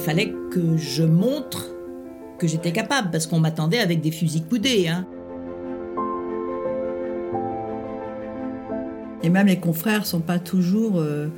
fallait 0.00 0.32
que 0.50 0.76
je 0.76 1.04
montre 1.04 1.68
que 2.38 2.46
j'étais 2.46 2.72
capable, 2.72 3.10
parce 3.10 3.26
qu'on 3.26 3.38
m'attendait 3.38 3.78
avec 3.78 4.00
des 4.00 4.10
fusils 4.10 4.44
coudés. 4.44 4.88
Hein. 4.88 5.06
Et 9.22 9.28
même 9.28 9.46
les 9.46 9.58
confrères 9.58 10.06
sont 10.06 10.20
pas 10.20 10.38
toujours 10.38 10.98
euh, 10.98 11.28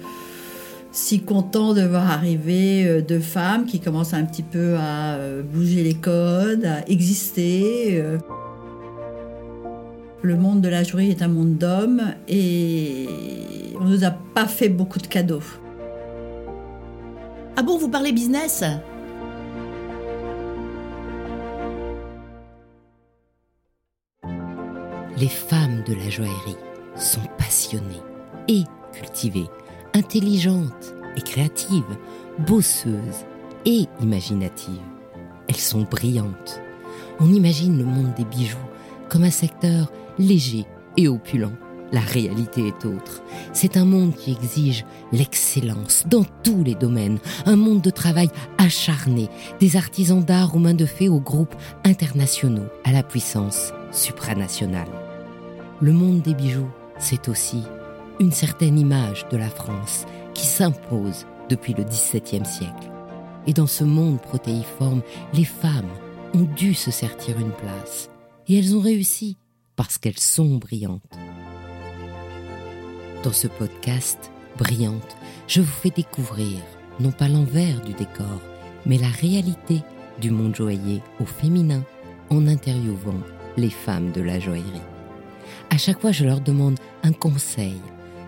si 0.92 1.20
contents 1.20 1.74
de 1.74 1.82
voir 1.82 2.10
arriver 2.10 2.86
euh, 2.86 3.02
deux 3.02 3.18
femmes 3.18 3.66
qui 3.66 3.80
commencent 3.80 4.14
un 4.14 4.24
petit 4.24 4.44
peu 4.44 4.76
à 4.76 5.14
euh, 5.16 5.42
bouger 5.42 5.82
les 5.82 5.94
codes, 5.94 6.64
à 6.64 6.88
exister. 6.88 8.02
Le 10.22 10.36
monde 10.36 10.60
de 10.60 10.68
la 10.68 10.84
joaillerie 10.84 11.10
est 11.10 11.22
un 11.22 11.28
monde 11.28 11.58
d'hommes 11.58 12.14
et 12.28 13.08
on 13.80 13.84
nous 13.84 14.04
a 14.04 14.10
pas 14.10 14.46
fait 14.46 14.68
beaucoup 14.68 15.00
de 15.00 15.08
cadeaux. 15.08 15.42
Ah 17.54 17.62
bon, 17.62 17.76
vous 17.76 17.88
parlez 17.88 18.12
business 18.12 18.64
Les 25.18 25.28
femmes 25.28 25.84
de 25.86 25.94
la 25.94 26.08
joaillerie 26.08 26.56
sont 26.96 27.20
passionnées 27.36 28.02
et 28.48 28.62
cultivées, 28.92 29.48
intelligentes 29.94 30.94
et 31.16 31.20
créatives, 31.20 31.84
bosseuses 32.38 33.26
et 33.66 33.86
imaginatives. 34.00 34.80
Elles 35.48 35.56
sont 35.56 35.82
brillantes. 35.82 36.60
On 37.20 37.32
imagine 37.32 37.76
le 37.76 37.84
monde 37.84 38.14
des 38.16 38.24
bijoux 38.24 38.56
comme 39.10 39.24
un 39.24 39.30
secteur 39.30 39.92
léger 40.18 40.64
et 40.96 41.06
opulent. 41.06 41.52
La 41.92 42.00
réalité 42.00 42.66
est 42.68 42.86
autre. 42.86 43.22
C'est 43.52 43.76
un 43.76 43.84
monde 43.84 44.14
qui 44.14 44.32
exige 44.32 44.86
l'excellence 45.12 46.04
dans 46.08 46.24
tous 46.42 46.64
les 46.64 46.74
domaines, 46.74 47.18
un 47.44 47.56
monde 47.56 47.82
de 47.82 47.90
travail 47.90 48.30
acharné, 48.56 49.28
des 49.60 49.76
artisans 49.76 50.24
d'art 50.24 50.56
aux 50.56 50.58
mains 50.58 50.72
de 50.72 50.86
fées 50.86 51.10
aux 51.10 51.20
groupes 51.20 51.54
internationaux 51.84 52.66
à 52.84 52.92
la 52.92 53.02
puissance 53.02 53.74
supranationale. 53.92 54.88
Le 55.82 55.92
monde 55.92 56.22
des 56.22 56.34
bijoux, 56.34 56.70
c'est 56.98 57.28
aussi 57.28 57.62
une 58.20 58.32
certaine 58.32 58.78
image 58.78 59.26
de 59.30 59.36
la 59.36 59.50
France 59.50 60.06
qui 60.32 60.46
s'impose 60.46 61.26
depuis 61.50 61.74
le 61.74 61.84
XVIIe 61.84 62.46
siècle. 62.46 62.90
Et 63.46 63.52
dans 63.52 63.66
ce 63.66 63.84
monde 63.84 64.20
protéiforme, 64.20 65.02
les 65.34 65.44
femmes 65.44 65.90
ont 66.32 66.48
dû 66.56 66.72
se 66.72 66.90
sertir 66.90 67.38
une 67.38 67.50
place. 67.50 68.08
Et 68.48 68.58
elles 68.58 68.74
ont 68.76 68.80
réussi 68.80 69.36
parce 69.76 69.98
qu'elles 69.98 70.18
sont 70.18 70.56
brillantes. 70.56 71.02
Dans 73.22 73.32
ce 73.32 73.46
podcast, 73.46 74.32
Brillante, 74.58 75.16
je 75.46 75.60
vous 75.60 75.70
fais 75.70 75.90
découvrir 75.90 76.58
non 76.98 77.12
pas 77.12 77.28
l'envers 77.28 77.80
du 77.82 77.92
décor, 77.92 78.40
mais 78.84 78.98
la 78.98 79.08
réalité 79.08 79.82
du 80.20 80.32
monde 80.32 80.56
joaillier 80.56 81.00
au 81.20 81.24
féminin 81.24 81.84
en 82.30 82.48
interviewant 82.48 83.20
les 83.56 83.70
femmes 83.70 84.10
de 84.10 84.20
la 84.22 84.40
joaillerie. 84.40 84.82
À 85.70 85.78
chaque 85.78 86.00
fois, 86.00 86.10
je 86.10 86.24
leur 86.24 86.40
demande 86.40 86.80
un 87.04 87.12
conseil 87.12 87.80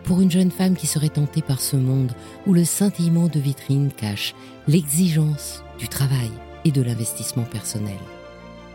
pour 0.05 0.21
une 0.21 0.31
jeune 0.31 0.53
femme 0.53 0.77
qui 0.77 0.87
serait 0.87 1.09
tentée 1.09 1.43
par 1.43 1.61
ce 1.61 1.77
monde 1.77 2.13
où 2.47 2.53
le 2.53 2.65
scintillement 2.65 3.27
de 3.27 3.41
vitrine 3.41 3.91
cache 3.91 4.37
l'exigence 4.69 5.65
du 5.77 5.89
travail 5.89 6.31
et 6.65 6.71
de 6.71 6.83
l'investissement 6.83 7.45
personnel, 7.45 7.99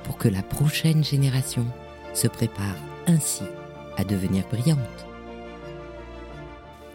pour 0.04 0.18
que 0.18 0.28
la 0.28 0.42
prochaine 0.42 1.04
génération 1.04 1.66
se 2.14 2.28
prépare 2.28 2.76
ainsi 3.08 3.44
à 3.96 4.04
devenir 4.04 4.44
brillante. 4.52 5.09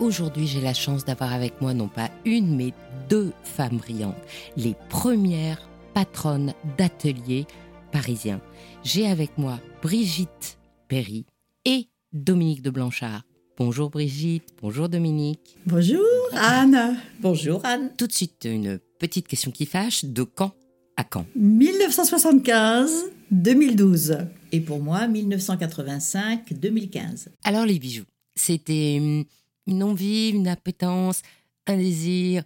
Aujourd'hui, 0.01 0.49
j'ai 0.49 0.61
la 0.61 0.75
chance 0.75 1.05
d'avoir 1.05 1.33
avec 1.33 1.61
moi 1.61 1.73
non 1.73 1.87
pas 1.87 2.11
une, 2.25 2.57
mais 2.57 2.73
deux 3.09 3.33
femmes 3.45 3.77
brillantes, 3.77 4.17
les 4.57 4.75
premières 4.89 5.69
patronnes 5.95 6.53
d'ateliers 6.77 7.47
parisiens. 7.93 8.41
J'ai 8.83 9.07
avec 9.07 9.39
moi 9.39 9.61
Brigitte 9.83 10.59
Perry 10.89 11.27
et 11.65 11.87
Dominique 12.13 12.63
de 12.63 12.71
Blanchard. 12.71 13.23
Bonjour 13.57 13.89
Brigitte, 13.89 14.49
bonjour 14.61 14.89
Dominique. 14.89 15.59
Bonjour 15.65 16.03
Anne. 16.33 16.97
Bonjour 17.21 17.65
Anne. 17.65 17.93
Tout 17.97 18.09
de 18.09 18.13
suite, 18.13 18.47
une 18.47 18.81
petite 18.99 19.29
question 19.29 19.53
qui 19.53 19.65
fâche. 19.65 20.05
De 20.05 20.25
quand 20.25 20.57
à 20.97 21.05
quand 21.05 21.25
1975-2012. 21.39 24.27
Et 24.51 24.59
pour 24.61 24.81
moi, 24.81 25.07
1985-2015. 25.07 27.29
Alors 27.45 27.65
les 27.65 27.79
bijoux, 27.79 28.07
c'était 28.35 28.99
hum, 29.01 29.25
une 29.67 29.83
envie, 29.83 30.31
une 30.31 30.49
appétence, 30.49 31.23
un 31.67 31.77
désir. 31.77 32.43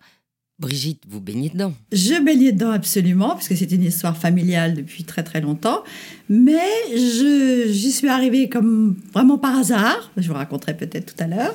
Brigitte, 0.59 1.05
vous 1.09 1.21
baignez 1.21 1.51
dedans 1.51 1.73
Je 1.93 2.21
baignais 2.21 2.51
dedans 2.51 2.73
absolument, 2.73 3.29
parce 3.29 3.47
que 3.47 3.55
c'est 3.55 3.71
une 3.71 3.85
histoire 3.85 4.17
familiale 4.17 4.75
depuis 4.75 5.05
très 5.05 5.23
très 5.23 5.41
longtemps. 5.41 5.85
Mais 6.29 6.59
j'y 6.97 7.93
suis 7.93 8.09
arrivée 8.09 8.49
comme 8.49 8.97
vraiment 9.13 9.39
par 9.39 9.57
hasard. 9.57 10.11
Je 10.17 10.27
vous 10.27 10.35
raconterai 10.35 10.77
peut-être 10.77 11.15
tout 11.15 11.23
à 11.23 11.29
l'heure. 11.29 11.55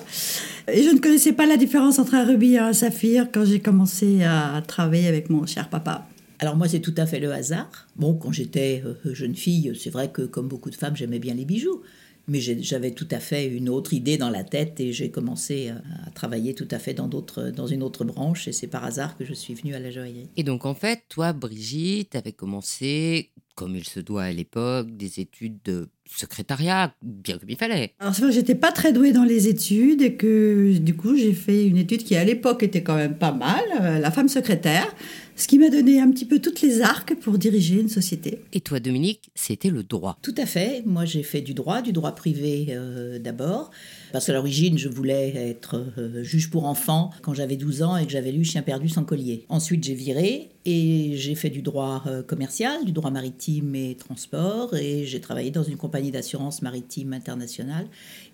Et 0.71 0.83
je 0.83 0.89
ne 0.89 0.99
connaissais 0.99 1.33
pas 1.33 1.45
la 1.45 1.57
différence 1.57 1.99
entre 1.99 2.15
un 2.15 2.23
rubis 2.23 2.53
et 2.53 2.59
un 2.59 2.71
saphir 2.71 3.27
quand 3.29 3.43
j'ai 3.43 3.59
commencé 3.59 4.23
à 4.23 4.63
travailler 4.65 5.09
avec 5.09 5.29
mon 5.29 5.45
cher 5.45 5.69
papa. 5.69 6.07
Alors 6.39 6.55
moi, 6.55 6.69
c'est 6.69 6.79
tout 6.79 6.95
à 6.97 7.05
fait 7.05 7.19
le 7.19 7.31
hasard. 7.31 7.87
Bon, 7.97 8.13
quand 8.13 8.31
j'étais 8.31 8.83
euh, 8.85 9.13
jeune 9.13 9.35
fille, 9.35 9.73
c'est 9.81 9.89
vrai 9.89 10.11
que 10.11 10.21
comme 10.21 10.47
beaucoup 10.47 10.69
de 10.69 10.75
femmes, 10.75 10.95
j'aimais 10.95 11.19
bien 11.19 11.33
les 11.33 11.45
bijoux. 11.45 11.81
Mais 12.27 12.39
j'avais 12.39 12.91
tout 12.91 13.07
à 13.11 13.19
fait 13.19 13.47
une 13.47 13.67
autre 13.67 13.93
idée 13.93 14.17
dans 14.17 14.29
la 14.29 14.43
tête 14.43 14.79
et 14.79 14.93
j'ai 14.93 15.11
commencé 15.11 15.69
à 15.69 16.09
travailler 16.11 16.53
tout 16.53 16.67
à 16.71 16.79
fait 16.79 16.93
dans, 16.93 17.07
dans 17.09 17.67
une 17.67 17.83
autre 17.83 18.05
branche 18.05 18.47
et 18.47 18.53
c'est 18.53 18.67
par 18.67 18.85
hasard 18.85 19.17
que 19.17 19.25
je 19.25 19.33
suis 19.33 19.53
venue 19.53 19.75
à 19.75 19.79
la 19.79 19.91
joaillerie. 19.91 20.29
Et 20.37 20.43
donc 20.43 20.65
en 20.65 20.73
fait, 20.73 21.03
toi, 21.09 21.33
Brigitte, 21.33 22.15
avais 22.15 22.31
commencé, 22.31 23.31
comme 23.55 23.75
il 23.75 23.83
se 23.83 23.99
doit 23.99 24.23
à 24.23 24.31
l'époque, 24.31 24.95
des 24.95 25.19
études 25.19 25.57
de 25.65 25.89
secrétariat, 26.05 26.93
bien 27.01 27.37
comme 27.37 27.49
il 27.49 27.57
fallait. 27.57 27.93
Alors 27.99 28.13
c'est 28.13 28.21
vrai 28.21 28.31
que 28.31 28.35
j'étais 28.35 28.55
pas 28.55 28.71
très 28.71 28.93
douée 28.93 29.11
dans 29.11 29.23
les 29.23 29.47
études 29.47 30.01
et 30.01 30.15
que 30.15 30.77
du 30.77 30.95
coup 30.95 31.15
j'ai 31.15 31.33
fait 31.33 31.65
une 31.65 31.77
étude 31.77 32.03
qui 32.03 32.15
à 32.15 32.23
l'époque 32.23 32.63
était 32.63 32.83
quand 32.83 32.95
même 32.95 33.17
pas 33.17 33.31
mal, 33.31 33.63
euh, 33.81 33.99
la 33.99 34.11
femme 34.11 34.29
secrétaire, 34.29 34.93
ce 35.35 35.47
qui 35.47 35.57
m'a 35.57 35.69
donné 35.69 36.01
un 36.01 36.11
petit 36.11 36.25
peu 36.25 36.39
toutes 36.39 36.61
les 36.61 36.81
arcs 36.81 37.15
pour 37.21 37.37
diriger 37.37 37.79
une 37.79 37.89
société. 37.89 38.39
Et 38.51 38.59
toi 38.59 38.79
Dominique, 38.79 39.29
c'était 39.33 39.69
le 39.69 39.83
droit. 39.83 40.17
Tout 40.21 40.35
à 40.37 40.45
fait, 40.45 40.83
moi 40.85 41.05
j'ai 41.05 41.23
fait 41.23 41.41
du 41.41 41.53
droit, 41.53 41.81
du 41.81 41.93
droit 41.93 42.11
privé 42.13 42.67
euh, 42.71 43.19
d'abord, 43.19 43.71
parce 44.11 44.25
qu'à 44.25 44.33
l'origine 44.33 44.77
je 44.77 44.89
voulais 44.89 45.33
être 45.35 45.83
euh, 45.97 46.23
juge 46.23 46.49
pour 46.49 46.65
enfants 46.65 47.11
quand 47.21 47.33
j'avais 47.33 47.55
12 47.55 47.83
ans 47.83 47.97
et 47.97 48.05
que 48.05 48.11
j'avais 48.11 48.31
lu 48.31 48.43
Chien 48.43 48.61
perdu 48.61 48.89
sans 48.89 49.05
collier. 49.05 49.45
Ensuite 49.47 49.83
j'ai 49.83 49.95
viré 49.95 50.49
et 50.65 51.13
j'ai 51.15 51.35
fait 51.35 51.49
du 51.49 51.61
droit 51.61 52.03
commercial, 52.27 52.85
du 52.85 52.91
droit 52.93 53.11
maritime 53.11 53.75
et 53.75 53.95
transport 53.95 54.75
et 54.75 55.05
j'ai 55.05 55.19
travaillé 55.19 55.51
dans 55.51 55.63
une 55.63 55.75
compagnie 55.77 55.93
compagnie 55.93 56.09
d'assurance 56.09 56.63
maritime 56.63 57.13
internationale 57.13 57.85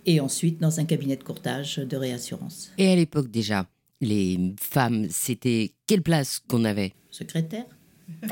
et 0.06 0.22
ensuite 0.22 0.62
dans 0.62 0.80
un 0.80 0.86
cabinet 0.86 1.18
de 1.18 1.24
courtage 1.24 1.76
de 1.78 1.98
réassurance. 1.98 2.72
Et 2.78 2.88
à 2.88 2.96
l'époque 2.96 3.30
déjà, 3.30 3.68
les 4.02 4.56
femmes, 4.60 5.08
c'était 5.10 5.74
quelle 5.88 6.02
place 6.02 6.40
qu'on 6.48 6.66
avait? 6.66 6.94
Secrétaire. 7.12 7.66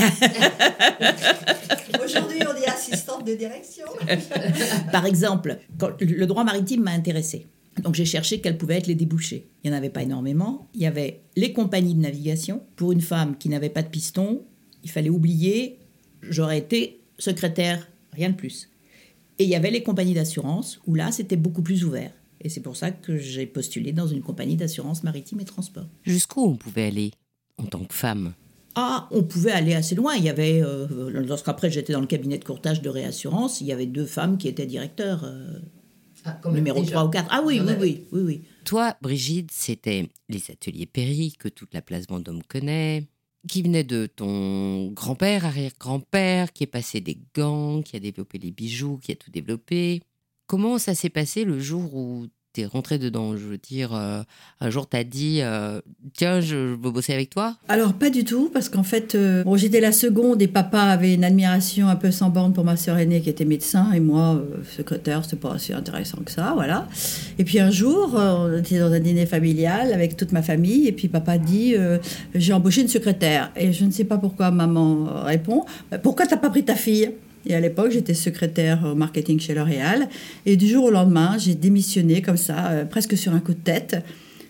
Aujourd'hui, 2.03 2.39
on 2.49 2.55
est 2.55 2.67
assistante 2.67 3.25
de 3.25 3.35
direction. 3.35 3.85
Par 4.91 5.05
exemple, 5.05 5.59
le 5.99 6.25
droit 6.25 6.43
maritime 6.43 6.83
m'a 6.83 6.91
intéressé. 6.91 7.45
Donc 7.83 7.95
j'ai 7.95 8.05
cherché 8.05 8.41
quels 8.41 8.57
pouvaient 8.57 8.77
être 8.77 8.87
les 8.87 8.95
débouchés. 8.95 9.47
Il 9.63 9.69
n'y 9.69 9.75
en 9.75 9.77
avait 9.77 9.89
pas 9.89 10.01
énormément. 10.01 10.67
Il 10.73 10.81
y 10.81 10.87
avait 10.87 11.21
les 11.35 11.53
compagnies 11.53 11.93
de 11.93 12.01
navigation. 12.01 12.63
Pour 12.75 12.91
une 12.91 13.01
femme 13.01 13.37
qui 13.37 13.49
n'avait 13.49 13.69
pas 13.69 13.83
de 13.83 13.89
piston, 13.89 14.43
il 14.83 14.89
fallait 14.89 15.09
oublier, 15.09 15.79
j'aurais 16.21 16.57
été 16.57 17.01
secrétaire, 17.19 17.87
rien 18.13 18.29
de 18.29 18.35
plus. 18.35 18.69
Et 19.39 19.43
il 19.43 19.49
y 19.49 19.55
avait 19.55 19.69
les 19.69 19.83
compagnies 19.83 20.15
d'assurance, 20.15 20.79
où 20.87 20.95
là, 20.95 21.11
c'était 21.11 21.35
beaucoup 21.35 21.61
plus 21.61 21.85
ouvert. 21.85 22.11
Et 22.47 22.49
c'est 22.49 22.61
pour 22.61 22.77
ça 22.77 22.91
que 22.91 23.17
j'ai 23.17 23.45
postulé 23.45 23.91
dans 23.91 24.07
une 24.07 24.21
compagnie 24.21 24.55
d'assurance 24.55 25.03
maritime 25.03 25.41
et 25.41 25.43
transport. 25.43 25.85
Jusqu'où 26.03 26.45
on 26.45 26.55
pouvait 26.55 26.85
aller 26.85 27.11
en 27.57 27.65
tant 27.65 27.83
que 27.83 27.93
femme? 27.93 28.35
Ah, 28.75 29.09
on 29.11 29.23
pouvait 29.23 29.51
aller 29.51 29.73
assez 29.73 29.95
loin. 29.95 30.15
Il 30.15 30.23
y 30.23 30.29
avait, 30.29 30.63
euh, 30.63 31.09
lorsqu'après 31.09 31.69
j'étais 31.69 31.91
dans 31.91 31.99
le 31.99 32.07
cabinet 32.07 32.37
de 32.37 32.45
courtage 32.45 32.81
de 32.81 32.87
réassurance, 32.87 33.59
il 33.59 33.67
y 33.67 33.73
avait 33.73 33.85
deux 33.85 34.05
femmes 34.05 34.37
qui 34.37 34.47
étaient 34.47 34.65
directeurs, 34.65 35.25
euh, 35.25 35.59
ah, 36.23 36.39
numéro 36.49 36.81
3 36.81 37.03
ou 37.03 37.09
4. 37.09 37.27
Ah 37.31 37.41
oui, 37.45 37.59
oui, 37.59 37.73
oui, 37.81 38.05
oui, 38.13 38.21
oui. 38.21 38.41
Toi, 38.63 38.95
Brigitte, 39.01 39.51
c'était 39.51 40.07
les 40.29 40.49
ateliers 40.49 40.85
Perry 40.85 41.33
que 41.37 41.49
toute 41.49 41.73
la 41.73 41.81
place 41.81 42.05
Vendôme 42.07 42.43
connaît 42.43 43.09
qui 43.49 43.61
venait 43.61 43.83
de 43.83 44.05
ton 44.05 44.87
grand-père, 44.91 45.45
arrière-grand-père, 45.45 46.53
qui 46.53 46.63
est 46.63 46.67
passé 46.67 47.01
des 47.01 47.17
gants, 47.35 47.81
qui 47.81 47.97
a 47.97 47.99
développé 47.99 48.37
les 48.37 48.51
bijoux, 48.51 48.97
qui 48.97 49.11
a 49.11 49.15
tout 49.15 49.31
développé. 49.31 50.01
Comment 50.47 50.77
ça 50.77 50.95
s'est 50.95 51.09
passé 51.09 51.43
le 51.43 51.59
jour 51.59 51.93
où 51.93 52.27
t'es 52.57 52.65
rentré 52.65 52.97
dedans 52.97 53.37
Je 53.37 53.43
veux 53.43 53.57
dire, 53.57 53.93
euh, 53.93 54.23
un 54.61 54.69
jour, 54.71 54.87
t'as 54.87 55.03
dit, 55.03 55.41
euh, 55.41 55.79
tiens, 56.13 56.41
je, 56.41 56.55
veux 56.55 56.91
bosser 56.91 57.13
avec 57.13 57.29
toi? 57.29 57.55
Alors, 57.67 57.93
pas 57.93 58.09
du 58.09 58.25
tout, 58.25 58.49
parce 58.51 58.67
qu'en 58.67 58.83
fait, 58.83 59.13
euh, 59.13 59.43
bon, 59.43 59.57
j'étais 59.57 59.79
la 59.79 59.91
seconde 59.91 60.41
et 60.41 60.47
papa 60.47 60.81
avait 60.81 61.13
une 61.13 61.23
admiration 61.23 61.87
un 61.87 61.95
peu 61.95 62.09
sans 62.09 62.31
borne 62.31 62.53
pour 62.53 62.63
ma 62.63 62.75
sœur 62.75 62.97
aînée 62.97 63.21
qui 63.21 63.29
était 63.29 63.45
médecin 63.45 63.91
et 63.91 63.99
moi, 63.99 64.41
secrétaire, 64.75 65.23
c'était 65.23 65.37
pas 65.37 65.53
assez 65.53 65.73
intéressant 65.73 66.17
que 66.25 66.31
ça, 66.31 66.53
voilà. 66.55 66.87
Et 67.37 67.43
puis 67.43 67.59
un 67.59 67.69
jour, 67.69 68.15
on 68.15 68.57
était 68.57 68.79
dans 68.79 68.91
un 68.91 68.99
dîner 68.99 69.27
familial 69.27 69.93
avec 69.93 70.17
toute 70.17 70.31
ma 70.31 70.41
famille 70.41 70.87
et 70.87 70.91
puis 70.91 71.09
papa 71.09 71.37
dit, 71.37 71.75
j'ai 72.33 72.53
embauché 72.53 72.81
une 72.81 72.87
secrétaire. 72.87 73.51
Et 73.55 73.71
je 73.71 73.85
ne 73.85 73.91
sais 73.91 74.05
pas 74.05 74.17
pourquoi 74.17 74.49
maman 74.49 75.23
répond, 75.23 75.65
pourquoi 76.01 76.25
t'as 76.25 76.37
pas 76.37 76.49
pris 76.49 76.65
ta 76.65 76.75
fille? 76.75 77.11
Et 77.47 77.55
à 77.55 77.59
l'époque, 77.59 77.91
j'étais 77.91 78.13
secrétaire 78.13 78.83
au 78.85 78.95
marketing 78.95 79.39
chez 79.39 79.53
L'Oréal. 79.53 80.09
Et 80.45 80.57
du 80.57 80.67
jour 80.67 80.85
au 80.85 80.91
lendemain, 80.91 81.37
j'ai 81.37 81.55
démissionné 81.55 82.21
comme 82.21 82.37
ça, 82.37 82.67
euh, 82.67 82.85
presque 82.85 83.17
sur 83.17 83.33
un 83.33 83.39
coup 83.39 83.53
de 83.53 83.59
tête. 83.59 83.97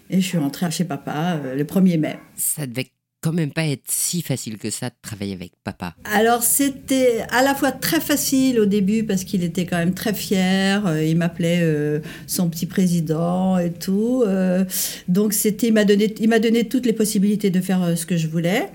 Et 0.10 0.20
je 0.22 0.26
suis 0.26 0.38
rentrée 0.38 0.70
chez 0.72 0.84
papa 0.84 1.40
euh, 1.44 1.56
le 1.56 1.64
1er 1.64 2.00
mai. 2.00 2.18
Ça 2.36 2.66
devait 2.66 2.88
quand 3.22 3.34
même 3.34 3.52
pas 3.52 3.66
être 3.66 3.84
si 3.88 4.22
facile 4.22 4.58
que 4.58 4.70
ça 4.70 4.90
de 4.90 4.96
travailler 5.02 5.34
avec 5.34 5.52
papa. 5.64 5.96
Alors 6.06 6.44
c'était 6.44 7.26
à 7.32 7.44
la 7.44 7.56
fois 7.56 7.72
très 7.72 8.00
facile 8.00 8.60
au 8.60 8.66
début 8.66 9.04
parce 9.04 9.24
qu'il 9.24 9.44
était 9.44 9.66
quand 9.66 9.78
même 9.78 9.96
très 9.96 10.14
fier, 10.14 10.86
euh, 10.86 11.04
il 11.04 11.18
m'appelait 11.18 11.64
son 12.28 12.48
petit 12.48 12.68
président 12.68 13.58
et 13.58 13.74
tout. 13.74 14.24
donc 15.08 15.34
c'était 15.34 15.68
il 15.68 15.74
m'a 15.74 15.84
donné 15.84 16.14
il 16.20 16.30
m'a 16.30 16.40
donné 16.40 16.70
toutes 16.70 16.86
les 16.86 16.94
possibilités 16.94 17.50
de 17.50 17.60
faire 17.60 17.98
ce 17.98 18.06
que 18.06 18.18
je 18.18 18.28
voulais. 18.28 18.70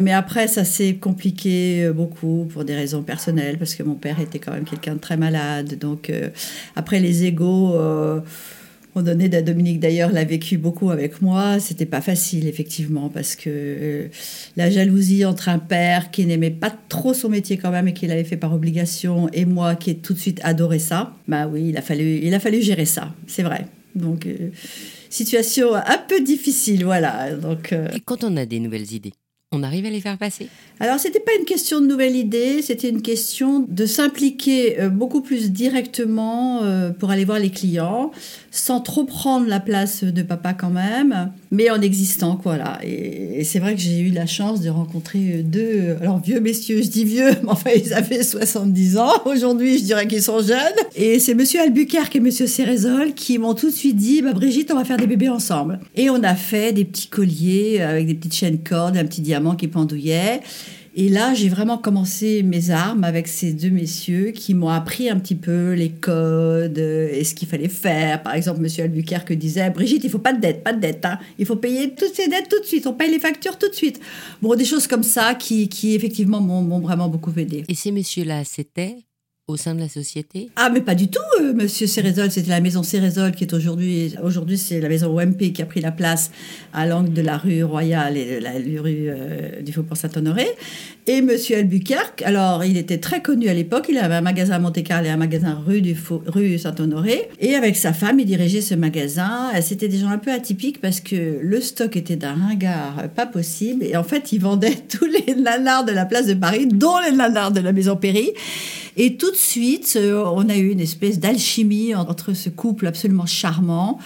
Mais 0.00 0.12
après, 0.12 0.46
ça 0.46 0.64
s'est 0.64 0.94
compliqué 0.94 1.84
euh, 1.84 1.92
beaucoup 1.92 2.46
pour 2.50 2.64
des 2.64 2.74
raisons 2.74 3.02
personnelles, 3.02 3.58
parce 3.58 3.74
que 3.74 3.82
mon 3.82 3.94
père 3.94 4.20
était 4.20 4.38
quand 4.38 4.52
même 4.52 4.64
quelqu'un 4.64 4.94
de 4.94 5.00
très 5.00 5.16
malade. 5.16 5.78
Donc, 5.78 6.10
euh, 6.10 6.28
après, 6.76 7.00
les 7.00 7.24
égaux 7.24 7.74
euh, 7.74 8.20
ont 8.94 9.02
donné, 9.02 9.28
Dominique 9.28 9.80
d'ailleurs 9.80 10.12
l'a 10.12 10.24
vécu 10.24 10.56
beaucoup 10.56 10.90
avec 10.90 11.20
moi. 11.20 11.58
C'était 11.58 11.86
pas 11.86 12.00
facile, 12.00 12.46
effectivement, 12.46 13.08
parce 13.08 13.34
que 13.34 14.08
la 14.56 14.70
jalousie 14.70 15.24
entre 15.24 15.48
un 15.48 15.58
père 15.58 16.12
qui 16.12 16.26
n'aimait 16.26 16.50
pas 16.50 16.72
trop 16.88 17.12
son 17.12 17.28
métier 17.28 17.58
quand 17.58 17.72
même 17.72 17.88
et 17.88 17.92
qui 17.92 18.06
l'avait 18.06 18.24
fait 18.24 18.36
par 18.36 18.54
obligation, 18.54 19.28
et 19.32 19.44
moi 19.46 19.74
qui 19.74 19.90
ai 19.90 19.96
tout 19.96 20.14
de 20.14 20.18
suite 20.20 20.40
adoré 20.44 20.78
ça, 20.78 21.12
bah 21.26 21.48
oui, 21.48 21.70
il 21.70 21.76
a 21.76 21.82
fallu, 21.82 22.20
il 22.22 22.32
a 22.34 22.40
fallu 22.40 22.62
gérer 22.62 22.86
ça, 22.86 23.14
c'est 23.26 23.42
vrai. 23.42 23.66
Donc, 23.96 24.28
situation 25.10 25.74
un 25.74 25.98
peu 26.08 26.20
difficile, 26.20 26.84
voilà. 26.84 27.34
Donc, 27.34 27.72
Et 27.72 28.00
quand 28.04 28.22
on 28.22 28.36
a 28.36 28.46
des 28.46 28.60
nouvelles 28.60 28.92
idées? 28.92 29.12
On 29.50 29.62
arrive 29.62 29.86
à 29.86 29.90
les 29.90 30.02
faire 30.02 30.18
passer 30.18 30.48
Alors, 30.78 30.98
c'était 30.98 31.20
pas 31.20 31.32
une 31.38 31.46
question 31.46 31.80
de 31.80 31.86
nouvelle 31.86 32.16
idée, 32.16 32.60
c'était 32.60 32.90
une 32.90 33.00
question 33.00 33.64
de 33.66 33.86
s'impliquer 33.86 34.78
euh, 34.78 34.88
beaucoup 34.90 35.22
plus 35.22 35.50
directement 35.50 36.62
euh, 36.62 36.90
pour 36.90 37.10
aller 37.10 37.24
voir 37.24 37.38
les 37.38 37.48
clients, 37.48 38.10
sans 38.50 38.80
trop 38.80 39.04
prendre 39.04 39.46
la 39.46 39.58
place 39.58 40.04
de 40.04 40.22
papa 40.22 40.52
quand 40.52 40.68
même, 40.68 41.32
mais 41.50 41.70
en 41.70 41.80
existant, 41.80 42.36
quoi. 42.36 42.58
Et, 42.82 43.42
c'est 43.44 43.58
vrai 43.58 43.74
que 43.74 43.80
j'ai 43.80 44.00
eu 44.00 44.10
la 44.10 44.26
chance 44.26 44.60
de 44.60 44.68
rencontrer 44.68 45.42
deux, 45.42 45.96
alors 46.02 46.20
vieux 46.20 46.40
messieurs, 46.40 46.82
je 46.82 46.88
dis 46.88 47.06
vieux, 47.06 47.30
mais 47.42 47.48
enfin, 47.48 47.70
ils 47.74 47.94
avaient 47.94 48.22
70 48.22 48.98
ans. 48.98 49.12
Aujourd'hui, 49.24 49.78
je 49.78 49.84
dirais 49.84 50.06
qu'ils 50.06 50.22
sont 50.22 50.42
jeunes. 50.42 50.58
Et 50.94 51.18
c'est 51.20 51.34
monsieur 51.34 51.60
Albuquerque 51.62 52.16
et 52.16 52.20
monsieur 52.20 52.46
Cérésol 52.46 53.14
qui 53.14 53.38
m'ont 53.38 53.54
tout 53.54 53.70
de 53.70 53.74
suite 53.74 53.96
dit, 53.96 54.20
bah, 54.20 54.34
Brigitte, 54.34 54.70
on 54.72 54.76
va 54.76 54.84
faire 54.84 54.98
des 54.98 55.06
bébés 55.06 55.30
ensemble. 55.30 55.80
Et 55.96 56.10
on 56.10 56.22
a 56.22 56.34
fait 56.34 56.74
des 56.74 56.84
petits 56.84 57.08
colliers 57.08 57.80
avec 57.80 58.06
des 58.06 58.14
petites 58.14 58.34
chaînes 58.34 58.58
cordes, 58.58 58.98
un 58.98 59.06
petit 59.06 59.22
diamant 59.22 59.37
qui 59.56 59.68
pendouillait. 59.68 60.40
Et 61.00 61.08
là, 61.08 61.32
j'ai 61.32 61.48
vraiment 61.48 61.78
commencé 61.78 62.42
mes 62.42 62.70
armes 62.70 63.04
avec 63.04 63.28
ces 63.28 63.52
deux 63.52 63.70
messieurs 63.70 64.32
qui 64.32 64.52
m'ont 64.52 64.68
appris 64.68 65.08
un 65.08 65.18
petit 65.20 65.36
peu 65.36 65.72
les 65.72 65.90
codes 65.90 66.78
et 66.78 67.22
ce 67.22 67.36
qu'il 67.36 67.46
fallait 67.46 67.68
faire. 67.68 68.22
Par 68.22 68.34
exemple, 68.34 68.60
Monsieur 68.60 68.84
Albuquerque 68.84 69.32
disait 69.32 69.70
Brigitte, 69.70 70.02
il 70.02 70.10
faut 70.10 70.18
pas 70.18 70.32
de 70.32 70.40
dette, 70.40 70.64
pas 70.64 70.72
de 70.72 70.80
dette. 70.80 71.04
Hein. 71.04 71.18
Il 71.38 71.46
faut 71.46 71.54
payer 71.54 71.94
toutes 71.94 72.14
ces 72.14 72.26
dettes 72.26 72.48
tout 72.50 72.58
de 72.60 72.66
suite. 72.66 72.86
On 72.88 72.94
paye 72.94 73.12
les 73.12 73.20
factures 73.20 73.58
tout 73.58 73.68
de 73.68 73.74
suite. 73.74 74.00
Bon, 74.42 74.56
des 74.56 74.64
choses 74.64 74.88
comme 74.88 75.04
ça 75.04 75.34
qui, 75.34 75.68
qui 75.68 75.94
effectivement, 75.94 76.40
m'ont 76.40 76.80
vraiment 76.80 77.08
beaucoup 77.08 77.32
aidé. 77.36 77.64
Et 77.68 77.74
ces 77.74 77.92
messieurs-là, 77.92 78.42
c'était 78.44 78.96
au 79.48 79.56
sein 79.56 79.74
de 79.74 79.80
la 79.80 79.88
société 79.88 80.50
Ah, 80.56 80.68
mais 80.72 80.82
pas 80.82 80.94
du 80.94 81.08
tout, 81.08 81.20
euh, 81.40 81.54
monsieur 81.54 81.86
Cérésol. 81.86 82.30
C'était 82.30 82.50
la 82.50 82.60
maison 82.60 82.82
Cérésol 82.82 83.32
qui 83.32 83.44
est 83.44 83.54
aujourd'hui. 83.54 84.14
Aujourd'hui, 84.22 84.58
c'est 84.58 84.80
la 84.80 84.90
maison 84.90 85.18
OMP 85.18 85.52
qui 85.52 85.62
a 85.62 85.66
pris 85.66 85.80
la 85.80 85.90
place 85.90 86.30
à 86.74 86.86
l'angle 86.86 87.14
de 87.14 87.22
la 87.22 87.38
rue 87.38 87.64
Royale 87.64 88.18
et 88.18 88.38
de 88.38 88.44
la 88.44 88.52
rue 88.52 89.08
euh, 89.08 89.62
du 89.62 89.72
Faubourg 89.72 89.96
Saint-Honoré. 89.96 90.46
Et 91.10 91.22
monsieur 91.22 91.56
Albuquerque, 91.56 92.20
alors, 92.20 92.66
il 92.66 92.76
était 92.76 92.98
très 92.98 93.22
connu 93.22 93.48
à 93.48 93.54
l'époque. 93.54 93.86
Il 93.88 93.96
avait 93.96 94.16
un 94.16 94.20
magasin 94.20 94.56
à 94.56 94.58
Monte-Carlo 94.58 95.06
et 95.06 95.08
un 95.08 95.16
magasin 95.16 95.58
rue, 95.66 95.80
du 95.80 95.96
rue 96.26 96.58
Saint-Honoré. 96.58 97.30
Et 97.40 97.54
avec 97.54 97.76
sa 97.76 97.94
femme, 97.94 98.20
il 98.20 98.26
dirigeait 98.26 98.60
ce 98.60 98.74
magasin. 98.74 99.50
C'était 99.62 99.88
des 99.88 99.96
gens 99.96 100.10
un 100.10 100.18
peu 100.18 100.30
atypiques 100.30 100.82
parce 100.82 101.00
que 101.00 101.38
le 101.40 101.60
stock 101.62 101.96
était 101.96 102.16
d'un 102.16 102.34
ringard 102.34 103.08
pas 103.16 103.24
possible. 103.24 103.84
Et 103.84 103.96
en 103.96 104.04
fait, 104.04 104.32
il 104.32 104.40
vendait 104.40 104.76
tous 104.90 105.06
les 105.06 105.34
nanars 105.34 105.86
de 105.86 105.92
la 105.92 106.04
place 106.04 106.26
de 106.26 106.34
Paris, 106.34 106.66
dont 106.66 106.98
les 106.98 107.16
nanars 107.16 107.52
de 107.52 107.60
la 107.60 107.72
maison 107.72 107.96
Péry. 107.96 108.32
Et 108.98 109.16
tout 109.16 109.30
de 109.30 109.36
suite, 109.36 109.94
euh, 109.96 110.22
on 110.26 110.48
a 110.50 110.56
eu 110.56 110.70
une 110.70 110.80
espèce 110.80 111.20
d'alchimie 111.20 111.94
entre 111.94 112.34
ce 112.34 112.50
couple 112.50 112.86
absolument 112.86 113.26
charmant 113.26 113.98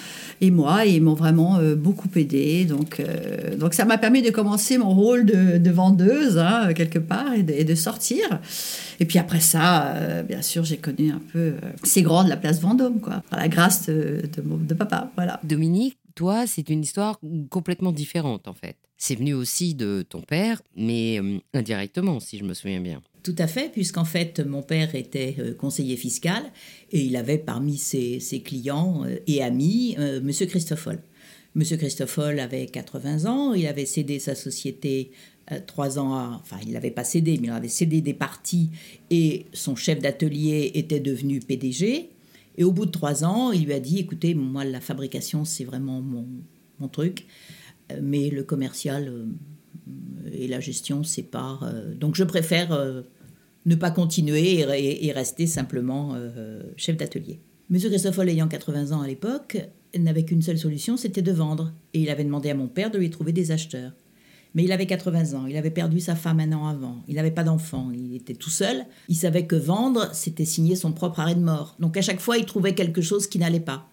et 0.43 0.51
moi, 0.51 0.85
et 0.85 0.97
ils 0.97 1.03
m'ont 1.03 1.15
vraiment 1.15 1.57
euh, 1.59 1.77
beaucoup 1.77 2.09
aidé. 2.17 2.65
Donc, 2.65 2.99
euh, 2.99 3.57
donc 3.57 3.75
ça 3.75 3.85
m'a 3.85 3.97
permis 3.97 4.23
de 4.23 4.31
commencer 4.31 4.77
mon 4.77 4.93
rôle 4.93 5.25
de, 5.25 5.71
vendeuse, 5.71 6.37
hein, 6.37 6.75
quelque 6.75 6.99
part, 6.99 7.33
et 7.33 7.65
de, 7.65 7.75
sortir. 7.75 8.41
Et 9.01 9.07
puis 9.07 9.19
après 9.19 9.41
ça, 9.41 10.23
bien 10.29 10.43
sûr, 10.43 10.65
j'ai 10.65 10.77
connu 10.77 11.11
un 11.11 11.21
peu 11.33 11.55
ces 11.85 12.03
grands 12.03 12.25
de 12.25 12.29
la 12.29 12.37
place 12.37 12.61
Vendôme, 12.61 13.01
quoi, 13.01 13.23
par 13.31 13.39
la 13.39 13.49
grâce 13.49 13.87
de, 13.87 14.23
de 14.37 14.75
papa. 14.75 15.11
Voilà. 15.17 15.41
Dominique, 15.45 15.97
toi, 16.15 16.47
c'est 16.47 16.69
une 16.69 16.83
histoire 16.83 17.19
complètement 17.49 17.93
différente, 17.93 18.49
en 18.49 18.55
fait. 18.55 18.77
C'est 18.99 19.15
venu 19.15 19.35
aussi 19.35 19.75
de 19.75 20.05
ton 20.09 20.21
père, 20.21 20.61
mais 20.77 21.21
indirectement, 21.55 22.21
si 22.21 22.39
je 22.39 22.45
me 22.45 22.53
souviens 22.53 22.81
bien. 22.81 23.01
Tout 23.23 23.37
à 23.39 23.47
fait, 23.47 23.71
puisqu'en 23.71 24.05
fait, 24.05 24.41
mon 24.41 24.63
père 24.63 24.97
était 24.97 25.37
euh, 25.39 25.55
conseiller 25.55 25.97
fiscal 25.97 26.43
et 26.91 27.03
il 27.03 27.17
avait 27.17 27.39
parmi 27.39 27.79
ses, 27.79 28.19
clients 28.45 29.05
euh, 29.05 29.17
et 29.29 29.43
amis. 29.43 29.95
Euh, 29.99 30.21
Monsieur 30.21 30.47
Christoffel. 30.47 31.01
Monsieur 31.55 31.77
Christoffel 31.77 32.41
avait 32.41 32.67
80 32.67 33.27
ans, 33.27 33.53
il 33.55 33.67
avait 33.67 33.87
cédé 33.87 34.19
sa 34.19 34.35
société 34.35 35.13
trois 35.67 35.99
ans, 35.99 36.15
à, 36.15 36.41
enfin 36.41 36.57
il 36.65 36.73
l'avait 36.73 36.91
pas 36.91 37.05
cédé, 37.05 37.37
mais 37.39 37.49
il 37.49 37.51
avait 37.51 37.69
cédé 37.69 38.01
des 38.01 38.15
parties 38.15 38.71
et 39.11 39.45
son 39.53 39.77
chef 39.77 39.99
d'atelier 39.99 40.71
était 40.75 41.01
devenu 41.01 41.41
PDG. 41.41 42.09
Et 42.57 42.65
au 42.65 42.73
bout 42.73 42.87
de 42.87 42.91
trois 42.91 43.25
ans, 43.25 43.53
il 43.53 43.67
lui 43.67 43.75
a 43.75 43.81
dit, 43.81 43.99
écoutez, 43.99 44.35
moi 44.35 44.65
la 44.65 44.81
fabrication 44.81 45.45
c'est 45.45 45.65
vraiment 45.65 46.01
mon, 46.01 46.89
truc, 46.89 47.27
mais 48.01 48.31
le 48.31 48.45
commercial 48.45 49.13
et 50.33 50.49
la 50.49 50.61
gestion 50.61 51.05
sépare. 51.05 51.65
Euh, 51.65 51.95
donc 51.95 52.15
je 52.15 52.25
préfère 52.25 52.73
euh, 52.73 53.03
ne 53.67 53.75
pas 53.75 53.91
continuer 53.91 54.61
et, 54.61 55.13
rester 55.13 55.47
simplement 55.47 56.13
euh, 56.15 56.63
chef 56.77 56.97
d'atelier. 56.97 57.41
Monsieur 57.71 57.89
Christoffel, 57.89 58.29
ayant 58.29 58.49
80 58.49 58.93
ans 58.93 59.01
à 59.01 59.07
l'époque, 59.07 59.59
n'avait 59.97 60.25
qu'une 60.25 60.43
seule 60.43 60.59
solution, 60.59 60.97
c'était 60.97 61.23
de 61.23 61.33
vendre. 61.33 61.73
Et 61.95 62.01
il 62.01 62.11
avait 62.11 62.25
demandé 62.25 62.51
à 62.51 62.55
mon 62.55 62.69
père 62.69 62.91
de 62.91 62.99
lui 62.99 63.11
trouver 63.11 63.33
des 63.33 63.51
acheteurs. 63.51 63.93
Mais 64.55 64.65
il 64.65 64.73
avait 64.73 64.87
80 64.87 65.33
ans, 65.39 65.47
il 65.47 65.57
avait 65.57 65.71
perdu 65.71 65.99
sa 65.99 66.15
femme 66.15 66.39
un 66.41 66.53
an 66.53 66.67
avant, 66.67 67.03
il 67.09 67.15
n'avait 67.15 67.31
pas 67.31 67.43
d'enfant, 67.43 67.91
il 67.91 68.15
était 68.15 68.35
tout 68.35 68.51
seul. 68.51 68.85
Il 69.09 69.17
savait 69.17 69.47
que 69.47 69.57
vendre, 69.57 70.11
c'était 70.13 70.45
signer 70.45 70.77
son 70.77 70.93
propre 70.93 71.21
arrêt 71.21 71.35
de 71.35 71.41
mort. 71.41 71.75
Donc 71.81 71.97
à 71.97 72.03
chaque 72.03 72.21
fois, 72.21 72.37
il 72.37 72.45
trouvait 72.45 72.75
quelque 72.75 73.01
chose 73.01 73.27
qui 73.27 73.39
n'allait 73.39 73.61
pas. 73.61 73.89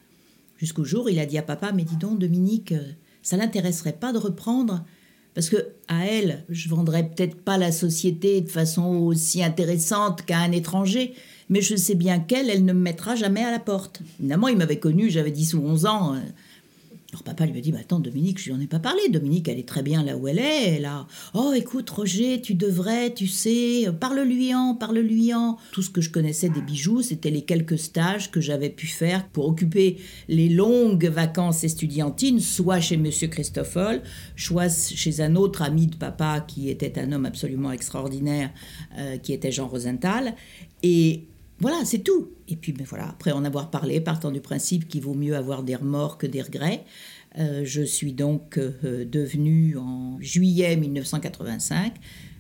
Jusqu'au 0.58 0.84
jour, 0.84 1.10
il 1.10 1.18
a 1.20 1.26
dit 1.26 1.38
à 1.38 1.44
papa, 1.44 1.72
mais 1.72 1.86
dis 1.86 1.96
donc, 1.96 2.20
Dominique, 2.20 2.74
ça 3.22 3.38
l'intéresserait 3.38 3.94
pas 3.94 4.12
de 4.12 4.18
reprendre 4.18 4.84
parce 5.34 5.50
que 5.50 5.58
à 5.88 6.06
elle, 6.06 6.44
je 6.50 6.70
vendrais 6.70 7.08
peut-être 7.08 7.36
pas 7.36 7.58
la 7.58 7.72
société 7.72 8.42
de 8.42 8.50
façon 8.50 8.86
aussi 8.86 9.44
intéressante 9.44 10.24
qu'à 10.24 10.40
un 10.40 10.52
étranger, 10.52 11.14
mais 11.50 11.62
je 11.62 11.76
sais 11.76 11.96
bien 11.96 12.20
qu'elle, 12.20 12.50
elle 12.50 12.66
ne 12.66 12.74
me 12.74 12.80
mettra 12.80 13.16
jamais 13.16 13.44
à 13.44 13.52
la 13.52 13.60
porte. 13.60 14.02
Évidemment, 14.20 14.48
il 14.48 14.58
m'avait 14.58 14.80
connu, 14.80 15.10
j'avais 15.10 15.32
10 15.32 15.56
ou 15.56 15.62
11 15.66 15.86
ans. 15.86 16.16
Alors 17.12 17.24
papa 17.24 17.48
lui 17.48 17.58
a 17.58 17.62
dit, 17.62 17.72
bah, 17.72 17.80
attends 17.82 18.00
Dominique, 18.00 18.40
je 18.40 18.46
lui 18.46 18.52
en 18.54 18.60
ai 18.60 18.68
pas 18.68 18.78
parlé. 18.78 19.10
Dominique, 19.10 19.48
elle 19.48 19.58
est 19.58 19.68
très 19.68 19.82
bien 19.82 20.04
là 20.04 20.16
où 20.16 20.28
elle 20.28 20.38
est. 20.38 20.76
Elle 20.76 20.86
a, 20.86 21.08
oh 21.34 21.54
écoute 21.56 21.90
Roger, 21.90 22.40
tu 22.40 22.54
devrais, 22.54 23.14
tu 23.14 23.26
sais, 23.26 23.88
parle-lui 24.00 24.54
en, 24.54 24.76
parle-lui 24.76 25.34
en. 25.34 25.58
Tout 25.72 25.82
ce 25.82 25.90
que 25.90 26.02
je 26.02 26.12
connaissais 26.12 26.50
des 26.50 26.62
bijoux, 26.62 27.02
c'était 27.02 27.32
les 27.32 27.42
quelques 27.42 27.80
stages 27.80 28.30
que 28.30 28.40
j'avais 28.40 28.70
pu 28.70 28.86
faire 28.86 29.28
pour 29.30 29.48
occuper 29.48 29.98
les 30.28 30.50
longues 30.50 31.08
vacances 31.08 31.64
estudiantines, 31.64 32.40
soit 32.40 32.80
chez 32.80 32.98
Monsieur 32.98 33.28
Christoffel, 33.28 34.04
soit 34.36 34.70
chez 34.70 35.22
un 35.22 35.36
autre 35.36 35.64
ami 35.64 35.88
de 35.88 35.96
papa 35.96 36.42
qui 36.42 36.70
était 36.70 37.00
un 37.00 37.12
homme 37.12 37.26
absolument 37.26 37.72
extraordinaire, 37.72 38.52
euh, 39.00 39.18
qui 39.18 39.34
était 39.34 39.52
Jean 39.52 39.68
Rosenthal. 39.68 40.36
Et 40.84 41.24
voilà, 41.62 41.84
c'est 41.84 42.00
tout. 42.00 42.30
Et 42.48 42.56
puis, 42.56 42.72
ben 42.72 42.86
voilà, 42.88 43.10
après 43.10 43.32
en 43.32 43.44
avoir 43.44 43.70
parlé, 43.70 44.00
partant 44.00 44.32
du 44.32 44.40
principe 44.40 44.88
qu'il 44.88 45.02
vaut 45.02 45.14
mieux 45.14 45.36
avoir 45.36 45.64
des 45.64 45.76
remords 45.76 46.18
que 46.18 46.28
des 46.28 46.42
regrets, 46.42 46.86
euh, 47.38 47.62
je 47.64 47.82
suis 47.82 48.14
donc 48.14 48.58
euh, 48.58 49.06
devenue 49.06 49.78
en 49.78 50.18
juillet 50.20 50.76
1985 50.76 51.94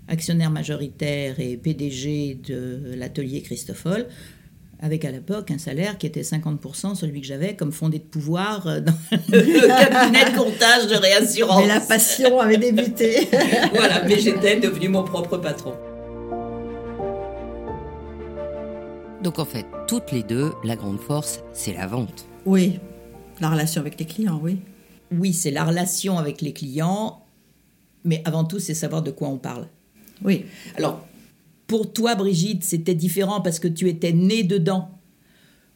actionnaire 0.09 0.49
majoritaire 0.49 1.39
et 1.39 1.55
PDG 1.55 2.39
de 2.47 2.93
l'atelier 2.95 3.41
Christoffel. 3.41 4.07
avec 4.81 5.05
à 5.05 5.11
l'époque 5.11 5.51
un 5.51 5.57
salaire 5.57 5.97
qui 5.97 6.07
était 6.07 6.21
50% 6.21 6.95
celui 6.95 7.21
que 7.21 7.27
j'avais 7.27 7.55
comme 7.55 7.71
fondé 7.71 7.99
de 7.99 8.03
pouvoir 8.03 8.65
euh, 8.65 8.79
dans 8.79 8.93
le 9.11 9.67
cabinet 9.67 10.31
de 10.31 10.37
comptage 10.37 10.87
de 10.87 10.95
réassurance. 10.95 11.61
Mais 11.61 11.67
la 11.67 11.81
passion 11.81 12.39
avait 12.39 12.57
débuté. 12.57 13.27
voilà, 13.73 14.03
mais 14.05 14.19
j'étais 14.19 14.59
devenu 14.59 14.89
mon 14.89 15.03
propre 15.03 15.37
patron. 15.37 15.73
Donc 19.23 19.37
en 19.37 19.45
fait, 19.45 19.65
toutes 19.87 20.11
les 20.11 20.23
deux, 20.23 20.53
la 20.63 20.75
grande 20.75 20.99
force, 20.99 21.41
c'est 21.53 21.73
la 21.73 21.87
vente. 21.87 22.25
Oui, 22.45 22.79
la 23.41 23.49
relation 23.49 23.81
avec 23.81 23.99
les 23.99 24.05
clients, 24.05 24.39
oui. 24.41 24.59
Oui, 25.11 25.33
c'est 25.33 25.51
la 25.51 25.65
relation 25.65 26.17
avec 26.17 26.41
les 26.41 26.53
clients, 26.53 27.23
mais 28.05 28.21
avant 28.25 28.45
tout, 28.45 28.59
c'est 28.59 28.73
savoir 28.73 29.01
de 29.01 29.11
quoi 29.11 29.27
on 29.27 29.37
parle. 29.37 29.67
Oui. 30.23 30.45
Alors, 30.77 31.05
pour 31.67 31.91
toi, 31.91 32.15
Brigitte, 32.15 32.63
c'était 32.63 32.95
différent 32.95 33.41
parce 33.41 33.59
que 33.59 33.67
tu 33.67 33.89
étais 33.89 34.13
née 34.13 34.43
dedans. 34.43 34.89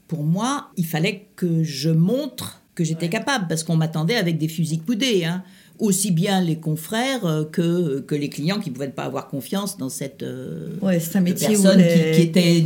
Pour 0.07 0.23
moi, 0.23 0.69
il 0.77 0.85
fallait 0.85 1.27
que 1.35 1.63
je 1.63 1.89
montre 1.89 2.61
que 2.75 2.83
j'étais 2.83 3.09
capable, 3.09 3.47
parce 3.47 3.63
qu'on 3.63 3.75
m'attendait 3.75 4.15
avec 4.15 4.37
des 4.37 4.47
fusils 4.47 4.81
coudés. 4.81 5.25
Hein 5.25 5.43
aussi 5.79 6.11
bien 6.11 6.41
les 6.41 6.57
confrères 6.57 7.25
euh, 7.25 7.43
que, 7.43 7.99
que 7.99 8.15
les 8.15 8.29
clients 8.29 8.59
qui 8.59 8.69
ne 8.69 8.75
pouvaient 8.75 8.89
pas 8.89 9.03
avoir 9.03 9.27
confiance 9.27 9.77
dans 9.77 9.89
cette 9.89 10.23
euh, 10.23 10.69
ouais, 10.81 10.99
un 11.15 11.19
métier 11.21 11.49
personne 11.49 11.81
qui, 11.81 12.21
était 12.21 12.63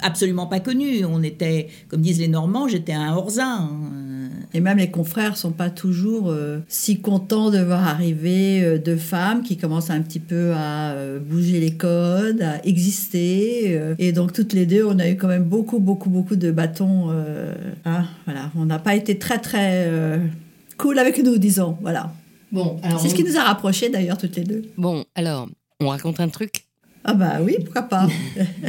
absolument 0.00 0.46
pas 0.46 0.60
connue. 0.60 1.04
On 1.04 1.22
était, 1.22 1.68
comme 1.88 2.00
disent 2.00 2.20
les 2.20 2.28
Normands, 2.28 2.68
j'étais 2.68 2.92
un 2.92 3.14
Orzin. 3.14 3.70
Et 4.54 4.60
même 4.60 4.76
les 4.76 4.90
confrères 4.90 5.36
sont 5.38 5.52
pas 5.52 5.70
toujours 5.70 6.28
euh, 6.28 6.58
si 6.68 7.00
contents 7.00 7.50
de 7.50 7.58
voir 7.58 7.86
arriver 7.86 8.78
deux 8.78 8.96
femmes 8.96 9.42
qui 9.42 9.56
commencent 9.56 9.88
un 9.88 10.02
petit 10.02 10.20
peu 10.20 10.52
à 10.54 10.94
bouger 11.20 11.58
les 11.58 11.74
codes, 11.74 12.42
à 12.42 12.64
exister. 12.66 13.80
et 13.98 14.12
donc 14.12 14.32
toutes 14.32 14.52
les 14.52 14.66
deux, 14.66 14.84
on 14.84 14.98
a 14.98 15.08
eu 15.08 15.16
quand 15.16 15.28
même 15.28 15.44
beaucoup, 15.44 15.78
beaucoup, 15.78 16.10
beaucoup 16.10 16.36
de 16.36 16.50
bâtons. 16.50 17.10
Hein, 17.84 18.04
voilà, 18.26 18.50
on 18.56 18.66
n'a 18.66 18.78
pas 18.78 18.94
été 18.94 19.18
très, 19.18 19.38
très 19.38 20.20
cool 20.76 20.98
avec 20.98 21.22
nous, 21.22 21.38
disons. 21.38 21.78
Voilà. 21.80 22.12
Bon, 22.52 22.76
c'est 23.00 23.08
ce 23.08 23.14
qui 23.14 23.24
nous 23.24 23.36
a 23.38 23.42
rapprochés 23.42 23.88
d'ailleurs 23.88 24.18
toutes 24.18 24.36
les 24.36 24.44
deux. 24.44 24.62
Bon, 24.76 25.04
alors, 25.14 25.48
on 25.80 25.88
raconte 25.88 26.20
un 26.20 26.28
truc? 26.28 26.66
Ah 27.04 27.14
bah 27.14 27.38
oui, 27.40 27.56
pourquoi 27.64 27.82
pas. 27.82 28.06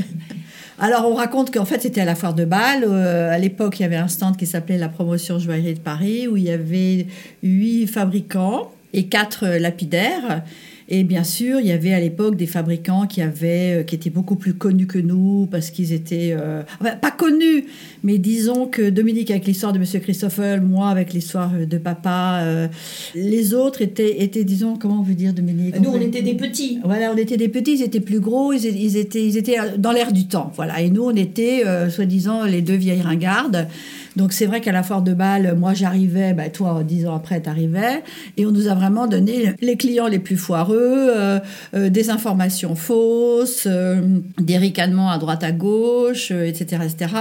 alors 0.80 1.06
on 1.06 1.14
raconte 1.14 1.54
qu'en 1.54 1.66
fait 1.66 1.82
c'était 1.82 2.02
à 2.02 2.06
la 2.06 2.16
foire 2.16 2.34
de 2.34 2.46
Bâle. 2.46 2.84
Euh, 2.84 3.30
à 3.30 3.38
l'époque, 3.38 3.80
il 3.80 3.84
y 3.84 3.86
avait 3.86 3.98
un 3.98 4.08
stand 4.08 4.38
qui 4.38 4.48
s'appelait 4.48 4.78
la 4.78 4.90
promotion 4.90 5.38
joaillerie 5.38 5.76
de 5.76 5.80
Paris 5.80 6.28
où 6.28 6.38
il 6.38 6.44
y 6.44 6.50
avait 6.50 7.08
huit 7.44 7.86
fabricants 7.88 8.72
et 8.94 9.08
quatre 9.08 9.46
lapidaires. 9.46 10.44
Et 10.90 11.04
bien 11.04 11.24
sûr, 11.24 11.60
il 11.60 11.68
y 11.68 11.72
avait 11.72 11.94
à 11.94 12.00
l'époque 12.00 12.36
des 12.36 12.46
fabricants 12.46 13.08
qui 13.08 13.22
avaient, 13.22 13.80
euh, 13.80 13.84
qui 13.84 13.96
étaient 13.96 14.10
beaucoup 14.10 14.36
plus 14.36 14.54
connus 14.54 14.88
que 14.88 15.00
nous 15.00 15.48
parce 15.50 15.70
qu'ils 15.70 15.94
étaient, 15.94 16.36
euh, 16.38 16.64
pas 17.02 17.12
connus, 17.12 17.66
mais 18.04 18.18
disons 18.18 18.68
que 18.68 18.90
Dominique 18.90 19.32
avec 19.32 19.46
l'histoire 19.46 19.74
de 19.74 19.80
Monsieur 19.80 20.00
Christoffel, 20.00 20.62
moi 20.62 20.90
avec 20.90 21.14
l'histoire 21.14 21.52
de 21.52 21.78
papa, 21.78 22.42
euh, 22.44 22.68
les 23.16 23.54
autres 23.54 23.82
étaient, 23.82 24.24
étaient, 24.24 24.44
disons, 24.44 24.76
comment 24.76 25.00
on 25.00 25.04
veut 25.04 25.16
dire 25.16 25.34
Dominique? 25.34 25.80
Nous, 25.80 25.90
on, 25.90 26.02
était 26.02 26.22
des 26.22 26.36
petits. 26.36 26.80
Voilà, 26.84 27.12
on 27.14 27.18
était 27.18 27.38
des 27.38 27.50
petits, 27.50 27.76
ils 27.76 27.84
étaient 27.84 28.00
plus 28.00 28.20
gros, 28.20 28.54
ils, 28.54 28.66
ils 28.66 28.98
étaient, 28.98 29.26
ils 29.26 29.38
étaient 29.38 29.58
dans 29.78 29.92
l'air 29.92 30.12
du 30.12 30.28
temps, 30.28 30.52
voilà. 30.56 30.82
Et 30.82 30.90
nous, 30.90 31.04
on 31.04 31.16
était, 31.16 31.64
soi-disant, 31.90 32.46
les 32.46 32.62
deux 32.62 32.76
vieilles 32.76 33.02
ringardes. 33.02 33.68
Donc 34.16 34.32
c'est 34.34 34.46
vrai 34.46 34.62
qu'à 34.62 34.72
la 34.72 34.84
foire 34.84 35.02
de 35.02 35.14
Bâle, 35.14 35.56
moi 35.58 35.74
j'arrivais, 35.74 36.34
bah, 36.34 36.50
toi 36.50 36.84
dix 36.84 37.08
ans 37.08 37.16
après 37.16 37.40
t'arrivais, 37.40 38.04
et 38.38 38.46
on 38.46 38.52
nous 38.52 38.68
a 38.68 38.76
vraiment 38.76 39.08
donné 39.08 39.54
les 39.62 39.76
clients 39.76 40.08
les 40.08 40.20
plus 40.20 40.38
foireux, 40.38 40.78
euh, 41.16 41.40
euh, 41.74 41.90
des 41.90 42.10
informations 42.10 42.76
fausses, 42.76 43.66
euh, 43.66 44.02
des 44.40 44.58
ricanements 44.58 45.10
à 45.10 45.18
droite 45.18 45.44
à 45.44 45.52
gauche, 45.52 46.32
etc., 46.32 46.84
etc. 46.84 47.14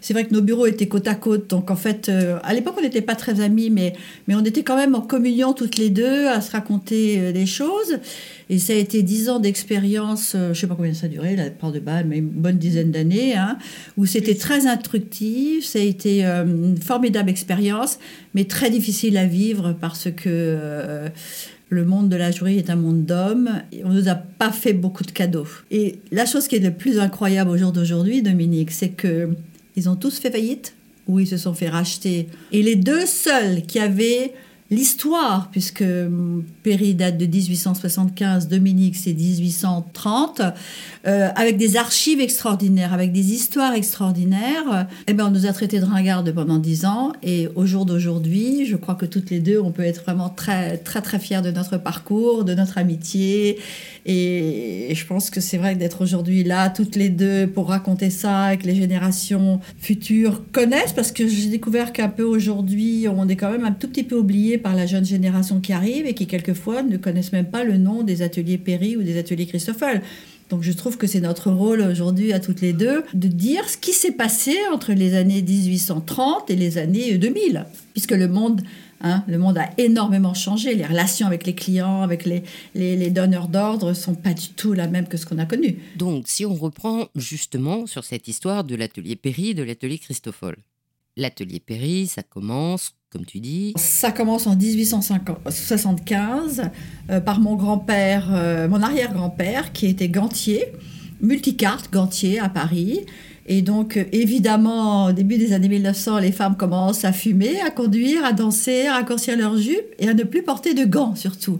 C'est 0.00 0.12
vrai 0.12 0.24
que 0.24 0.34
nos 0.34 0.42
bureaux 0.42 0.66
étaient 0.66 0.88
côte 0.88 1.08
à 1.08 1.14
côte, 1.14 1.50
donc 1.50 1.70
en 1.70 1.76
fait, 1.76 2.10
à 2.42 2.54
l'époque 2.54 2.74
on 2.78 2.82
n'était 2.82 3.02
pas 3.02 3.14
très 3.14 3.40
amis, 3.40 3.70
mais, 3.70 3.94
mais 4.26 4.34
on 4.34 4.44
était 4.44 4.62
quand 4.62 4.76
même 4.76 4.94
en 4.94 5.00
communion 5.00 5.52
toutes 5.52 5.76
les 5.76 5.90
deux 5.90 6.26
à 6.28 6.40
se 6.40 6.52
raconter 6.52 7.32
des 7.32 7.46
choses. 7.46 7.98
Et 8.50 8.58
ça 8.58 8.72
a 8.72 8.76
été 8.76 9.02
dix 9.02 9.28
ans 9.28 9.40
d'expérience, 9.40 10.32
je 10.34 10.48
ne 10.48 10.54
sais 10.54 10.66
pas 10.66 10.74
combien 10.74 10.94
ça 10.94 11.06
a 11.06 11.08
duré, 11.08 11.36
la 11.36 11.50
part 11.50 11.72
de 11.72 11.80
balle, 11.80 12.06
mais 12.08 12.18
une 12.18 12.28
bonne 12.28 12.58
dizaine 12.58 12.90
d'années, 12.90 13.34
hein, 13.36 13.58
où 13.96 14.06
c'était 14.06 14.36
très 14.36 14.66
instructif, 14.66 15.64
ça 15.64 15.78
a 15.78 15.82
été 15.82 16.24
une 16.24 16.78
formidable 16.78 17.28
expérience, 17.28 17.98
mais 18.34 18.44
très 18.44 18.70
difficile 18.70 19.16
à 19.16 19.26
vivre 19.26 19.74
parce 19.78 20.08
que 20.10 21.08
le 21.70 21.84
monde 21.84 22.08
de 22.08 22.16
la 22.16 22.30
joaillerie 22.30 22.58
est 22.58 22.70
un 22.70 22.76
monde 22.76 23.04
d'hommes. 23.04 23.50
On 23.84 23.90
ne 23.90 24.00
nous 24.00 24.08
a 24.08 24.14
pas 24.14 24.50
fait 24.50 24.72
beaucoup 24.72 25.04
de 25.04 25.10
cadeaux. 25.10 25.46
Et 25.70 25.98
la 26.10 26.24
chose 26.24 26.48
qui 26.48 26.56
est 26.56 26.60
le 26.60 26.70
plus 26.70 26.98
incroyable 26.98 27.50
au 27.50 27.58
jour 27.58 27.72
d'aujourd'hui, 27.72 28.22
Dominique, 28.22 28.70
c'est 28.70 28.88
que 28.88 29.28
ils 29.78 29.88
ont 29.88 29.96
tous 29.96 30.18
fait 30.18 30.30
faillite 30.30 30.74
ou 31.06 31.20
ils 31.20 31.26
se 31.26 31.36
sont 31.36 31.54
fait 31.54 31.68
racheter. 31.68 32.28
Et 32.52 32.62
les 32.62 32.76
deux 32.76 33.06
seuls 33.06 33.62
qui 33.62 33.78
avaient 33.78 34.34
l'histoire, 34.70 35.48
puisque 35.50 35.84
Perry 36.62 36.94
date 36.94 37.16
de 37.16 37.24
1875, 37.24 38.48
Dominique 38.48 38.96
c'est 38.96 39.14
1830, 39.14 40.42
euh, 41.06 41.28
avec 41.34 41.56
des 41.56 41.76
archives 41.76 42.20
extraordinaires, 42.20 42.92
avec 42.92 43.12
des 43.12 43.32
histoires 43.32 43.72
extraordinaires. 43.72 44.86
Eh 45.06 45.14
ben, 45.14 45.26
on 45.26 45.30
nous 45.30 45.46
a 45.46 45.52
traités 45.52 45.80
de 45.80 45.86
ringardes 45.86 46.30
pendant 46.32 46.58
dix 46.58 46.84
ans, 46.84 47.12
et 47.22 47.48
au 47.54 47.64
jour 47.64 47.86
d'aujourd'hui, 47.86 48.66
je 48.66 48.76
crois 48.76 48.94
que 48.94 49.06
toutes 49.06 49.30
les 49.30 49.40
deux, 49.40 49.58
on 49.58 49.70
peut 49.70 49.84
être 49.84 50.02
vraiment 50.02 50.28
très 50.28 50.76
très 50.76 51.00
très 51.00 51.18
fiers 51.18 51.40
de 51.40 51.50
notre 51.50 51.78
parcours, 51.78 52.44
de 52.44 52.54
notre 52.54 52.76
amitié, 52.76 53.58
et 54.04 54.92
je 54.94 55.06
pense 55.06 55.30
que 55.30 55.40
c'est 55.40 55.58
vrai 55.58 55.76
d'être 55.76 56.02
aujourd'hui 56.02 56.44
là, 56.44 56.68
toutes 56.68 56.96
les 56.96 57.08
deux, 57.08 57.46
pour 57.46 57.68
raconter 57.68 58.10
ça, 58.10 58.52
et 58.52 58.58
que 58.58 58.66
les 58.66 58.74
générations 58.74 59.60
futures 59.78 60.42
connaissent, 60.52 60.92
parce 60.92 61.12
que 61.12 61.26
j'ai 61.26 61.48
découvert 61.48 61.92
qu'un 61.92 62.08
peu 62.08 62.22
aujourd'hui, 62.22 63.06
on 63.08 63.28
est 63.28 63.36
quand 63.36 63.50
même 63.50 63.64
un 63.64 63.72
tout 63.72 63.88
petit 63.88 64.02
peu 64.02 64.16
oublié 64.16 64.57
par 64.58 64.74
la 64.74 64.86
jeune 64.86 65.04
génération 65.04 65.60
qui 65.60 65.72
arrive 65.72 66.06
et 66.06 66.14
qui 66.14 66.26
quelquefois 66.26 66.82
ne 66.82 66.96
connaissent 66.96 67.32
même 67.32 67.50
pas 67.50 67.64
le 67.64 67.78
nom 67.78 68.02
des 68.02 68.22
ateliers 68.22 68.58
Perry 68.58 68.96
ou 68.96 69.02
des 69.02 69.18
ateliers 69.18 69.46
Christoffel. 69.46 70.02
Donc 70.50 70.62
je 70.62 70.72
trouve 70.72 70.96
que 70.96 71.06
c'est 71.06 71.20
notre 71.20 71.50
rôle 71.50 71.80
aujourd'hui 71.82 72.32
à 72.32 72.40
toutes 72.40 72.60
les 72.60 72.72
deux 72.72 73.04
de 73.12 73.28
dire 73.28 73.68
ce 73.68 73.76
qui 73.76 73.92
s'est 73.92 74.12
passé 74.12 74.56
entre 74.72 74.92
les 74.92 75.14
années 75.14 75.42
1830 75.42 76.50
et 76.50 76.56
les 76.56 76.78
années 76.78 77.18
2000, 77.18 77.66
puisque 77.92 78.12
le 78.12 78.28
monde, 78.28 78.62
hein, 79.02 79.24
le 79.28 79.36
monde 79.36 79.58
a 79.58 79.68
énormément 79.76 80.32
changé. 80.32 80.74
Les 80.74 80.86
relations 80.86 81.26
avec 81.26 81.46
les 81.46 81.54
clients, 81.54 82.00
avec 82.00 82.24
les, 82.24 82.42
les, 82.74 83.10
donneurs 83.10 83.48
d'ordre 83.48 83.92
sont 83.92 84.14
pas 84.14 84.32
du 84.32 84.48
tout 84.48 84.72
la 84.72 84.88
même 84.88 85.06
que 85.06 85.18
ce 85.18 85.26
qu'on 85.26 85.38
a 85.38 85.44
connu. 85.44 85.78
Donc 85.96 86.28
si 86.28 86.46
on 86.46 86.54
reprend 86.54 87.08
justement 87.14 87.86
sur 87.86 88.04
cette 88.04 88.26
histoire 88.26 88.64
de 88.64 88.74
l'atelier 88.74 89.16
Perry, 89.16 89.54
de 89.54 89.62
l'atelier 89.62 89.98
Christoffel. 89.98 90.56
L'atelier 91.16 91.60
Perry, 91.60 92.06
ça 92.06 92.22
commence 92.22 92.92
comme 93.10 93.24
tu 93.24 93.40
dis 93.40 93.72
Ça 93.76 94.12
commence 94.12 94.46
en 94.46 94.54
1875 94.54 96.70
euh, 97.10 97.20
par 97.20 97.40
mon 97.40 97.56
grand-père, 97.56 98.28
euh, 98.32 98.68
mon 98.68 98.82
arrière-grand-père, 98.82 99.72
qui 99.72 99.86
était 99.86 100.10
gantier, 100.10 100.66
multicarte 101.22 101.90
gantier 101.90 102.38
à 102.38 102.50
Paris. 102.50 103.06
Et 103.46 103.62
donc, 103.62 103.96
euh, 103.96 104.04
évidemment, 104.12 105.06
au 105.06 105.12
début 105.12 105.38
des 105.38 105.54
années 105.54 105.70
1900, 105.70 106.18
les 106.18 106.32
femmes 106.32 106.56
commencent 106.56 107.06
à 107.06 107.12
fumer, 107.12 107.58
à 107.62 107.70
conduire, 107.70 108.26
à 108.26 108.34
danser, 108.34 108.88
à 108.88 108.96
raccourcir 108.96 109.38
leurs 109.38 109.56
jupes 109.56 109.94
et 109.98 110.06
à 110.08 110.12
ne 110.12 110.24
plus 110.24 110.42
porter 110.42 110.74
de 110.74 110.84
gants, 110.84 111.14
surtout. 111.14 111.58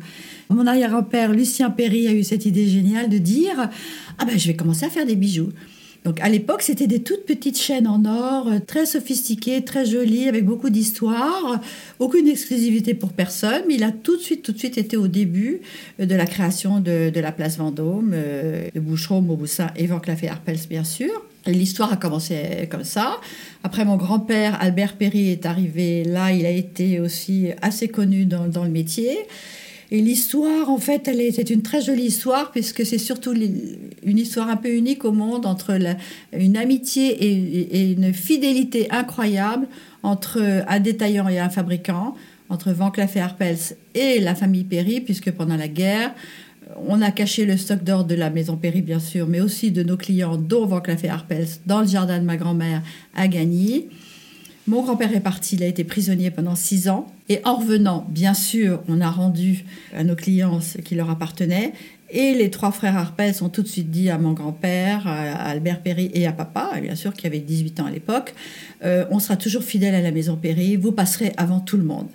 Mon 0.50 0.66
arrière-grand-père, 0.66 1.32
Lucien 1.32 1.70
Perry, 1.70 2.08
a 2.08 2.12
eu 2.12 2.24
cette 2.24 2.44
idée 2.44 2.68
géniale 2.68 3.08
de 3.08 3.16
dire 3.16 3.70
Ah 4.18 4.26
ben, 4.26 4.38
je 4.38 4.48
vais 4.48 4.54
commencer 4.54 4.84
à 4.84 4.90
faire 4.90 5.06
des 5.06 5.16
bijoux. 5.16 5.48
Donc 6.04 6.20
à 6.20 6.28
l'époque, 6.28 6.62
c'était 6.62 6.86
des 6.86 7.02
toutes 7.02 7.26
petites 7.26 7.58
chaînes 7.58 7.86
en 7.86 8.04
or, 8.04 8.48
euh, 8.48 8.58
très 8.64 8.86
sophistiquées, 8.86 9.62
très 9.64 9.84
jolies, 9.84 10.28
avec 10.28 10.44
beaucoup 10.44 10.70
d'histoire, 10.70 11.60
aucune 11.98 12.28
exclusivité 12.28 12.94
pour 12.94 13.12
personne, 13.12 13.62
mais 13.66 13.74
il 13.74 13.82
a 13.82 13.90
tout 13.90 14.16
de 14.16 14.22
suite, 14.22 14.42
tout 14.42 14.52
de 14.52 14.58
suite 14.58 14.78
été 14.78 14.96
au 14.96 15.08
début 15.08 15.60
euh, 16.00 16.06
de 16.06 16.14
la 16.14 16.26
création 16.26 16.80
de, 16.80 17.12
la 17.14 17.32
place 17.32 17.58
Vendôme, 17.58 18.12
euh, 18.14 18.68
de 18.74 18.80
Boucheron, 18.80 19.20
Mauboussin 19.20 19.68
et 19.76 19.86
Van 19.86 19.98
Cleef 19.98 20.24
Arpels, 20.24 20.60
bien 20.70 20.84
sûr. 20.84 21.10
L'histoire 21.46 21.92
a 21.92 21.96
commencé 21.96 22.68
comme 22.70 22.84
ça. 22.84 23.18
Après, 23.64 23.84
mon 23.84 23.96
grand-père, 23.96 24.58
Albert 24.60 24.96
Perry, 24.96 25.30
est 25.30 25.46
arrivé 25.46 26.04
là. 26.04 26.30
Il 26.32 26.44
a 26.44 26.50
été 26.50 27.00
aussi 27.00 27.48
assez 27.62 27.88
connu 27.88 28.26
dans, 28.26 28.46
dans 28.48 28.64
le 28.64 28.70
métier. 28.70 29.16
Et 29.90 30.02
l'histoire, 30.02 30.68
en 30.68 30.76
fait, 30.76 31.08
elle 31.08 31.20
était 31.20 31.42
une 31.42 31.62
très 31.62 31.80
jolie 31.80 32.04
histoire, 32.04 32.50
puisque 32.50 32.84
c'est 32.84 32.98
surtout 32.98 33.32
une 33.32 34.18
histoire 34.18 34.50
un 34.50 34.56
peu 34.56 34.70
unique 34.70 35.04
au 35.04 35.12
monde 35.12 35.46
entre 35.46 35.78
une 36.32 36.56
amitié 36.58 37.16
et, 37.24 37.92
une 37.92 38.12
fidélité 38.12 38.90
incroyable 38.90 39.66
entre 40.02 40.64
un 40.68 40.80
détaillant 40.80 41.28
et 41.28 41.38
un 41.38 41.48
fabricant, 41.48 42.14
entre 42.50 42.72
Van 42.72 42.90
Cleef 42.90 43.16
et 43.16 43.20
Arpels 43.20 43.76
et 43.94 44.20
la 44.20 44.34
famille 44.34 44.64
Perry, 44.64 45.00
puisque 45.00 45.30
pendant 45.30 45.56
la 45.56 45.68
guerre, 45.68 46.14
on 46.86 47.00
a 47.00 47.10
caché 47.10 47.46
le 47.46 47.56
stock 47.56 47.82
d'or 47.82 48.04
de 48.04 48.14
la 48.14 48.28
maison 48.28 48.56
Perry, 48.56 48.82
bien 48.82 49.00
sûr, 49.00 49.26
mais 49.26 49.40
aussi 49.40 49.70
de 49.70 49.82
nos 49.82 49.96
clients, 49.96 50.36
dont 50.36 50.66
Van 50.66 50.80
Cleef 50.80 51.04
et 51.04 51.08
Arpels, 51.08 51.48
dans 51.64 51.80
le 51.80 51.86
jardin 51.86 52.18
de 52.18 52.24
ma 52.24 52.36
grand-mère 52.36 52.82
à 53.16 53.26
Gagny. 53.26 53.86
Mon 54.68 54.82
grand-père 54.82 55.16
est 55.16 55.20
parti, 55.20 55.56
il 55.56 55.62
a 55.62 55.66
été 55.66 55.82
prisonnier 55.82 56.30
pendant 56.30 56.54
six 56.54 56.90
ans. 56.90 57.06
Et 57.30 57.40
en 57.44 57.56
revenant, 57.56 58.06
bien 58.10 58.34
sûr, 58.34 58.82
on 58.86 59.00
a 59.00 59.08
rendu 59.08 59.64
à 59.96 60.04
nos 60.04 60.14
clients 60.14 60.60
ce 60.60 60.76
qui 60.76 60.94
leur 60.94 61.08
appartenait. 61.08 61.72
Et 62.10 62.34
les 62.34 62.50
trois 62.50 62.70
frères 62.70 62.94
Arpès 62.94 63.40
ont 63.40 63.48
tout 63.48 63.62
de 63.62 63.66
suite 63.66 63.90
dit 63.90 64.10
à 64.10 64.18
mon 64.18 64.32
grand-père, 64.32 65.08
à 65.08 65.48
Albert 65.48 65.80
Perry 65.80 66.10
et 66.12 66.26
à 66.26 66.32
papa, 66.32 66.72
bien 66.82 66.96
sûr, 66.96 67.14
qui 67.14 67.26
avait 67.26 67.38
18 67.38 67.80
ans 67.80 67.86
à 67.86 67.90
l'époque, 67.90 68.34
euh, 68.84 69.06
on 69.10 69.20
sera 69.20 69.36
toujours 69.36 69.62
fidèle 69.62 69.94
à 69.94 70.02
la 70.02 70.10
maison 70.10 70.36
Perry, 70.36 70.76
vous 70.76 70.92
passerez 70.92 71.32
avant 71.38 71.60
tout 71.60 71.78
le 71.78 71.84
monde. 71.84 72.08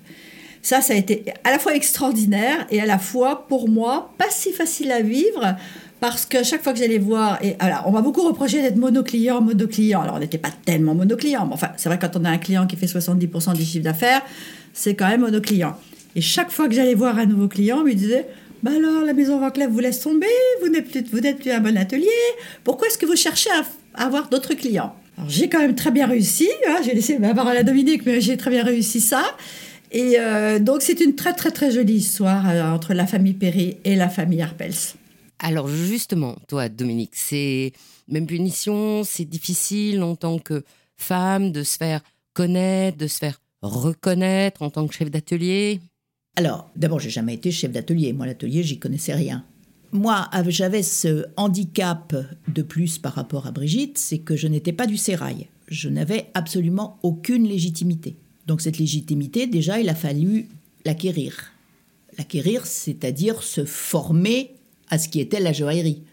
Ça, 0.61 0.79
ça 0.81 0.93
a 0.93 0.95
été 0.95 1.25
à 1.43 1.49
la 1.49 1.57
fois 1.57 1.75
extraordinaire 1.75 2.67
et 2.69 2.79
à 2.79 2.85
la 2.85 2.99
fois, 2.99 3.47
pour 3.47 3.67
moi, 3.67 4.13
pas 4.19 4.29
si 4.29 4.53
facile 4.53 4.91
à 4.91 5.01
vivre 5.01 5.57
parce 6.03 6.25
que 6.25 6.43
chaque 6.43 6.61
fois 6.61 6.73
que 6.73 6.79
j'allais 6.79 6.97
voir, 6.97 7.39
et 7.41 7.55
alors, 7.59 7.83
on 7.85 7.91
m'a 7.91 8.01
beaucoup 8.01 8.27
reproché 8.27 8.61
d'être 8.61 8.75
monoclient, 8.75 9.29
monoclient. 9.41 9.93
Alors, 9.93 10.15
on 10.15 10.19
n'était 10.19 10.37
pas 10.37 10.49
tellement 10.65 10.95
monoclient, 10.95 11.37
mais 11.47 11.53
enfin, 11.53 11.69
c'est 11.77 11.87
vrai, 11.87 11.97
quand 11.97 12.17
on 12.17 12.25
a 12.25 12.29
un 12.29 12.39
client 12.39 12.67
qui 12.67 12.75
fait 12.75 12.87
70% 12.87 13.55
du 13.55 13.63
chiffre 13.63 13.85
d'affaires, 13.85 14.21
c'est 14.73 14.95
quand 14.95 15.07
même 15.07 15.21
monoclient. 15.21 15.63
Et 16.17 16.19
chaque 16.19 16.51
fois 16.51 16.67
que 16.67 16.73
j'allais 16.73 16.93
voir 16.93 17.17
un 17.17 17.25
nouveau 17.25 17.47
client, 17.47 17.77
on 17.79 17.83
me 17.85 17.93
disait 17.93 18.25
bah 18.63 18.71
alors, 18.75 19.05
la 19.05 19.13
maison 19.13 19.39
Van 19.39 19.49
Cleef 19.49 19.69
vous 19.69 19.79
laisse 19.79 20.01
tomber, 20.01 20.27
vous 20.61 20.67
n'êtes 20.67 20.91
plus, 20.91 21.03
plus 21.03 21.51
un 21.51 21.61
bon 21.61 21.77
atelier, 21.77 22.09
pourquoi 22.65 22.89
est-ce 22.89 22.97
que 22.97 23.05
vous 23.05 23.15
cherchez 23.15 23.49
à, 23.51 24.03
avoir 24.03 24.27
d'autres 24.27 24.55
clients? 24.55 24.93
Alors, 25.17 25.29
j'ai 25.29 25.47
quand 25.47 25.59
même 25.59 25.75
très 25.75 25.91
bien 25.91 26.05
réussi, 26.05 26.49
hein, 26.67 26.79
j'ai 26.83 26.93
laissé 26.93 27.17
ma 27.17 27.33
parole 27.33 27.55
à 27.55 27.63
Dominique, 27.63 28.05
mais 28.05 28.19
j'ai 28.19 28.35
très 28.35 28.49
bien 28.49 28.65
réussi 28.65 28.99
ça. 28.99 29.23
Et 29.93 30.15
euh, 30.19 30.59
donc, 30.59 30.81
c'est 30.81 30.99
une 30.99 31.15
très, 31.15 31.31
très, 31.31 31.51
très 31.51 31.71
jolie 31.71 31.95
histoire 31.95 32.49
euh, 32.49 32.73
entre 32.73 32.93
la 32.93 33.07
famille 33.07 33.35
Perry 33.35 33.77
et 33.85 33.95
la 33.95 34.09
famille 34.09 34.41
Arpels. 34.41 34.97
Alors, 35.39 35.67
justement, 35.67 36.37
toi, 36.47 36.69
Dominique, 36.69 37.15
c'est 37.15 37.73
même 38.07 38.27
punition, 38.27 39.03
c'est 39.03 39.25
difficile 39.25 40.01
en 40.03 40.15
tant 40.15 40.39
que 40.39 40.63
femme 40.95 41.51
de 41.51 41.63
se 41.63 41.77
faire 41.77 42.01
connaître, 42.33 42.97
de 42.97 43.07
se 43.07 43.17
faire 43.17 43.39
reconnaître 43.61 44.61
en 44.61 44.69
tant 44.69 44.87
que 44.87 44.93
chef 44.93 45.09
d'atelier? 45.09 45.79
Alors, 46.35 46.69
d'abord, 46.75 46.99
j'ai 46.99 47.09
jamais 47.09 47.35
été 47.35 47.51
chef 47.51 47.71
d'atelier. 47.71 48.13
Moi, 48.13 48.25
l'atelier, 48.25 48.63
j'y 48.63 48.79
connaissais 48.79 49.13
rien. 49.13 49.45
Moi, 49.91 50.27
j'avais 50.47 50.83
ce 50.83 51.25
handicap 51.37 52.15
de 52.47 52.61
plus 52.63 52.97
par 52.97 53.13
rapport 53.13 53.45
à 53.45 53.51
Brigitte, 53.51 53.97
c'est 53.97 54.19
que 54.19 54.35
je 54.35 54.47
n'étais 54.47 54.73
pas 54.73 54.87
du 54.87 54.97
sérail. 54.97 55.47
Je 55.67 55.87
n'avais 55.89 56.31
absolument 56.33 56.99
aucune 57.03 57.47
légitimité. 57.47 58.15
Donc 58.47 58.61
cette 58.61 58.79
légitimité, 58.79 59.45
déjà, 59.47 59.79
il 59.79 59.89
a 59.89 59.95
fallu 59.95 60.49
l'acquérir. 60.83 61.51
L'acquérir, 62.17 62.65
c'est-à-dire 62.65 63.43
se 63.43 63.65
former 63.65 64.55
à 64.93 64.99
ce 64.99 65.09
qui 65.09 65.19
était 65.19 65.39
la 65.39 65.53
joaillerie. 65.53 66.03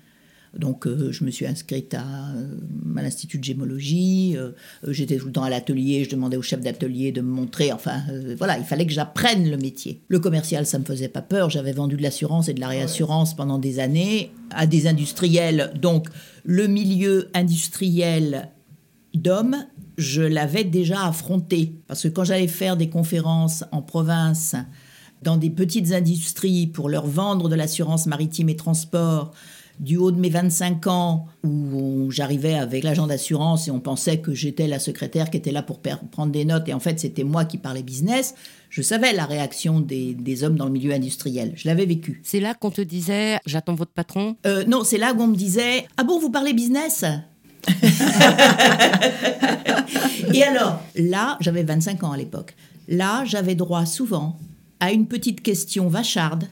Donc 0.56 0.86
euh, 0.86 1.12
je 1.12 1.22
me 1.22 1.30
suis 1.30 1.46
inscrite 1.46 1.94
à, 1.94 2.00
euh, 2.00 2.56
l'Institut 2.96 3.38
de 3.38 3.44
gémologie, 3.44 4.36
euh, 4.36 4.50
j'étais 4.88 5.16
tout 5.16 5.26
le 5.26 5.32
temps 5.32 5.44
à 5.44 5.50
l'atelier, 5.50 6.02
je 6.04 6.10
demandais 6.10 6.36
au 6.36 6.42
chef 6.42 6.60
d'atelier 6.60 7.12
de 7.12 7.20
me 7.20 7.30
montrer, 7.30 7.72
enfin 7.72 8.02
voilà, 8.36 8.58
il 8.58 8.64
fallait 8.64 8.86
que 8.86 8.92
j'apprenne 8.92 9.48
le 9.48 9.56
métier. 9.56 10.00
Le 10.08 10.18
commercial, 10.18 10.66
ça 10.66 10.78
me 10.78 10.84
faisait 10.84 11.08
pas 11.08 11.22
peur, 11.22 11.50
j'avais 11.50 11.72
vendu 11.72 11.96
de 11.96 12.02
l'assurance 12.02 12.48
et 12.48 12.54
de 12.54 12.60
la 12.60 12.68
réassurance 12.68 13.36
pendant 13.36 13.58
des 13.58 13.78
années 13.78 14.32
à 14.50 14.66
des 14.66 14.88
industriels. 14.88 15.72
Donc 15.80 16.08
le 16.44 16.66
milieu 16.66 17.30
industriel 17.34 18.48
d'hommes, 19.14 19.56
je 19.98 20.22
l'avais 20.22 20.64
déjà 20.64 21.06
affronté. 21.06 21.74
Parce 21.86 22.02
que 22.02 22.08
quand 22.08 22.24
j'allais 22.24 22.48
faire 22.48 22.76
des 22.76 22.88
conférences 22.88 23.62
en 23.70 23.82
province, 23.82 24.56
dans 25.22 25.36
des 25.36 25.50
petites 25.50 25.92
industries 25.92 26.66
pour 26.66 26.88
leur 26.88 27.06
vendre 27.06 27.48
de 27.48 27.54
l'assurance 27.54 28.06
maritime 28.06 28.48
et 28.48 28.56
transport, 28.56 29.32
du 29.80 29.96
haut 29.96 30.10
de 30.10 30.20
mes 30.20 30.28
25 30.28 30.86
ans, 30.88 31.26
où 31.42 32.10
j'arrivais 32.10 32.54
avec 32.54 32.84
l'agent 32.84 33.06
d'assurance 33.06 33.66
et 33.66 33.70
on 33.70 33.80
pensait 33.80 34.18
que 34.18 34.34
j'étais 34.34 34.68
la 34.68 34.78
secrétaire 34.78 35.30
qui 35.30 35.38
était 35.38 35.52
là 35.52 35.62
pour 35.62 35.80
prendre 35.80 36.30
des 36.30 36.44
notes, 36.44 36.68
et 36.68 36.74
en 36.74 36.80
fait 36.80 37.00
c'était 37.00 37.24
moi 37.24 37.46
qui 37.46 37.56
parlais 37.56 37.82
business, 37.82 38.34
je 38.68 38.82
savais 38.82 39.14
la 39.14 39.24
réaction 39.24 39.80
des, 39.80 40.44
hommes 40.44 40.56
dans 40.56 40.66
le 40.66 40.72
milieu 40.72 40.92
industriel. 40.92 41.52
Je 41.56 41.66
l'avais 41.66 41.86
vécu. 41.86 42.20
C'est 42.22 42.40
là 42.40 42.54
qu'on 42.54 42.70
te 42.70 42.82
disait 42.82 43.38
j'attends 43.46 43.74
votre 43.74 43.92
patron? 43.92 44.36
Euh, 44.46 44.64
Non, 44.66 44.84
c'est 44.84 44.98
là 44.98 45.14
qu'on 45.14 45.26
me 45.28 45.36
disait 45.36 45.86
ah 45.96 46.04
bon, 46.04 46.20
vous 46.20 46.30
parlez 46.30 46.52
business? 46.52 47.04
Et 50.34 50.42
alors, 50.42 50.80
là, 50.96 51.36
j'avais 51.40 51.62
25 51.62 52.04
ans 52.04 52.12
à 52.12 52.16
l'époque. 52.16 52.54
Là, 52.88 53.24
j'avais 53.26 53.54
droit 53.54 53.84
souvent 53.86 54.38
à 54.80 54.92
une 54.92 55.06
petite 55.06 55.42
question 55.42 55.88
vacharde 55.88 56.48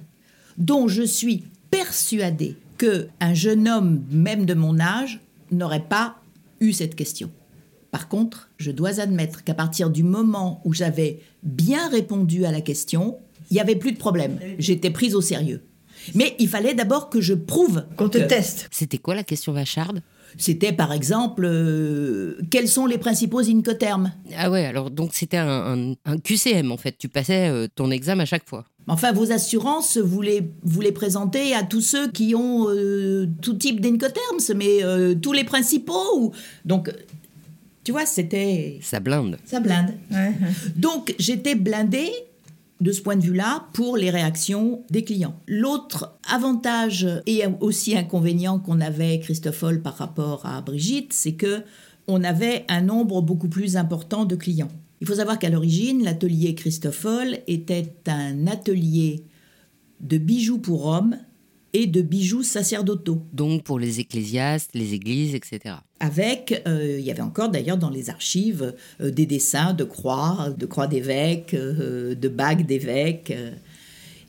dont 0.57 0.89
je 0.89 1.03
suis 1.03 1.45
persuadée 1.71 2.57
que 2.77 3.09
un 3.21 3.35
jeune 3.35 3.69
homme, 3.69 4.05
même 4.11 4.47
de 4.47 4.55
mon 4.55 4.79
âge, 4.79 5.21
n'aurait 5.51 5.87
pas 5.89 6.17
eu 6.61 6.73
cette 6.73 6.95
question. 6.95 7.31
Par 7.91 8.09
contre, 8.09 8.51
je 8.59 8.71
dois 8.71 9.01
admettre 9.01 9.45
qu'à 9.45 9.55
partir 9.55 9.91
du 9.91 10.03
moment 10.03 10.61
où 10.65 10.73
j'avais 10.73 11.21
bien 11.43 11.89
répondu 11.89 12.45
à 12.45 12.53
la 12.53 12.61
question, 12.61 13.19
il 13.51 13.55
n'y 13.55 13.61
avait 13.61 13.77
plus 13.77 13.93
de 13.93 13.99
problème. 13.99 14.39
J'étais 14.59 14.91
prise 14.91 15.15
au 15.15 15.21
sérieux. 15.21 15.63
Mais 16.15 16.37
il 16.39 16.49
fallait 16.49 16.75
d'abord 16.75 17.11
que 17.11 17.21
je 17.21 17.35
prouve. 17.35 17.85
Qu'on 17.97 18.09
te 18.09 18.19
teste. 18.19 18.69
C'était 18.71 18.99
quoi 18.99 19.15
la 19.15 19.25
question 19.25 19.53
vacharde? 19.53 20.03
C'était 20.37 20.73
par 20.73 20.93
exemple, 20.93 21.45
euh, 21.45 22.39
quels 22.51 22.69
sont 22.69 22.87
les 22.87 22.99
principaux 22.99 23.41
incoterms? 23.41 24.13
Ah 24.37 24.51
ouais, 24.51 24.67
alors 24.67 24.91
donc 24.91 25.11
c'était 25.15 25.39
un, 25.39 25.95
QCM 26.23 26.71
en 26.71 26.77
fait. 26.77 26.97
Tu 26.99 27.09
passais 27.09 27.49
euh, 27.49 27.67
ton 27.75 27.91
examen 27.91 28.23
à 28.23 28.27
chaque 28.27 28.49
fois. 28.49 28.65
Enfin, 28.89 29.13
vos 29.13 29.33
assurances, 29.33 29.99
vous 29.99 30.23
les, 30.23 30.51
vous 30.63 30.81
les 30.81 30.93
présentez 30.93 31.55
à 31.55 31.63
tous 31.63 31.83
ceux 31.83 32.11
qui 32.11 32.35
ont 32.35 32.69
euh, 32.71 33.29
tout 33.43 33.55
type 33.55 33.81
d'incoterms, 33.81 34.39
mais 34.57 34.83
euh, 34.83 35.15
tous 35.15 35.35
les 35.35 35.45
principaux. 35.45 36.33
Donc, 36.65 36.91
tu 37.85 37.93
vois, 37.93 38.07
c'était... 38.07 38.79
Ça 38.81 38.99
blinde. 39.01 39.39
Ça 39.45 39.61
blinde. 39.61 39.93
Donc, 40.75 41.15
j'étais 41.19 41.55
blindée 41.55 42.11
de 42.81 42.93
ce 42.93 43.01
point 43.01 43.17
de 43.17 43.23
vue-là 43.23 43.69
pour 43.73 43.97
les 43.97 44.11
réactions 44.11 44.85
des 44.91 45.03
clients. 45.03 45.41
L'autre 45.47 46.19
avantage 46.29 47.09
et 47.27 47.43
aussi 47.61 47.97
inconvénient 47.97 48.59
qu'on 48.59 48.81
avait, 48.81 49.19
Christophe 49.21 49.65
par 49.83 49.97
rapport 49.97 50.47
à 50.47 50.61
Brigitte, 50.61 51.13
c'est 51.13 51.35
que 51.35 51.63
on 52.07 52.25
avait 52.25 52.65
un 52.69 52.81
nombre 52.81 53.21
beaucoup 53.21 53.49
plus 53.49 53.77
important 53.77 54.25
de 54.25 54.35
clients. 54.35 54.71
Il 55.01 55.07
faut 55.07 55.17
savoir 55.17 55.39
qu'à 55.39 55.51
l'origine, 55.51 56.03
l'atelier 56.03 56.55
Christophol 56.55 57.39
était 57.47 57.95
un 58.07 58.47
atelier 58.47 59.25
de 60.01 60.19
bijoux 60.19 60.59
pour 60.59 60.87
hommes 60.87 61.19
et 61.73 61.87
de 61.87 62.03
bijoux 62.03 62.43
sacerdotaux. 62.43 63.23
Donc 63.33 63.63
pour 63.63 63.79
les 63.79 64.01
ecclésiastes, 64.01 64.71
les 64.75 64.95
églises, 64.95 65.35
etc. 65.35 65.77
Avec, 66.01 66.63
euh, 66.67 66.97
il 66.99 67.05
y 67.05 67.11
avait 67.11 67.23
encore 67.23 67.51
d'ailleurs 67.51 67.77
dans 67.77 67.91
les 67.91 68.11
archives 68.11 68.75
euh, 69.01 69.11
des 69.11 69.27
dessins 69.27 69.75
de 69.75 69.85
croix, 69.85 70.55
de 70.57 70.67
croix 70.67 70.87
d'évêques, 70.87 71.55
euh, 71.55 72.15
de 72.15 72.29
bagues 72.29 72.67
d'évêques. 72.67 73.35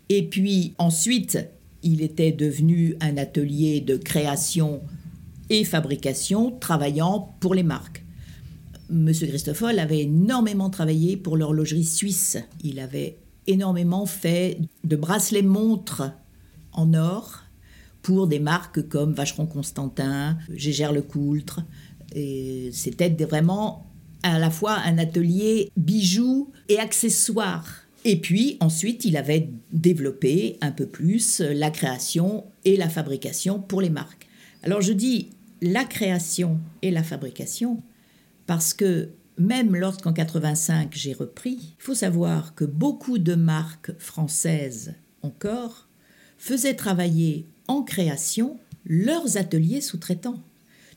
Et 0.10 0.24
puis 0.24 0.74
ensuite, 0.78 1.38
il 1.84 2.02
était 2.02 2.32
devenu 2.32 2.96
un 3.00 3.18
atelier 3.18 3.80
de 3.80 3.96
création 3.96 4.82
et 5.50 5.64
fabrication 5.64 6.52
travaillant 6.52 7.36
pour 7.40 7.56
les 7.56 7.64
marques. 7.64 8.04
Monsieur 8.90 9.28
Christoffel 9.28 9.80
avait 9.80 10.02
énormément 10.02 10.70
travaillé 10.70 11.16
pour 11.16 11.38
l'horlogerie 11.38 11.86
suisse. 11.86 12.38
Il 12.64 12.80
avait 12.80 13.18
énormément 13.46 14.06
fait 14.06 14.58
de 14.84 14.96
bracelets 14.96 15.44
montres 15.44 16.12
en 16.80 16.94
or 16.94 17.44
pour 18.02 18.28
des 18.28 18.40
marques 18.40 18.88
comme 18.88 19.14
Vacheron 19.14 19.46
Constantin, 19.46 20.38
Gégère 20.54 20.94
Lecoultre. 20.94 21.62
Et 22.16 22.70
c'était 22.74 23.10
vraiment 23.10 23.86
à 24.24 24.40
la 24.40 24.50
fois 24.50 24.78
un 24.86 24.98
atelier 24.98 25.70
bijoux 25.78 26.52
et 26.70 26.80
accessoires. 26.80 27.84
Et 28.06 28.20
puis 28.20 28.58
ensuite, 28.62 29.04
il 29.04 29.18
avait 29.18 29.50
développé 29.74 30.58
un 30.62 30.72
peu 30.72 30.86
plus 30.86 31.42
la 31.42 31.70
création 31.70 32.46
et 32.64 32.78
la 32.78 32.90
fabrication 32.90 33.60
pour 33.60 33.82
les 33.82 33.90
marques. 33.90 34.28
Alors 34.64 34.82
je 34.82 34.94
dis 34.94 35.32
la 35.62 35.84
création 35.84 36.60
et 36.82 36.92
la 36.92 37.04
fabrication 37.04 37.84
parce 38.48 38.74
que 38.74 39.10
même 39.38 39.76
lorsqu'en 39.76 40.14
85 40.14 40.90
j'ai 40.94 41.14
repris, 41.14 41.76
il 41.78 41.84
faut 41.84 41.96
savoir 41.96 42.56
que 42.56 42.66
beaucoup 42.66 43.18
de 43.18 43.36
marques 43.36 43.92
françaises 44.00 44.96
encore 45.22 45.89
faisaient 46.40 46.74
travailler 46.74 47.46
en 47.68 47.84
création 47.84 48.58
leurs 48.86 49.38
ateliers 49.38 49.82
sous-traitants. 49.82 50.42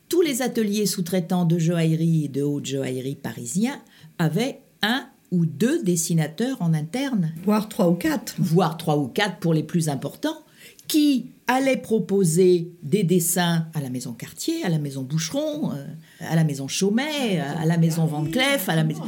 Tous 0.09 0.21
les 0.21 0.41
ateliers 0.41 0.87
sous-traitants 0.87 1.45
de 1.45 1.59
joaillerie 1.59 2.25
et 2.25 2.29
de 2.29 2.41
haute 2.41 2.65
joaillerie 2.65 3.15
parisiens 3.15 3.79
avaient 4.17 4.61
un 4.81 5.07
ou 5.31 5.45
deux 5.45 5.83
dessinateurs 5.83 6.61
en 6.61 6.73
interne. 6.73 7.33
Voire 7.43 7.69
trois 7.69 7.89
ou 7.89 7.95
quatre. 7.95 8.35
Voire 8.39 8.77
trois 8.77 8.97
ou 8.97 9.07
quatre 9.07 9.37
pour 9.37 9.53
les 9.53 9.63
plus 9.63 9.89
importants, 9.89 10.43
qui 10.87 11.27
allait 11.47 11.77
proposer 11.77 12.71
des 12.83 13.03
dessins 13.03 13.67
à 13.73 13.81
la 13.81 13.89
maison 13.89 14.13
Cartier, 14.13 14.63
à 14.63 14.69
la 14.69 14.79
maison 14.79 15.01
Boucheron, 15.01 15.73
euh, 15.73 15.85
à 16.19 16.35
la 16.35 16.43
maison 16.43 16.67
Chaumet, 16.67 17.39
à 17.39 17.65
la 17.65 17.77
maison 17.77 18.05
Van 18.05 18.23
Cleef, 18.23 18.69
à 18.69 18.75
la 18.75 18.83
maison... 18.83 19.03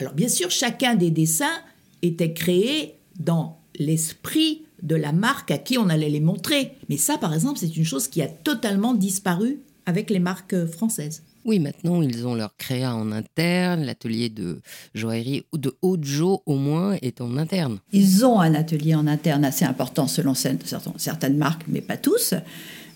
Alors 0.00 0.12
bien 0.12 0.28
sûr, 0.28 0.50
chacun 0.50 0.94
des 0.94 1.10
dessins 1.10 1.62
était 2.02 2.32
créé 2.32 2.94
dans 3.18 3.58
l'esprit 3.76 4.66
de 4.82 4.96
la 4.96 5.12
marque 5.12 5.50
à 5.50 5.58
qui 5.58 5.78
on 5.78 5.88
allait 5.88 6.08
les 6.08 6.20
montrer. 6.20 6.72
Mais 6.88 6.96
ça, 6.96 7.18
par 7.18 7.34
exemple, 7.34 7.58
c'est 7.58 7.76
une 7.76 7.84
chose 7.84 8.08
qui 8.08 8.22
a 8.22 8.28
totalement 8.28 8.94
disparu 8.94 9.58
avec 9.86 10.10
les 10.10 10.18
marques 10.18 10.66
françaises. 10.66 11.22
Oui, 11.44 11.60
maintenant, 11.60 12.02
ils 12.02 12.26
ont 12.26 12.34
leur 12.34 12.54
créa 12.56 12.94
en 12.94 13.10
interne, 13.10 13.84
l'atelier 13.84 14.28
de 14.28 14.60
joaillerie 14.94 15.44
ou 15.52 15.58
de 15.58 15.74
haute 15.80 16.04
jo 16.04 16.42
au 16.44 16.56
moins 16.56 16.96
est 17.00 17.20
en 17.20 17.36
interne. 17.38 17.78
Ils 17.92 18.26
ont 18.26 18.38
un 18.38 18.54
atelier 18.54 18.94
en 18.94 19.06
interne 19.06 19.44
assez 19.44 19.64
important 19.64 20.06
selon 20.06 20.34
certaines 20.34 21.38
marques, 21.38 21.64
mais 21.68 21.80
pas 21.80 21.96
tous. 21.96 22.34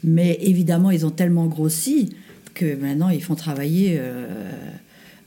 Mais 0.04 0.36
évidemment, 0.42 0.90
ils 0.90 1.06
ont 1.06 1.10
tellement 1.10 1.46
grossi 1.46 2.10
que 2.52 2.74
maintenant, 2.74 3.08
ils 3.08 3.22
font 3.22 3.36
travailler... 3.36 3.96
Euh, 3.98 4.52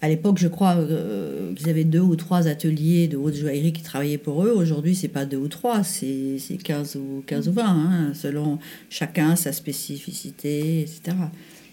à 0.05 0.07
l'époque, 0.07 0.37
je 0.37 0.47
crois 0.47 0.75
euh, 0.75 1.51
qu'ils 1.55 1.67
avaient 1.67 1.83
deux 1.83 1.99
ou 1.99 2.15
trois 2.15 2.47
ateliers 2.47 3.07
de 3.07 3.17
haute 3.17 3.33
joaillerie 3.33 3.73
qui 3.73 3.81
travaillaient 3.81 4.19
pour 4.19 4.45
eux. 4.45 4.51
Aujourd'hui, 4.51 4.93
c'est 4.93 5.07
pas 5.07 5.25
deux 5.25 5.37
ou 5.37 5.47
trois, 5.47 5.83
c'est 5.83 6.37
15 6.63 6.97
ou, 6.97 7.23
15 7.25 7.49
ou 7.49 7.53
20, 7.53 7.63
hein, 7.65 8.13
selon 8.13 8.59
chacun 8.91 9.35
sa 9.35 9.51
spécificité, 9.51 10.81
etc. 10.81 11.17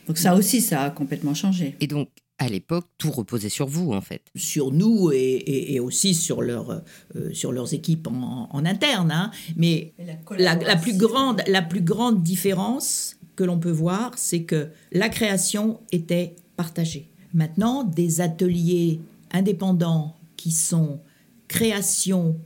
Donc 0.06 0.16
ça 0.16 0.34
aussi, 0.34 0.62
ça 0.62 0.84
a 0.84 0.90
complètement 0.90 1.34
changé. 1.34 1.76
Et 1.80 1.86
donc, 1.86 2.08
à 2.38 2.48
l'époque, 2.48 2.86
tout 2.96 3.10
reposait 3.10 3.50
sur 3.50 3.66
vous, 3.66 3.92
en 3.92 4.00
fait. 4.00 4.22
Sur 4.34 4.72
nous 4.72 5.10
et, 5.12 5.78
aussi 5.78 6.14
sur, 6.14 6.40
leur, 6.40 6.70
euh, 7.14 7.34
sur 7.34 7.52
leurs 7.52 7.74
équipes 7.74 8.08
en, 8.08 8.64
interne. 8.64 9.12
Hein. 9.12 9.30
Mais 9.56 9.92
la, 10.38 10.54
la, 10.54 10.76
plus 10.76 10.96
grande, 10.96 11.42
la 11.46 11.60
plus 11.60 11.82
grande 11.82 12.22
différence 12.22 13.18
que 13.36 13.44
l'on 13.44 13.58
peut 13.58 13.70
voir, 13.70 14.12
c'est 14.16 14.44
que 14.44 14.70
la 14.90 15.10
création 15.10 15.80
était 15.92 16.36
partagée. 16.56 17.11
Maintenant, 17.34 17.82
des 17.82 18.20
ateliers 18.20 19.00
indépendants 19.30 20.16
qui 20.36 20.50
sont 20.50 21.00
création 21.48 22.36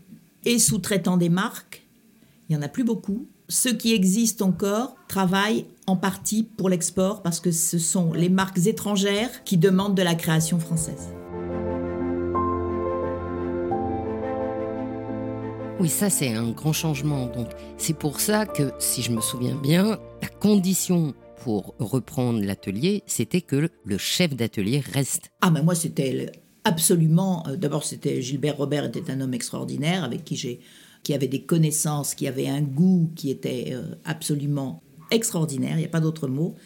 et 0.45 0.61
sous-traitant 0.61 1.17
des 1.17 1.29
marques, 1.29 1.85
il 2.49 2.57
n'y 2.57 2.63
en 2.63 2.65
a 2.65 2.69
plus 2.69 2.85
beaucoup. 2.85 3.27
Ceux 3.49 3.73
qui 3.73 3.95
existent 3.95 4.47
encore 4.47 4.97
travaillent 5.09 5.67
en 5.89 5.97
partie 5.97 6.45
pour 6.45 6.69
l'export 6.69 7.23
parce 7.23 7.41
que 7.41 7.51
ce 7.51 7.79
sont 7.79 8.13
les 8.13 8.29
marques 8.29 8.67
étrangères 8.67 9.45
qui 9.45 9.57
demandent 9.57 9.97
de 9.97 10.03
la 10.03 10.15
création 10.15 10.61
française. 10.61 11.09
Oui, 15.81 15.89
ça 15.89 16.11
c'est 16.11 16.33
un 16.33 16.51
grand 16.51 16.73
changement. 16.73 17.27
Donc 17.27 17.49
c'est 17.77 17.99
pour 17.99 18.21
ça 18.21 18.47
que, 18.47 18.73
si 18.79 19.03
je 19.03 19.11
me 19.11 19.21
souviens 19.21 19.57
bien, 19.57 19.99
la 20.23 20.29
condition 20.29 21.13
pour 21.43 21.75
reprendre 21.79 22.43
l'atelier, 22.43 23.03
c'était 23.07 23.41
que 23.41 23.69
le 23.85 23.99
chef 23.99 24.35
d'atelier 24.35 24.83
reste. 24.93 25.31
Ah, 25.41 25.51
mais 25.51 25.63
moi, 25.63 25.75
c'était 25.75 26.33
absolument. 26.65 27.47
Euh, 27.47 27.57
d'abord, 27.57 27.85
c'était 27.85 28.21
Gilbert 28.23 28.57
Robert 28.57 28.85
était 28.85 29.11
un 29.11 29.21
homme 29.21 29.35
extraordinaire 29.35 30.05
avec 30.05 30.25
qui 30.25 30.37
j'ai 30.37 30.61
qui 31.03 31.15
avait 31.15 31.29
des 31.29 31.43
connaissances, 31.43 32.17
qui 32.17 32.27
avait 32.27 32.49
un 32.49 32.63
goût 32.63 33.13
qui 33.15 33.31
était 33.31 33.69
euh, 33.71 33.95
absolument 34.05 34.83
extraordinaire, 35.13 35.75
il 35.75 35.79
n'y 35.79 35.85
a 35.85 35.89
pas 35.89 36.01
d'autre 36.01 36.27
mot. 36.27 36.57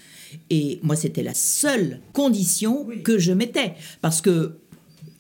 Et 0.48 0.80
moi, 0.82 0.96
c'était 0.96 1.22
la 1.22 1.34
seule 1.34 2.00
condition 2.14 2.88
que 3.04 3.18
je 3.18 3.32
mettais. 3.32 3.74
Parce 4.00 4.22
que, 4.22 4.58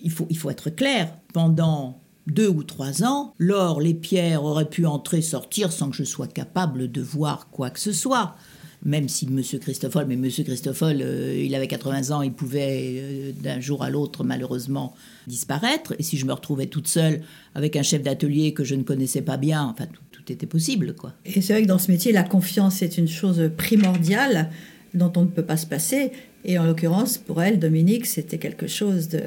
il 0.00 0.10
faut, 0.10 0.26
il 0.30 0.38
faut 0.38 0.48
être 0.48 0.70
clair, 0.70 1.14
pendant 1.34 2.00
deux 2.26 2.48
ou 2.48 2.62
trois 2.62 3.04
ans, 3.04 3.34
l'or, 3.36 3.82
les 3.82 3.92
pierres 3.92 4.44
auraient 4.44 4.70
pu 4.70 4.86
entrer, 4.86 5.20
sortir 5.20 5.70
sans 5.70 5.90
que 5.90 5.96
je 5.96 6.04
sois 6.04 6.26
capable 6.26 6.90
de 6.90 7.02
voir 7.02 7.50
quoi 7.50 7.68
que 7.68 7.80
ce 7.80 7.92
soit 7.92 8.36
même 8.82 9.08
si 9.08 9.26
M. 9.26 9.42
Christoffel, 9.60 10.06
mais 10.06 10.14
M. 10.14 10.30
Christoffel, 10.30 11.02
euh, 11.02 11.42
il 11.44 11.54
avait 11.54 11.66
80 11.66 12.16
ans, 12.16 12.22
il 12.22 12.32
pouvait 12.32 12.94
euh, 12.96 13.32
d'un 13.32 13.60
jour 13.60 13.82
à 13.82 13.90
l'autre 13.90 14.24
malheureusement 14.24 14.94
disparaître. 15.26 15.94
Et 15.98 16.02
si 16.02 16.16
je 16.16 16.24
me 16.24 16.32
retrouvais 16.32 16.66
toute 16.66 16.88
seule 16.88 17.20
avec 17.54 17.76
un 17.76 17.82
chef 17.82 18.02
d'atelier 18.02 18.54
que 18.54 18.64
je 18.64 18.74
ne 18.74 18.82
connaissais 18.82 19.22
pas 19.22 19.36
bien, 19.36 19.64
enfin 19.64 19.86
tout, 19.86 20.00
tout 20.10 20.32
était 20.32 20.46
possible. 20.46 20.94
quoi. 20.94 21.12
Et 21.26 21.40
c'est 21.42 21.52
vrai 21.52 21.62
que 21.62 21.68
dans 21.68 21.78
ce 21.78 21.90
métier, 21.90 22.12
la 22.12 22.22
confiance 22.22 22.80
est 22.82 22.96
une 22.96 23.08
chose 23.08 23.50
primordiale 23.56 24.50
dont 24.94 25.12
on 25.16 25.22
ne 25.22 25.30
peut 25.30 25.44
pas 25.44 25.56
se 25.56 25.66
passer. 25.66 26.12
Et 26.44 26.58
en 26.58 26.64
l'occurrence, 26.64 27.18
pour 27.18 27.42
elle, 27.42 27.58
Dominique, 27.58 28.06
c'était 28.06 28.38
quelque 28.38 28.66
chose 28.66 29.08
de, 29.08 29.22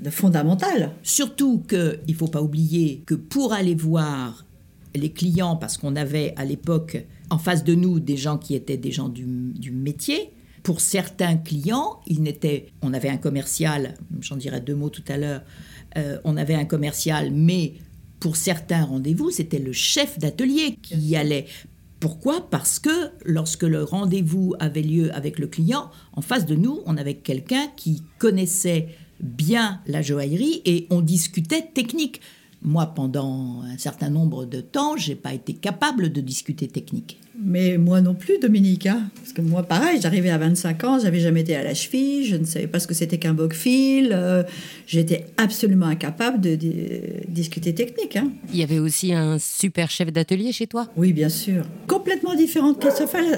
de 0.00 0.10
fondamental. 0.10 0.90
Surtout 1.04 1.62
qu'il 1.68 2.00
ne 2.08 2.14
faut 2.14 2.26
pas 2.26 2.42
oublier 2.42 3.02
que 3.06 3.14
pour 3.14 3.52
aller 3.52 3.76
voir 3.76 4.44
les 4.94 5.10
clients, 5.12 5.54
parce 5.54 5.76
qu'on 5.76 5.94
avait 5.94 6.34
à 6.36 6.44
l'époque 6.44 6.98
en 7.30 7.38
face 7.38 7.64
de 7.64 7.74
nous 7.74 8.00
des 8.00 8.16
gens 8.16 8.38
qui 8.38 8.54
étaient 8.54 8.76
des 8.76 8.92
gens 8.92 9.08
du, 9.08 9.26
métier. 9.72 10.30
Pour 10.62 10.80
certains 10.80 11.36
clients, 11.36 12.00
il 12.06 12.22
n'était, 12.22 12.66
on 12.82 12.92
avait 12.92 13.08
un 13.08 13.16
commercial, 13.16 13.94
j'en 14.20 14.36
dirai 14.36 14.60
deux 14.60 14.74
mots 14.74 14.90
tout 14.90 15.04
à 15.08 15.16
l'heure, 15.16 15.42
euh, 15.96 16.18
on 16.24 16.36
avait 16.36 16.54
un 16.54 16.64
commercial, 16.64 17.30
mais 17.32 17.74
pour 18.20 18.36
certains 18.36 18.84
rendez-vous, 18.84 19.30
c'était 19.30 19.60
le 19.60 19.72
chef 19.72 20.18
d'atelier 20.18 20.76
qui 20.82 20.96
y 20.96 21.16
allait. 21.16 21.46
Pourquoi? 22.00 22.48
Parce 22.50 22.78
que 22.78 23.10
lorsque 23.24 23.62
le 23.62 23.82
rendez-vous 23.82 24.54
avait 24.60 24.82
lieu 24.82 25.14
avec 25.14 25.38
le 25.38 25.46
client, 25.46 25.90
en 26.12 26.20
face 26.20 26.46
de 26.46 26.54
nous, 26.54 26.80
on 26.86 26.96
avait 26.96 27.14
quelqu'un 27.14 27.68
qui 27.76 28.02
connaissait 28.18 28.88
bien 29.20 29.80
la 29.86 30.02
joaillerie 30.02 30.62
et 30.64 30.86
on 30.90 31.00
discutait 31.00 31.70
technique. 31.74 32.20
Moi, 32.62 32.86
pendant 32.86 33.62
un 33.62 33.78
certain 33.78 34.10
nombre 34.10 34.44
de 34.44 34.60
temps, 34.60 34.96
j'ai 34.96 35.14
pas 35.14 35.32
été 35.32 35.54
capable 35.54 36.10
de 36.12 36.20
discuter 36.20 36.66
technique. 36.66 37.20
Mais 37.40 37.78
moi 37.78 38.00
non 38.00 38.14
plus, 38.14 38.38
Dominique. 38.40 38.86
Hein. 38.86 39.02
Parce 39.14 39.32
que 39.32 39.42
moi, 39.42 39.62
pareil, 39.62 40.00
j'arrivais 40.02 40.30
à 40.30 40.38
25 40.38 40.84
ans, 40.84 40.98
j'avais 40.98 41.20
jamais 41.20 41.42
été 41.42 41.54
à 41.54 41.62
la 41.62 41.72
cheville, 41.72 42.24
je 42.24 42.34
ne 42.34 42.44
savais 42.44 42.66
pas 42.66 42.80
ce 42.80 42.88
que 42.88 42.94
c'était 42.94 43.18
qu'un 43.18 43.32
boc-fil. 43.32 44.10
Euh, 44.12 44.42
j'étais 44.86 45.26
absolument 45.36 45.86
incapable 45.86 46.40
de, 46.40 46.56
discuter 47.28 47.74
technique. 47.74 48.16
Hein. 48.16 48.32
Il 48.52 48.58
y 48.58 48.64
avait 48.64 48.80
aussi 48.80 49.12
un 49.12 49.38
super 49.38 49.88
chef 49.88 50.12
d'atelier 50.12 50.50
chez 50.50 50.66
toi? 50.66 50.88
Oui, 50.96 51.12
bien 51.12 51.28
sûr. 51.28 51.64
Complètement 51.86 52.34
différente. 52.34 52.84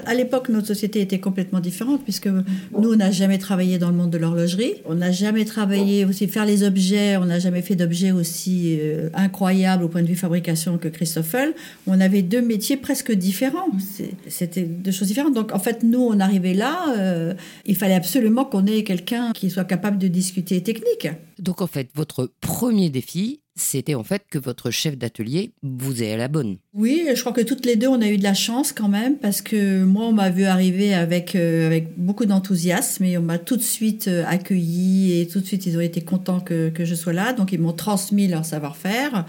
À 0.05 0.13
l'époque, 0.15 0.49
notre 0.49 0.67
société 0.67 1.01
était 1.01 1.19
complètement 1.19 1.59
différente, 1.59 2.01
puisque 2.03 2.27
nous, 2.27 2.43
on 2.73 2.95
n'a 2.95 3.11
jamais 3.11 3.37
travaillé 3.37 3.77
dans 3.77 3.89
le 3.89 3.95
monde 3.95 4.09
de 4.09 4.17
l'horlogerie. 4.17 4.73
On 4.85 4.95
n'a 4.95 5.11
jamais 5.11 5.45
travaillé 5.45 6.05
aussi 6.05 6.27
faire 6.27 6.45
les 6.45 6.63
objets. 6.63 7.17
On 7.17 7.25
n'a 7.25 7.37
jamais 7.37 7.61
fait 7.61 7.75
d'objets 7.75 8.11
aussi 8.11 8.79
euh, 8.79 9.09
incroyables 9.13 9.83
au 9.83 9.87
point 9.87 10.01
de 10.01 10.07
vue 10.07 10.15
fabrication 10.15 10.77
que 10.77 10.87
Christoffel. 10.87 11.53
On 11.87 11.99
avait 11.99 12.21
deux 12.21 12.41
métiers 12.41 12.77
presque 12.77 13.11
différents 13.11 13.67
c'était 14.27 14.63
deux 14.63 14.91
choses 14.91 15.07
différentes. 15.07 15.33
Donc 15.33 15.53
en 15.53 15.59
fait, 15.59 15.83
nous, 15.83 15.99
on 16.01 16.19
arrivait 16.19 16.53
là, 16.53 16.93
euh, 16.97 17.33
il 17.65 17.75
fallait 17.75 17.95
absolument 17.95 18.45
qu'on 18.45 18.65
ait 18.65 18.83
quelqu'un 18.83 19.31
qui 19.33 19.49
soit 19.49 19.65
capable 19.65 19.97
de 19.97 20.07
discuter 20.07 20.61
technique. 20.61 21.07
Donc 21.41 21.61
en 21.61 21.67
fait, 21.67 21.89
votre 21.95 22.31
premier 22.39 22.91
défi, 22.91 23.41
c'était 23.55 23.95
en 23.95 24.03
fait 24.03 24.23
que 24.29 24.37
votre 24.37 24.69
chef 24.69 24.95
d'atelier 24.95 25.53
vous 25.63 26.03
ait 26.03 26.13
à 26.13 26.17
la 26.17 26.27
bonne. 26.27 26.57
Oui, 26.75 27.07
je 27.13 27.19
crois 27.19 27.33
que 27.33 27.41
toutes 27.41 27.65
les 27.65 27.75
deux, 27.75 27.87
on 27.87 27.99
a 27.99 28.07
eu 28.07 28.17
de 28.19 28.23
la 28.23 28.35
chance 28.35 28.71
quand 28.71 28.87
même, 28.87 29.17
parce 29.17 29.41
que 29.41 29.83
moi, 29.83 30.05
on 30.05 30.13
m'a 30.13 30.29
vu 30.29 30.43
arriver 30.43 30.93
avec, 30.93 31.35
euh, 31.35 31.65
avec 31.65 31.97
beaucoup 31.97 32.27
d'enthousiasme 32.27 33.03
et 33.05 33.17
on 33.17 33.23
m'a 33.23 33.39
tout 33.39 33.57
de 33.57 33.63
suite 33.63 34.07
euh, 34.07 34.23
accueilli 34.27 35.19
et 35.19 35.27
tout 35.27 35.39
de 35.39 35.45
suite, 35.45 35.65
ils 35.65 35.75
ont 35.77 35.81
été 35.81 36.01
contents 36.01 36.41
que, 36.41 36.69
que 36.69 36.85
je 36.85 36.93
sois 36.93 37.13
là. 37.13 37.33
Donc, 37.33 37.51
ils 37.51 37.59
m'ont 37.59 37.73
transmis 37.73 38.27
leur 38.27 38.45
savoir-faire. 38.45 39.25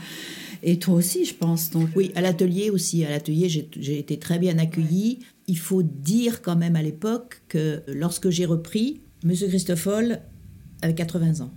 Et 0.62 0.78
toi 0.78 0.94
aussi, 0.94 1.24
je 1.24 1.34
pense. 1.34 1.70
Donc. 1.70 1.88
Oui, 1.96 2.12
à 2.14 2.20
l'atelier 2.20 2.68
aussi. 2.68 3.04
À 3.06 3.10
l'atelier, 3.10 3.48
j'ai 3.48 3.98
été 3.98 4.18
très 4.18 4.38
bien 4.38 4.58
accueillie. 4.58 5.20
Il 5.48 5.58
faut 5.58 5.82
dire 5.82 6.42
quand 6.42 6.56
même 6.56 6.76
à 6.76 6.82
l'époque 6.82 7.40
que 7.48 7.82
lorsque 7.88 8.28
j'ai 8.28 8.44
repris, 8.44 9.00
M. 9.24 9.34
Christoffel 9.34 10.20
avait 10.82 10.94
80 10.94 11.40
ans. 11.40 11.50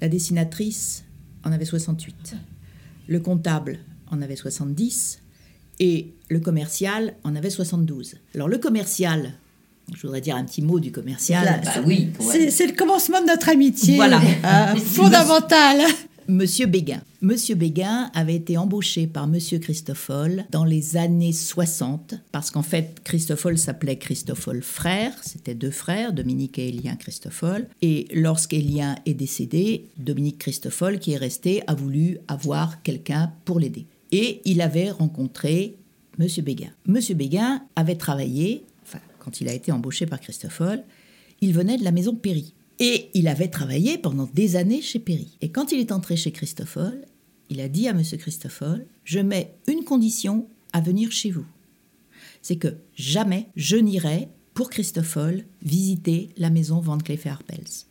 La 0.00 0.08
dessinatrice 0.08 1.04
en 1.44 1.52
avait 1.52 1.64
68. 1.64 2.36
Le 3.08 3.20
comptable 3.20 3.78
en 4.10 4.20
avait 4.22 4.36
70. 4.36 5.20
Et 5.78 6.14
le 6.30 6.40
commercial 6.40 7.14
en 7.22 7.36
avait 7.36 7.50
72. 7.50 8.16
Alors 8.34 8.48
le 8.48 8.58
commercial, 8.58 9.34
je 9.94 10.02
voudrais 10.02 10.20
dire 10.20 10.36
un 10.36 10.44
petit 10.44 10.62
mot 10.62 10.80
du 10.80 10.90
commercial. 10.90 11.60
Bah 11.64 11.70
oui, 11.84 12.10
c'est 12.50 12.66
le 12.66 12.74
commencement 12.74 13.20
de 13.20 13.26
notre 13.26 13.48
amitié. 13.50 13.96
Voilà. 13.96 14.20
Euh, 14.20 14.76
fondamental. 14.76 15.82
Monsieur 16.28 16.66
Béguin. 16.66 17.02
Monsieur 17.20 17.54
Béguin 17.54 18.10
avait 18.12 18.34
été 18.34 18.56
embauché 18.56 19.06
par 19.06 19.28
Monsieur 19.28 19.58
Christoffel 19.58 20.46
dans 20.50 20.64
les 20.64 20.96
années 20.96 21.32
60, 21.32 22.14
parce 22.32 22.50
qu'en 22.50 22.62
fait, 22.62 23.00
Christoffel 23.04 23.56
s'appelait 23.58 23.96
Christoffel 23.96 24.60
frère, 24.62 25.12
c'était 25.22 25.54
deux 25.54 25.70
frères, 25.70 26.12
Dominique 26.12 26.58
et 26.58 26.68
Élien 26.68 26.96
Christoffel. 26.96 27.68
Et 27.80 28.08
lorsqu'Élien 28.12 28.96
est 29.06 29.14
décédé, 29.14 29.88
Dominique 29.98 30.38
Christoffel, 30.38 30.98
qui 30.98 31.12
est 31.12 31.16
resté, 31.16 31.62
a 31.68 31.74
voulu 31.74 32.18
avoir 32.26 32.82
quelqu'un 32.82 33.32
pour 33.44 33.60
l'aider. 33.60 33.86
Et 34.10 34.40
il 34.44 34.60
avait 34.60 34.90
rencontré 34.90 35.76
Monsieur 36.18 36.42
Béguin. 36.42 36.70
Monsieur 36.86 37.14
Béguin 37.14 37.62
avait 37.76 37.96
travaillé, 37.96 38.64
enfin, 38.82 39.00
quand 39.20 39.40
il 39.40 39.48
a 39.48 39.52
été 39.52 39.70
embauché 39.70 40.06
par 40.06 40.20
Christoffel, 40.20 40.84
il 41.40 41.52
venait 41.52 41.78
de 41.78 41.84
la 41.84 41.92
maison 41.92 42.14
Péry. 42.14 42.54
Et 42.78 43.10
il 43.14 43.28
avait 43.28 43.48
travaillé 43.48 43.98
pendant 43.98 44.28
des 44.34 44.56
années 44.56 44.82
chez 44.82 44.98
Perry. 44.98 45.38
Et 45.40 45.50
quand 45.50 45.72
il 45.72 45.80
est 45.80 45.92
entré 45.92 46.16
chez 46.16 46.30
Christoffel, 46.30 47.06
il 47.48 47.60
a 47.60 47.68
dit 47.68 47.88
à 47.88 47.92
M. 47.92 48.02
Christoffel, 48.02 48.86
je 49.04 49.20
mets 49.20 49.54
une 49.66 49.84
condition 49.84 50.46
à 50.72 50.80
venir 50.80 51.10
chez 51.12 51.30
vous. 51.30 51.46
C'est 52.42 52.56
que 52.56 52.76
jamais 52.94 53.48
je 53.56 53.76
n'irai 53.76 54.28
pour 54.52 54.70
Christoffel 54.70 55.46
visiter 55.62 56.30
la 56.36 56.50
maison 56.50 56.80
Van 56.80 56.98
Cleef 56.98 57.26
Arpels. 57.26 57.86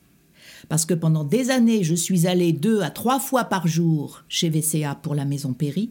Parce 0.69 0.85
que 0.85 0.93
pendant 0.93 1.23
des 1.23 1.49
années, 1.49 1.83
je 1.83 1.95
suis 1.95 2.27
allé 2.27 2.53
deux 2.53 2.81
à 2.81 2.89
trois 2.89 3.19
fois 3.19 3.45
par 3.45 3.67
jour 3.67 4.23
chez 4.29 4.49
VCA 4.49 4.95
pour 4.95 5.15
la 5.15 5.25
maison 5.25 5.53
Perry. 5.53 5.89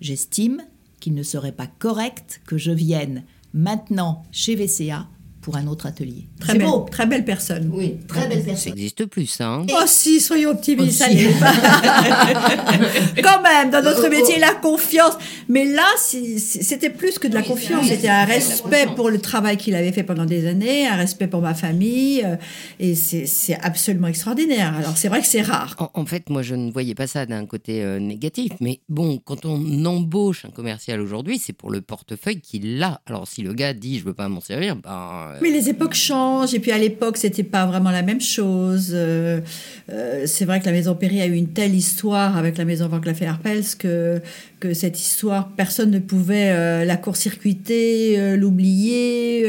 J'estime 0.00 0.62
qu'il 1.00 1.14
ne 1.14 1.22
serait 1.22 1.52
pas 1.52 1.66
correct 1.66 2.40
que 2.46 2.58
je 2.58 2.72
vienne 2.72 3.24
maintenant 3.54 4.24
chez 4.32 4.54
VCA 4.54 5.08
pour 5.46 5.54
un 5.56 5.68
autre 5.68 5.86
atelier. 5.86 6.26
Très 6.40 6.54
belle, 6.58 6.66
beau. 6.66 6.86
très 6.90 7.06
belle 7.06 7.24
personne. 7.24 7.70
Oui, 7.72 7.98
très 8.08 8.26
belle 8.26 8.40
Ça 8.40 8.46
personne. 8.46 8.72
n'existe 8.72 9.06
plus, 9.06 9.26
ça. 9.26 9.46
hein. 9.46 9.66
Oh 9.70 9.84
si, 9.86 10.20
soyons 10.20 10.50
optimistes, 10.50 11.00
Aussi. 11.02 11.04
allez. 11.04 11.28
Quand 13.22 13.42
même, 13.42 13.70
dans 13.70 13.78
Oh, 13.78 13.84
notre 13.84 14.08
métier, 14.08 14.40
la 14.40 14.54
confiance. 14.54 15.12
Mais 15.48 15.64
là, 15.64 15.86
c'était 15.98 16.90
plus 16.90 17.20
que 17.20 17.28
de 17.28 17.34
la 17.34 17.42
confiance, 17.42 17.86
c'était 17.86 18.08
un 18.08 18.24
respect 18.24 18.86
pour 18.96 19.08
le 19.08 19.20
travail 19.20 19.56
qu'il 19.56 19.76
avait 19.76 19.92
fait 19.92 20.02
pendant 20.02 20.24
des 20.24 20.48
années, 20.48 20.88
un 20.88 20.96
respect 20.96 21.28
pour 21.28 21.40
ma 21.42 21.54
famille, 21.54 22.22
euh, 22.24 22.34
et 22.80 22.96
c'est 22.96 23.26
c'est 23.26 23.56
absolument 23.60 24.08
extraordinaire. 24.08 24.74
Alors 24.76 24.96
c'est 24.96 25.06
vrai 25.08 25.20
que 25.20 25.28
c'est 25.28 25.42
rare. 25.42 25.76
En, 25.78 25.90
en 26.00 26.06
fait, 26.06 26.28
moi, 26.28 26.42
je 26.42 26.56
ne 26.56 26.72
voyais 26.72 26.96
pas 26.96 27.06
ça 27.06 27.24
d'un 27.24 27.46
côté 27.46 27.84
euh, 27.84 28.00
négatif. 28.00 28.50
Mais 28.60 28.80
bon, 28.88 29.18
quand 29.24 29.44
on 29.44 29.84
embauche 29.84 30.44
un 30.44 30.50
commercial 30.50 31.00
aujourd'hui, 31.00 31.38
c'est 31.38 31.52
pour 31.52 31.70
le 31.70 31.80
portefeuille 31.82 32.40
qu'il 32.40 32.82
a. 32.82 33.00
Alors, 33.06 33.28
si 33.28 33.42
le 33.42 33.52
gars 33.52 33.72
dit 33.74 34.00
je 34.00 34.04
veux 34.04 34.14
pas 34.14 34.28
m'en 34.28 34.40
servir, 34.40 34.74
ben. 34.74 35.35
Mais 35.42 35.50
les 35.50 35.68
époques 35.68 35.94
changent, 35.94 36.54
et 36.54 36.60
puis 36.60 36.72
à 36.72 36.78
l'époque, 36.78 37.16
c'était 37.16 37.42
pas 37.42 37.66
vraiment 37.66 37.90
la 37.90 38.02
même 38.02 38.20
chose. 38.20 38.90
Euh, 38.92 39.40
euh, 39.88 40.24
c'est 40.26 40.44
vrai 40.44 40.60
que 40.60 40.66
la 40.66 40.72
Maison 40.72 40.94
Perry 40.94 41.20
a 41.20 41.26
eu 41.26 41.34
une 41.34 41.52
telle 41.52 41.74
histoire 41.74 42.36
avec 42.36 42.58
la 42.58 42.64
Maison 42.64 42.88
Van 42.88 43.00
Cleef 43.00 43.22
Arpels 43.22 43.76
que, 43.78 44.20
que 44.60 44.74
cette 44.74 45.00
histoire, 45.00 45.50
personne 45.52 45.90
ne 45.90 45.98
pouvait 45.98 46.50
euh, 46.50 46.84
la 46.84 46.96
court-circuiter, 46.96 48.18
euh, 48.18 48.36
l'oublier, 48.36 49.46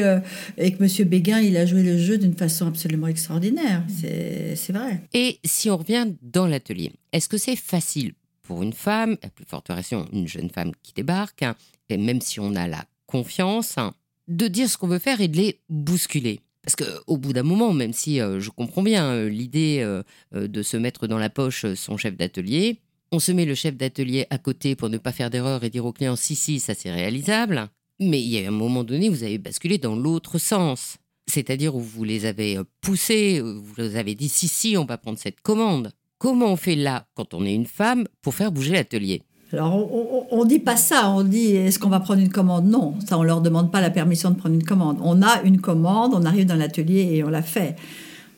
et 0.57 0.71
que 0.71 0.83
Monsieur 0.83 1.05
Béguin, 1.05 1.39
il 1.39 1.57
a 1.57 1.65
joué 1.65 1.83
le 1.83 1.97
jeu 1.97 2.17
d'une 2.17 2.35
façon 2.35 2.67
absolument 2.67 3.07
extraordinaire. 3.07 3.83
C'est 3.99 4.55
c'est 4.55 4.73
vrai. 4.73 5.01
Et 5.13 5.39
si 5.45 5.69
on 5.69 5.77
revient 5.77 6.07
dans 6.21 6.47
l'atelier, 6.47 6.91
est-ce 7.13 7.29
que 7.29 7.37
c'est 7.37 7.55
facile 7.55 8.13
pour 8.43 8.63
une 8.63 8.73
femme, 8.73 9.17
à 9.23 9.29
plus 9.29 9.45
forte 9.45 9.67
raison 9.69 10.07
une 10.13 10.27
jeune 10.27 10.49
femme 10.49 10.71
qui 10.83 10.93
débarque, 10.93 11.43
hein, 11.43 11.55
et 11.89 11.97
même 11.97 12.21
si 12.21 12.39
on 12.39 12.55
a 12.55 12.67
la 12.67 12.83
confiance, 13.05 13.77
hein, 13.77 13.93
de 14.27 14.47
dire 14.47 14.69
ce 14.69 14.77
qu'on 14.77 14.87
veut 14.87 14.99
faire 14.99 15.21
et 15.21 15.27
de 15.27 15.37
les 15.37 15.59
bousculer 15.69 16.41
parce 16.67 16.75
qu'au 16.75 17.15
bout 17.15 17.31
d'un 17.31 17.43
moment, 17.43 17.71
même 17.71 17.93
si 17.93 18.19
euh, 18.19 18.41
je 18.41 18.49
comprends 18.49 18.83
bien 18.83 19.05
euh, 19.05 19.29
l'idée 19.29 19.77
euh, 19.79 20.03
de 20.33 20.61
se 20.61 20.75
mettre 20.75 21.07
dans 21.07 21.17
la 21.17 21.29
poche 21.29 21.65
son 21.75 21.95
chef 21.95 22.17
d'atelier, 22.17 22.81
on 23.13 23.19
se 23.19 23.31
met 23.31 23.45
le 23.45 23.55
chef 23.55 23.77
d'atelier 23.77 24.27
à 24.31 24.37
côté 24.37 24.75
pour 24.75 24.89
ne 24.89 24.97
pas 24.97 25.13
faire 25.13 25.29
d'erreur 25.29 25.63
et 25.63 25.69
dire 25.69 25.85
au 25.85 25.93
client 25.93 26.17
si, 26.17 26.35
si, 26.35 26.59
ça 26.59 26.73
c'est 26.73 26.91
réalisable. 26.91 27.69
Mais 28.01 28.21
il 28.21 28.27
y 28.27 28.43
a 28.43 28.49
un 28.49 28.51
moment 28.51 28.83
donné, 28.83 29.07
vous 29.07 29.23
avez 29.23 29.37
basculé 29.37 29.77
dans 29.77 29.95
l'autre 29.95 30.39
sens. 30.39 30.97
C'est-à-dire 31.25 31.73
où 31.73 31.79
vous 31.79 32.03
les 32.03 32.25
avez 32.25 32.59
poussés, 32.81 33.39
vous 33.39 33.73
les 33.77 33.95
avez 33.95 34.13
dit 34.13 34.27
si, 34.27 34.49
si, 34.49 34.75
on 34.75 34.83
va 34.83 34.97
prendre 34.97 35.17
cette 35.17 35.39
commande. 35.39 35.93
Comment 36.17 36.51
on 36.51 36.57
fait 36.57 36.75
là, 36.75 37.07
quand 37.15 37.33
on 37.33 37.45
est 37.45 37.55
une 37.55 37.65
femme, 37.65 38.09
pour 38.21 38.35
faire 38.35 38.51
bouger 38.51 38.73
l'atelier? 38.73 39.23
Alors, 39.53 39.75
on, 39.75 40.25
on 40.29 40.45
dit 40.45 40.59
pas 40.59 40.75
ça, 40.75 41.09
on 41.09 41.23
dit 41.23 41.55
est-ce 41.55 41.79
qu'on 41.79 41.89
va 41.89 42.01
prendre 42.01 42.19
une 42.19 42.29
commande? 42.29 42.67
Non, 42.67 42.95
ça, 43.07 43.17
on 43.17 43.23
leur 43.23 43.41
demande 43.41 43.71
pas 43.71 43.79
la 43.79 43.89
permission 43.89 44.31
de 44.31 44.35
prendre 44.35 44.55
une 44.55 44.63
commande. 44.63 44.97
On 45.01 45.21
a 45.21 45.41
une 45.43 45.61
commande, 45.61 46.13
on 46.13 46.25
arrive 46.25 46.45
dans 46.45 46.55
l'atelier 46.55 47.09
et 47.13 47.23
on 47.23 47.29
la 47.29 47.41
fait. 47.41 47.75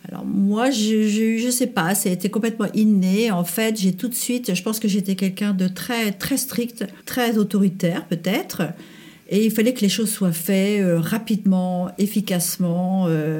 Alors, 0.07 0.25
moi, 0.25 0.69
je, 0.71 1.07
je 1.07 1.49
sais 1.49 1.67
pas, 1.67 1.93
ça 1.95 2.09
a 2.09 2.11
été 2.11 2.29
complètement 2.29 2.67
inné. 2.73 3.31
En 3.31 3.43
fait, 3.43 3.79
j'ai 3.79 3.93
tout 3.93 4.07
de 4.07 4.13
suite, 4.13 4.53
je 4.53 4.63
pense 4.63 4.79
que 4.79 4.87
j'étais 4.87 5.15
quelqu'un 5.15 5.53
de 5.53 5.67
très, 5.67 6.11
très 6.11 6.37
strict, 6.37 6.85
très 7.05 7.37
autoritaire, 7.37 8.05
peut-être. 8.05 8.63
Et 9.31 9.45
il 9.45 9.51
fallait 9.51 9.73
que 9.73 9.81
les 9.81 9.89
choses 9.89 10.09
soient 10.09 10.31
faites 10.31 10.81
euh, 10.81 10.99
rapidement, 10.99 11.91
efficacement 11.99 13.05
euh, 13.07 13.37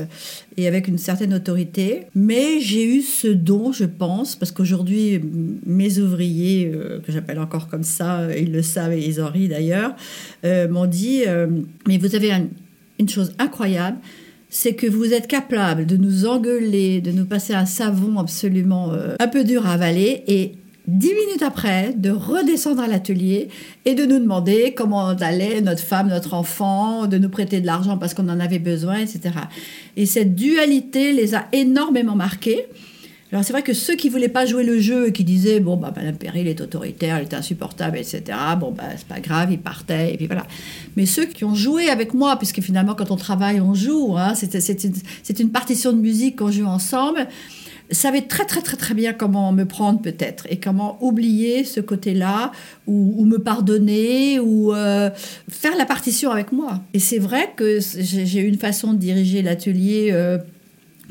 et 0.56 0.68
avec 0.68 0.88
une 0.88 1.00
certaine 1.00 1.34
autorité. 1.34 2.02
Mais 2.14 2.60
j'ai 2.60 2.86
eu 2.86 3.02
ce 3.02 3.28
don, 3.28 3.72
je 3.72 3.86
pense, 3.86 4.36
parce 4.36 4.52
qu'aujourd'hui, 4.52 5.20
mes 5.66 5.98
ouvriers, 5.98 6.72
euh, 6.74 7.00
que 7.00 7.12
j'appelle 7.12 7.40
encore 7.40 7.68
comme 7.68 7.84
ça, 7.84 8.28
ils 8.38 8.52
le 8.52 8.62
savent 8.62 8.94
et 8.94 9.04
ils 9.04 9.20
en 9.20 9.30
rient 9.32 9.48
d'ailleurs, 9.48 9.96
m'ont 10.70 10.86
dit, 10.86 11.24
mais 11.88 11.98
vous 11.98 12.16
avez 12.16 12.32
un- 12.32 12.48
une 13.00 13.10
chose 13.10 13.34
incroyable, 13.40 13.98
c'est 14.50 14.74
que 14.74 14.88
vous 14.88 15.14
êtes 15.14 15.28
capable 15.28 15.86
de 15.86 15.96
nous 15.98 16.26
engueuler, 16.26 17.02
de 17.02 17.12
nous 17.12 17.26
passer 17.26 17.54
un 17.54 17.66
savon 17.66 18.20
absolument 18.20 18.92
un 19.20 19.28
peu 19.28 19.44
dur 19.44 19.66
à 19.66 19.74
avaler 19.74 20.24
et 20.28 20.54
dix 20.90 21.14
minutes 21.14 21.44
après 21.44 21.94
de 21.96 22.10
redescendre 22.10 22.82
à 22.82 22.88
l'atelier 22.88 23.50
et 23.86 23.96
de 23.96 24.06
nous 24.06 24.20
demander 24.20 24.74
comment 24.76 25.10
allait 25.10 25.62
notre 25.62 25.84
femme, 25.84 26.08
notre 26.08 26.34
enfant, 26.34 27.08
de 27.08 27.18
nous 27.18 27.30
prêter 27.30 27.62
de 27.62 27.66
l'argent 27.66 27.98
parce 27.98 28.14
qu'on 28.14 28.30
en 28.30 28.40
avait 28.40 28.60
besoin, 28.60 28.98
etc. 29.00 29.36
Et 29.96 30.06
cette 30.06 30.36
dualité 30.36 31.14
les 31.14 31.36
a 31.36 31.48
énormément 31.52 32.16
marqués. 32.16 32.66
Alors 33.32 33.44
c'est 33.44 33.54
vrai 33.54 33.62
que 33.62 33.74
ceux 33.74 33.96
qui 33.96 34.10
voulaient 34.10 34.28
pas 34.28 34.48
jouer 34.48 34.64
le 34.64 34.80
jeu 34.80 35.10
et 35.10 35.12
qui 35.12 35.24
disaient 35.24 35.60
bon 35.60 35.78
bah 35.78 35.94
Madame 35.96 36.16
Perry 36.16 36.48
est 36.48 36.62
autoritaire, 36.62 37.18
elle 37.18 37.26
est 37.26 37.34
insupportable, 37.36 38.00
etc. 38.00 38.24
Bon 38.60 38.72
bah 38.72 38.86
c'est 38.98 39.06
pas 39.06 39.20
grave, 39.20 39.52
ils 39.52 39.60
partaient 39.60 40.16
et 40.16 40.18
puis 40.18 40.26
voilà. 40.26 40.48
Mais 40.98 41.06
ceux 41.06 41.26
qui 41.26 41.46
ont 41.46 41.54
joué 41.54 41.90
avec 41.90 42.16
moi, 42.16 42.38
puisque 42.38 42.62
finalement 42.62 42.96
quand 42.96 43.12
on 43.12 43.18
travaille 43.18 43.62
on 43.62 43.76
joue, 43.76 44.16
hein, 44.18 44.34
c'est 44.34 45.40
une 45.40 45.52
partition 45.52 45.94
de 45.94 46.00
musique 46.00 46.38
qu'on 46.38 46.50
joue 46.50 46.66
ensemble, 46.66 47.28
savaient 47.92 48.22
très 48.22 48.46
très 48.46 48.62
très 48.62 48.78
très 48.78 48.94
bien 48.94 49.14
comment 49.14 49.52
me 49.52 49.66
prendre 49.66 50.02
peut-être 50.02 50.46
et 50.50 50.58
comment 50.58 50.98
oublier 51.04 51.64
ce 51.64 51.80
côté-là 51.80 52.52
ou, 52.88 53.26
me 53.26 53.38
pardonner 53.38 54.40
ou 54.40 54.74
euh, 54.74 55.10
faire 55.50 55.76
la 55.78 55.86
partition 55.86 56.32
avec 56.32 56.52
moi. 56.52 56.82
Et 56.94 57.00
c'est 57.00 57.20
vrai 57.20 57.52
que 57.56 57.80
j'ai 58.00 58.40
eu 58.42 58.48
une 58.48 58.58
façon 58.58 58.94
de 58.94 59.00
diriger 59.00 59.42
l'atelier. 59.42 60.10
euh, 60.12 60.38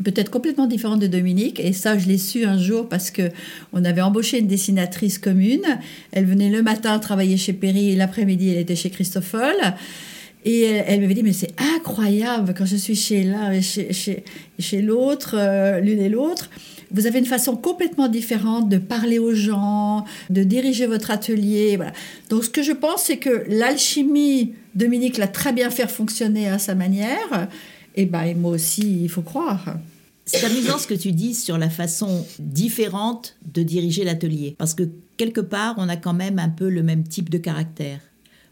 peut-être 0.04 0.30
complètement 0.30 0.66
différente 0.66 1.00
de 1.00 1.08
Dominique 1.08 1.58
et 1.58 1.72
ça 1.72 1.98
je 1.98 2.06
l'ai 2.06 2.18
su 2.18 2.44
un 2.44 2.56
jour 2.56 2.88
parce 2.88 3.10
que 3.10 3.30
on 3.72 3.84
avait 3.84 4.00
embauché 4.00 4.38
une 4.38 4.46
dessinatrice 4.46 5.18
commune 5.18 5.64
elle 6.12 6.24
venait 6.24 6.50
le 6.50 6.62
matin 6.62 6.96
travailler 7.00 7.36
chez 7.36 7.52
Perry 7.52 7.90
et 7.90 7.96
l'après-midi 7.96 8.50
elle 8.50 8.58
était 8.58 8.76
chez 8.76 8.90
Christoffel 8.90 9.56
et 10.48 10.62
elle, 10.62 10.84
elle 10.86 11.00
m'avait 11.00 11.14
dit 11.14 11.22
mais 11.22 11.32
c'est 11.32 11.54
incroyable 11.76 12.54
quand 12.56 12.64
je 12.64 12.76
suis 12.76 12.96
chez 12.96 13.22
l'un 13.22 13.52
et 13.52 13.62
chez, 13.62 13.92
chez, 13.92 14.24
chez 14.58 14.82
l'autre 14.82 15.34
euh, 15.38 15.80
l'une 15.80 16.00
et 16.00 16.08
l'autre 16.08 16.48
vous 16.90 17.06
avez 17.06 17.18
une 17.18 17.26
façon 17.26 17.56
complètement 17.56 18.08
différente 18.08 18.68
de 18.68 18.78
parler 18.78 19.18
aux 19.18 19.34
gens, 19.34 20.04
de 20.30 20.42
diriger 20.42 20.86
votre 20.86 21.10
atelier. 21.10 21.76
Voilà. 21.76 21.92
Donc, 22.30 22.44
ce 22.44 22.50
que 22.50 22.62
je 22.62 22.72
pense, 22.72 23.02
c'est 23.02 23.18
que 23.18 23.44
l'alchimie, 23.48 24.54
Dominique 24.74 25.18
l'a 25.18 25.28
très 25.28 25.52
bien 25.52 25.70
fait 25.70 25.86
fonctionner 25.86 26.48
à 26.48 26.58
sa 26.58 26.74
manière. 26.74 27.48
Et 27.94 28.06
ben, 28.06 28.22
et 28.22 28.34
moi 28.34 28.52
aussi, 28.52 29.02
il 29.02 29.08
faut 29.08 29.22
croire. 29.22 29.76
C'est 30.24 30.44
amusant 30.44 30.78
ce 30.78 30.86
que 30.86 30.94
tu 30.94 31.12
dis 31.12 31.34
sur 31.34 31.56
la 31.58 31.70
façon 31.70 32.26
différente 32.38 33.36
de 33.46 33.62
diriger 33.62 34.04
l'atelier. 34.04 34.54
Parce 34.58 34.74
que 34.74 34.84
quelque 35.16 35.40
part, 35.40 35.74
on 35.78 35.88
a 35.88 35.96
quand 35.96 36.12
même 36.12 36.38
un 36.38 36.50
peu 36.50 36.68
le 36.68 36.82
même 36.82 37.02
type 37.02 37.30
de 37.30 37.38
caractère. 37.38 38.00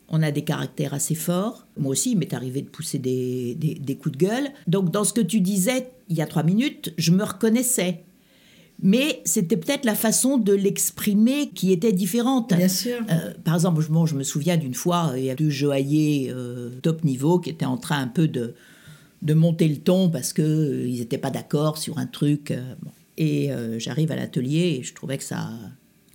On 0.09 0.23
a 0.23 0.31
des 0.31 0.43
caractères 0.43 0.95
assez 0.95 1.17
forts. 1.17 1.67
Moi 1.77 1.91
aussi, 1.91 2.13
il 2.13 2.19
m'est 2.19 2.33
arrivé 2.33 2.63
de 2.63 2.69
pousser 2.69 2.99
des, 2.99 3.55
des, 3.57 3.75
des 3.75 3.97
coups 3.97 4.17
de 4.17 4.25
gueule. 4.27 4.49
Donc, 4.67 4.91
dans 4.91 5.05
ce 5.05 5.13
que 5.13 5.21
tu 5.21 5.41
disais 5.41 5.91
il 6.09 6.17
y 6.17 6.23
a 6.23 6.27
trois 6.27 6.45
minutes, 6.45 6.95
je 6.97 7.11
me 7.11 7.25
reconnaissais. 7.25 8.05
Mais 8.83 9.23
c'était 9.25 9.57
peut-être 9.57 9.85
la 9.85 9.95
façon 9.95 10.37
de 10.37 10.53
l'exprimer 10.53 11.49
qui 11.49 11.73
était 11.73 11.93
différente. 11.93 12.55
Bien 12.55 12.69
sûr. 12.69 12.99
Euh, 13.11 13.33
par 13.43 13.55
exemple, 13.55 13.81
je, 13.81 13.89
bon, 13.89 14.07
je 14.07 14.15
me 14.15 14.23
souviens 14.23 14.57
d'une 14.57 14.75
fois, 14.75 15.15
il 15.17 15.25
y 15.25 15.31
a 15.31 15.35
deux 15.35 15.51
joailliers 15.51 16.29
euh, 16.31 16.71
top 16.83 17.03
niveau 17.03 17.39
qui 17.41 17.51
étaient 17.51 17.65
en 17.65 17.79
train 17.79 18.01
un 18.01 18.07
peu 18.07 18.29
de, 18.29 18.55
de 19.23 19.35
monter 19.35 19.67
le 19.67 19.79
ton 19.79 20.11
parce 20.11 20.33
qu'ils 20.33 20.45
euh, 20.45 20.87
n'étaient 20.87 21.19
pas 21.19 21.31
d'accord 21.31 21.79
sur 21.79 21.99
un 21.99 22.07
truc. 22.07 22.51
euh, 22.51 22.75
bon. 22.83 22.91
Et 23.17 23.51
euh, 23.51 23.79
j'arrive 23.79 24.13
à 24.13 24.17
l'atelier 24.17 24.77
et 24.79 24.83
je 24.83 24.95
trouvais 24.95 25.17
que 25.17 25.25
ça... 25.25 25.49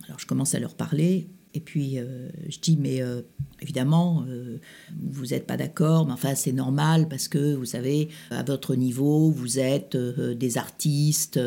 Alors 0.06 0.18
je 0.20 0.26
commence 0.26 0.54
à 0.54 0.60
leur 0.60 0.74
parler 0.74 1.26
et 1.54 1.60
puis 1.60 1.98
euh, 1.98 2.28
je 2.48 2.58
dis, 2.58 2.78
mais 2.80 3.02
euh, 3.02 3.20
évidemment, 3.60 4.24
euh, 4.28 4.58
vous 5.00 5.26
n'êtes 5.26 5.46
pas 5.46 5.56
d'accord, 5.56 6.06
mais 6.06 6.12
enfin 6.12 6.34
c'est 6.34 6.52
normal 6.52 7.08
parce 7.08 7.28
que 7.28 7.54
vous 7.54 7.66
savez, 7.66 8.08
à 8.30 8.42
votre 8.42 8.74
niveau, 8.74 9.30
vous 9.30 9.58
êtes 9.58 9.96
des 9.96 10.58
artistes, 10.58 11.38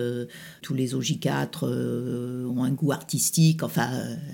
tous 0.61 0.73
les 0.73 0.93
OJ4 0.93 1.47
euh, 1.63 2.45
ont 2.47 2.63
un 2.63 2.71
goût 2.71 2.91
artistique, 2.91 3.63
enfin 3.63 3.89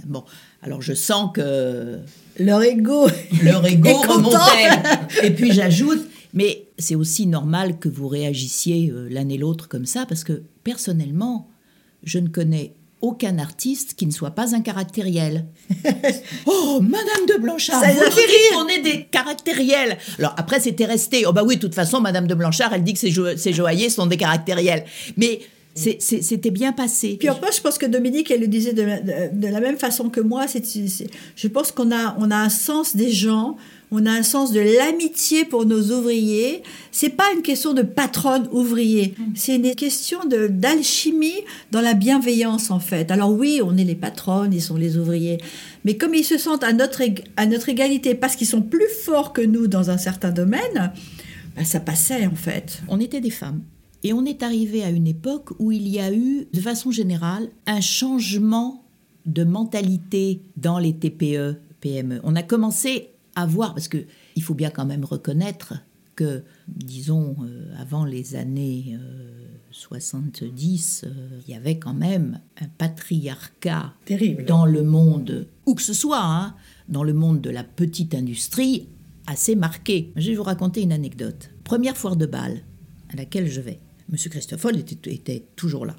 bon. 0.05 0.23
Alors 0.61 0.81
je 0.81 0.93
sens 0.93 1.31
que 1.33 1.99
Leur 2.37 2.61
ego. 2.63 3.07
leur 3.43 3.65
ego 3.65 3.93
remontait. 4.01 5.23
Et 5.23 5.31
puis 5.31 5.53
j'ajoute, 5.53 6.05
mais 6.33 6.67
c'est 6.77 6.95
aussi 6.95 7.27
normal 7.27 7.79
que 7.79 7.89
vous 7.89 8.07
réagissiez 8.07 8.93
l'un 9.09 9.27
et 9.29 9.37
l'autre 9.37 9.69
comme 9.69 9.85
ça, 9.85 10.05
parce 10.05 10.23
que 10.23 10.43
personnellement, 10.63 11.49
je 12.03 12.19
ne 12.19 12.27
connais 12.27 12.73
aucun 13.01 13.37
artiste 13.39 13.95
qui 13.95 14.05
ne 14.05 14.11
soit 14.11 14.31
pas 14.31 14.55
un 14.55 14.61
caractériel. 14.61 15.45
oh, 16.45 16.79
Madame 16.81 17.25
de 17.27 17.41
Blanchard, 17.41 17.81
Ça 17.81 17.91
vous 17.91 17.99
dites 18.09 18.53
qu'on 18.53 18.67
est 18.67 18.81
des 18.81 19.05
caractériels. 19.05 19.97
Alors 20.19 20.33
après, 20.37 20.59
c'était 20.59 20.85
resté. 20.85 21.25
Oh 21.25 21.33
bah 21.33 21.43
oui, 21.45 21.55
de 21.55 21.61
toute 21.61 21.75
façon, 21.75 21.99
Madame 21.99 22.27
de 22.27 22.35
Blanchard, 22.35 22.73
elle 22.73 22.83
dit 22.83 22.93
que 22.93 22.99
ses, 22.99 23.11
jo- 23.11 23.35
ses 23.37 23.53
joailliers 23.53 23.89
sont 23.89 24.05
des 24.05 24.17
caractériels. 24.17 24.85
Mais 25.17 25.39
c'était 25.73 26.51
bien 26.51 26.73
passé. 26.73 27.17
Puis 27.19 27.29
plus, 27.41 27.55
je 27.57 27.61
pense 27.61 27.77
que 27.77 27.85
Dominique, 27.85 28.29
elle 28.31 28.41
le 28.41 28.47
disait 28.47 28.73
de 28.73 28.81
la, 28.83 28.99
de- 28.99 29.29
de 29.39 29.47
la 29.47 29.59
même 29.61 29.77
façon 29.77 30.09
que 30.09 30.19
moi. 30.21 30.45
C'est- 30.47 30.63
je 31.35 31.47
pense 31.47 31.71
qu'on 31.71 31.91
a, 31.91 32.15
on 32.19 32.29
a 32.31 32.35
un 32.35 32.49
sens 32.49 32.95
des 32.95 33.09
gens, 33.11 33.55
on 33.91 34.05
a 34.05 34.11
un 34.11 34.23
sens 34.23 34.51
de 34.53 34.61
l'amitié 34.61 35.43
pour 35.43 35.65
nos 35.65 35.91
ouvriers. 35.91 36.63
C'est 36.91 37.09
pas 37.09 37.25
une 37.35 37.41
question 37.41 37.73
de 37.73 37.81
patronne 37.81 38.47
ouvrier, 38.51 39.13
c'est 39.35 39.57
une 39.57 39.75
question 39.75 40.25
de, 40.25 40.47
d'alchimie 40.47 41.41
dans 41.71 41.81
la 41.81 41.93
bienveillance 41.93 42.71
en 42.71 42.79
fait. 42.79 43.11
Alors 43.11 43.31
oui, 43.31 43.61
on 43.63 43.77
est 43.77 43.83
les 43.83 43.95
patronnes, 43.95 44.53
ils 44.53 44.61
sont 44.61 44.77
les 44.77 44.97
ouvriers, 44.97 45.37
mais 45.83 45.97
comme 45.97 46.15
ils 46.15 46.23
se 46.23 46.37
sentent 46.37 46.63
à 46.63 46.73
notre, 46.73 47.01
à 47.35 47.45
notre 47.45 47.69
égalité 47.69 48.15
parce 48.15 48.35
qu'ils 48.35 48.47
sont 48.47 48.61
plus 48.61 48.89
forts 49.03 49.33
que 49.33 49.41
nous 49.41 49.67
dans 49.67 49.89
un 49.89 49.97
certain 49.97 50.31
domaine, 50.31 50.93
Bah, 51.55 51.65
ça 51.65 51.81
passait 51.81 52.25
en 52.25 52.35
fait. 52.35 52.81
On 52.87 52.99
était 52.99 53.19
des 53.19 53.29
femmes. 53.29 53.61
Et 54.03 54.13
on 54.13 54.25
est 54.25 54.41
arrivé 54.41 54.83
à 54.83 54.89
une 54.89 55.05
époque 55.05 55.51
où 55.59 55.71
il 55.71 55.87
y 55.87 55.99
a 55.99 56.11
eu, 56.11 56.47
de 56.51 56.59
façon 56.59 56.91
générale, 56.91 57.49
un 57.67 57.81
changement 57.81 58.83
de 59.25 59.43
mentalité 59.43 60.41
dans 60.57 60.79
les 60.79 60.93
TPE, 60.93 61.57
PME. 61.81 62.19
On 62.23 62.35
a 62.35 62.41
commencé 62.41 63.10
à 63.35 63.45
voir, 63.45 63.73
parce 63.73 63.87
que 63.87 64.05
il 64.35 64.43
faut 64.43 64.53
bien 64.53 64.69
quand 64.69 64.85
même 64.85 65.05
reconnaître 65.05 65.73
que, 66.15 66.43
disons, 66.67 67.35
euh, 67.43 67.73
avant 67.79 68.05
les 68.05 68.35
années 68.35 68.97
70, 69.71 71.03
euh, 71.03 71.09
euh, 71.09 71.39
il 71.47 71.53
y 71.53 71.57
avait 71.57 71.77
quand 71.77 71.93
même 71.93 72.39
un 72.59 72.67
patriarcat 72.67 73.93
Terrible. 74.05 74.45
dans 74.45 74.65
le 74.65 74.83
monde, 74.83 75.47
où 75.65 75.75
que 75.75 75.81
ce 75.81 75.93
soit, 75.93 76.23
hein, 76.23 76.55
dans 76.89 77.03
le 77.03 77.13
monde 77.13 77.41
de 77.41 77.49
la 77.49 77.63
petite 77.63 78.13
industrie, 78.13 78.87
assez 79.27 79.55
marqué. 79.55 80.11
Je 80.15 80.31
vais 80.31 80.35
vous 80.35 80.43
raconter 80.43 80.81
une 80.81 80.91
anecdote. 80.91 81.51
Première 81.63 81.97
foire 81.97 82.15
de 82.15 82.25
bal 82.25 82.61
à 83.13 83.15
laquelle 83.15 83.49
je 83.49 83.61
vais. 83.61 83.79
Monsieur 84.09 84.29
Christoffel 84.29 84.77
était, 84.77 85.13
était 85.13 85.45
toujours 85.55 85.85
là. 85.85 85.95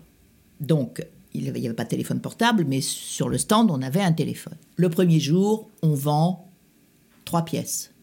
Donc, 0.60 1.04
il 1.34 1.42
n'y 1.42 1.48
avait, 1.48 1.64
avait 1.64 1.74
pas 1.74 1.84
de 1.84 1.88
téléphone 1.88 2.20
portable, 2.20 2.66
mais 2.68 2.82
sur 2.82 3.28
le 3.28 3.38
stand, 3.38 3.70
on 3.70 3.80
avait 3.80 4.02
un 4.02 4.12
téléphone. 4.12 4.56
Le 4.76 4.90
premier 4.90 5.18
jour, 5.18 5.70
on 5.82 5.94
vend 5.94 6.51
trois 7.32 7.46
pièces. 7.46 7.94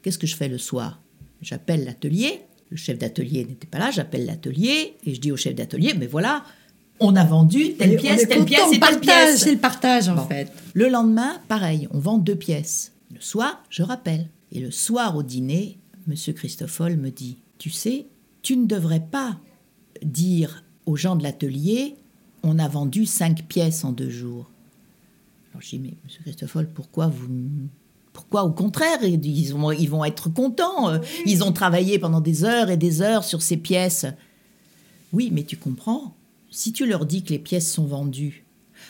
Qu'est-ce 0.00 0.16
que 0.18 0.26
je 0.26 0.34
fais 0.34 0.48
le 0.48 0.56
soir? 0.56 1.02
J'appelle 1.42 1.84
l'atelier. 1.84 2.40
Le 2.70 2.78
chef 2.78 2.96
d'atelier 2.96 3.44
n'était 3.44 3.66
pas 3.66 3.78
là. 3.78 3.90
J'appelle 3.90 4.24
l'atelier 4.24 4.96
et 5.04 5.14
je 5.14 5.20
dis 5.20 5.30
au 5.30 5.36
chef 5.36 5.54
d'atelier, 5.54 5.92
mais 5.98 6.06
voilà, 6.06 6.42
on 6.98 7.14
a 7.14 7.22
vendu 7.22 7.74
telle 7.74 7.96
pièce, 7.98 8.26
telle 8.26 8.46
pièce 8.46 8.68
et 8.68 8.70
telle 8.70 8.80
partage, 8.80 9.00
pièce. 9.02 9.40
C'est 9.42 9.52
le 9.52 9.58
partage 9.58 10.08
en 10.08 10.14
Bon. 10.14 10.26
fait. 10.26 10.50
Le 10.72 10.88
lendemain, 10.88 11.38
pareil, 11.48 11.86
on 11.90 11.98
vend 11.98 12.16
deux 12.16 12.34
pièces. 12.34 12.92
Le 13.12 13.20
soir, 13.20 13.62
je 13.68 13.82
rappelle. 13.82 14.30
Et 14.52 14.60
le 14.60 14.70
soir 14.70 15.16
au 15.16 15.22
dîner, 15.22 15.78
Monsieur 16.06 16.32
Christoffel 16.32 16.96
me 16.96 17.10
dit 17.10 17.36
Tu 17.58 17.68
sais, 17.68 18.06
tu 18.40 18.56
ne 18.56 18.64
devrais 18.64 19.00
pas 19.04 19.38
dire 20.02 20.64
aux 20.86 20.96
gens 20.96 21.14
de 21.16 21.22
l'atelier 21.22 21.96
On 22.42 22.58
a 22.58 22.68
vendu 22.68 23.04
cinq 23.04 23.42
pièces 23.48 23.84
en 23.84 23.92
deux 23.92 24.08
jours. 24.10 24.50
Alors 25.50 25.60
je 25.60 25.68
dis 25.68 25.78
Mais 25.78 25.92
Monsieur 26.04 26.22
Christoffel, 26.22 26.68
pourquoi 26.72 27.08
vous. 27.08 27.28
Pourquoi 28.12 28.44
au 28.44 28.50
contraire 28.50 28.98
ils 29.02 29.52
vont, 29.52 29.72
ils 29.72 29.88
vont 29.88 30.04
être 30.04 30.28
contents. 30.32 30.90
euh, 30.90 30.98
Ils 31.26 31.42
ont 31.44 31.52
travaillé 31.52 31.98
pendant 31.98 32.20
des 32.20 32.44
heures 32.44 32.70
et 32.70 32.76
des 32.76 33.00
heures 33.02 33.24
sur 33.24 33.40
ces 33.42 33.56
pièces. 33.56 34.06
Oui, 35.12 35.30
mais 35.32 35.44
tu 35.44 35.56
comprends 35.56 36.14
Si 36.50 36.72
tu 36.72 36.86
leur 36.86 37.06
dis 37.06 37.22
que 37.22 37.30
les 37.30 37.38
pièces 37.38 37.70
sont 37.72 37.84
vendues, 37.86 38.44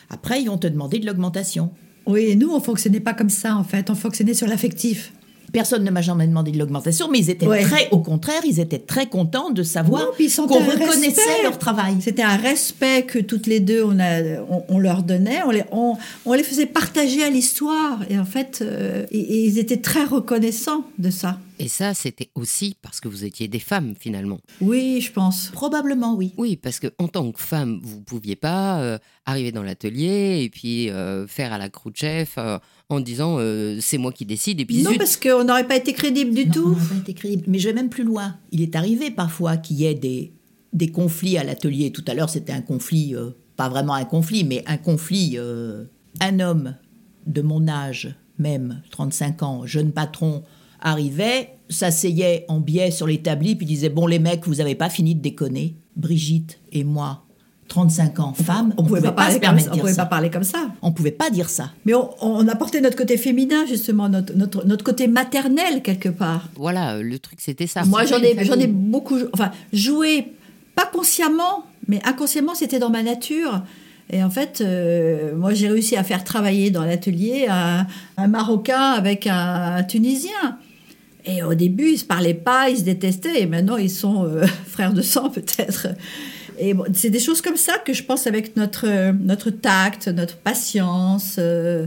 après 0.09 0.41
ils 0.41 0.47
vont 0.47 0.57
te 0.57 0.67
demander 0.67 0.99
de 0.99 1.05
l'augmentation. 1.05 1.71
Oui, 2.05 2.21
et 2.23 2.35
nous, 2.35 2.49
on 2.51 2.59
fonctionnait 2.59 2.99
pas 2.99 3.13
comme 3.13 3.29
ça 3.29 3.55
en 3.55 3.63
fait. 3.63 3.89
On 3.89 3.95
fonctionnait 3.95 4.33
sur 4.33 4.47
l'affectif. 4.47 5.13
Personne 5.53 5.83
ne 5.85 5.91
m'a 5.91 6.01
jamais 6.01 6.27
demandé 6.27 6.51
de 6.51 6.57
l'augmentation, 6.59 7.07
mais 7.09 7.19
ils 7.19 7.29
étaient 7.29 7.47
Ouais. 7.47 7.61
très, 7.61 7.87
au 7.91 7.99
contraire, 7.99 8.41
ils 8.45 8.59
étaient 8.59 8.79
très 8.79 9.05
contents 9.05 9.51
de 9.51 9.63
savoir 9.63 10.07
qu'on 10.11 10.59
reconnaissait 10.59 11.21
respect. 11.21 11.43
leur 11.43 11.57
travail. 11.59 11.95
C'était 12.01 12.23
un 12.23 12.35
respect 12.35 13.03
que 13.03 13.19
toutes 13.19 13.47
les 13.47 13.59
deux 13.61 13.83
on, 13.83 13.97
a, 13.99 14.41
on, 14.49 14.63
on 14.67 14.79
leur 14.79 15.03
donnait. 15.03 15.41
On 15.45 15.51
les, 15.51 15.63
on, 15.71 15.95
on 16.25 16.33
les 16.33 16.43
faisait 16.43 16.65
partager 16.65 17.23
à 17.23 17.29
l'histoire. 17.29 17.99
Et 18.09 18.17
en 18.19 18.25
fait, 18.25 18.59
euh, 18.61 19.05
et- 19.11 19.19
et 19.19 19.45
ils 19.45 19.59
étaient 19.59 19.77
très 19.77 20.03
reconnaissants 20.03 20.83
de 20.97 21.09
ça. 21.09 21.37
Et 21.59 21.67
ça, 21.67 21.93
c'était 21.93 22.29
aussi 22.35 22.75
parce 22.81 22.99
que 22.99 23.07
vous 23.07 23.23
étiez 23.25 23.47
des 23.47 23.59
femmes 23.59 23.93
finalement. 23.99 24.39
Oui, 24.61 24.99
je 25.01 25.11
pense. 25.11 25.49
Probablement 25.53 26.15
oui. 26.15 26.33
Oui, 26.37 26.55
parce 26.57 26.79
que 26.79 26.87
en 26.97 27.07
tant 27.07 27.31
que 27.31 27.39
femme, 27.39 27.79
vous 27.83 28.01
pouviez 28.01 28.35
pas 28.35 28.81
euh, 28.81 28.97
arriver 29.25 29.51
dans 29.51 29.63
l'atelier 29.63 30.41
et 30.43 30.49
puis 30.49 30.89
euh, 30.89 31.27
faire 31.27 31.53
à 31.53 31.57
la 31.57 31.69
croûte 31.69 31.95
chef 31.97 32.35
euh, 32.37 32.57
en 32.89 32.99
disant 32.99 33.37
euh, 33.39 33.77
c'est 33.81 33.97
moi 33.97 34.11
qui 34.11 34.25
décide 34.25 34.59
et 34.59 34.65
puis 34.65 34.81
Non, 34.83 34.91
zut. 34.91 34.97
parce 34.99 35.17
qu'on 35.17 35.43
n'aurait 35.43 35.67
pas 35.67 35.75
été 35.77 35.93
crédible 35.93 36.33
du 36.33 36.45
Non, 36.45 36.49
on 36.49 36.53
tout. 36.53 36.69
n'aurait 36.69 36.85
pas 36.89 36.95
été 36.97 37.13
crédible. 37.13 37.43
Mais 37.47 37.59
je 37.59 37.67
vais 37.69 37.73
même 37.75 37.89
plus 37.89 38.03
loin. 38.03 38.37
Il 38.51 38.61
est 38.61 38.75
arrivé 38.75 39.11
parfois 39.11 39.57
qu'il 39.57 39.77
y 39.77 39.85
ait 39.85 39.93
des, 39.95 40.33
des 40.73 40.87
conflits 40.89 41.37
à 41.37 41.43
l'atelier. 41.43 41.91
Tout 41.91 42.03
à 42.07 42.13
l'heure, 42.13 42.29
c'était 42.29 42.53
un 42.53 42.61
conflit, 42.61 43.15
euh, 43.15 43.29
pas 43.55 43.69
vraiment 43.69 43.93
un 43.93 44.05
conflit, 44.05 44.43
mais 44.43 44.63
un 44.65 44.77
conflit. 44.77 45.35
euh, 45.37 45.85
un 46.19 46.39
homme 46.39 46.75
de 47.25 47.41
mon 47.41 47.67
âge, 47.67 48.13
même 48.37 48.81
35 48.91 49.41
ans, 49.43 49.65
jeune 49.65 49.91
patron, 49.91 50.43
arrivait, 50.83 51.55
s'asseyait 51.69 52.45
en 52.47 52.59
biais 52.59 52.91
sur 52.91 53.07
l'établi, 53.07 53.55
puis 53.55 53.65
disait 53.65 53.89
Bon, 53.89 54.05
les 54.05 54.19
mecs, 54.19 54.45
vous 54.45 54.55
n'avez 54.55 54.75
pas 54.75 54.89
fini 54.89 55.15
de 55.15 55.21
déconner. 55.21 55.75
Brigitte 55.95 56.59
et 56.71 56.83
moi, 56.83 57.23
35 57.67 58.19
ans, 58.19 58.33
femmes, 58.33 58.73
On 58.77 58.83
pouvait 58.83 59.01
pas, 59.01 59.11
parler 59.11 59.33
se 59.33 59.37
comme 59.37 59.41
permettre 59.41 59.65
ça. 59.65 59.71
de 59.71 59.75
On 59.77 59.79
pouvait 59.79 59.93
ça. 59.93 60.03
pas 60.03 60.09
parler 60.09 60.29
comme 60.29 60.43
ça. 60.43 60.69
On 60.81 60.91
pouvait 60.91 61.11
pas 61.11 61.29
dire 61.29 61.49
ça. 61.49 61.71
Mais 61.85 61.93
on, 61.93 62.09
on 62.21 62.47
apportait 62.47 62.81
notre 62.81 62.97
côté 62.97 63.17
féminin, 63.17 63.65
justement, 63.65 64.09
notre, 64.09 64.35
notre, 64.35 64.65
notre 64.65 64.83
côté 64.83 65.07
maternel, 65.07 65.81
quelque 65.81 66.09
part. 66.09 66.49
Voilà, 66.55 66.99
le 67.01 67.19
truc 67.19 67.39
c'était 67.41 67.67
ça. 67.67 67.83
Moi, 67.85 68.05
j'en 68.05 68.19
ai, 68.19 68.43
j'en 68.45 68.59
ai 68.59 68.67
beaucoup, 68.67 69.17
enfin, 69.33 69.51
joué, 69.71 70.33
pas 70.75 70.85
consciemment, 70.85 71.65
mais 71.87 71.99
inconsciemment, 72.05 72.55
c'était 72.55 72.79
dans 72.79 72.89
ma 72.89 73.03
nature. 73.03 73.63
Et 74.09 74.23
en 74.23 74.29
fait, 74.29 74.61
euh, 74.61 75.35
moi, 75.35 75.53
j'ai 75.53 75.69
réussi 75.69 75.95
à 75.95 76.03
faire 76.03 76.23
travailler 76.23 76.69
dans 76.71 76.83
l'atelier 76.83 77.47
un, 77.49 77.87
un 78.17 78.27
Marocain 78.27 78.91
avec 78.91 79.27
un, 79.27 79.75
un 79.77 79.83
Tunisien. 79.83 80.57
Et 81.25 81.43
au 81.43 81.53
début, 81.53 81.91
ils 81.91 81.97
se 81.97 82.05
parlaient 82.05 82.33
pas, 82.33 82.69
ils 82.69 82.77
se 82.77 82.83
détestaient, 82.83 83.41
et 83.41 83.45
maintenant, 83.45 83.77
ils 83.77 83.89
sont 83.89 84.25
euh, 84.25 84.45
frères 84.67 84.93
de 84.93 85.01
sang, 85.01 85.29
peut-être. 85.29 85.87
Et 86.57 86.73
bon, 86.73 86.85
c'est 86.93 87.09
des 87.09 87.19
choses 87.19 87.41
comme 87.41 87.55
ça 87.55 87.77
que 87.77 87.93
je 87.93 88.03
pense 88.03 88.27
avec 88.27 88.55
notre, 88.55 88.85
euh, 88.87 89.13
notre 89.13 89.49
tact, 89.49 90.07
notre 90.07 90.37
patience, 90.37 91.37
euh, 91.39 91.85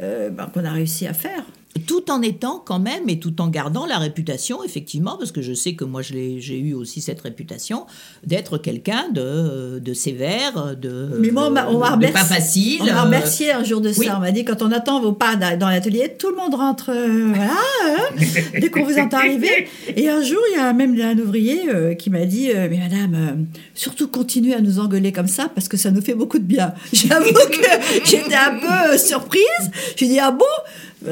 euh, 0.00 0.30
ben, 0.30 0.46
qu'on 0.46 0.64
a 0.64 0.70
réussi 0.70 1.06
à 1.06 1.12
faire. 1.12 1.44
Tout 1.86 2.10
en 2.10 2.20
étant 2.20 2.60
quand 2.64 2.80
même 2.80 3.08
et 3.08 3.20
tout 3.20 3.40
en 3.40 3.46
gardant 3.48 3.86
la 3.86 3.98
réputation, 3.98 4.64
effectivement, 4.64 5.16
parce 5.16 5.30
que 5.30 5.40
je 5.40 5.52
sais 5.54 5.74
que 5.74 5.84
moi 5.84 6.02
je 6.02 6.14
j'ai 6.38 6.58
eu 6.58 6.74
aussi 6.74 7.00
cette 7.00 7.20
réputation 7.20 7.86
d'être 8.26 8.58
quelqu'un 8.58 9.08
de, 9.12 9.78
de 9.78 9.94
sévère, 9.94 10.74
de, 10.76 11.10
Mais 11.20 11.30
moi, 11.30 11.46
on 11.46 11.50
m'a 11.78 11.90
remercié. 11.92 12.12
pas 12.12 12.24
facile. 12.24 12.78
On 12.82 12.86
m'a 12.86 12.98
euh, 12.98 13.02
remercié 13.04 13.52
un 13.52 13.62
jour 13.62 13.80
de 13.80 13.92
ça. 13.92 14.00
oui. 14.00 14.08
On 14.14 14.18
m'a 14.18 14.32
dit 14.32 14.44
quand 14.44 14.62
on 14.62 14.72
attend 14.72 15.00
vos 15.00 15.12
pas 15.12 15.36
dans 15.36 15.68
l'atelier, 15.68 16.16
tout 16.18 16.30
le 16.30 16.36
monde 16.36 16.54
rentre. 16.56 16.90
euh, 16.92 17.32
voilà. 17.34 17.52
hein, 17.86 18.16
dès 18.60 18.68
qu'on 18.68 18.82
vous 18.84 18.98
entend 18.98 19.18
arriver. 19.18 19.68
Et 19.96 20.08
un 20.08 20.22
jour, 20.22 20.40
il 20.52 20.56
y 20.56 20.60
a 20.60 20.72
même 20.72 21.00
un 21.00 21.16
ouvrier 21.18 21.68
euh, 21.72 21.94
qui 21.94 22.10
m'a 22.10 22.24
dit 22.26 22.50
euh, 22.50 22.66
Mais 22.68 22.78
madame, 22.78 23.14
euh, 23.14 23.58
surtout 23.74 24.08
continuez 24.08 24.54
à 24.54 24.60
nous 24.60 24.80
engueuler 24.80 25.12
comme 25.12 25.28
ça 25.28 25.48
parce 25.54 25.68
que 25.68 25.76
ça 25.76 25.92
nous 25.92 26.02
fait 26.02 26.14
beaucoup 26.14 26.38
de 26.40 26.44
bien. 26.44 26.74
J'avoue 26.92 27.32
que 27.32 28.04
j'étais 28.04 28.34
un 28.34 28.58
peu 28.58 28.92
euh, 28.94 28.98
surprise. 28.98 29.70
J'ai 29.96 30.08
dit 30.08 30.18
Ah 30.18 30.32
bon? 30.32 30.44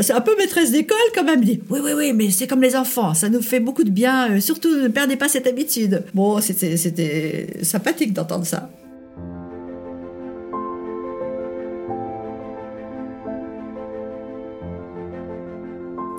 C'est 0.00 0.12
un 0.12 0.20
peu 0.20 0.36
maîtresse 0.36 0.70
d'école 0.70 0.96
quand 1.14 1.24
même. 1.24 1.42
Dit 1.42 1.60
oui, 1.70 1.80
oui, 1.82 1.92
oui, 1.96 2.12
mais 2.12 2.30
c'est 2.30 2.46
comme 2.46 2.62
les 2.62 2.76
enfants, 2.76 3.14
ça 3.14 3.28
nous 3.28 3.42
fait 3.42 3.60
beaucoup 3.60 3.84
de 3.84 3.90
bien. 3.90 4.32
euh, 4.32 4.40
surtout, 4.40 4.74
ne 4.74 4.88
perdez 4.88 5.16
pas 5.16 5.28
cette 5.28 5.46
habitude. 5.46 6.04
Bon, 6.14 6.40
c'était, 6.40 6.76
sympathique 7.62 8.12
d'entendre 8.12 8.46
ça. 8.46 8.70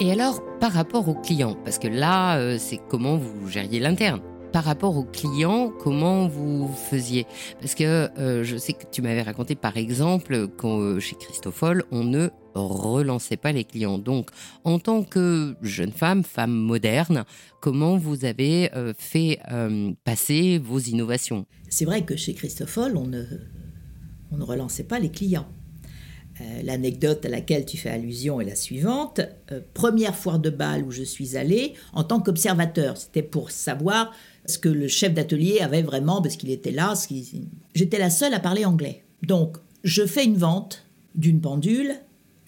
Et 0.02 0.12
alors, 0.14 0.42
par 0.60 0.72
rapport 0.72 1.10
aux 1.10 1.14
clients, 1.14 1.58
parce 1.66 1.78
que 1.78 1.90
là, 1.90 2.38
euh, 2.38 2.56
c'est 2.58 2.80
comment 2.88 3.18
vous 3.18 3.50
gériez 3.50 3.80
l'interne. 3.80 4.22
Par 4.54 4.64
rapport 4.64 4.98
aux 4.98 5.04
clients, 5.04 5.72
comment 5.78 6.28
vous 6.28 6.70
faisiez? 6.90 7.28
Parce 7.60 7.76
que 7.76 8.10
euh, 8.18 8.44
je 8.44 8.58
sais 8.58 8.74
que 8.74 8.86
tu 8.90 9.02
m'avais 9.02 9.22
raconté, 9.22 9.56
par 9.56 9.78
exemple, 9.78 10.48
quand 10.58 11.00
chez 11.00 11.16
Christophol, 11.18 11.84
on 11.92 12.04
ne 12.04 12.30
relançait 12.68 13.38
pas 13.38 13.52
les 13.52 13.64
clients. 13.64 13.98
Donc, 13.98 14.30
en 14.64 14.80
tant 14.80 15.04
que 15.04 15.56
jeune 15.62 15.92
femme, 15.92 16.24
femme 16.24 16.52
moderne, 16.52 17.26
comment 17.62 17.98
vous 17.98 18.26
avez 18.26 18.74
euh, 18.76 18.94
fait 18.98 19.40
euh, 19.52 19.92
passer 20.04 20.58
vos 20.58 20.80
innovations? 20.80 21.46
C'est 21.70 21.86
vrai 21.86 22.04
que 22.04 22.16
chez 22.16 22.34
Christophol, 22.34 22.98
on 22.98 23.06
ne, 23.06 23.24
on 24.32 24.38
ne 24.38 24.44
relançait 24.44 24.84
pas 24.84 25.00
les 25.00 25.10
clients. 25.10 25.48
Euh, 26.42 26.62
L'anecdote 26.64 27.26
à 27.26 27.30
laquelle 27.30 27.66
tu 27.66 27.78
fais 27.78 27.90
allusion 27.90 28.40
est 28.40 28.46
la 28.46 28.56
suivante. 28.56 29.22
Première 29.74 30.16
foire 30.16 30.40
de 30.40 30.50
bal 30.50 30.84
où 30.84 30.92
je 30.92 31.04
suis 31.04 31.36
allée 31.36 31.74
en 31.94 32.04
tant 32.04 32.20
qu'observateur. 32.22 32.98
C'était 32.98 33.24
pour 33.24 33.52
savoir 33.52 34.12
ce 34.46 34.58
que 34.58 34.70
le 34.70 34.88
chef 34.88 35.14
d'atelier 35.14 35.60
avait 35.60 35.82
vraiment, 35.82 36.22
parce 36.22 36.38
qu'il 36.38 36.50
était 36.50 36.72
là. 36.72 36.94
J'étais 37.76 38.00
la 38.00 38.10
seule 38.10 38.34
à 38.34 38.40
parler 38.40 38.66
anglais. 38.66 39.04
Donc, 39.22 39.58
je 39.84 40.06
fais 40.06 40.26
une 40.26 40.38
vente 40.38 40.86
d'une 41.16 41.42
pendule 41.42 41.96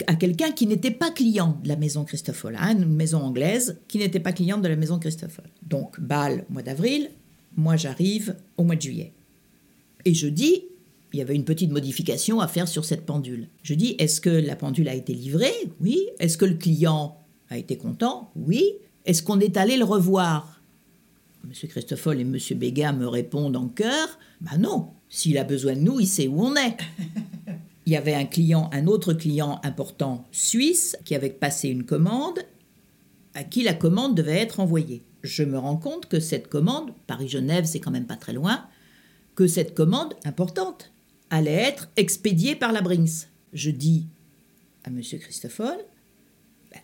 à 0.06 0.14
quelqu'un 0.14 0.52
qui 0.52 0.66
n'était 0.66 0.90
pas 0.90 1.10
client 1.10 1.58
de 1.62 1.68
la 1.68 1.76
maison 1.76 2.04
Christophol, 2.04 2.56
hein, 2.58 2.76
une 2.76 2.86
maison 2.86 3.22
anglaise 3.22 3.78
qui 3.88 3.98
n'était 3.98 4.20
pas 4.20 4.32
cliente 4.32 4.62
de 4.62 4.68
la 4.68 4.76
maison 4.76 4.98
Christophol. 4.98 5.46
Donc, 5.62 6.00
bal, 6.00 6.44
mois 6.50 6.62
d'avril, 6.62 7.10
moi 7.56 7.76
j'arrive 7.76 8.36
au 8.56 8.64
mois 8.64 8.76
de 8.76 8.82
juillet. 8.82 9.12
Et 10.04 10.14
je 10.14 10.26
dis, 10.26 10.64
il 11.12 11.18
y 11.18 11.22
avait 11.22 11.34
une 11.34 11.44
petite 11.44 11.70
modification 11.70 12.40
à 12.40 12.48
faire 12.48 12.68
sur 12.68 12.84
cette 12.84 13.04
pendule. 13.04 13.48
Je 13.62 13.74
dis, 13.74 13.94
est-ce 13.98 14.20
que 14.20 14.30
la 14.30 14.56
pendule 14.56 14.88
a 14.88 14.94
été 14.94 15.12
livrée? 15.12 15.52
Oui. 15.80 16.00
Est-ce 16.18 16.38
que 16.38 16.44
le 16.44 16.54
client 16.54 17.18
a 17.50 17.58
été 17.58 17.76
content? 17.76 18.30
Oui. 18.34 18.64
Est-ce 19.04 19.22
qu'on 19.22 19.40
est 19.40 19.56
allé 19.56 19.76
le 19.76 19.84
revoir? 19.84 20.60
Monsieur 21.44 21.68
Christoffel 21.68 22.20
et 22.20 22.24
Monsieur 22.24 22.54
Béga 22.54 22.92
me 22.92 23.06
répondent 23.06 23.56
en 23.56 23.68
chœur, 23.68 24.18
bah 24.40 24.56
non, 24.58 24.90
s'il 25.08 25.36
a 25.38 25.44
besoin 25.44 25.74
de 25.74 25.80
nous, 25.80 25.98
il 26.00 26.06
sait 26.06 26.28
où 26.28 26.40
on 26.40 26.54
est. 26.54 26.76
Il 27.86 27.92
y 27.92 27.96
avait 27.96 28.14
un 28.14 28.24
client, 28.24 28.70
un 28.72 28.86
autre 28.86 29.12
client 29.12 29.60
important 29.64 30.24
suisse 30.30 30.96
qui 31.04 31.14
avait 31.14 31.30
passé 31.30 31.68
une 31.68 31.84
commande 31.84 32.40
à 33.34 33.44
qui 33.44 33.62
la 33.62 33.74
commande 33.74 34.14
devait 34.14 34.38
être 34.38 34.60
envoyée. 34.60 35.02
je 35.22 35.44
me 35.44 35.56
rends 35.56 35.76
compte 35.76 36.06
que 36.06 36.18
cette 36.18 36.48
commande, 36.48 36.92
Paris-Genève, 37.06 37.64
c'est 37.64 37.78
quand 37.78 37.92
même 37.92 38.06
pas 38.06 38.16
très 38.16 38.32
loin, 38.32 38.66
que 39.36 39.46
cette 39.46 39.74
commande 39.74 40.14
importante 40.24 40.92
allait 41.30 41.52
être 41.52 41.90
expédiée 41.96 42.56
par 42.56 42.72
la 42.72 42.82
Brinks. 42.82 43.28
Je 43.52 43.70
dis 43.70 44.08
à 44.84 44.88
M. 44.90 45.00
Christophone, 45.00 45.78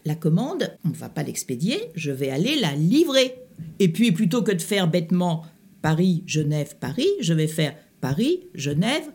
la 0.04 0.14
commande, 0.14 0.76
on 0.84 0.90
ne 0.90 0.94
va 0.94 1.08
pas 1.08 1.22
l'expédier, 1.22 1.90
je 1.94 2.10
vais 2.10 2.30
aller 2.30 2.60
la 2.60 2.74
livrer. 2.74 3.34
Et 3.78 3.88
puis, 3.92 4.12
plutôt 4.12 4.42
que 4.42 4.52
de 4.52 4.62
faire 4.62 4.88
bêtement 4.88 5.44
Paris, 5.82 6.22
Genève, 6.26 6.76
Paris, 6.78 7.08
je 7.20 7.34
vais 7.34 7.46
faire 7.46 7.74
Paris, 8.00 8.44
Genève, 8.54 9.10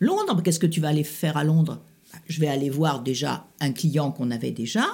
Londres. 0.00 0.42
Qu'est-ce 0.42 0.58
que 0.58 0.66
tu 0.66 0.80
vas 0.80 0.88
aller 0.88 1.04
faire 1.04 1.36
à 1.36 1.44
Londres? 1.44 1.82
Je 2.26 2.40
vais 2.40 2.48
aller 2.48 2.70
voir 2.70 3.02
déjà 3.02 3.46
un 3.60 3.72
client 3.72 4.10
qu'on 4.10 4.30
avait 4.30 4.50
déjà, 4.50 4.84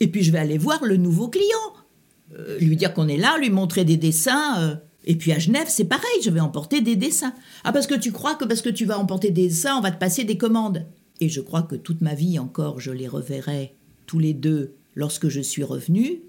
et 0.00 0.08
puis 0.08 0.22
je 0.22 0.30
vais 0.32 0.38
aller 0.38 0.58
voir 0.58 0.84
le 0.84 0.96
nouveau 0.96 1.28
client. 1.28 1.44
Euh, 2.38 2.58
lui 2.58 2.76
dire 2.76 2.92
qu'on 2.94 3.08
est 3.08 3.16
là, 3.16 3.38
lui 3.38 3.50
montrer 3.50 3.84
des 3.84 3.96
dessins. 3.96 4.60
euh. 4.60 4.76
Et 5.04 5.16
puis 5.16 5.32
à 5.32 5.38
Genève, 5.38 5.66
c'est 5.68 5.84
pareil, 5.86 6.22
je 6.22 6.30
vais 6.30 6.40
emporter 6.40 6.80
des 6.82 6.94
dessins. 6.96 7.32
Ah, 7.64 7.72
parce 7.72 7.86
que 7.86 7.94
tu 7.94 8.12
crois 8.12 8.34
que 8.34 8.44
parce 8.44 8.60
que 8.60 8.68
tu 8.68 8.84
vas 8.84 8.98
emporter 8.98 9.30
des 9.30 9.48
dessins, 9.48 9.76
on 9.78 9.80
va 9.80 9.90
te 9.90 9.98
passer 9.98 10.24
des 10.24 10.36
commandes. 10.36 10.84
Et 11.20 11.28
je 11.28 11.40
crois 11.40 11.62
que 11.62 11.74
toute 11.76 12.00
ma 12.02 12.14
vie 12.14 12.38
encore, 12.38 12.80
je 12.80 12.90
les 12.90 13.08
reverrai 13.08 13.74
tous 14.06 14.18
les 14.18 14.34
deux 14.34 14.74
lorsque 14.94 15.28
je 15.28 15.40
suis 15.40 15.64
revenue. 15.64 16.20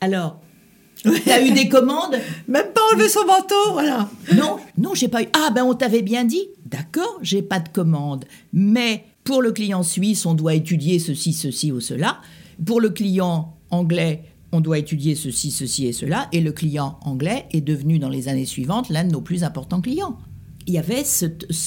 Alors, 0.00 0.40
t'as 1.24 1.42
eu 1.42 1.52
des 1.52 1.68
commandes? 1.68 2.16
Même 2.48 2.72
pas 2.72 2.80
enlever 2.92 3.08
son 3.08 3.26
manteau, 3.26 3.72
voilà. 3.72 4.08
Non, 4.34 4.58
non, 4.78 4.94
j'ai 4.94 5.08
pas 5.08 5.22
eu. 5.22 5.28
Ah 5.34 5.50
ben 5.50 5.64
on 5.64 5.74
t'avait 5.74 6.02
bien 6.02 6.24
dit. 6.24 6.48
D'accord, 6.70 7.18
j'ai 7.22 7.42
pas 7.42 7.60
de 7.60 7.68
commande. 7.68 8.24
Mais 8.52 9.04
pour 9.24 9.42
le 9.42 9.52
client 9.52 9.82
suisse, 9.82 10.24
on 10.24 10.34
doit 10.34 10.54
étudier 10.54 10.98
ceci, 10.98 11.32
ceci 11.32 11.72
ou 11.72 11.80
cela. 11.80 12.20
Pour 12.64 12.80
le 12.80 12.90
client 12.90 13.56
anglais, 13.70 14.24
on 14.52 14.60
doit 14.60 14.78
étudier 14.78 15.14
ceci, 15.14 15.50
ceci 15.50 15.86
et 15.86 15.92
cela. 15.92 16.28
Et 16.32 16.40
le 16.40 16.52
client 16.52 16.98
anglais 17.02 17.46
est 17.52 17.60
devenu 17.60 17.98
dans 17.98 18.08
les 18.08 18.28
années 18.28 18.46
suivantes 18.46 18.88
l'un 18.88 19.04
de 19.04 19.12
nos 19.12 19.20
plus 19.20 19.44
importants 19.44 19.80
clients. 19.80 20.18
Il 20.66 20.74
y 20.74 20.78
avait 20.78 21.02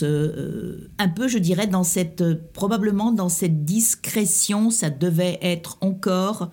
euh, 0.04 0.78
un 0.98 1.10
peu, 1.10 1.28
je 1.28 1.38
dirais, 1.38 1.68
dans 1.68 1.84
cette 1.84 2.22
euh, 2.22 2.36
probablement 2.54 3.12
dans 3.12 3.28
cette 3.28 3.66
discrétion, 3.66 4.70
ça 4.70 4.90
devait 4.90 5.40
être 5.42 5.78
encore 5.82 6.52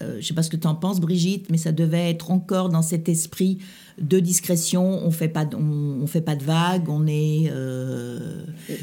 euh, 0.00 0.12
je 0.12 0.16
ne 0.18 0.22
sais 0.22 0.34
pas 0.34 0.42
ce 0.42 0.50
que 0.50 0.56
tu 0.56 0.66
en 0.66 0.74
penses, 0.74 1.00
Brigitte, 1.00 1.50
mais 1.50 1.58
ça 1.58 1.72
devait 1.72 2.10
être 2.10 2.30
encore 2.30 2.68
dans 2.68 2.82
cet 2.82 3.08
esprit 3.08 3.58
de 4.00 4.20
discrétion. 4.20 5.00
On 5.04 5.10
fait 5.10 5.28
pas, 5.28 5.48
on, 5.54 6.02
on 6.02 6.06
fait 6.06 6.20
pas 6.20 6.36
de 6.36 6.44
vagues. 6.44 6.88
On 6.88 7.06
est, 7.06 7.50
euh, 7.50 8.18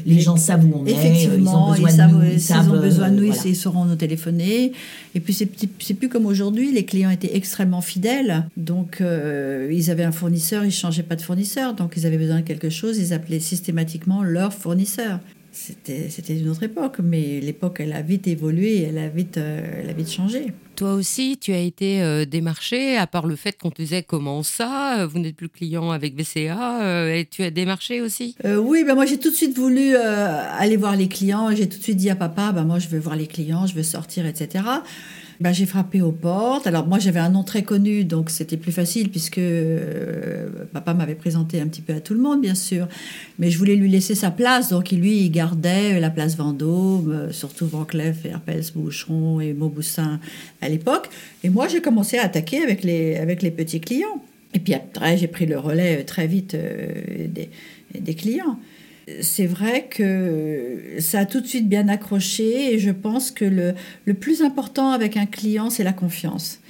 les 0.04 0.20
gens 0.20 0.36
savent 0.36 0.64
où 0.64 0.80
on 0.82 0.86
est. 0.86 0.90
Effectivement, 0.92 1.74
ils 1.74 1.80
ont 1.80 1.86
besoin 1.86 1.90
savent, 1.90 2.10
de 2.20 2.24
nous. 2.34 2.38
s'ils 2.38 2.56
ont 2.70 2.80
besoin 2.80 3.10
de 3.10 3.16
nous, 3.16 3.22
euh, 3.22 3.26
ils- 3.26 3.32
voilà. 3.32 3.42
ils 3.50 3.56
sauront 3.56 3.84
nous 3.84 3.96
téléphoner. 3.96 4.72
Et 5.14 5.20
puis, 5.20 5.32
c'est 5.34 5.46
plus 5.94 6.08
comme 6.08 6.26
aujourd'hui. 6.26 6.72
Les 6.72 6.84
clients 6.84 7.10
étaient 7.10 7.36
extrêmement 7.36 7.80
fidèles. 7.80 8.46
Donc, 8.56 9.00
euh, 9.00 9.70
ils 9.72 9.90
avaient 9.90 10.04
un 10.04 10.12
fournisseur, 10.12 10.64
ils 10.64 10.68
ne 10.68 10.72
changeaient 10.72 11.02
pas 11.02 11.16
de 11.16 11.22
fournisseur. 11.22 11.74
Donc, 11.74 11.94
ils 11.96 12.06
avaient 12.06 12.18
besoin 12.18 12.36
de 12.40 12.46
quelque 12.46 12.70
chose, 12.70 12.98
ils 12.98 13.12
appelaient 13.12 13.40
systématiquement 13.40 14.22
leur 14.22 14.52
fournisseur. 14.52 15.20
C'était 15.52 16.10
c'était 16.10 16.38
une 16.38 16.50
autre 16.50 16.64
époque, 16.64 16.98
mais 17.02 17.40
l'époque, 17.40 17.78
elle 17.80 17.94
a 17.94 18.02
vite 18.02 18.26
évolué, 18.26 18.82
elle 18.82 18.98
a 18.98 19.08
vite, 19.08 19.38
euh, 19.38 19.80
elle 19.82 19.88
a 19.88 19.94
vite 19.94 20.10
changé. 20.12 20.52
Toi 20.76 20.92
aussi, 20.92 21.38
tu 21.40 21.54
as 21.54 21.58
été 21.58 22.02
euh, 22.02 22.26
démarché, 22.26 22.98
à 22.98 23.06
part 23.06 23.26
le 23.26 23.34
fait 23.34 23.56
qu'on 23.56 23.70
te 23.70 23.80
disait 23.80 24.02
comment 24.02 24.42
ça, 24.42 25.00
euh, 25.00 25.06
vous 25.06 25.18
n'êtes 25.18 25.34
plus 25.34 25.48
client 25.48 25.90
avec 25.90 26.14
VCA, 26.14 26.82
euh, 26.82 27.14
et 27.14 27.24
tu 27.24 27.42
as 27.44 27.50
démarché 27.50 28.02
aussi? 28.02 28.34
Euh, 28.44 28.58
oui, 28.58 28.84
ben 28.84 28.94
moi 28.94 29.06
j'ai 29.06 29.16
tout 29.16 29.30
de 29.30 29.34
suite 29.34 29.56
voulu 29.56 29.96
aller 29.96 30.76
voir 30.76 30.94
les 30.94 31.08
clients. 31.08 31.48
J'ai 31.54 31.66
tout 31.66 31.78
de 31.78 31.82
suite 31.82 31.96
dit 31.96 32.10
à 32.10 32.16
papa, 32.16 32.52
ben 32.52 32.64
moi 32.64 32.78
je 32.78 32.88
veux 32.88 32.98
voir 32.98 33.16
les 33.16 33.26
clients, 33.26 33.66
je 33.66 33.74
veux 33.74 33.82
sortir, 33.82 34.26
etc. 34.26 34.64
Ben, 35.38 35.52
j'ai 35.52 35.66
frappé 35.66 36.00
aux 36.00 36.12
portes. 36.12 36.66
Alors 36.66 36.86
moi 36.86 36.98
j'avais 36.98 37.20
un 37.20 37.28
nom 37.28 37.42
très 37.42 37.62
connu, 37.62 38.04
donc 38.04 38.30
c'était 38.30 38.56
plus 38.56 38.72
facile 38.72 39.10
puisque 39.10 39.40
papa 40.72 40.94
m'avait 40.94 41.14
présenté 41.14 41.60
un 41.60 41.66
petit 41.68 41.82
peu 41.82 41.94
à 41.94 42.00
tout 42.00 42.14
le 42.14 42.20
monde, 42.20 42.40
bien 42.40 42.54
sûr. 42.54 42.88
Mais 43.38 43.50
je 43.50 43.58
voulais 43.58 43.76
lui 43.76 43.90
laisser 43.90 44.14
sa 44.14 44.30
place, 44.30 44.70
donc 44.70 44.90
lui 44.92 45.20
il 45.20 45.30
gardait 45.30 46.00
la 46.00 46.10
place 46.10 46.36
Vendôme, 46.36 47.28
surtout 47.32 47.66
Van 47.66 47.84
Cleef, 47.84 48.24
Herpels, 48.24 48.64
Boucheron 48.74 49.40
et 49.40 49.52
Mauboussin 49.52 50.20
à 50.66 50.68
l'époque. 50.68 51.08
Et 51.44 51.48
moi 51.48 51.68
j'ai 51.68 51.80
commencé 51.80 52.18
à 52.18 52.24
attaquer 52.24 52.62
avec 52.62 52.84
les, 52.84 53.16
avec 53.16 53.42
les 53.42 53.50
petits 53.50 53.80
clients. 53.80 54.22
Et 54.54 54.58
puis 54.58 54.74
après 54.74 55.16
j'ai 55.16 55.28
pris 55.28 55.46
le 55.46 55.58
relais 55.58 56.00
euh, 56.00 56.04
très 56.04 56.26
vite 56.26 56.54
euh, 56.54 57.26
des, 57.28 57.48
des 57.98 58.14
clients. 58.14 58.58
C'est 59.20 59.46
vrai 59.46 59.86
que 59.88 60.96
ça 60.98 61.20
a 61.20 61.26
tout 61.26 61.40
de 61.40 61.46
suite 61.46 61.68
bien 61.68 61.88
accroché 61.88 62.74
et 62.74 62.78
je 62.80 62.90
pense 62.90 63.30
que 63.30 63.44
le, 63.44 63.74
le 64.04 64.14
plus 64.14 64.42
important 64.42 64.90
avec 64.90 65.16
un 65.16 65.26
client, 65.26 65.70
c'est 65.70 65.84
la 65.84 65.92
confiance. 65.92 66.60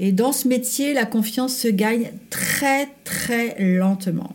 Et 0.00 0.10
dans 0.10 0.32
ce 0.32 0.48
métier, 0.48 0.92
la 0.92 1.06
confiance 1.06 1.56
se 1.56 1.68
gagne 1.68 2.10
très 2.30 2.88
très 3.04 3.56
lentement. 3.60 4.34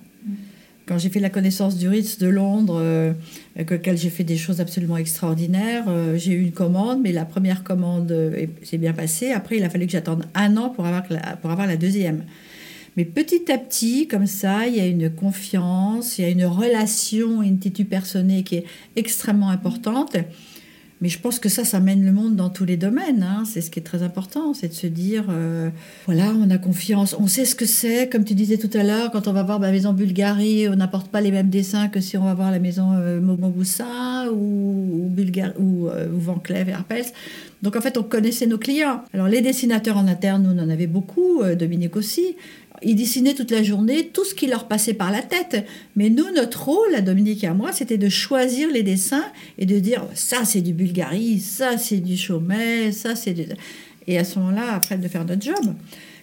Quand 0.90 0.98
j'ai 0.98 1.10
fait 1.10 1.20
la 1.20 1.30
connaissance 1.30 1.78
du 1.78 1.88
Ritz 1.88 2.18
de 2.18 2.28
Londres, 2.28 2.80
euh, 2.82 3.14
avec 3.56 3.70
lequel 3.70 3.96
j'ai 3.96 4.10
fait 4.10 4.24
des 4.24 4.38
choses 4.38 4.60
absolument 4.60 4.98
extraordinaires, 4.98 5.86
euh, 5.88 6.18
j'ai 6.18 6.32
eu 6.32 6.42
une 6.42 6.52
commande, 6.52 7.00
mais 7.04 7.12
la 7.12 7.26
première 7.26 7.64
commande 7.64 8.12
euh, 8.12 8.48
s'est 8.64 8.80
bien 8.80 8.94
passée. 8.94 9.32
Après, 9.32 9.58
il 9.58 9.64
a 9.64 9.70
fallu 9.70 9.86
que 9.86 9.92
j'attende 9.92 10.26
un 10.34 10.58
an 10.58 10.72
pour 10.72 10.88
avoir 10.88 11.04
la, 11.12 11.36
pour 11.36 11.52
avoir 11.52 11.68
la 11.68 11.78
deuxième. 11.78 12.24
Mais 12.98 13.06
petit 13.06 13.52
à 13.52 13.60
petit, 13.60 14.08
comme 14.08 14.26
ça, 14.26 14.66
il 14.66 14.78
y 14.78 14.80
a 14.80 14.88
une 14.88 15.12
confiance, 15.12 16.18
il 16.18 16.24
y 16.24 16.26
a 16.26 16.30
une 16.30 16.46
relation, 16.46 17.44
une 17.44 17.60
titu 17.60 17.86
personnée 17.86 18.42
qui 18.42 18.56
est 18.56 18.66
extrêmement 18.96 19.52
importante. 19.52 20.18
Mais 21.02 21.08
je 21.10 21.20
pense 21.20 21.40
que 21.40 21.48
ça, 21.48 21.64
ça 21.64 21.80
mène 21.80 22.04
le 22.06 22.12
monde 22.12 22.36
dans 22.36 22.50
tous 22.50 22.66
les 22.66 22.76
domaines. 22.76 23.24
hein. 23.24 23.44
C'est 23.46 23.62
ce 23.62 23.72
qui 23.72 23.80
est 23.80 23.84
très 23.84 24.04
important, 24.04 24.54
c'est 24.54 24.68
de 24.68 24.74
se 24.74 24.88
dire, 24.88 25.26
euh, 25.30 25.70
voilà, 26.06 26.34
on 26.38 26.50
a 26.50 26.58
confiance, 26.58 27.16
on 27.18 27.28
sait 27.28 27.46
ce 27.46 27.56
que 27.56 27.66
c'est. 27.66 28.10
Comme 28.10 28.26
tu 28.26 28.34
disais 28.34 28.58
tout 28.58 28.70
à 28.78 28.84
l'heure, 28.84 29.12
quand 29.12 29.28
on 29.28 29.34
va 29.34 29.44
voir 29.44 29.60
la 29.60 29.72
maison 29.72 29.94
Bulgarie, 29.94 30.68
on 30.68 30.76
n'apporte 30.76 31.10
pas 31.10 31.22
les 31.22 31.32
mêmes 31.32 31.50
dessins 31.50 31.88
que 31.88 32.02
si 32.02 32.18
on 32.18 32.26
va 32.26 32.34
voir 32.34 32.52
la 32.52 32.60
maison 32.60 32.92
euh, 32.94 33.20
ou, 33.20 35.10
ou, 35.60 35.88
euh, 35.88 36.08
ou 36.10 36.20
Van 36.20 36.40
Cleef 36.40 36.68
et 36.68 36.72
Herpels. 36.72 37.06
Donc 37.62 37.76
en 37.76 37.82
fait, 37.82 37.98
on 37.98 38.04
connaissait 38.04 38.48
nos 38.48 38.58
clients. 38.58 39.04
Alors 39.14 39.28
les 39.28 39.42
dessinateurs 39.42 39.98
en 39.98 40.08
interne, 40.08 40.44
nous, 40.44 40.52
on 40.52 40.64
en 40.64 40.70
avait 40.70 40.88
beaucoup, 40.88 41.42
euh, 41.42 41.56
Dominique 41.56 41.96
aussi. 41.96 42.36
Ils 42.84 42.96
dessinaient 42.96 43.34
toute 43.34 43.52
la 43.52 43.64
journée 43.64 44.08
tout 44.08 44.26
ce 44.26 44.34
qui 44.34 44.48
leur 44.48 44.68
passait 44.68 44.94
par 44.94 45.12
la 45.12 45.22
tête. 45.22 45.66
Mais 45.96 46.10
nous, 46.10 46.32
notre 46.34 46.66
rôle, 46.66 46.96
à 46.96 47.02
Dominique 47.02 47.44
et 47.44 47.48
à 47.48 47.54
moi, 47.54 47.72
c'était 47.72 47.98
de 47.98 48.10
choisir 48.10 48.70
les 48.72 48.84
dessins 48.84 49.26
et 49.58 49.66
de 49.66 49.80
dire 49.80 50.06
ça 50.14 50.46
c'est 50.46 50.62
du 50.62 50.74
Bulgarie, 50.74 51.40
ça 51.40 51.78
c'est 51.78 51.98
du 51.98 52.18
Chaumet, 52.18 52.92
ça 52.92 53.16
c'est 53.16 53.34
du... 53.34 53.46
Et 54.08 54.18
à 54.18 54.24
ce 54.24 54.40
moment-là, 54.40 54.74
après, 54.74 54.98
de 54.98 55.08
faire 55.08 55.26
notre 55.26 55.42
job. 55.42 55.76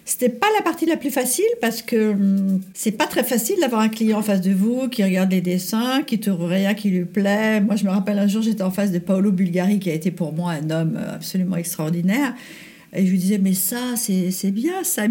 C'était 0.03 0.29
pas 0.29 0.47
la 0.57 0.63
partie 0.63 0.85
la 0.85 0.95
plus 0.95 1.11
facile 1.11 1.45
parce 1.59 1.81
que 1.81 2.11
hum, 2.11 2.61
c'est 2.73 2.91
pas 2.91 3.07
très 3.07 3.25
facile 3.25 3.57
d'avoir 3.59 3.81
un 3.81 3.89
client 3.89 4.19
en 4.19 4.21
face 4.21 4.39
de 4.39 4.53
vous 4.53 4.87
qui 4.87 5.03
regarde 5.03 5.29
les 5.31 5.41
dessins, 5.41 6.01
qui 6.01 6.17
trouve 6.17 6.45
rien 6.45 6.73
qui 6.73 6.89
lui 6.89 7.03
plaît. 7.03 7.59
Moi, 7.59 7.75
je 7.75 7.83
me 7.83 7.89
rappelle 7.89 8.17
un 8.17 8.27
jour, 8.27 8.41
j'étais 8.41 8.63
en 8.63 8.71
face 8.71 8.93
de 8.93 8.99
Paolo 8.99 9.33
Bulgari 9.33 9.79
qui 9.79 9.89
a 9.89 9.93
été 9.93 10.11
pour 10.11 10.31
moi 10.31 10.53
un 10.53 10.69
homme 10.69 10.97
euh, 10.97 11.15
absolument 11.15 11.57
extraordinaire. 11.57 12.33
Et 12.93 13.05
je 13.05 13.11
lui 13.11 13.17
disais, 13.17 13.37
mais 13.37 13.53
ça, 13.53 13.97
c'est 13.97 14.31
c'est 14.31 14.51
bien 14.51 14.85
ça. 14.85 15.03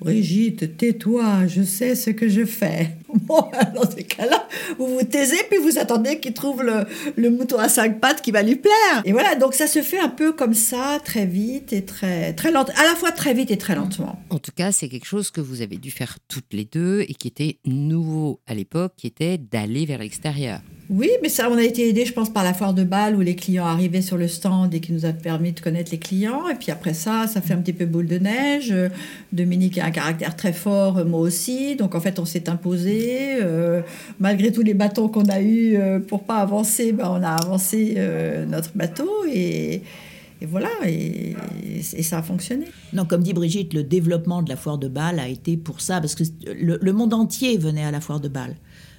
Brigitte, 0.00 0.76
tais-toi, 0.76 1.46
je 1.46 1.62
sais 1.62 1.94
ce 1.94 2.10
que 2.10 2.28
je 2.28 2.44
fais. 2.44 2.90
Bon, 3.26 3.48
dans 3.76 3.88
ces 3.88 4.02
cas-là, 4.02 4.48
vous 4.76 4.88
vous 4.88 5.04
taisez, 5.04 5.36
puis 5.48 5.58
vous 5.58 5.78
attendez 5.78 6.18
qu'il 6.18 6.34
trouve 6.34 6.64
le, 6.64 6.84
le 7.14 7.30
mouton 7.30 7.58
à 7.58 7.68
cinq 7.68 8.00
pattes 8.00 8.20
qui 8.20 8.32
va 8.32 8.42
lui 8.42 8.56
plaire. 8.56 9.02
Et 9.04 9.12
voilà, 9.12 9.36
donc 9.36 9.54
ça 9.54 9.68
se 9.68 9.82
fait 9.82 10.00
un 10.00 10.08
peu 10.08 10.32
comme 10.32 10.52
ça, 10.52 10.98
très 11.02 11.24
vite 11.24 11.72
et 11.72 11.84
très, 11.84 12.32
très 12.32 12.48
à 12.48 12.52
la 12.52 12.96
fois 12.96 13.12
très 13.12 13.32
vite 13.32 13.52
et 13.52 13.56
très 13.56 13.76
lentement. 13.76 14.18
En 14.30 14.40
tout 14.40 14.50
cas, 14.50 14.72
c'est 14.72 14.88
quelque 14.88 15.06
chose 15.06 15.30
que 15.30 15.40
vous 15.40 15.62
avez 15.62 15.76
dû 15.76 15.92
faire 15.92 16.18
toutes 16.26 16.52
les 16.52 16.64
deux 16.64 17.02
et 17.02 17.14
qui 17.14 17.28
était 17.28 17.58
nouveau 17.64 18.40
à 18.48 18.54
l'époque, 18.54 18.94
qui 18.96 19.06
était 19.06 19.38
d'aller 19.38 19.86
vers 19.86 20.00
l'extérieur. 20.00 20.60
Oui, 20.90 21.08
mais 21.22 21.30
ça, 21.30 21.48
on 21.50 21.56
a 21.56 21.62
été 21.62 21.88
aidé, 21.88 22.04
je 22.04 22.12
pense, 22.12 22.28
par 22.30 22.44
la 22.44 22.52
foire 22.52 22.74
de 22.74 22.84
Bâle 22.84 23.16
où 23.16 23.20
les 23.20 23.34
clients 23.34 23.64
arrivaient 23.64 24.02
sur 24.02 24.18
le 24.18 24.28
stand 24.28 24.74
et 24.74 24.80
qui 24.80 24.92
nous 24.92 25.06
a 25.06 25.12
permis 25.12 25.52
de 25.52 25.60
connaître 25.60 25.90
les 25.90 25.98
clients. 25.98 26.46
Et 26.48 26.54
puis 26.54 26.70
après 26.70 26.92
ça, 26.92 27.26
ça 27.26 27.40
fait 27.40 27.54
un 27.54 27.58
petit 27.58 27.72
peu 27.72 27.86
boule 27.86 28.06
de 28.06 28.18
neige. 28.18 28.70
Euh, 28.70 28.90
Dominique 29.32 29.78
a 29.78 29.86
un 29.86 29.90
caractère 29.90 30.36
très 30.36 30.52
fort, 30.52 30.98
euh, 30.98 31.04
moi 31.06 31.20
aussi. 31.20 31.74
Donc 31.76 31.94
en 31.94 32.00
fait, 32.00 32.18
on 32.18 32.26
s'est 32.26 32.50
imposé. 32.50 33.38
Euh, 33.40 33.80
malgré 34.20 34.52
tous 34.52 34.60
les 34.60 34.74
bâtons 34.74 35.08
qu'on 35.08 35.24
a 35.24 35.40
eus 35.40 35.78
pour 36.06 36.24
pas 36.24 36.36
avancer, 36.36 36.92
ben, 36.92 37.08
on 37.08 37.22
a 37.22 37.30
avancé 37.30 37.96
notre 38.48 38.72
bateau 38.74 39.08
et, 39.32 39.82
voilà. 40.42 40.68
Et, 40.86 41.34
et 41.96 42.02
ça 42.02 42.18
a 42.18 42.22
fonctionné. 42.22 42.66
Non, 42.92 43.06
comme 43.06 43.22
dit 43.22 43.32
Brigitte, 43.32 43.72
le 43.72 43.82
développement 43.82 44.42
de 44.42 44.50
la 44.50 44.56
foire 44.56 44.76
de 44.76 44.88
Bâle 44.88 45.18
a 45.18 45.28
été 45.28 45.56
pour 45.56 45.80
ça, 45.80 46.00
parce 46.00 46.14
que 46.14 46.24
le, 46.46 46.78
le 46.80 46.92
monde 46.92 47.14
entier 47.14 47.56
venait 47.56 47.84
à 47.84 47.90
la 47.90 48.02
foire 48.02 48.20
de 48.20 48.28
Bâle. 48.28 48.56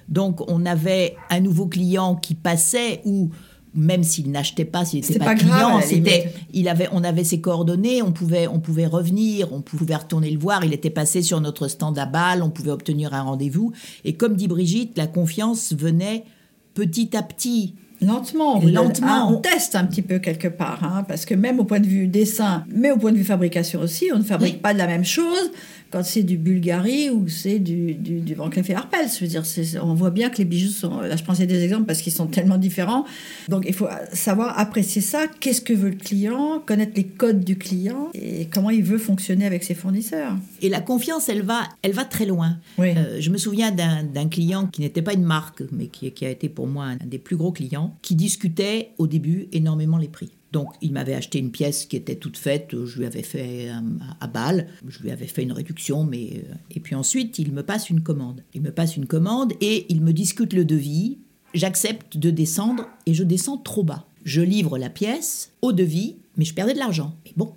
Donc 0.08 0.48
on 0.50 0.66
avait 0.66 1.16
un 1.30 1.40
nouveau 1.40 1.66
client 1.66 2.14
qui 2.14 2.34
passait 2.34 3.00
ou 3.04 3.30
même 3.74 4.02
s'il 4.02 4.30
n'achetait 4.30 4.64
pas, 4.64 4.84
s'il 4.86 5.02
n'était 5.02 5.18
pas, 5.18 5.34
client, 5.34 5.76
la 5.76 5.82
c'était, 5.82 6.18
limite. 6.18 6.34
il 6.54 6.68
avait, 6.68 6.88
on 6.92 7.04
avait 7.04 7.24
ses 7.24 7.40
coordonnées, 7.42 8.00
on 8.02 8.10
pouvait, 8.10 8.46
on 8.48 8.58
pouvait 8.58 8.86
revenir, 8.86 9.52
on 9.52 9.60
pouvait 9.60 9.96
retourner 9.96 10.30
le 10.30 10.38
voir. 10.38 10.64
Il 10.64 10.72
était 10.72 10.88
passé 10.90 11.20
sur 11.20 11.40
notre 11.42 11.68
stand 11.68 11.98
à 11.98 12.06
Bâle, 12.06 12.42
on 12.42 12.48
pouvait 12.48 12.70
obtenir 12.70 13.12
un 13.12 13.20
rendez-vous. 13.22 13.72
Et 14.04 14.14
comme 14.14 14.34
dit 14.34 14.48
Brigitte, 14.48 14.96
la 14.96 15.06
confiance 15.06 15.74
venait 15.74 16.24
petit 16.72 17.14
à 17.16 17.22
petit. 17.22 17.74
Lentement, 18.02 18.60
Et 18.60 18.70
lentement. 18.70 19.06
Ah, 19.08 19.26
on 19.30 19.36
teste 19.36 19.74
un 19.74 19.84
petit 19.84 20.02
peu 20.02 20.18
quelque 20.18 20.48
part, 20.48 20.84
hein, 20.84 21.04
parce 21.08 21.24
que 21.24 21.34
même 21.34 21.60
au 21.60 21.64
point 21.64 21.80
de 21.80 21.86
vue 21.86 22.06
dessin, 22.08 22.64
mais 22.68 22.90
au 22.90 22.98
point 22.98 23.10
de 23.10 23.16
vue 23.16 23.24
fabrication 23.24 23.80
aussi, 23.80 24.10
on 24.14 24.18
ne 24.18 24.22
fabrique 24.22 24.54
Oui. 24.56 24.60
pas 24.60 24.74
de 24.74 24.78
la 24.78 24.86
même 24.86 25.04
chose 25.04 25.50
quand 25.96 26.04
c'est 26.04 26.24
du 26.24 26.36
Bulgarie 26.36 27.08
ou 27.08 27.26
c'est 27.26 27.58
du, 27.58 27.94
du, 27.94 28.20
du 28.20 28.34
Van 28.34 28.50
Cleef 28.50 28.68
Arpels. 28.68 29.08
Je 29.08 29.24
veux 29.24 29.28
dire, 29.28 29.42
on 29.82 29.94
voit 29.94 30.10
bien 30.10 30.28
que 30.28 30.36
les 30.36 30.44
bijoux 30.44 30.68
sont. 30.68 31.00
Là, 31.00 31.16
je 31.16 31.24
pensais 31.24 31.46
des 31.46 31.64
exemples 31.64 31.86
parce 31.86 32.02
qu'ils 32.02 32.12
sont 32.12 32.26
tellement 32.26 32.58
différents. 32.58 33.06
Donc, 33.48 33.64
il 33.66 33.72
faut 33.72 33.88
savoir 34.12 34.58
apprécier 34.58 35.00
ça. 35.00 35.26
Qu'est-ce 35.40 35.62
que 35.62 35.72
veut 35.72 35.88
le 35.88 35.96
client? 35.96 36.62
Connaître 36.66 36.92
les 36.96 37.04
codes 37.04 37.42
du 37.42 37.56
client 37.56 38.10
et 38.12 38.44
comment 38.44 38.68
il 38.68 38.82
veut 38.82 38.98
fonctionner 38.98 39.46
avec 39.46 39.64
ses 39.64 39.74
fournisseurs. 39.74 40.36
Et 40.60 40.68
la 40.68 40.82
confiance, 40.82 41.30
elle 41.30 41.40
va, 41.40 41.62
elle 41.80 41.92
va 41.92 42.04
très 42.04 42.26
loin. 42.26 42.58
Oui. 42.76 42.88
Euh, 42.94 43.16
je 43.18 43.30
me 43.30 43.38
souviens 43.38 43.70
d'un 43.70 44.04
d'un 44.04 44.28
client 44.28 44.66
qui 44.66 44.82
n'était 44.82 45.00
pas 45.00 45.14
une 45.14 45.24
marque, 45.24 45.62
mais 45.72 45.86
qui, 45.86 46.10
qui 46.10 46.26
a 46.26 46.30
été 46.30 46.50
pour 46.50 46.66
moi 46.66 46.88
un 46.88 47.06
des 47.06 47.18
plus 47.18 47.36
gros 47.36 47.52
clients, 47.52 47.96
qui 48.02 48.16
discutait 48.16 48.90
au 48.98 49.06
début 49.06 49.48
énormément 49.52 49.96
les 49.96 50.08
prix. 50.08 50.30
Donc, 50.52 50.68
il 50.80 50.92
m'avait 50.92 51.14
acheté 51.14 51.38
une 51.38 51.50
pièce 51.50 51.86
qui 51.86 51.96
était 51.96 52.14
toute 52.14 52.36
faite, 52.36 52.74
je 52.84 52.98
lui 52.98 53.06
avais 53.06 53.22
fait 53.22 53.68
euh, 53.68 53.80
à 54.20 54.26
balle, 54.26 54.68
je 54.86 55.02
lui 55.02 55.10
avais 55.10 55.26
fait 55.26 55.42
une 55.42 55.52
réduction, 55.52 56.04
mais. 56.04 56.44
euh, 56.48 56.54
et 56.70 56.80
puis 56.80 56.94
ensuite, 56.94 57.38
il 57.38 57.52
me 57.52 57.62
passe 57.62 57.90
une 57.90 58.00
commande. 58.02 58.42
Il 58.54 58.62
me 58.62 58.70
passe 58.70 58.96
une 58.96 59.06
commande 59.06 59.52
et 59.60 59.86
il 59.88 60.02
me 60.02 60.12
discute 60.12 60.52
le 60.52 60.64
devis. 60.64 61.18
J'accepte 61.54 62.16
de 62.16 62.30
descendre 62.30 62.86
et 63.06 63.14
je 63.14 63.24
descends 63.24 63.56
trop 63.56 63.82
bas. 63.82 64.08
Je 64.24 64.40
livre 64.40 64.78
la 64.78 64.90
pièce 64.90 65.52
au 65.62 65.72
devis, 65.72 66.16
mais 66.36 66.44
je 66.44 66.54
perdais 66.54 66.74
de 66.74 66.78
l'argent. 66.78 67.16
Mais 67.24 67.32
bon, 67.36 67.52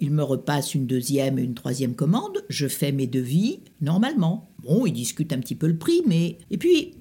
il 0.00 0.10
me 0.10 0.22
repasse 0.22 0.74
une 0.74 0.86
deuxième 0.86 1.38
et 1.38 1.42
une 1.42 1.54
troisième 1.54 1.94
commande, 1.94 2.44
je 2.48 2.66
fais 2.66 2.92
mes 2.92 3.06
devis 3.06 3.60
normalement. 3.80 4.50
Bon, 4.62 4.86
il 4.86 4.92
discute 4.92 5.32
un 5.32 5.38
petit 5.38 5.54
peu 5.54 5.66
le 5.66 5.76
prix, 5.76 6.02
mais... 6.06 6.38
Et 6.50 6.58
puis, 6.58 6.94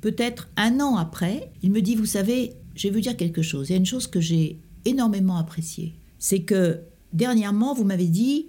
peut-être 0.00 0.48
un 0.56 0.80
an 0.80 0.96
après, 0.96 1.50
il 1.62 1.72
me 1.72 1.82
dit, 1.82 1.94
vous 1.94 2.06
savez, 2.06 2.54
je 2.74 2.88
vais 2.88 2.94
vous 2.94 3.00
dire 3.00 3.16
quelque 3.16 3.42
chose. 3.42 3.68
Il 3.68 3.72
y 3.72 3.74
a 3.74 3.78
une 3.78 3.86
chose 3.86 4.06
que 4.06 4.20
j'ai 4.20 4.58
énormément 4.88 5.36
appréciée. 5.36 5.94
C'est 6.18 6.42
que 6.42 6.80
dernièrement, 7.12 7.74
vous 7.74 7.84
m'avez 7.84 8.08
dit, 8.08 8.46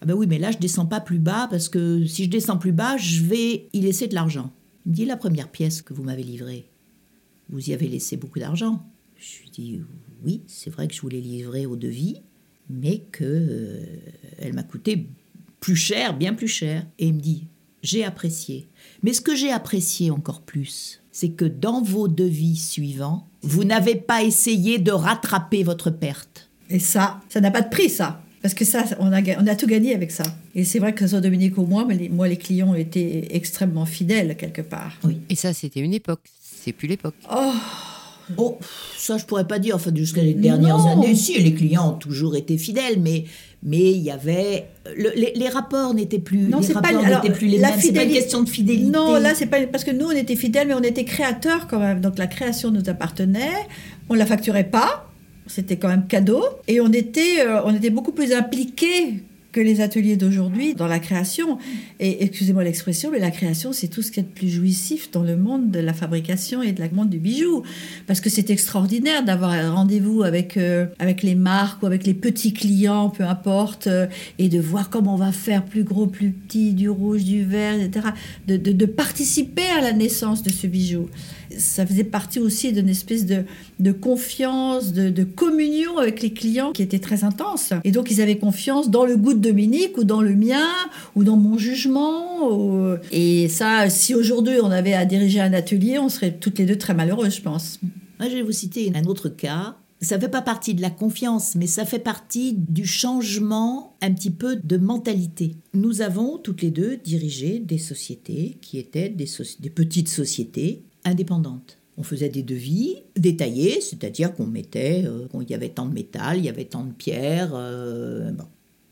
ah 0.00 0.06
ben 0.06 0.14
oui, 0.14 0.26
mais 0.26 0.38
là, 0.38 0.50
je 0.50 0.58
descends 0.58 0.86
pas 0.86 1.00
plus 1.00 1.18
bas 1.18 1.46
parce 1.50 1.68
que 1.68 2.06
si 2.06 2.24
je 2.24 2.30
descends 2.30 2.58
plus 2.58 2.72
bas, 2.72 2.96
je 2.96 3.22
vais 3.22 3.68
y 3.72 3.80
laisser 3.80 4.08
de 4.08 4.14
l'argent. 4.14 4.52
Il 4.84 4.90
me 4.90 4.96
dit, 4.96 5.04
la 5.04 5.16
première 5.16 5.50
pièce 5.50 5.82
que 5.82 5.94
vous 5.94 6.02
m'avez 6.02 6.24
livrée, 6.24 6.68
vous 7.50 7.70
y 7.70 7.72
avez 7.72 7.88
laissé 7.88 8.16
beaucoup 8.16 8.38
d'argent. 8.38 8.84
Je 9.16 9.42
lui 9.42 9.50
dis, 9.50 9.80
oui, 10.24 10.42
c'est 10.46 10.70
vrai 10.70 10.88
que 10.88 10.94
je 10.94 11.00
voulais 11.00 11.20
livrer 11.20 11.66
au 11.66 11.76
devis, 11.76 12.22
mais 12.68 13.04
que 13.12 13.24
euh, 13.24 13.84
elle 14.38 14.54
m'a 14.54 14.62
coûté 14.62 15.08
plus 15.60 15.76
cher, 15.76 16.16
bien 16.16 16.34
plus 16.34 16.48
cher. 16.48 16.86
Et 16.98 17.08
il 17.08 17.14
me 17.14 17.20
dit, 17.20 17.46
j'ai 17.82 18.04
apprécié. 18.04 18.68
Mais 19.02 19.12
ce 19.12 19.20
que 19.20 19.36
j'ai 19.36 19.52
apprécié 19.52 20.10
encore 20.10 20.42
plus, 20.42 21.02
c'est 21.12 21.30
que 21.30 21.44
dans 21.44 21.82
vos 21.82 22.08
devis 22.08 22.56
suivants, 22.56 23.28
vous 23.42 23.64
n'avez 23.64 23.94
pas 23.96 24.22
essayé 24.22 24.78
de 24.78 24.92
rattraper 24.92 25.62
votre 25.62 25.90
perte. 25.90 26.48
Et 26.70 26.78
ça, 26.78 27.20
ça 27.28 27.40
n'a 27.40 27.50
pas 27.50 27.60
de 27.62 27.68
prix, 27.68 27.90
ça. 27.90 28.20
Parce 28.40 28.54
que 28.54 28.64
ça, 28.64 28.84
on 28.98 29.12
a, 29.12 29.22
ga- 29.22 29.36
on 29.40 29.46
a 29.46 29.54
tout 29.54 29.66
gagné 29.66 29.94
avec 29.94 30.10
ça. 30.10 30.24
Et 30.54 30.64
c'est 30.64 30.78
vrai 30.80 30.92
que 30.94 31.00
ce 31.00 31.08
soit 31.08 31.20
Dominique 31.20 31.58
ou 31.58 31.64
moi, 31.66 31.84
mais 31.86 31.94
les, 31.96 32.08
moi, 32.08 32.26
les 32.26 32.36
clients 32.36 32.70
ont 32.70 32.74
été 32.74 33.34
extrêmement 33.36 33.86
fidèles 33.86 34.36
quelque 34.36 34.62
part. 34.62 34.98
Et 35.28 35.36
ça, 35.36 35.52
c'était 35.52 35.80
une 35.80 35.94
époque. 35.94 36.20
C'est 36.42 36.72
plus 36.72 36.88
l'époque. 36.88 37.14
Oh, 37.32 37.52
Oh, 38.38 38.58
ça 38.96 39.18
je 39.18 39.24
pourrais 39.26 39.46
pas 39.46 39.58
dire. 39.58 39.74
Enfin, 39.76 39.90
jusqu'à 39.94 40.22
les 40.22 40.32
dernières 40.34 40.78
Non. 40.78 40.92
années, 41.02 41.14
si 41.14 41.38
les 41.42 41.52
clients 41.54 41.90
ont 41.90 41.98
toujours 41.98 42.36
été 42.36 42.56
fidèles, 42.56 43.00
mais 43.00 43.24
mais 43.62 43.92
il 43.92 43.98
y 44.02 44.10
avait 44.10 44.66
le- 44.96 45.12
les, 45.14 45.32
les 45.36 45.48
rapports 45.48 45.94
n'étaient 45.94 46.18
plus 46.18 46.38
Non, 46.48 46.58
les 46.60 46.66
c'est 46.66 46.72
pas- 46.72 46.80
rapports 46.80 47.04
alors, 47.04 47.20
plus 47.22 47.46
les 47.46 47.58
mêmes. 47.58 47.70
Pas 47.94 48.02
une 48.04 48.12
question 48.12 48.42
de 48.42 48.48
fidélité. 48.48 48.90
Non, 48.90 49.14
là, 49.18 49.34
c'est 49.34 49.46
pas 49.46 49.58
parce 49.66 49.84
que 49.84 49.90
nous, 49.92 50.06
on 50.06 50.10
était 50.10 50.36
fidèles, 50.36 50.68
mais 50.68 50.74
on 50.74 50.82
était 50.82 51.04
créateurs 51.04 51.66
quand 51.68 51.78
même. 51.78 52.00
Donc 52.00 52.18
la 52.18 52.26
création 52.26 52.70
nous 52.70 52.88
appartenait. 52.88 53.50
On 54.08 54.14
la 54.14 54.26
facturait 54.26 54.64
pas. 54.68 55.08
C'était 55.46 55.76
quand 55.76 55.88
même 55.88 56.06
cadeau. 56.06 56.44
Et 56.68 56.80
on 56.80 56.92
était, 56.92 57.40
euh, 57.46 57.60
on 57.64 57.74
était 57.74 57.90
beaucoup 57.90 58.12
plus 58.12 58.32
impliqués 58.32 59.22
que 59.52 59.60
les 59.60 59.80
ateliers 59.80 60.16
d'aujourd'hui 60.16 60.74
dans 60.74 60.86
la 60.86 60.98
création. 60.98 61.58
Et 62.00 62.24
excusez-moi 62.24 62.64
l'expression, 62.64 63.10
mais 63.10 63.18
la 63.18 63.30
création, 63.30 63.72
c'est 63.72 63.88
tout 63.88 64.02
ce 64.02 64.10
qu'il 64.10 64.22
y 64.22 64.26
a 64.26 64.28
de 64.28 64.34
plus 64.34 64.48
jouissif 64.48 65.10
dans 65.10 65.22
le 65.22 65.36
monde 65.36 65.70
de 65.70 65.78
la 65.78 65.92
fabrication 65.92 66.62
et 66.62 66.72
de 66.72 66.80
la 66.80 66.88
monde 66.90 67.10
du 67.10 67.18
bijou. 67.18 67.62
Parce 68.06 68.20
que 68.20 68.30
c'est 68.30 68.50
extraordinaire 68.50 69.24
d'avoir 69.24 69.50
un 69.50 69.70
rendez-vous 69.70 70.22
avec, 70.22 70.56
euh, 70.56 70.86
avec 70.98 71.22
les 71.22 71.34
marques 71.34 71.82
ou 71.82 71.86
avec 71.86 72.06
les 72.06 72.14
petits 72.14 72.54
clients, 72.54 73.10
peu 73.10 73.24
importe, 73.24 73.86
euh, 73.86 74.06
et 74.38 74.48
de 74.48 74.58
voir 74.58 74.88
comment 74.88 75.14
on 75.14 75.18
va 75.18 75.32
faire 75.32 75.64
plus 75.64 75.84
gros, 75.84 76.06
plus 76.06 76.30
petit, 76.30 76.72
du 76.72 76.88
rouge, 76.88 77.24
du 77.24 77.44
vert, 77.44 77.74
etc. 77.74 78.08
De, 78.48 78.56
de 78.56 78.86
participer 78.86 79.68
à 79.78 79.82
la 79.82 79.92
naissance 79.92 80.42
de 80.42 80.50
ce 80.50 80.66
bijou. 80.66 81.08
Ça 81.58 81.86
faisait 81.86 82.04
partie 82.04 82.38
aussi 82.38 82.72
d'une 82.72 82.88
espèce 82.88 83.26
de, 83.26 83.92
confiance, 83.92 84.92
de, 84.92 85.24
communion 85.24 85.98
avec 85.98 86.22
les 86.22 86.32
clients 86.32 86.72
qui 86.72 86.82
était 86.82 86.98
très 86.98 87.24
intense. 87.24 87.72
Et 87.84 87.90
donc, 87.90 88.10
ils 88.10 88.20
avaient 88.20 88.38
confiance 88.38 88.90
dans 88.90 89.04
le 89.04 89.16
goût 89.16 89.34
de 89.34 89.38
Dominique 89.38 89.96
ou 89.98 90.04
dans 90.04 90.22
le 90.22 90.34
mien 90.34 90.68
ou 91.14 91.24
dans 91.24 91.36
mon 91.36 91.58
jugement. 91.58 92.96
Et 93.10 93.48
ça, 93.48 93.88
si 93.90 94.14
aujourd'hui 94.14 94.56
on 94.62 94.70
avait 94.70 94.94
à 94.94 95.04
diriger 95.04 95.40
un 95.40 95.52
atelier, 95.52 95.98
on 95.98 96.08
serait 96.08 96.32
toutes 96.32 96.58
les 96.58 96.66
deux 96.66 96.76
très 96.76 96.94
malheureuses, 96.94 97.36
je 97.36 97.42
pense. 97.42 97.80
Moi, 98.18 98.28
je 98.28 98.36
vais 98.36 98.42
vous 98.42 98.52
citer 98.52 98.92
un 98.94 99.04
autre 99.04 99.28
cas. 99.28 99.76
Ça 100.02 100.18
fait 100.18 100.28
pas 100.28 100.42
partie 100.42 100.74
de 100.74 100.82
la 100.82 100.90
confiance, 100.90 101.54
mais 101.54 101.68
ça 101.68 101.84
fait 101.84 102.00
partie 102.00 102.54
du 102.54 102.84
changement 102.84 103.96
un 104.02 104.12
petit 104.12 104.32
peu 104.32 104.56
de 104.56 104.76
mentalité. 104.76 105.54
Nous 105.74 106.02
avons 106.02 106.38
toutes 106.38 106.62
les 106.62 106.72
deux 106.72 106.96
dirigé 106.96 107.60
des 107.60 107.78
sociétés 107.78 108.58
qui 108.60 108.78
étaient 108.78 109.08
des 109.08 109.26
petites 109.70 110.08
sociétés 110.08 110.82
indépendantes. 111.04 111.78
On 111.98 112.02
faisait 112.02 112.28
des 112.30 112.42
devis 112.42 112.96
détaillés, 113.16 113.80
c'est-à-dire 113.80 114.34
qu'on 114.34 114.46
mettait, 114.46 115.02
euh, 115.04 115.26
il 115.42 115.50
y 115.50 115.54
avait 115.54 115.68
tant 115.68 115.86
de 115.86 115.92
métal, 115.92 116.38
il 116.38 116.44
y 116.44 116.48
avait 116.48 116.64
tant 116.64 116.84
de 116.84 116.92
pierres. 116.92 117.52
euh, 117.54 118.30
bon. 118.32 118.44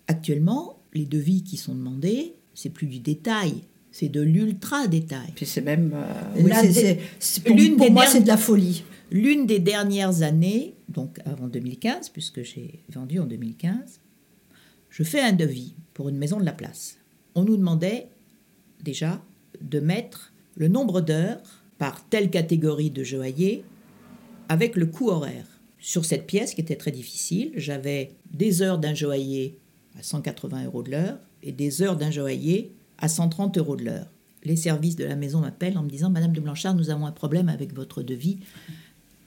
Actuellement, 0.06 0.78
les 0.92 1.06
devis 1.06 1.42
qui 1.42 1.56
sont 1.56 1.74
demandés, 1.74 2.34
c'est 2.54 2.68
plus 2.70 2.86
du 2.86 2.98
détail, 2.98 3.54
c'est 3.92 4.08
de 4.08 4.20
l'ultra 4.20 4.86
détail. 4.86 5.32
Puis 5.34 5.46
c'est 5.46 5.61
même. 5.62 5.92
euh, 5.94 6.12
Oui, 6.36 6.42
oui, 6.44 6.50
la 6.50 6.61
c'est- 6.62 6.68
dé- 6.68 6.72
c'est- 6.74 6.98
c'est- 7.18 7.44
pour, 7.44 7.56
l'une 7.56 7.76
pour 7.76 7.86
des 7.86 7.92
moi, 7.92 8.06
c'est 8.06 8.20
de 8.20 8.26
la 8.28 8.36
folie. 8.36 8.84
L'une 9.12 9.46
des 9.46 9.58
dernières 9.61 10.22
années, 10.22 10.74
donc 10.88 11.18
avant 11.24 11.48
2015, 11.48 12.11
puisque 12.11 12.42
j'ai 12.42 12.80
vendu 12.92 13.18
en 13.18 13.26
2015, 13.26 14.00
je 14.90 15.02
fais 15.04 15.20
un 15.20 15.32
devis 15.32 15.74
pour 15.94 16.08
une 16.08 16.16
maison 16.18 16.38
de 16.38 16.44
la 16.44 16.52
place. 16.52 16.96
On 17.34 17.44
nous 17.44 17.56
demandait 17.56 18.08
déjà 18.82 19.22
de 19.62 19.80
mettre 19.80 20.32
le 20.56 20.68
nombre 20.68 21.00
d'heures 21.00 21.59
par 21.81 22.05
telle 22.05 22.28
catégorie 22.28 22.91
de 22.91 23.03
joaillier 23.03 23.64
avec 24.51 24.76
le 24.76 24.85
coût 24.85 25.09
horaire. 25.09 25.47
Sur 25.78 26.05
cette 26.05 26.26
pièce 26.26 26.53
qui 26.53 26.61
était 26.61 26.76
très 26.76 26.91
difficile, 26.91 27.53
j'avais 27.57 28.12
des 28.35 28.61
heures 28.61 28.78
d'un 28.78 28.93
joaillier 28.93 29.57
à 29.99 30.03
180 30.03 30.66
euros 30.66 30.83
de 30.83 30.91
l'heure 30.91 31.16
et 31.43 31.53
des 31.53 31.81
heures 31.81 31.97
d'un 31.97 32.11
joaillier 32.11 32.70
à 32.99 33.09
130 33.09 33.57
euros 33.57 33.76
de 33.76 33.85
l'heure. 33.85 34.07
Les 34.45 34.57
services 34.57 34.95
de 34.95 35.07
la 35.07 35.16
maison 35.16 35.41
m'appellent 35.41 35.78
en 35.78 35.83
me 35.83 35.89
disant 35.89 36.11
Madame 36.11 36.35
de 36.35 36.41
Blanchard, 36.41 36.74
nous 36.74 36.91
avons 36.91 37.07
un 37.07 37.12
problème 37.12 37.49
avec 37.49 37.74
votre 37.74 38.03
devis. 38.03 38.41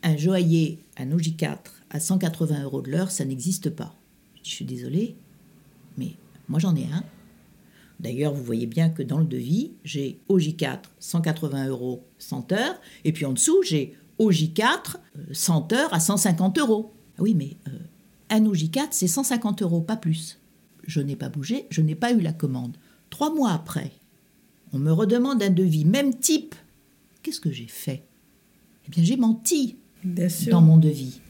Un 0.04 0.16
joaillier, 0.16 0.78
un 0.98 1.08
OJ4 1.08 1.58
à 1.90 2.00
180 2.00 2.66
euros 2.66 2.84
de 2.84 2.92
l'heure, 2.92 3.10
ça 3.10 3.26
n'existe 3.26 3.72
pas. 3.72 3.96
Je 4.44 4.52
suis 4.52 4.66
désolée, 4.66 5.16
mais 5.98 6.12
moi 6.48 6.60
j'en 6.60 6.76
ai 6.76 6.86
un. 6.86 7.04
D'ailleurs, 8.04 8.34
vous 8.34 8.44
voyez 8.44 8.66
bien 8.66 8.90
que 8.90 9.02
dans 9.02 9.18
le 9.18 9.26
devis, 9.26 9.72
j'ai 9.86 10.20
OJ4 10.30 10.80
180 11.00 11.68
euros 11.70 12.06
100 12.20 12.52
heures, 12.52 12.76
et 13.06 13.14
puis 13.14 13.26
en 13.26 13.32
dessous, 13.32 13.64
j'ai 13.64 13.96
OJ4 14.20 14.98
euh, 15.18 15.22
100 15.32 15.72
heures 15.74 15.94
à 15.94 16.02
150 16.02 16.60
euros. 16.60 16.94
Ah 17.18 17.22
oui, 17.22 17.34
mais 17.34 17.56
euh, 17.70 17.80
un 18.30 18.42
OJ4, 18.42 18.88
c'est 18.92 19.08
150 19.08 19.62
euros, 19.62 19.80
pas 19.80 19.96
plus. 19.96 20.40
Je 20.86 21.00
n'ai 21.00 21.16
pas 21.16 21.30
bougé, 21.30 21.66
je 21.70 21.82
n'ai 21.82 21.96
pas 21.96 22.12
eu 22.12 22.20
la 22.20 22.34
commande. 22.34 22.76
Trois 23.10 23.34
mois 23.34 23.52
après, 23.52 23.92
on 24.74 24.80
me 24.80 24.92
redemande 24.92 25.42
un 25.42 25.50
devis, 25.50 25.86
même 25.86 26.14
type. 26.14 26.56
Qu'est-ce 27.22 27.40
que 27.40 27.52
j'ai 27.52 27.68
fait? 27.68 28.04
Eh 28.86 28.90
bien, 28.90 29.04
j'ai 29.04 29.16
menti 29.16 29.78
Bien 30.04 30.28
sûr. 30.28 30.52
dans 30.52 30.62
mon 30.62 30.76
devis. 30.76 31.22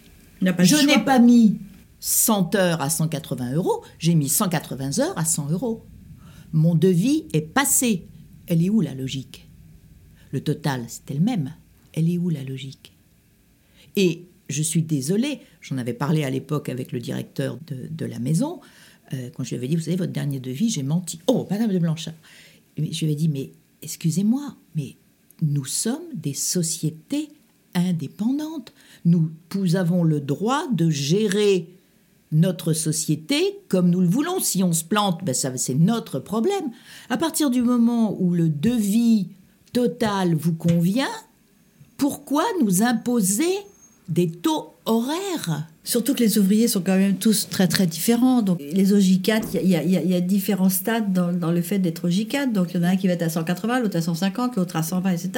Pas 0.42 0.64
Je 0.64 0.76
n'ai 0.88 0.98
pas 0.98 1.20
mis 1.20 1.60
100 2.00 2.56
heures 2.56 2.82
à 2.82 2.90
180 2.90 3.54
euros, 3.54 3.84
j'ai 4.00 4.16
mis 4.16 4.28
180 4.28 5.00
heures 5.00 5.18
à 5.18 5.24
100 5.24 5.52
euros. 5.52 5.86
Mon 6.54 6.76
devis 6.76 7.26
est 7.34 7.42
passé. 7.42 8.06
Elle 8.48 8.64
est 8.64 8.70
où 8.70 8.82
la 8.82 8.94
logique? 8.94 9.48
Le 10.32 10.42
total, 10.42 10.86
c'était 10.88 11.16
le 11.16 11.20
même. 11.20 11.54
Elle 11.94 12.10
est 12.10 12.18
où 12.18 12.30
la 12.30 12.44
logique? 12.44 12.94
Et 13.96 14.26
je 14.50 14.62
suis 14.62 14.84
désolée, 14.84 15.40
j'en 15.62 15.78
avais 15.78 15.94
parlé 15.94 16.24
à 16.24 16.30
l'époque 16.30 16.70
avec 16.70 16.92
le 16.92 17.00
directeur 17.00 17.58
de, 17.68 18.06
la 18.06 18.20
maison, 18.20 18.60
euh, 19.14 19.30
quand 19.36 19.44
je 19.44 19.50
lui 19.50 19.58
avais 19.58 19.68
dit, 19.68 19.76
vous 19.76 19.84
savez, 19.84 19.98
votre 19.98 20.12
dernier 20.12 20.40
devis, 20.40 20.70
j'ai 20.70 20.84
menti. 20.84 21.20
Oh, 21.28 21.48
Madame 21.50 21.72
de 21.72 21.80
Blanchard 21.80 22.14
Je 22.78 23.06
lui 23.06 23.12
ai 23.12 23.16
dit, 23.16 23.30
mais 23.30 23.52
excusez-moi, 23.82 24.56
mais 24.76 24.96
nous 25.42 25.66
sommes 25.66 26.04
des 26.14 26.34
sociétés 26.34 27.30
indépendantes. 27.74 28.74
Nous, 29.06 29.32
nous 29.56 29.76
avons 29.76 30.04
le 30.04 30.20
droit 30.20 30.68
de 30.72 30.90
gérer 30.90 31.68
notre 32.34 32.74
société 32.74 33.60
comme 33.70 33.90
nous 33.90 34.02
le 34.02 34.08
voulons. 34.08 34.40
Si 34.40 34.64
on 34.64 34.74
se 34.74 34.84
plante, 34.84 35.24
ben 35.24 35.34
ça, 35.34 35.56
c'est 35.58 35.76
notre 35.76 36.20
problème. 36.20 36.72
À 37.10 37.18
partir 37.18 37.50
du 37.50 37.62
moment 37.62 38.16
où 38.20 38.34
le 38.34 38.50
devis 38.50 39.30
total 39.72 40.36
vous 40.36 40.54
convient, 40.54 41.12
pourquoi 41.98 42.44
nous 42.62 42.84
imposer 42.84 43.54
des 44.10 44.30
taux 44.30 44.73
horaires. 44.86 45.68
Surtout 45.86 46.14
que 46.14 46.20
les 46.20 46.38
ouvriers 46.38 46.70
sont 46.70 46.80
quand 46.80 46.96
même 46.96 47.16
tous 47.16 47.50
très 47.50 47.68
très 47.68 47.86
différents. 47.86 48.42
Donc 48.42 48.62
les 48.72 48.94
OJ4, 48.94 49.60
il 49.62 49.70
y, 49.70 49.74
y, 49.74 50.16
a 50.16 50.22
différents 50.22 50.70
stades 50.70 51.12
dans, 51.12 51.34
dans 51.34 51.52
le 51.52 51.62
fait 51.62 51.78
d'être 51.78 52.08
OJ4. 52.08 52.54
Donc 52.54 52.74
il 52.74 52.78
y 52.78 52.80
en 52.80 52.84
a 52.84 52.92
un 52.92 52.96
qui 52.96 53.08
va 53.08 53.14
être 53.14 53.24
à 53.24 53.30
180, 53.30 53.82
l'autre 53.82 53.98
à 53.98 54.02
150, 54.02 54.56
l'autre 54.56 54.78
à 54.78 54.84
120, 54.84 55.12
etc. 55.12 55.30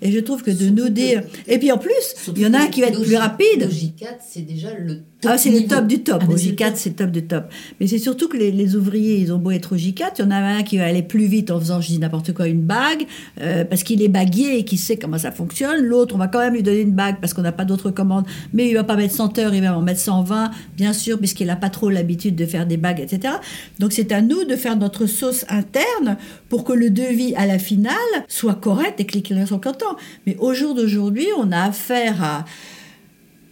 Et 0.00 0.10
je 0.10 0.18
trouve 0.20 0.42
que 0.42 0.50
de 0.50 0.70
nous 0.70 0.88
dire... 0.88 1.22
Et 1.46 1.58
puis 1.58 1.70
en 1.70 1.76
plus, 1.76 1.92
il 2.34 2.40
y 2.40 2.46
en 2.46 2.54
a 2.54 2.62
un 2.62 2.66
qui 2.68 2.80
va 2.80 2.86
être 2.86 3.02
plus 3.02 3.16
rapide. 3.16 3.68
OJ4, 3.68 4.06
c'est 4.26 4.40
déjà 4.40 4.68
le 4.72 5.00
top 5.20 5.32
Ah, 5.34 5.36
c'est 5.36 5.50
le 5.50 5.66
top 5.66 5.86
du 5.86 6.02
top. 6.02 6.22
Ah, 6.22 6.32
OJ4, 6.32 6.72
c'est 6.76 6.96
top 6.96 7.10
du 7.10 7.26
top. 7.26 7.44
Mais 7.78 7.86
c'est 7.86 7.98
surtout 7.98 8.28
que 8.28 8.38
les, 8.38 8.52
les, 8.52 8.76
ouvriers, 8.76 9.18
ils 9.18 9.34
ont 9.34 9.38
beau 9.38 9.50
être 9.50 9.76
OJ4, 9.76 10.12
il 10.18 10.22
y 10.22 10.24
en 10.24 10.30
a 10.30 10.36
un 10.36 10.62
qui 10.62 10.78
va 10.78 10.86
aller 10.86 11.02
plus 11.02 11.26
vite 11.26 11.50
en 11.50 11.60
faisant, 11.60 11.82
je 11.82 11.88
dis 11.88 11.98
n'importe 11.98 12.32
quoi, 12.32 12.48
une 12.48 12.62
bague, 12.62 13.06
euh, 13.42 13.66
parce 13.66 13.82
qu'il 13.82 14.02
est 14.02 14.08
baguier 14.08 14.58
et 14.58 14.64
qu'il 14.64 14.78
sait 14.78 14.96
comment 14.96 15.18
ça 15.18 15.30
fonctionne. 15.30 15.84
L'autre, 15.84 16.14
on 16.14 16.18
va 16.18 16.28
quand 16.28 16.38
même 16.38 16.54
lui 16.54 16.62
donner 16.62 16.80
une 16.80 16.94
bague 16.94 17.16
parce 17.20 17.34
qu'on 17.34 17.42
n'a 17.42 17.52
pas 17.52 17.66
d'autres 17.66 17.90
commandes. 17.90 18.24
Mais 18.54 18.73
il 18.74 18.78
va 18.78 18.84
pas 18.84 18.96
mettre 18.96 19.14
100 19.14 19.38
heures, 19.38 19.54
il 19.54 19.62
va 19.62 19.76
en 19.76 19.82
mettre 19.82 20.00
120, 20.00 20.50
bien 20.76 20.92
sûr, 20.92 21.18
puisqu'il 21.18 21.46
n'a 21.46 21.56
pas 21.56 21.70
trop 21.70 21.90
l'habitude 21.90 22.34
de 22.34 22.44
faire 22.44 22.66
des 22.66 22.76
bagues, 22.76 23.00
etc. 23.00 23.34
Donc 23.78 23.92
c'est 23.92 24.10
à 24.12 24.20
nous 24.20 24.44
de 24.44 24.56
faire 24.56 24.76
notre 24.76 25.06
sauce 25.06 25.44
interne 25.48 26.16
pour 26.48 26.64
que 26.64 26.72
le 26.72 26.90
devis 26.90 27.34
à 27.36 27.46
la 27.46 27.58
finale 27.58 27.94
soit 28.28 28.56
correct 28.56 28.98
et 28.98 29.06
que 29.06 29.14
les 29.14 29.22
clients 29.22 29.46
soient 29.46 29.60
contents. 29.60 29.96
Mais 30.26 30.36
au 30.38 30.54
jour 30.54 30.74
d'aujourd'hui, 30.74 31.26
on 31.38 31.52
a 31.52 31.62
affaire 31.62 32.22
à, 32.22 32.44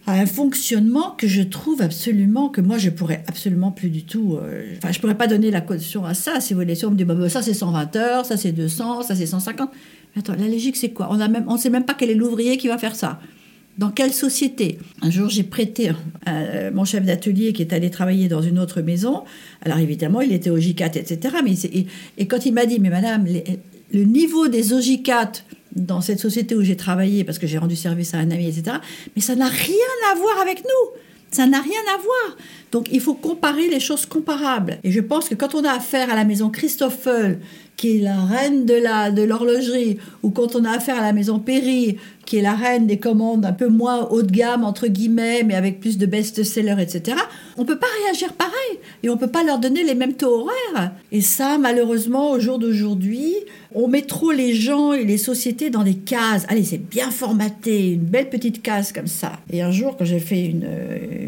un 0.05 0.25
fonctionnement 0.25 1.11
que 1.11 1.27
je 1.27 1.41
trouve 1.41 1.81
absolument, 1.81 2.49
que 2.49 2.59
moi 2.59 2.77
je 2.77 2.89
pourrais 2.89 3.23
absolument 3.27 3.71
plus 3.71 3.89
du 3.89 4.03
tout. 4.03 4.35
Euh, 4.35 4.73
enfin, 4.77 4.91
je 4.91 4.99
pourrais 4.99 5.15
pas 5.15 5.27
donner 5.27 5.49
la 5.49 5.61
caution 5.61 6.03
à 6.03 6.13
ça. 6.13 6.41
Si 6.41 6.53
vous 6.53 6.59
voulez, 6.59 6.75
si 6.75 6.85
on 6.85 6.91
me 6.91 6.97
dit, 6.97 7.05
bah, 7.05 7.15
bah 7.15 7.29
ça 7.29 7.41
c'est 7.41 7.53
120 7.53 7.95
heures, 7.95 8.25
ça 8.25 8.35
c'est 8.35 8.51
200, 8.51 9.03
ça 9.03 9.15
c'est 9.15 9.25
150. 9.25 9.69
Mais 10.13 10.19
attends, 10.19 10.35
la 10.37 10.49
logique 10.49 10.75
c'est 10.75 10.89
quoi? 10.89 11.07
On 11.09 11.15
ne 11.15 11.25
on 11.47 11.55
sait 11.55 11.69
même 11.69 11.85
pas 11.85 11.93
quel 11.93 12.09
est 12.09 12.15
l'ouvrier 12.15 12.57
qui 12.57 12.67
va 12.67 12.77
faire 12.77 12.97
ça. 12.97 13.21
Dans 13.77 13.89
quelle 13.89 14.13
société? 14.13 14.77
Un 15.01 15.09
jour, 15.09 15.29
j'ai 15.29 15.43
prêté 15.43 15.91
euh, 16.27 16.71
mon 16.71 16.85
chef 16.85 17.05
d'atelier 17.05 17.53
qui 17.53 17.63
est 17.63 17.73
allé 17.73 17.89
travailler 17.89 18.27
dans 18.27 18.41
une 18.41 18.59
autre 18.59 18.81
maison. 18.81 19.23
Alors 19.63 19.79
évidemment, 19.79 20.21
il 20.21 20.31
était 20.31 20.51
au 20.51 20.59
J4, 20.59 20.97
etc. 20.97 21.37
Mais 21.43 21.53
et, 22.17 22.27
quand 22.27 22.45
il 22.45 22.53
m'a 22.53 22.67
dit, 22.67 22.79
mais 22.79 22.91
madame, 22.91 23.25
le 23.91 24.03
niveau 24.03 24.47
des 24.47 24.73
OJ4 24.73 25.43
dans 25.75 26.01
cette 26.01 26.19
société 26.19 26.55
où 26.55 26.61
j'ai 26.61 26.77
travaillé, 26.77 27.23
parce 27.23 27.39
que 27.39 27.47
j'ai 27.47 27.57
rendu 27.57 27.75
service 27.75 28.13
à 28.13 28.19
un 28.19 28.29
ami, 28.29 28.47
etc., 28.47 28.77
mais 29.15 29.21
ça 29.21 29.35
n'a 29.35 29.47
rien 29.47 29.75
à 30.11 30.15
voir 30.15 30.39
avec 30.41 30.59
nous. 30.59 30.99
Ça 31.31 31.47
n'a 31.47 31.61
rien 31.61 31.81
à 31.95 31.97
voir. 31.97 32.37
Donc 32.73 32.89
il 32.91 32.99
faut 32.99 33.13
comparer 33.13 33.69
les 33.69 33.79
choses 33.79 34.07
comparables. 34.07 34.79
Et 34.83 34.91
je 34.91 34.99
pense 34.99 35.29
que 35.29 35.35
quand 35.35 35.53
on 35.53 35.63
a 35.63 35.71
affaire 35.71 36.09
à 36.09 36.15
la 36.15 36.25
maison 36.25 36.49
Christoffel, 36.49 37.39
qui 37.77 37.97
est 37.97 38.01
la 38.01 38.25
reine 38.25 38.65
de 38.65 38.73
la 38.73 39.11
de 39.11 39.21
l'horlogerie, 39.21 39.97
ou 40.23 40.31
quand 40.31 40.55
on 40.55 40.65
a 40.65 40.71
affaire 40.71 40.97
à 40.97 41.01
la 41.01 41.13
maison 41.13 41.37
Perry, 41.37 41.97
qui 42.25 42.37
est 42.37 42.41
la 42.41 42.55
reine 42.55 42.87
des 42.87 42.97
commandes 42.97 43.45
un 43.45 43.53
peu 43.53 43.67
moins 43.67 44.07
haut 44.09 44.23
de 44.23 44.31
gamme, 44.31 44.63
entre 44.63 44.87
guillemets, 44.87 45.43
mais 45.43 45.55
avec 45.55 45.79
plus 45.79 45.97
de 45.97 46.05
best-sellers, 46.05 46.81
etc., 46.81 47.17
on 47.57 47.65
peut 47.65 47.77
pas 47.77 47.87
réagir 48.05 48.33
pareil. 48.33 48.79
Et 49.03 49.09
on 49.09 49.17
peut 49.17 49.27
pas 49.27 49.43
leur 49.43 49.59
donner 49.59 49.83
les 49.83 49.95
mêmes 49.95 50.13
taux 50.13 50.41
horaires. 50.41 50.93
Et 51.11 51.21
ça, 51.21 51.57
malheureusement, 51.57 52.31
au 52.31 52.39
jour 52.39 52.59
d'aujourd'hui, 52.59 53.35
on 53.75 53.87
met 53.87 54.03
trop 54.03 54.31
les 54.31 54.53
gens 54.53 54.93
et 54.93 55.03
les 55.03 55.17
sociétés 55.17 55.69
dans 55.69 55.83
des 55.83 55.95
cases. 55.95 56.45
Allez, 56.47 56.63
c'est 56.63 56.77
bien 56.77 57.11
formaté, 57.11 57.91
une 57.91 58.05
belle 58.05 58.29
petite 58.29 58.61
case 58.61 58.91
comme 58.91 59.07
ça. 59.07 59.33
Et 59.51 59.61
un 59.61 59.71
jour, 59.71 59.97
quand 59.97 60.05
j'ai 60.05 60.19
fait 60.19 60.45
une, 60.45 60.67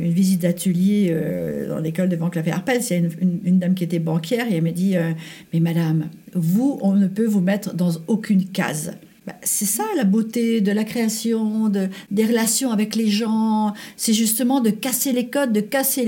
une 0.02 0.12
visite 0.12 0.42
d'atelier 0.42 1.10
euh, 1.10 1.35
dans 1.68 1.80
l'école 1.80 2.10
de 2.10 2.16
banque 2.16 2.36
Lafayette 2.36 2.58
Arpels, 2.58 2.84
c'est 2.84 2.98
une, 2.98 3.40
une, 3.44 3.60
dame 3.60 3.76
qui 3.76 3.84
était 3.84 4.00
banquière 4.00 4.52
et 4.52 4.56
elle 4.56 4.64
m'a 4.64 4.72
dit 4.72 4.98
euh, 4.98 5.12
Mais 5.54 5.60
madame, 5.60 6.10
vous, 6.34 6.80
on 6.82 6.94
ne 6.94 7.08
peut 7.08 7.26
vous 7.26 7.42
mettre 7.42 7.74
dans 7.74 7.92
aucune 8.08 8.46
case. 8.46 8.94
Bah, 9.26 9.34
c'est 9.42 9.66
ça 9.66 9.84
la 9.98 10.04
beauté 10.04 10.62
de 10.62 10.72
la 10.72 10.84
création, 10.84 11.70
de, 11.70 11.90
des 12.12 12.26
relations 12.26 12.72
avec 12.72 12.96
les 12.96 13.08
gens. 13.08 13.74
C'est 13.98 14.14
justement 14.14 14.62
de 14.62 14.70
casser 14.70 15.14
les 15.14 15.30
codes, 15.30 15.52
de 15.52 15.62
casser 15.62 16.06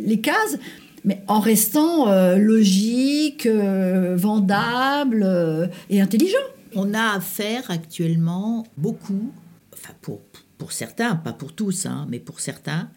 les, 0.00 0.20
cases, 0.20 0.58
mais 1.04 1.24
en 1.26 1.40
restant 1.40 2.08
euh, 2.08 2.36
logique, 2.36 3.46
euh, 3.46 4.14
vendable 4.16 5.24
euh, 5.24 5.66
et 5.90 6.00
intelligent. 6.00 6.38
On 6.76 6.94
a 6.94 7.16
affaire 7.16 7.68
actuellement 7.68 8.64
beaucoup, 8.76 9.32
enfin 9.74 9.94
pour, 10.00 10.20
pour 10.56 10.70
certains, 10.70 11.16
pas 11.16 11.32
pour 11.32 11.54
tous, 11.54 11.86
hein, 11.86 12.06
mais 12.08 12.20
pour 12.20 12.38
certains, 12.38 12.90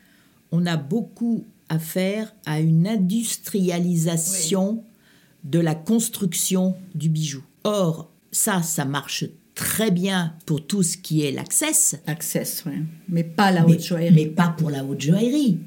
on 0.52 0.68
a 0.68 0.78
beaucoup 0.78 1.48
affaire 1.70 2.34
à 2.46 2.60
une 2.60 2.88
industrialisation 2.88 4.84
de 5.44 5.60
la 5.60 5.76
construction 5.76 6.76
du 6.94 7.10
bijou. 7.10 7.44
Or, 7.64 8.12
ça, 8.32 8.62
ça 8.62 8.86
marche 8.86 9.26
très 9.56 9.90
bien 9.92 10.34
pour 10.46 10.66
tout 10.66 10.84
ce 10.84 10.98
qui 10.98 11.24
est 11.24 11.32
l'access. 11.32 11.96
Access, 12.08 12.64
oui. 12.66 12.84
Mais 13.08 13.24
pas 13.24 13.52
la 13.52 13.66
haute 13.66 13.84
joaillerie. 13.84 14.14
Mais 14.14 14.26
pas 14.28 14.50
pour 14.50 14.70
la 14.70 14.84
haute 14.84 15.02
joaillerie. 15.02 15.60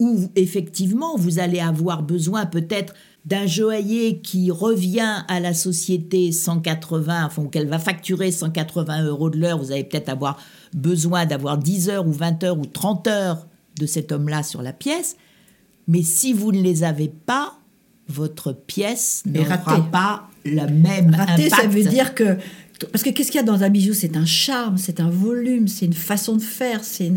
Où 0.00 0.28
effectivement, 0.34 1.16
vous 1.16 1.38
allez 1.38 1.60
avoir 1.60 2.02
besoin 2.02 2.46
peut-être 2.46 2.94
d'un 3.24 3.46
joaillier 3.46 4.20
qui 4.20 4.50
revient 4.50 5.24
à 5.28 5.40
la 5.40 5.54
société 5.54 6.30
180, 6.30 7.26
enfin 7.26 7.46
qu'elle 7.46 7.68
va 7.68 7.78
facturer 7.78 8.30
180 8.30 9.04
euros 9.04 9.30
de 9.30 9.38
l'heure, 9.38 9.58
vous 9.58 9.72
allez 9.72 9.84
peut-être 9.84 10.10
avoir 10.10 10.38
besoin 10.74 11.24
d'avoir 11.24 11.56
10 11.56 11.88
heures 11.88 12.06
ou 12.06 12.12
20 12.12 12.44
heures 12.44 12.58
ou 12.58 12.66
30 12.66 13.06
heures 13.06 13.46
de 13.78 13.86
cet 13.86 14.12
homme-là 14.12 14.42
sur 14.42 14.62
la 14.62 14.72
pièce. 14.72 15.16
Mais 15.88 16.02
si 16.02 16.32
vous 16.32 16.52
ne 16.52 16.62
les 16.62 16.84
avez 16.84 17.08
pas, 17.08 17.58
votre 18.08 18.52
pièce 18.52 19.22
n'aura 19.26 19.58
pas 19.90 20.28
le 20.44 20.66
même 20.66 21.14
raté, 21.14 21.46
impact. 21.46 21.62
ça 21.62 21.66
veut 21.66 21.84
dire 21.84 22.14
que 22.14 22.36
parce 22.90 23.04
que 23.04 23.10
qu'est-ce 23.10 23.30
qu'il 23.30 23.40
y 23.40 23.42
a 23.42 23.46
dans 23.46 23.62
un 23.62 23.70
bijou 23.70 23.94
C'est 23.94 24.16
un 24.16 24.26
charme, 24.26 24.78
c'est 24.78 25.00
un 25.00 25.08
volume, 25.08 25.68
c'est 25.68 25.86
une 25.86 25.92
façon 25.92 26.36
de 26.36 26.42
faire. 26.42 26.82
C'est 26.82 27.10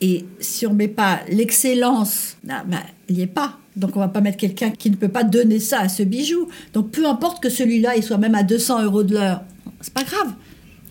Et 0.00 0.24
si 0.40 0.66
on 0.66 0.72
met 0.72 0.88
pas 0.88 1.20
l'excellence, 1.28 2.36
ah, 2.48 2.64
ben, 2.66 2.80
il 3.08 3.16
n'y 3.16 3.22
est 3.22 3.26
pas. 3.26 3.58
Donc 3.76 3.96
on 3.96 4.00
va 4.00 4.08
pas 4.08 4.20
mettre 4.20 4.38
quelqu'un 4.38 4.70
qui 4.70 4.90
ne 4.90 4.96
peut 4.96 5.08
pas 5.08 5.22
donner 5.22 5.60
ça 5.60 5.80
à 5.80 5.88
ce 5.88 6.02
bijou. 6.02 6.48
Donc 6.72 6.90
peu 6.90 7.06
importe 7.06 7.42
que 7.42 7.50
celui-là, 7.50 7.96
il 7.96 8.02
soit 8.02 8.18
même 8.18 8.34
à 8.34 8.42
200 8.42 8.84
euros 8.84 9.02
de 9.02 9.14
l'heure, 9.14 9.42
c'est 9.80 9.94
pas 9.94 10.02
grave. 10.02 10.34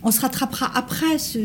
On 0.03 0.11
se 0.11 0.21
rattrapera 0.21 0.71
après. 0.75 1.17
Ce... 1.17 1.39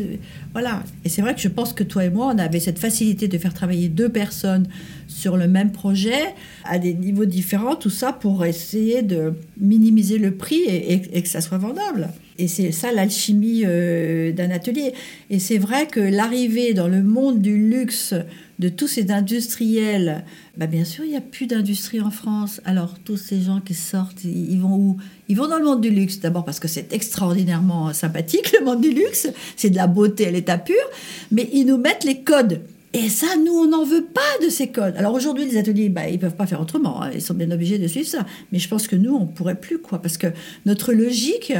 Voilà. 0.53 0.83
Et 1.03 1.09
c'est 1.09 1.21
vrai 1.21 1.35
que 1.35 1.41
je 1.41 1.47
pense 1.47 1.73
que 1.73 1.83
toi 1.83 2.05
et 2.05 2.09
moi, 2.09 2.31
on 2.33 2.37
avait 2.37 2.59
cette 2.59 2.79
facilité 2.79 3.27
de 3.27 3.37
faire 3.37 3.53
travailler 3.53 3.89
deux 3.89 4.09
personnes 4.09 4.67
sur 5.07 5.37
le 5.37 5.47
même 5.47 5.71
projet 5.71 6.33
à 6.63 6.79
des 6.79 6.93
niveaux 6.93 7.25
différents, 7.25 7.75
tout 7.75 7.89
ça 7.89 8.13
pour 8.13 8.45
essayer 8.45 9.01
de 9.01 9.33
minimiser 9.59 10.17
le 10.17 10.35
prix 10.35 10.61
et 10.63 11.21
que 11.21 11.27
ça 11.27 11.41
soit 11.41 11.57
vendable. 11.57 12.09
Et 12.37 12.47
c'est 12.47 12.71
ça 12.71 12.91
l'alchimie 12.91 13.63
euh, 13.65 14.31
d'un 14.33 14.51
atelier. 14.51 14.93
Et 15.29 15.39
c'est 15.39 15.57
vrai 15.57 15.87
que 15.87 15.99
l'arrivée 15.99 16.73
dans 16.73 16.87
le 16.87 17.01
monde 17.01 17.41
du 17.41 17.57
luxe 17.57 18.13
de 18.59 18.69
tous 18.69 18.87
ces 18.87 19.11
industriels, 19.11 20.23
bah 20.57 20.67
bien 20.67 20.85
sûr, 20.85 21.03
il 21.03 21.11
n'y 21.11 21.17
a 21.17 21.21
plus 21.21 21.45
d'industrie 21.45 21.99
en 21.99 22.11
France. 22.11 22.61
Alors, 22.63 22.95
tous 23.03 23.17
ces 23.17 23.41
gens 23.41 23.59
qui 23.59 23.73
sortent, 23.73 24.23
ils 24.23 24.59
vont 24.59 24.75
où? 24.75 24.97
Ils 25.27 25.35
vont 25.35 25.47
dans 25.47 25.57
le 25.57 25.65
monde 25.65 25.81
du 25.81 25.89
luxe, 25.89 26.19
d'abord 26.19 26.45
parce 26.45 26.59
que 26.59 26.67
c'est 26.67 26.93
extraordinairement 26.93 27.91
sympathique, 27.93 28.53
le 28.57 28.63
monde 28.63 28.81
du 28.81 28.91
luxe. 28.91 29.27
C'est 29.57 29.69
de 29.69 29.75
la 29.75 29.87
beauté 29.87 30.27
à 30.27 30.31
l'état 30.31 30.57
pur. 30.57 30.75
Mais 31.31 31.49
ils 31.51 31.65
nous 31.65 31.77
mettent 31.77 32.05
les 32.05 32.21
codes. 32.21 32.61
Et 32.93 33.09
ça, 33.09 33.27
nous, 33.35 33.51
on 33.51 33.67
n'en 33.67 33.83
veut 33.83 34.05
pas 34.05 34.21
de 34.41 34.49
ces 34.49 34.67
codes. 34.67 34.95
Alors 34.95 35.13
aujourd'hui, 35.13 35.43
les 35.43 35.57
ateliers, 35.57 35.89
bah, 35.89 36.07
ils 36.07 36.17
peuvent 36.17 36.35
pas 36.35 36.47
faire 36.47 36.61
autrement. 36.61 37.03
Hein. 37.03 37.11
Ils 37.13 37.21
sont 37.21 37.33
bien 37.33 37.51
obligés 37.51 37.77
de 37.77 37.87
suivre 37.87 38.07
ça. 38.07 38.25
Mais 38.53 38.59
je 38.59 38.69
pense 38.69 38.87
que 38.87 38.95
nous, 38.95 39.13
on 39.13 39.25
pourrait 39.25 39.59
plus, 39.59 39.79
quoi. 39.79 40.01
Parce 40.01 40.17
que 40.17 40.27
notre 40.65 40.93
logique, 40.93 41.51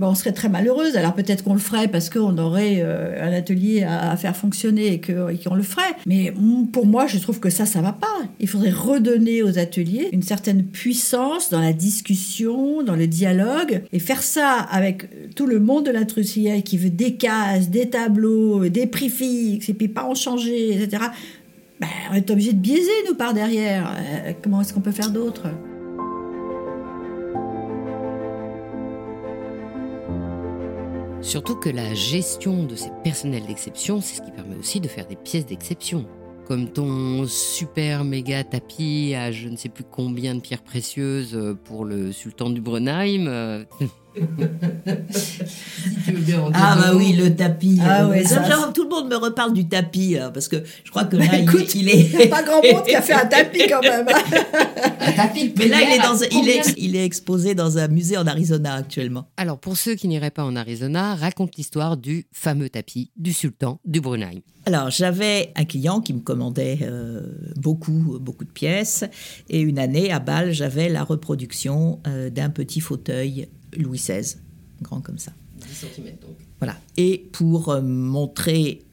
on 0.00 0.14
serait 0.14 0.32
très 0.32 0.48
malheureuse. 0.48 0.96
Alors 0.96 1.14
peut-être 1.14 1.44
qu'on 1.44 1.54
le 1.54 1.60
ferait 1.60 1.88
parce 1.88 2.10
qu'on 2.10 2.36
aurait 2.38 2.78
euh, 2.80 3.24
un 3.24 3.32
atelier 3.32 3.84
à, 3.84 4.16
faire 4.16 4.36
fonctionner 4.36 4.94
et 4.94 5.00
qu'on 5.00 5.54
le 5.54 5.62
ferait. 5.62 5.94
Mais 6.06 6.32
pour 6.72 6.86
moi, 6.86 7.06
je 7.06 7.18
trouve 7.18 7.40
que 7.40 7.50
ça, 7.50 7.66
ça 7.66 7.80
va 7.80 7.92
pas. 7.92 8.06
Il 8.40 8.48
faudrait 8.48 8.70
redonner 8.70 9.42
aux 9.42 9.58
ateliers 9.58 10.08
une 10.12 10.22
certaine 10.22 10.64
puissance 10.64 11.50
dans 11.50 11.60
la 11.60 11.72
discussion, 11.72 12.82
dans 12.82 12.96
le 12.96 13.06
dialogue, 13.06 13.82
et 13.92 13.98
faire 13.98 14.22
ça 14.22 14.54
avec 14.70 15.34
tout 15.34 15.46
le 15.46 15.60
monde 15.60 15.86
de 15.86 15.90
l'industrie 15.90 16.08
qui 16.64 16.78
veut 16.78 16.90
des 16.90 17.14
cases, 17.14 17.68
des 17.68 17.90
tableaux, 17.90 18.68
des 18.68 18.86
prix 18.86 19.10
fixes, 19.10 19.68
et 19.68 19.74
puis 19.74 19.88
pas 19.88 20.04
en 20.04 20.14
changer, 20.14 20.74
etc. 20.74 21.04
Ben, 21.80 21.88
on 22.10 22.14
est 22.14 22.30
obligé 22.30 22.52
de 22.52 22.58
biaiser, 22.58 22.90
nous, 23.06 23.14
par 23.14 23.34
derrière. 23.34 23.94
Euh, 23.96 24.32
comment 24.42 24.60
est-ce 24.62 24.72
qu'on 24.72 24.80
peut 24.80 24.92
faire 24.92 25.10
d'autre? 25.10 25.48
Surtout 31.28 31.56
que 31.56 31.68
la 31.68 31.92
gestion 31.92 32.62
de 32.64 32.74
ces 32.74 32.88
personnels 33.04 33.44
d'exception, 33.44 34.00
c'est 34.00 34.16
ce 34.16 34.22
qui 34.22 34.30
permet 34.30 34.56
aussi 34.56 34.80
de 34.80 34.88
faire 34.88 35.06
des 35.06 35.14
pièces 35.14 35.44
d'exception. 35.44 36.06
Comme 36.46 36.72
ton 36.72 37.26
super 37.26 38.02
méga 38.02 38.44
tapis 38.44 39.14
à 39.14 39.30
je 39.30 39.50
ne 39.50 39.56
sais 39.56 39.68
plus 39.68 39.84
combien 39.84 40.34
de 40.34 40.40
pierres 40.40 40.62
précieuses 40.62 41.38
pour 41.64 41.84
le 41.84 42.12
sultan 42.12 42.48
du 42.48 42.62
Brenheim. 42.62 43.66
ah 46.54 46.76
bah 46.80 46.92
oui, 46.96 47.12
le 47.12 47.34
tapis. 47.34 47.78
Ah 47.82 48.04
euh, 48.04 48.10
ouais, 48.10 48.24
ça, 48.24 48.42
ça, 48.42 48.50
genre, 48.50 48.72
tout 48.72 48.84
le 48.84 48.88
monde 48.90 49.08
me 49.08 49.16
reparle 49.16 49.52
du 49.52 49.68
tapis, 49.68 50.14
là, 50.14 50.30
parce 50.30 50.48
que 50.48 50.56
je 50.84 50.90
crois 50.90 51.04
que 51.04 51.16
là, 51.16 51.24
il, 51.32 51.42
Écoute, 51.42 51.60
est- 51.60 51.74
il 51.74 51.88
est... 51.88 52.10
Il 52.12 52.16
n'y 52.18 52.24
a 52.24 52.28
pas 52.28 52.42
grand 52.42 52.62
monde 52.62 52.84
qui 52.84 52.94
a 52.94 53.02
fait 53.02 53.12
un 53.12 53.26
tapis 53.26 53.62
quand 53.68 53.82
même. 53.82 54.06
Un 55.00 55.12
tapis 55.12 55.50
de 55.50 55.58
Mais 55.58 55.68
là, 55.68 55.78
il 55.82 55.94
est, 55.94 55.98
dans, 55.98 56.16
il, 56.42 56.48
est, 56.48 56.74
il 56.76 56.96
est 56.96 57.04
exposé 57.04 57.54
dans 57.54 57.78
un 57.78 57.88
musée 57.88 58.16
en 58.18 58.26
Arizona 58.26 58.74
actuellement. 58.74 59.28
Alors, 59.36 59.58
pour 59.58 59.76
ceux 59.76 59.94
qui 59.94 60.06
n'iraient 60.08 60.30
pas 60.30 60.44
en 60.44 60.54
Arizona, 60.54 61.14
raconte 61.14 61.56
l'histoire 61.56 61.96
du 61.96 62.26
fameux 62.32 62.68
tapis 62.68 63.10
du 63.16 63.32
sultan 63.32 63.80
du 63.84 64.00
Brunei. 64.00 64.42
Alors, 64.66 64.90
j'avais 64.90 65.52
un 65.56 65.64
client 65.64 66.00
qui 66.00 66.12
me 66.12 66.20
commandait 66.20 66.80
euh, 66.82 67.22
beaucoup, 67.56 68.18
beaucoup 68.20 68.44
de 68.44 68.50
pièces. 68.50 69.04
Et 69.48 69.60
une 69.60 69.78
année, 69.78 70.12
à 70.12 70.18
Bâle, 70.18 70.52
j'avais 70.52 70.88
la 70.90 71.04
reproduction 71.04 72.00
euh, 72.06 72.28
d'un 72.28 72.50
petit 72.50 72.80
fauteuil 72.80 73.48
Louis 73.76 73.98
XVI, 73.98 74.36
grand 74.82 75.00
comme 75.00 75.18
ça. 75.18 75.32
10 75.56 75.66
cm 75.66 76.04
donc. 76.20 76.36
Voilà. 76.60 76.76
Et 76.96 77.28
pour 77.32 77.70
euh, 77.70 77.82
montrer 77.82 78.84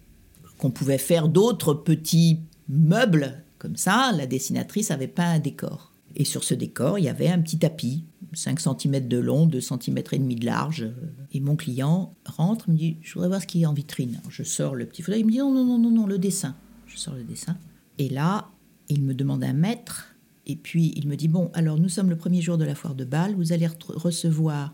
qu'on 0.58 0.72
pouvait 0.72 0.98
faire 0.98 1.28
d'autres 1.28 1.74
petits 1.74 2.40
meubles 2.70 3.44
comme 3.58 3.76
ça, 3.76 4.12
la 4.16 4.28
dessinatrice 4.28 4.92
avait 4.92 5.08
peint 5.08 5.32
un 5.32 5.40
décor. 5.40 5.92
Et 6.16 6.24
sur 6.24 6.44
ce 6.44 6.54
décor, 6.54 6.98
il 6.98 7.06
y 7.06 7.10
avait 7.10 7.28
un 7.28 7.42
petit 7.42 7.60
tapis, 7.60 8.06
5 8.34 8.60
cm 8.60 9.08
de 9.08 9.18
long, 9.18 9.46
2 9.46 9.60
cm 9.60 9.98
et 10.12 10.18
demi 10.18 10.36
de 10.36 10.46
large. 10.46 10.90
Et 11.34 11.40
mon 11.42 11.56
client 11.56 12.16
rentre, 12.26 12.70
me 12.70 12.76
dit, 12.76 12.98
je 13.02 13.14
voudrais 13.14 13.28
voir 13.28 13.42
ce 13.42 13.48
qui 13.48 13.64
est 13.64 13.66
en 13.66 13.74
vitrine. 13.74 14.18
Alors, 14.20 14.32
je 14.32 14.44
sors 14.44 14.76
le 14.76 14.86
petit 14.86 15.02
fauteuil, 15.02 15.22
il 15.22 15.26
me 15.26 15.32
dit, 15.32 15.40
non, 15.40 15.54
non, 15.54 15.66
non, 15.66 15.78
non, 15.78 15.92
non, 15.92 16.08
le 16.08 16.18
dessin. 16.18 16.56
Je 16.86 16.98
sors 16.98 17.16
le 17.16 17.24
dessin. 17.24 17.58
Et 17.98 18.08
là, 18.08 18.50
il 18.88 19.02
me 19.02 19.14
demande 19.14 19.44
un 19.44 19.54
mètre. 19.54 20.15
Et 20.48 20.56
puis, 20.56 20.94
il 20.96 21.08
me 21.08 21.16
dit, 21.16 21.28
bon, 21.28 21.50
alors 21.54 21.78
nous 21.80 21.90
sommes 21.90 22.10
le 22.10 22.16
premier 22.18 22.42
jour 22.42 22.58
de 22.58 22.66
la 22.66 22.76
foire 22.76 22.96
de 22.96 23.04
Bâle, 23.06 23.34
vous 23.36 23.52
allez 23.54 23.66
re- 23.68 23.94
recevoir 23.94 24.74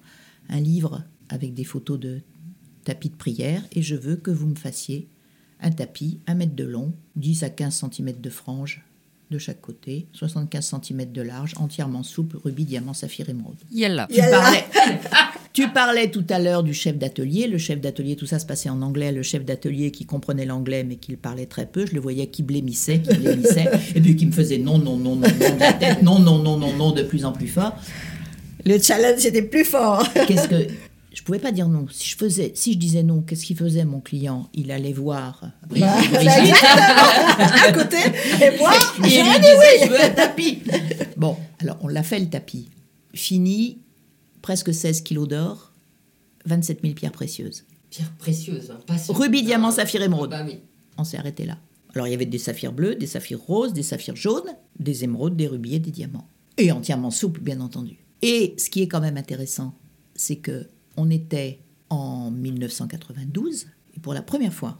un 0.49 0.59
livre 0.59 1.03
avec 1.29 1.53
des 1.53 1.63
photos 1.63 1.99
de 1.99 2.21
tapis 2.83 3.09
de 3.09 3.15
prière 3.15 3.61
et 3.71 3.81
je 3.81 3.95
veux 3.95 4.15
que 4.17 4.31
vous 4.31 4.47
me 4.47 4.55
fassiez 4.55 5.07
un 5.61 5.71
tapis, 5.71 6.19
un 6.27 6.33
mètre 6.35 6.55
de 6.55 6.63
long, 6.63 6.93
10 7.15 7.43
à 7.43 7.49
15 7.49 7.85
cm 7.91 8.19
de 8.19 8.29
frange 8.29 8.83
de 9.29 9.37
chaque 9.37 9.61
côté, 9.61 10.07
75 10.13 10.75
cm 10.83 11.11
de 11.13 11.21
large, 11.21 11.53
entièrement 11.55 12.03
souple, 12.03 12.37
rubis, 12.43 12.65
diamant, 12.65 12.93
saphir, 12.93 13.29
émeraude. 13.29 13.55
Yalla. 13.71 14.07
Tu 14.09 14.17
Yalla. 14.17 14.41
parlais, 14.41 14.65
tu 15.53 15.67
parlais 15.69 16.09
tout 16.09 16.25
à 16.29 16.39
l'heure 16.39 16.63
du 16.63 16.73
chef 16.73 16.97
d'atelier. 16.97 17.47
Le 17.47 17.57
chef 17.57 17.81
d'atelier, 17.81 18.15
tout 18.15 18.25
ça 18.25 18.39
se 18.39 18.45
passait 18.45 18.69
en 18.69 18.81
anglais. 18.81 19.11
Le 19.11 19.23
chef 19.23 19.43
d'atelier 19.43 19.91
qui 19.91 20.05
comprenait 20.05 20.45
l'anglais 20.45 20.83
mais 20.83 20.95
qui 20.95 21.11
le 21.11 21.17
parlait 21.17 21.45
très 21.45 21.65
peu, 21.65 21.85
je 21.85 21.93
le 21.93 21.99
voyais 21.99 22.27
qui 22.27 22.43
blémissait, 22.43 22.99
qui 22.99 23.15
blémissait, 23.15 23.69
et 23.95 24.01
puis 24.01 24.15
qui 24.15 24.25
me 24.25 24.31
faisait 24.31 24.57
non, 24.57 24.77
non, 24.77 24.97
non, 24.97 25.15
non, 25.15 25.27
non 25.29 25.55
de 25.55 25.59
la 25.59 25.73
tête, 25.73 26.01
non, 26.01 26.19
non, 26.19 26.37
non, 26.37 26.57
non, 26.57 26.73
non 26.73 26.91
de 26.91 27.03
plus 27.03 27.25
en 27.25 27.31
plus 27.31 27.47
fort. 27.47 27.75
Le 28.65 28.79
challenge 28.79 29.25
était 29.25 29.41
plus 29.41 29.65
fort. 29.65 30.07
Qu'est-ce 30.27 30.47
que 30.47 30.67
je 31.13 31.23
pouvais 31.23 31.39
pas 31.39 31.51
dire 31.51 31.67
non. 31.67 31.87
Si 31.91 32.09
je 32.09 32.15
faisais, 32.17 32.53
si 32.55 32.73
je 32.73 32.77
disais 32.77 33.03
non, 33.03 33.21
qu'est-ce 33.21 33.45
qu'il 33.45 33.57
faisait 33.57 33.83
mon 33.83 33.99
client? 33.99 34.47
Il 34.53 34.71
allait 34.71 34.93
voir 34.93 35.43
Brigitte, 35.67 35.89
Bah, 36.11 36.19
Brigitte, 36.21 36.55
à 36.63 37.71
côté, 37.73 37.97
et 37.97 38.57
moi, 38.57 38.71
et 39.03 39.09
j'ai 39.09 39.21
lui 39.21 39.39
disait 39.39 39.83
je 39.83 39.89
veux 39.89 40.01
un 40.01 40.09
tapis. 40.09 40.59
Bon, 41.17 41.35
alors 41.59 41.77
on 41.81 41.89
l'a 41.89 42.03
fait 42.03 42.19
le 42.19 42.27
tapis. 42.27 42.69
Fini, 43.13 43.79
presque 44.41 44.73
16 44.73 45.01
kilos 45.01 45.27
d'or, 45.27 45.71
27 46.45 46.81
000 46.81 46.93
pierres 46.93 47.11
précieuses. 47.11 47.65
Pierre 47.89 48.11
précieuse, 48.13 48.71
hein, 48.71 48.79
pas 48.87 48.97
sur- 48.97 49.17
Rubis, 49.17 49.43
diamant, 49.43 49.67
Ah, 49.69 49.73
saphir, 49.73 50.01
émeraude. 50.01 50.29
Bah 50.31 50.43
oui. 50.45 50.59
On 50.97 51.03
s'est 51.03 51.17
arrêté 51.17 51.45
là. 51.45 51.57
Alors 51.93 52.07
il 52.07 52.11
y 52.11 52.13
avait 52.13 52.25
des 52.25 52.37
saphirs 52.37 52.71
bleus, 52.71 52.95
des 52.95 53.05
saphirs 53.07 53.39
roses, 53.41 53.73
des 53.73 53.83
saphirs 53.83 54.15
jaunes, 54.15 54.55
des 54.79 55.03
émeraudes, 55.03 55.35
des 55.35 55.47
rubis 55.47 55.75
et 55.75 55.79
des 55.79 55.91
diamants. 55.91 56.27
Et 56.57 56.71
entièrement 56.71 57.11
souples, 57.11 57.41
bien 57.41 57.59
entendu. 57.59 57.97
Et 58.21 58.53
ce 58.57 58.69
qui 58.69 58.81
est 58.81 58.87
quand 58.87 59.01
même 59.01 59.17
intéressant, 59.17 59.73
c'est 60.15 60.37
que 60.37 60.67
on 60.95 61.09
était 61.09 61.59
en 61.89 62.31
1992 62.31 63.67
et 63.95 63.99
pour 63.99 64.13
la 64.13 64.21
première 64.21 64.53
fois, 64.53 64.77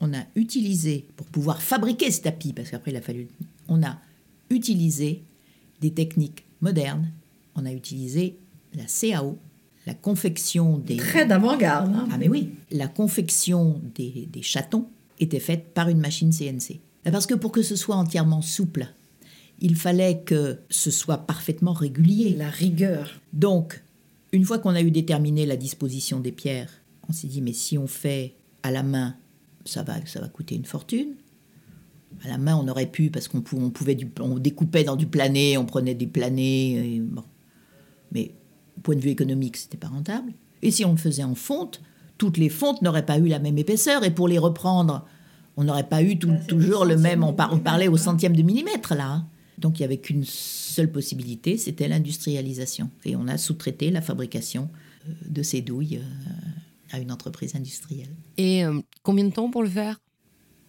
on 0.00 0.12
a 0.14 0.22
utilisé 0.34 1.06
pour 1.16 1.26
pouvoir 1.26 1.60
fabriquer 1.62 2.10
ce 2.10 2.22
tapis, 2.22 2.52
parce 2.52 2.70
qu'après 2.70 2.90
il 2.92 2.96
a 2.96 3.02
fallu, 3.02 3.28
on 3.68 3.82
a 3.82 3.98
utilisé 4.50 5.22
des 5.80 5.92
techniques 5.92 6.44
modernes. 6.60 7.10
On 7.54 7.66
a 7.66 7.72
utilisé 7.72 8.38
la 8.74 8.84
CAO, 8.84 9.38
la 9.86 9.94
confection 9.94 10.78
des 10.78 10.96
Très 10.96 11.26
d'avant-garde. 11.26 11.92
hein. 11.94 12.08
ah 12.12 12.18
mais 12.18 12.28
oui, 12.28 12.50
la 12.70 12.88
confection 12.88 13.80
des, 13.94 14.28
des 14.32 14.42
chatons 14.42 14.86
était 15.18 15.40
faite 15.40 15.72
par 15.74 15.88
une 15.88 15.98
machine 16.00 16.30
CNC. 16.32 16.80
Parce 17.04 17.26
que 17.26 17.34
pour 17.34 17.50
que 17.52 17.62
ce 17.62 17.74
soit 17.76 17.96
entièrement 17.96 18.42
souple, 18.42 18.86
il 19.60 19.76
fallait 19.76 20.20
que 20.24 20.58
ce 20.70 20.90
soit 20.90 21.18
parfaitement 21.18 21.72
régulier. 21.72 22.34
La 22.36 22.48
rigueur. 22.50 23.20
Donc, 23.32 23.82
une 24.32 24.44
fois 24.44 24.58
qu'on 24.58 24.74
a 24.74 24.80
eu 24.82 24.90
déterminé 24.90 25.44
la 25.46 25.56
disposition 25.56 26.20
des 26.20 26.32
pierres, 26.32 26.70
on 27.08 27.12
s'est 27.12 27.26
dit 27.28 27.42
mais 27.42 27.52
si 27.52 27.76
on 27.76 27.86
fait 27.88 28.34
à 28.62 28.70
la 28.70 28.82
main, 28.84 29.16
ça 29.64 29.82
va, 29.82 29.94
ça 30.06 30.20
va 30.20 30.28
coûter 30.28 30.54
une 30.54 30.64
fortune. 30.64 31.14
À 32.24 32.28
la 32.28 32.38
main, 32.38 32.56
on 32.56 32.68
aurait 32.68 32.86
pu 32.86 33.10
parce 33.10 33.26
qu'on 33.26 33.40
pou- 33.40 33.58
on 33.60 33.70
pouvait 33.70 33.94
du, 33.96 34.08
on 34.20 34.38
découpait 34.38 34.84
dans 34.84 34.96
du 34.96 35.06
plané, 35.06 35.58
on 35.58 35.64
prenait 35.66 35.94
du 35.94 36.06
plané, 36.06 36.94
et 36.96 37.00
bon. 37.00 37.24
Mais 38.12 38.32
au 38.76 38.80
point 38.80 38.94
de 38.96 39.00
vue 39.00 39.10
économique, 39.10 39.56
c'était 39.56 39.76
pas 39.76 39.88
rentable. 39.88 40.32
Et 40.62 40.70
si 40.70 40.84
on 40.84 40.92
le 40.92 40.96
faisait 40.98 41.24
en 41.24 41.34
fonte, 41.34 41.80
toutes 42.18 42.36
les 42.36 42.48
fontes 42.48 42.82
n'auraient 42.82 43.06
pas 43.06 43.18
eu 43.18 43.26
la 43.28 43.38
même 43.38 43.58
épaisseur 43.58 44.04
et 44.04 44.10
pour 44.10 44.28
les 44.28 44.38
reprendre, 44.38 45.04
on 45.56 45.64
n'aurait 45.64 45.88
pas 45.88 46.02
eu 46.02 46.18
tout- 46.18 46.36
toujours 46.48 46.84
le 46.84 46.96
même. 46.96 47.24
On, 47.24 47.32
par- 47.32 47.52
on 47.52 47.58
parlait 47.58 47.88
au 47.88 47.96
centième 47.96 48.36
de 48.36 48.42
millimètre 48.42 48.94
là. 48.94 49.08
hein. 49.10 49.26
Donc 49.58 49.78
il 49.78 49.82
n'y 49.82 49.86
avait 49.86 49.98
qu'une 49.98 50.24
seule 50.24 50.90
possibilité, 50.90 51.56
c'était 51.58 51.88
l'industrialisation. 51.88 52.90
Et 53.04 53.16
on 53.16 53.28
a 53.28 53.36
sous-traité 53.38 53.90
la 53.90 54.00
fabrication 54.00 54.70
euh, 55.08 55.12
de 55.28 55.42
ces 55.42 55.60
douilles 55.60 55.98
euh, 55.98 56.96
à 56.96 56.98
une 57.00 57.12
entreprise 57.12 57.54
industrielle. 57.54 58.08
Et 58.38 58.64
euh, 58.64 58.80
combien 59.02 59.24
de 59.24 59.32
temps 59.32 59.50
pour 59.50 59.62
le 59.62 59.68
faire? 59.68 59.98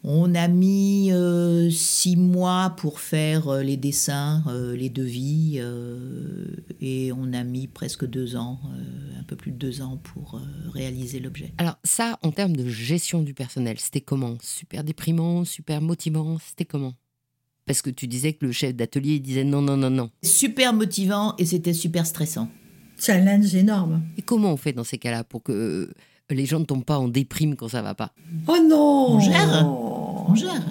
On 0.06 0.36
a 0.36 0.50
mis 0.50 1.14
euh, 1.14 1.70
six 1.70 2.18
mois 2.18 2.72
pour 2.78 3.00
faire 3.00 3.48
euh, 3.48 3.64
les 3.64 3.78
dessins, 3.78 4.44
euh, 4.48 4.76
les 4.76 4.90
devis, 4.90 5.60
euh, 5.60 6.46
et 6.82 7.14
on 7.14 7.32
a 7.32 7.46
mis 7.46 7.68
presque 7.68 8.06
deux 8.06 8.36
ans, 8.36 8.60
euh, 8.66 9.20
un 9.20 9.24
peu 9.24 9.38
plus 9.38 9.52
de 9.52 9.58
deux 9.58 9.82
ans 9.82 9.96
pour 10.04 10.36
euh, 10.36 10.70
réaliser 10.72 11.22
l'objet. 11.22 11.54
Alors 11.58 11.78
ça, 11.86 12.20
en 12.22 12.32
termes 12.32 12.56
de 12.58 12.68
gestion 12.68 13.22
du 13.22 13.34
personnel, 13.34 13.78
c'était 13.80 14.02
comment? 14.02 14.36
Super 14.42 14.84
déprimant, 14.84 15.46
super 15.46 15.82
motivant, 15.82 16.38
c'était 16.46 16.66
comment? 16.66 16.96
Parce 17.66 17.82
que 17.82 17.90
tu 17.90 18.08
disais 18.08 18.34
que 18.34 18.46
le 18.46 18.52
chef 18.52 18.76
d'atelier 18.76 19.22
disait 19.22 19.46
non, 19.46 19.62
non, 19.62 19.78
non, 19.78 19.90
non. 19.90 20.10
Super 20.22 20.74
motivant 20.74 21.34
et 21.38 21.46
c'était 21.46 21.72
super 21.72 22.06
stressant. 22.06 22.50
Challenge 23.00 23.56
énorme. 23.56 24.04
Et 24.18 24.22
comment 24.22 24.52
on 24.52 24.58
fait 24.58 24.74
dans 24.74 24.84
ces 24.84 24.98
cas-là 24.98 25.24
pour 25.24 25.44
que 25.44 25.54
euh, 25.54 25.94
les 26.30 26.46
gens 26.46 26.60
ne 26.60 26.66
tombent 26.66 26.86
pas 26.86 26.98
en 26.98 27.08
déprime 27.08 27.56
quand 27.56 27.68
ça 27.70 27.82
va 27.82 27.94
pas 27.94 28.12
Oh 28.48 28.58
non 28.68 29.08
On 29.12 29.20
gère. 29.20 29.68
On 29.68 30.36
gère. 30.36 30.62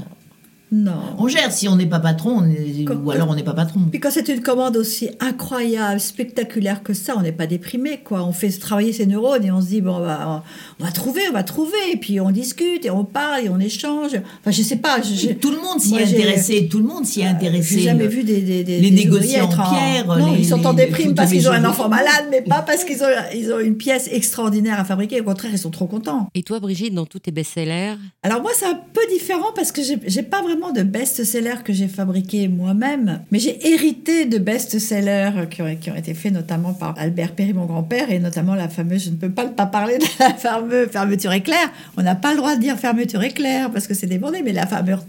Non. 0.72 0.92
On 1.18 1.28
gère. 1.28 1.52
Si 1.52 1.68
on 1.68 1.76
n'est 1.76 1.86
pas 1.86 2.00
patron, 2.00 2.38
on 2.38 2.50
est- 2.50 2.84
Comme- 2.84 3.06
ou 3.06 3.10
alors 3.10 3.28
on 3.28 3.34
n'est 3.34 3.42
pas 3.42 3.52
patron. 3.52 3.80
Puis 3.90 4.00
quand 4.00 4.10
c'est 4.10 4.28
une 4.28 4.40
commande 4.40 4.76
aussi 4.78 5.10
incroyable, 5.20 6.00
spectaculaire 6.00 6.82
que 6.82 6.94
ça, 6.94 7.14
on 7.18 7.20
n'est 7.22 7.30
pas 7.32 7.46
déprimé, 7.46 8.00
quoi. 8.02 8.24
On 8.24 8.32
fait 8.32 8.48
travailler 8.58 8.92
ses 8.94 9.04
neurones 9.06 9.44
et 9.44 9.50
on 9.52 9.60
se 9.60 9.66
dit, 9.66 9.80
bon, 9.82 9.96
on 9.96 10.00
va, 10.00 10.42
on 10.80 10.84
va 10.84 10.90
trouver, 10.90 11.20
on 11.28 11.32
va 11.32 11.42
trouver. 11.42 11.76
Et 11.92 11.96
puis 11.96 12.20
on 12.20 12.30
discute 12.30 12.84
et 12.86 12.90
on 12.90 13.04
parle 13.04 13.44
et 13.44 13.48
on 13.50 13.58
échange. 13.60 14.12
Enfin, 14.40 14.50
je 14.50 14.62
sais 14.62 14.76
pas. 14.76 15.00
je- 15.02 15.14
je- 15.14 15.32
Tout 15.34 15.50
le 15.50 15.58
monde 15.58 15.78
s'y 15.80 15.94
est 15.94 16.04
intéressé. 16.04 16.68
Tout 16.68 16.78
le 16.78 16.84
monde 16.84 17.04
s'y 17.04 17.20
est 17.20 17.26
intéressé. 17.26 17.74
J'ai 17.78 17.84
jamais 17.84 18.06
vu 18.06 18.24
des, 18.24 18.40
des, 18.40 18.64
des- 18.64 18.80
les 18.80 18.90
des 18.90 18.96
négociants 18.96 19.44
en 19.44 19.70
pierre, 19.70 20.06
Non, 20.06 20.32
les- 20.32 20.40
ils 20.40 20.48
sont 20.48 20.64
en 20.66 20.72
déprime 20.72 21.14
parce 21.14 21.30
qu'ils 21.30 21.48
ont 21.48 21.52
un 21.52 21.64
enfant 21.64 21.88
malade, 21.90 22.26
mais 22.30 22.40
pas 22.42 22.62
parce 22.62 22.84
qu'ils 22.84 23.02
ont, 23.02 23.06
ils 23.34 23.52
ont 23.52 23.58
une 23.60 23.76
pièce 23.76 24.08
extraordinaire 24.10 24.80
à 24.80 24.84
fabriquer. 24.84 25.20
Au 25.20 25.24
contraire, 25.24 25.50
ils 25.52 25.58
sont 25.58 25.70
trop 25.70 25.86
contents. 25.86 26.28
Et 26.34 26.42
toi, 26.42 26.60
Brigitte, 26.60 26.94
dans 26.94 27.04
tous 27.06 27.18
tes 27.18 27.30
best-sellers, 27.30 27.94
Alors 28.22 28.40
moi, 28.40 28.52
c'est 28.54 28.66
un 28.66 28.78
peu 28.92 29.00
différent 29.12 29.52
parce 29.54 29.70
que 29.72 29.82
j'ai 29.82 30.22
pas 30.22 30.40
vraiment 30.42 30.61
de 30.70 30.82
best-sellers 30.82 31.62
que 31.64 31.72
j'ai 31.72 31.88
fabriqués 31.88 32.46
moi-même, 32.46 33.22
mais 33.30 33.38
j'ai 33.38 33.66
hérité 33.66 34.24
de 34.26 34.38
best-sellers 34.38 35.48
qui 35.50 35.62
ont, 35.62 35.66
été 35.66 36.14
faits 36.14 36.32
notamment 36.32 36.72
par 36.72 36.94
Albert 36.98 37.32
Perry, 37.32 37.52
mon 37.52 37.66
grand-père, 37.66 38.10
et 38.10 38.18
notamment 38.20 38.54
la 38.54 38.68
fameuse, 38.68 39.04
je 39.04 39.10
ne 39.10 39.16
peux 39.16 39.30
pas 39.30 39.46
pas 39.46 39.66
parler 39.66 39.98
de 39.98 40.04
la 40.20 40.34
fameuse 40.34 40.88
fermeture 40.88 41.32
éclair. 41.32 41.72
On 41.96 42.02
n'a 42.02 42.14
pas 42.14 42.30
le 42.32 42.36
droit 42.36 42.54
de 42.56 42.60
dire 42.60 42.78
fermeture 42.78 43.22
éclair 43.22 43.70
parce 43.70 43.86
que 43.86 43.94
c'est 43.94 44.06
débordé, 44.06 44.42
mais 44.42 44.52
la, 44.52 44.66
fameuse- 44.66 45.04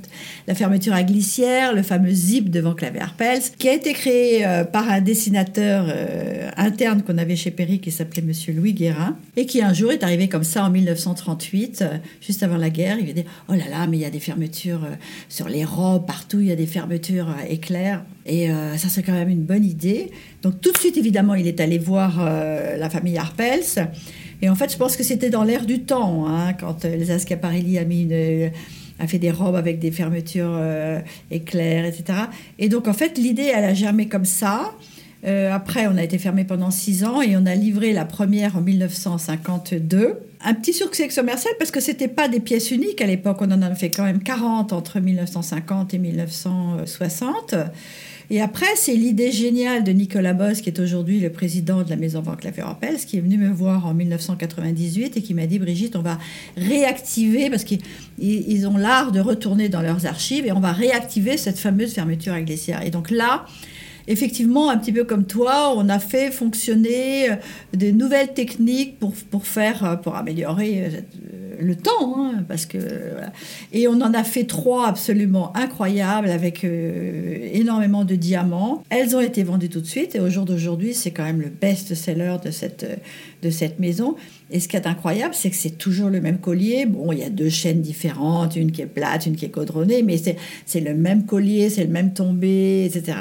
la 0.47 0.56
fermeture 0.56 0.93
à 0.93 1.04
glissière, 1.04 1.74
le 1.74 1.84
fameux 1.84 2.12
zip 2.12 2.49
devant 2.49 2.74
clavier 2.74 3.01
Arpels, 3.01 3.41
qui 3.58 3.70
a 3.70 3.74
été 3.74 3.93
créé 3.93 4.45
euh, 4.45 4.64
par 4.64 4.89
un 4.89 5.01
dessinateur 5.01 5.86
euh, 5.89 6.49
interne 6.58 7.04
qu'on 7.04 7.18
avait 7.18 7.36
chez 7.36 7.51
Perry 7.51 7.80
qui 7.80 7.91
s'appelait 7.91 8.24
Monsieur 8.24 8.54
Louis 8.54 8.74
Guérin, 8.74 9.18
et 9.36 9.45
qui 9.45 9.62
un 9.62 9.74
jour 9.74 9.91
est 9.91 10.04
arrivé 10.04 10.30
comme 10.30 10.43
ça 10.43 10.64
en 10.66 10.70
1938, 10.70 11.82
euh, 11.82 11.97
juste 12.22 12.43
avant 12.43 12.58
la 12.58 12.70
guerre. 12.70 12.97
Il 12.99 13.10
a 13.10 13.14
dit 13.14 13.26
Oh 13.49 13.54
là 13.54 13.70
là, 13.70 13.88
mais 13.88 13.97
il 13.97 14.01
y 14.01 14.06
a 14.06 14.10
des 14.10 14.20
fermetures 14.20 14.86
les 15.50 15.66
robes, 15.66 16.06
partout, 16.06 16.39
il 16.39 16.48
y 16.48 16.52
a 16.52 16.56
des 16.56 16.66
fermetures 16.66 17.30
euh, 17.30 17.46
éclairs. 17.50 18.04
Et 18.26 18.50
euh, 18.50 18.78
ça, 18.78 18.89
c'est 18.89 19.04
quand 19.04 19.14
même 19.14 19.30
une 19.30 19.44
bonne 19.44 19.66
idée. 19.66 20.12
Donc, 20.41 20.62
tout 20.62 20.72
de 20.72 20.78
suite, 20.78 20.98
évidemment, 20.98 21.36
il 21.36 21.48
est 21.48 21.60
allé 21.60 21.78
voir 21.78 22.18
euh, 22.20 22.78
la 22.78 22.89
famille 22.89 23.18
Arpels. 23.18 23.89
Et 24.41 24.50
en 24.50 24.56
fait, 24.56 24.72
je 24.72 24.78
pense 24.78 24.96
que 24.96 25.04
c'était 25.04 25.30
dans 25.30 25.44
l'air 25.44 25.66
du 25.66 25.82
temps, 25.82 26.28
hein, 26.28 26.54
quand 26.54 26.86
Elsa 26.86 27.20
Schiaparelli 27.20 27.78
a 27.78 27.86
mis 27.86 28.08
a 29.00 29.08
fait 29.08 29.18
des 29.18 29.32
robes 29.32 29.56
avec 29.56 29.80
des 29.80 29.91
fermetures 29.91 30.60
éclairs, 31.32 31.86
etc. 31.86 32.20
Et 32.60 32.70
donc, 32.70 32.88
en 32.88 32.94
fait, 32.94 33.18
l'idée, 33.18 33.52
elle 33.54 33.64
a 33.64 33.74
germé 33.74 34.08
comme 34.08 34.26
ça. 34.26 34.72
Euh, 35.26 35.53
après, 35.53 35.88
on 35.88 35.95
a 35.95 36.03
été 36.03 36.17
fermé 36.17 36.43
pendant 36.43 36.71
six 36.71 37.03
ans 37.05 37.21
et 37.21 37.38
on 37.38 37.45
a 37.45 37.55
livré 37.55 37.93
la 37.93 38.05
première 38.05 38.57
en 38.57 38.61
1952. 38.61 40.19
Un 40.45 40.53
petit 40.53 40.74
succès 40.74 41.07
commercial 41.07 41.53
parce 41.57 41.71
que 41.71 41.80
c'était 41.80 42.09
pas 42.09 42.28
des 42.28 42.41
pièces 42.41 42.71
uniques 42.71 43.01
à 43.01 43.05
l'époque. 43.05 43.38
On 43.39 43.51
en 43.51 43.61
a 43.61 43.74
fait 43.74 43.89
quand 43.89 44.03
même 44.03 44.21
40 44.21 44.74
entre 44.74 44.99
1950 44.99 45.93
et 45.93 45.97
1960. 45.97 47.55
Et 48.30 48.41
après, 48.41 48.65
c'est 48.76 48.95
l'idée 48.95 49.32
géniale 49.32 49.84
de 49.84 49.91
Nicolas 49.91 50.34
Boss, 50.34 50.61
qui 50.61 50.69
est 50.69 50.80
aujourd'hui 50.80 51.19
le 51.19 51.30
président 51.30 51.84
de 51.84 51.89
la 51.89 51.95
Maison 51.95 52.21
Van 52.21 52.36
Cleef 52.36 52.57
Arpels, 52.59 52.97
qui 52.97 53.17
est 53.17 53.21
venu 53.21 53.38
me 53.38 53.49
voir 53.49 53.86
en 53.86 53.93
1998 53.93 55.17
et 55.17 55.21
qui 55.21 55.34
m'a 55.34 55.45
dit 55.45 55.59
Brigitte, 55.59 55.95
on 55.95 56.01
va 56.01 56.17
réactiver, 56.57 57.49
parce 57.49 57.63
qu'ils 57.63 58.67
ont 58.67 58.78
l'art 58.78 59.11
de 59.11 59.19
retourner 59.19 59.69
dans 59.69 59.82
leurs 59.82 60.05
archives, 60.05 60.45
et 60.45 60.51
on 60.51 60.61
va 60.61 60.71
réactiver 60.71 61.38
cette 61.38 61.59
fameuse 61.59 61.93
fermeture 61.93 62.34
à 62.34 62.41
glacière. 62.41 62.82
Et 62.86 62.89
donc 62.91 63.11
là, 63.11 63.45
effectivement, 64.08 64.70
un 64.70 64.78
petit 64.78 64.91
peu 64.91 65.04
comme 65.04 65.26
toi, 65.26 65.74
on 65.76 65.89
a 65.89 65.99
fait 65.99 66.32
fonctionner 66.32 67.32
euh, 67.32 67.36
des 67.74 67.91
nouvelles 67.91 68.34
techniques 68.34 68.99
pour, 68.99 69.14
pour 69.32 69.47
faire, 69.47 69.86
euh, 69.86 69.95
pour 69.95 70.16
améliorer 70.16 70.86
euh, 70.86 70.89
le 71.62 71.76
temps, 71.76 72.16
hein, 72.18 72.43
parce 72.47 72.66
que 72.66 72.78
et 73.72 73.88
on 73.88 73.93
en 74.01 74.14
a 74.14 74.24
fait 74.24 74.43
trois 74.43 74.88
absolument 74.88 75.56
incroyables 75.56 76.30
avec 76.30 76.66
énormément 76.66 78.06
de 78.06 78.16
diamants. 78.16 78.84
Elles 78.89 79.16
ont 79.16 79.22
été 79.22 79.43
vendues 79.43 79.70
tout 79.70 79.80
de 79.80 79.86
suite 79.86 80.16
et 80.16 80.20
au 80.20 80.30
jour 80.30 80.45
d'aujourd'hui, 80.45 80.93
c'est 80.93 81.12
quand 81.12 81.24
même 81.24 81.41
le 81.41 81.49
best-seller 81.49 82.38
de 82.43 82.51
cette 82.51 82.86
de 83.43 83.49
cette 83.49 83.80
maison. 83.80 84.16
Et 84.51 84.60
ce 84.60 84.68
qui 84.68 84.76
est 84.76 84.88
incroyable, 84.88 85.34
c'est 85.34 85.51
que 85.51 85.56
c'est 85.56 85.78
toujours 85.78 86.10
le 86.10 86.22
même 86.22 86.39
collier. 86.39 86.86
Bon, 86.86 87.12
il 87.12 87.20
y 87.20 87.24
a 87.24 87.30
deux 87.30 87.49
chaînes 87.49 87.82
différentes, 87.82 88.56
une 88.56 88.72
qui 88.72 88.82
est 88.82 88.88
plate, 88.88 89.26
une 89.26 89.36
qui 89.36 89.45
est 89.45 89.49
caudronnée, 89.49 90.01
mais 90.04 90.18
c'est 90.66 90.80
le 90.80 90.93
même 90.95 91.26
collier, 91.26 91.70
c'est 91.70 91.84
le 91.84 91.91
même 91.91 92.14
tombé, 92.14 92.86
etc. 92.86 93.18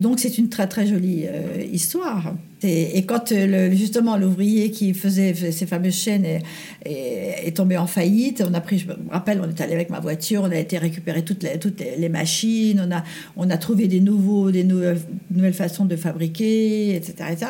Donc 0.00 0.20
c'est 0.20 0.38
une 0.38 0.48
très 0.48 0.66
très 0.66 0.86
jolie 0.86 1.24
euh, 1.26 1.62
histoire. 1.72 2.34
Et, 2.62 3.04
quand 3.04 3.30
euh, 3.32 3.70
justement 3.72 4.16
l'ouvrier 4.16 4.70
qui 4.70 4.94
faisait 4.94 5.34
ces 5.34 5.66
fameuses 5.66 5.96
chaînes 5.96 6.24
est, 6.24 6.42
est, 6.86 7.54
tombé 7.54 7.76
en 7.76 7.86
faillite, 7.86 8.42
on 8.48 8.54
a 8.54 8.60
pris, 8.62 8.78
je 8.78 8.88
me 8.88 8.96
rappelle, 9.10 9.42
on 9.44 9.48
est 9.50 9.60
allé 9.60 9.74
avec 9.74 9.90
ma 9.90 10.00
voiture, 10.00 10.42
on 10.44 10.50
a 10.50 10.56
été 10.56 10.78
récupérer 10.78 11.22
toutes 11.22 11.42
les, 11.42 11.58
toutes 11.58 11.82
machines, 12.10 12.82
on 12.82 12.90
a, 12.90 13.04
on 13.36 13.50
a 13.50 13.58
trouvé 13.58 13.86
des, 13.86 14.00
nouveaux, 14.00 14.50
des 14.50 14.64
nouvelles, 14.64 15.00
nouvelles 15.30 15.52
façons 15.52 15.84
de 15.84 15.96
fabriquer, 15.96 16.96
etc. 16.96 17.14
etc. 17.32 17.46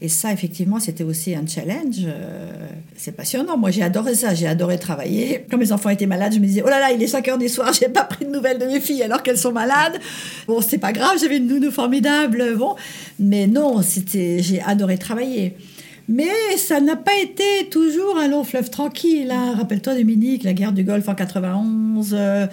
Et 0.00 0.08
ça, 0.08 0.32
effectivement, 0.32 0.78
c'était 0.78 1.02
aussi 1.02 1.34
un 1.34 1.44
challenge. 1.46 2.02
Euh, 2.04 2.68
c'est 2.96 3.12
passionnant. 3.12 3.56
Moi, 3.56 3.72
j'ai 3.72 3.82
adoré 3.82 4.14
ça. 4.14 4.32
J'ai 4.32 4.46
adoré 4.46 4.78
travailler. 4.78 5.44
Quand 5.50 5.58
mes 5.58 5.72
enfants 5.72 5.90
étaient 5.90 6.06
malades, 6.06 6.32
je 6.34 6.38
me 6.38 6.46
disais, 6.46 6.62
oh 6.64 6.68
là 6.68 6.78
là, 6.78 6.92
il 6.92 7.02
est 7.02 7.08
5 7.08 7.26
heures 7.28 7.38
du 7.38 7.48
soir, 7.48 7.72
j'ai 7.78 7.88
pas 7.88 8.04
pris 8.04 8.24
de 8.24 8.30
nouvelles 8.30 8.58
de 8.58 8.66
mes 8.66 8.80
filles 8.80 9.02
alors 9.02 9.22
qu'elles 9.22 9.38
sont 9.38 9.52
malades. 9.52 9.98
Bon, 10.46 10.60
c'est 10.60 10.78
pas 10.78 10.92
grave, 10.92 11.18
j'avais 11.20 11.38
une 11.38 11.48
nounou 11.48 11.72
formidable. 11.72 12.56
Bon, 12.56 12.76
mais 13.18 13.48
non, 13.48 13.82
c'était, 13.82 14.38
j'ai 14.40 14.60
adoré 14.62 14.98
travailler. 14.98 15.56
Mais 16.10 16.56
ça 16.56 16.80
n'a 16.80 16.96
pas 16.96 17.18
été 17.20 17.68
toujours 17.70 18.16
un 18.16 18.28
long 18.28 18.42
fleuve 18.42 18.70
tranquille. 18.70 19.30
Hein. 19.30 19.56
Rappelle-toi, 19.56 19.94
Dominique, 19.94 20.42
la 20.42 20.54
guerre 20.54 20.72
du 20.72 20.84
Golfe 20.84 21.08
en 21.08 21.14
91, 21.14 22.14
euh, 22.14 22.46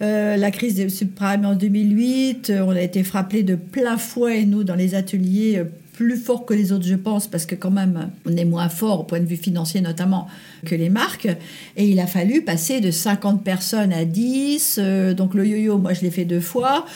euh, 0.00 0.36
la 0.36 0.50
crise 0.50 0.76
des 0.76 0.88
subprimes 0.88 1.44
en 1.44 1.54
2008. 1.54 2.52
On 2.64 2.70
a 2.70 2.80
été 2.80 3.02
frappés 3.02 3.42
de 3.42 3.54
plein 3.56 3.98
fouet, 3.98 4.44
nous, 4.46 4.64
dans 4.64 4.76
les 4.76 4.94
ateliers 4.94 5.62
plus 5.92 6.16
fort 6.16 6.46
que 6.46 6.54
les 6.54 6.72
autres, 6.72 6.86
je 6.86 6.94
pense, 6.94 7.28
parce 7.28 7.46
que 7.46 7.54
quand 7.54 7.70
même, 7.70 8.10
on 8.26 8.36
est 8.36 8.44
moins 8.44 8.68
fort 8.68 9.00
au 9.00 9.04
point 9.04 9.20
de 9.20 9.26
vue 9.26 9.36
financier 9.36 9.80
notamment 9.80 10.26
que 10.64 10.74
les 10.74 10.88
marques. 10.88 11.28
Et 11.76 11.86
il 11.86 12.00
a 12.00 12.06
fallu 12.06 12.42
passer 12.42 12.80
de 12.80 12.90
50 12.90 13.44
personnes 13.44 13.92
à 13.92 14.04
10. 14.04 14.78
Euh, 14.78 15.14
donc 15.14 15.34
le 15.34 15.46
yo-yo, 15.46 15.78
moi, 15.78 15.92
je 15.92 16.00
l'ai 16.00 16.10
fait 16.10 16.24
deux 16.24 16.40
fois. 16.40 16.86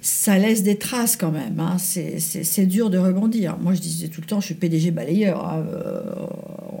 Ça 0.00 0.36
laisse 0.36 0.64
des 0.64 0.76
traces 0.76 1.16
quand 1.16 1.30
même. 1.30 1.60
Hein. 1.60 1.76
C'est 1.78 2.66
dur 2.66 2.90
de 2.90 2.98
rebondir. 2.98 3.56
Moi, 3.60 3.74
je 3.74 3.80
disais 3.80 4.08
tout 4.08 4.20
le 4.20 4.26
temps, 4.26 4.40
je 4.40 4.46
suis 4.46 4.54
PDG 4.54 4.90
balayeur. 4.90 5.46
Hein. 5.46 5.64
Euh, 5.72 6.02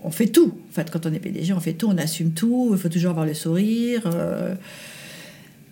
on 0.02 0.10
fait 0.10 0.26
tout. 0.26 0.52
En 0.70 0.74
fait, 0.74 0.90
quand 0.90 1.06
on 1.06 1.12
est 1.12 1.20
PDG, 1.20 1.52
on 1.52 1.60
fait 1.60 1.74
tout, 1.74 1.88
on 1.88 1.98
assume 1.98 2.32
tout. 2.32 2.70
Il 2.72 2.78
faut 2.78 2.88
toujours 2.88 3.10
avoir 3.10 3.24
le 3.24 3.34
sourire. 3.34 4.02
Euh, 4.06 4.56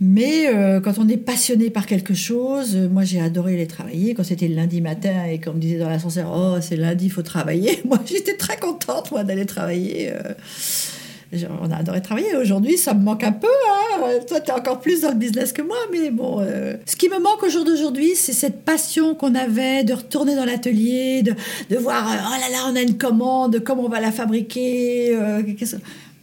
mais 0.01 0.49
euh, 0.49 0.81
quand 0.81 0.99
on 0.99 1.07
est 1.09 1.19
passionné 1.19 1.69
par 1.69 1.85
quelque 1.85 2.15
chose, 2.15 2.75
euh, 2.75 2.89
moi 2.89 3.05
j'ai 3.05 3.21
adoré 3.21 3.57
les 3.57 3.67
travailler. 3.67 4.15
Quand 4.15 4.25
c'était 4.25 4.49
le 4.49 4.55
lundi 4.55 4.81
matin 4.81 5.27
et 5.31 5.39
qu'on 5.39 5.53
me 5.53 5.61
disait 5.61 5.79
dans 5.79 5.91
l'ascenseur, 5.91 6.33
oh 6.35 6.57
c'est 6.63 6.77
lundi, 6.77 7.07
il 7.07 7.13
faut 7.13 7.23
travailler, 7.23 7.83
moi 7.85 7.99
j'étais 8.07 8.37
très 8.37 8.57
contente 8.57 9.11
moi 9.11 9.25
d'aller 9.25 9.45
travailler. 9.45 10.11
Euh. 10.11 11.45
on 11.61 11.71
a 11.71 11.77
adoré 11.77 12.01
travailler. 12.01 12.35
Aujourd'hui, 12.35 12.79
ça 12.79 12.95
me 12.95 13.03
manque 13.03 13.25
un 13.25 13.33
peu. 13.33 13.47
Hein. 13.47 14.21
Toi, 14.27 14.41
tu 14.41 14.51
es 14.51 14.55
encore 14.55 14.81
plus 14.81 15.03
dans 15.03 15.11
le 15.11 15.17
business 15.17 15.53
que 15.53 15.61
moi. 15.61 15.77
Mais 15.93 16.11
bon, 16.11 16.45
ce 16.87 16.97
qui 16.97 17.11
me 17.11 17.19
manque 17.19 17.43
au 17.43 17.51
jour 17.51 17.67
d'aujourd'hui, 17.67 18.17
c'est 18.17 18.33
cette 18.33 18.65
passion 18.65 19.15
qu'on 19.15 19.35
avait 19.35 19.85
de 19.85 19.93
retourner 19.93 20.35
dans 20.35 20.47
l'atelier, 20.47 21.23
de, 21.23 21.35
de, 21.69 21.77
voir, 21.77 22.05
oh 22.09 22.41
là 22.41 22.51
là, 22.51 22.73
on 22.73 22.75
a 22.75 22.81
une 22.81 22.97
commande, 22.97 23.61
comment 23.63 23.85
on 23.85 23.89
va 23.91 24.01
la 24.01 24.13
fabriquer. 24.13 25.15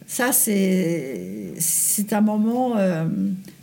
ça, 0.08 0.32
c'est 0.32 1.54
un 2.10 2.20
moment 2.20 2.74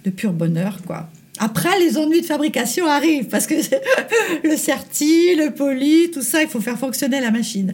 de 0.05 0.09
pur 0.11 0.31
bonheur, 0.31 0.79
quoi. 0.85 1.09
Après, 1.37 1.77
les 1.79 1.97
ennuis 1.97 2.21
de 2.21 2.25
fabrication 2.25 2.87
arrivent 2.87 3.27
parce 3.27 3.45
que 3.45 3.55
le 4.43 4.55
certi, 4.55 5.35
le 5.35 5.53
poli, 5.53 6.09
tout 6.11 6.21
ça, 6.21 6.41
il 6.41 6.47
faut 6.47 6.61
faire 6.61 6.79
fonctionner 6.79 7.19
la 7.19 7.31
machine. 7.31 7.73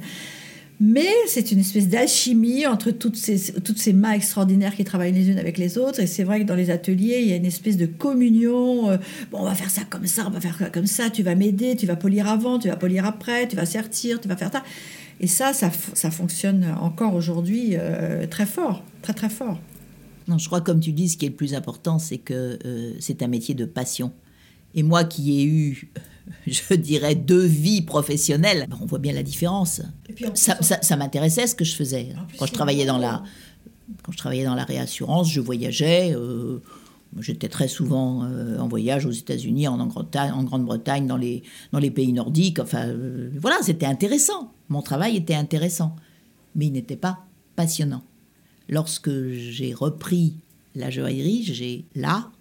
Mais 0.84 1.10
c'est 1.28 1.52
une 1.52 1.60
espèce 1.60 1.88
d'alchimie 1.88 2.66
entre 2.66 2.90
toutes 2.90 3.16
ces, 3.16 3.54
toutes 3.62 3.78
ces 3.78 3.94
mains 3.94 4.14
extraordinaires 4.14 4.76
qui 4.76 4.84
travaillent 4.84 5.12
les 5.12 5.30
unes 5.30 5.38
avec 5.38 5.60
les 5.60 5.78
autres. 5.78 6.00
Et 6.00 6.08
c'est 6.08 6.24
vrai 6.24 6.40
que 6.40 6.46
dans 6.46 6.56
les 6.56 6.72
ateliers, 6.72 7.20
il 7.22 7.28
y 7.28 7.34
a 7.34 7.36
une 7.36 7.46
espèce 7.46 7.78
de 7.78 7.86
communion. 7.86 8.90
Euh, 8.90 8.98
bon, 9.30 9.42
on 9.42 9.46
va 9.46 9.54
faire 9.54 9.70
ça 9.70 9.82
comme 9.88 10.08
ça, 10.08 10.24
on 10.26 10.32
va 10.32 10.42
faire 10.42 10.58
ça 10.58 10.72
comme 10.72 10.88
ça. 10.88 11.12
Tu 11.12 11.22
vas 11.22 11.36
m'aider, 11.36 11.76
tu 11.76 11.86
vas 11.86 11.96
polir 11.96 12.28
avant, 12.28 12.58
tu 12.58 12.68
vas 12.68 12.78
polir 12.78 13.06
après, 13.06 13.48
tu 13.48 13.56
vas 13.56 13.68
sertir, 13.68 14.20
tu 14.20 14.28
vas 14.28 14.36
faire 14.36 14.52
ça. 14.52 14.64
Et 15.20 15.28
ça, 15.28 15.54
ça, 15.54 15.70
ça 15.94 16.10
fonctionne 16.10 16.66
encore 16.82 17.14
aujourd'hui 17.14 17.76
euh, 17.78 18.26
très 18.26 18.48
fort, 18.48 18.84
très 19.04 19.14
très 19.14 19.30
fort. 19.30 19.60
Non, 20.32 20.38
je 20.38 20.46
crois, 20.46 20.62
comme 20.62 20.80
tu 20.80 20.94
dis, 20.94 21.10
ce 21.10 21.18
qui 21.18 21.26
est 21.26 21.30
le 21.30 21.36
plus 21.36 21.54
important, 21.54 22.00
c'est 22.00 22.18
que 22.18 22.58
euh, 22.66 22.94
c'est 23.02 23.22
un 23.22 23.28
métier 23.28 23.54
de 23.54 23.66
passion. 23.66 24.14
Et 24.74 24.82
moi 24.82 25.04
qui 25.04 25.42
ai 25.42 25.44
eu, 25.44 25.92
je 26.48 26.74
dirais, 26.74 27.16
deux 27.16 27.44
vies 27.44 27.82
professionnelles, 27.82 28.66
ben, 28.70 28.78
on 28.80 28.86
voit 28.86 29.00
bien 29.00 29.12
la 29.12 29.24
différence. 29.24 29.82
ça, 30.36 30.96
m'intéressait 30.96 31.48
ce 31.48 31.56
que 31.56 31.66
je 31.66 31.76
faisais. 31.76 32.16
Quand 32.40 32.46
je 32.46 32.54
travaillais 32.54 32.86
dans 32.86 32.98
la, 32.98 33.24
quand 34.04 34.14
je 34.14 34.18
travaillais 34.18 34.46
dans 34.46 34.56
la 34.56 34.64
réassurance, 34.64 35.30
je 35.30 35.42
voyageais. 35.42 36.16
Euh, 36.16 36.62
j'étais 37.20 37.50
très 37.50 37.68
souvent 37.68 38.24
euh, 38.24 38.58
en 38.58 38.70
voyage 38.70 39.06
aux 39.06 39.12
États-Unis, 39.12 39.68
en, 39.68 39.82
en 39.82 40.44
Grande-Bretagne, 40.44 41.08
dans 41.08 41.18
les, 41.18 41.44
dans 41.74 41.80
les 41.80 41.92
pays 41.92 42.14
nordiques. 42.14 42.60
Enfin, 42.60 42.88
voilà, 43.38 43.58
c'était 43.64 43.86
intéressant. 43.86 44.54
Mon 44.70 44.82
travail 44.82 45.18
était 45.18 45.36
intéressant, 45.36 45.98
mais 46.56 46.68
il 46.68 46.72
n'était 46.72 46.96
pas 46.96 47.26
passionnant 47.58 48.04
lorsque 48.70 49.12
j'ai 49.34 49.74
repris 49.74 50.36
la 50.76 50.90
joaillerie, 50.90 51.44
j'ai 51.44 51.86
là 51.96 52.32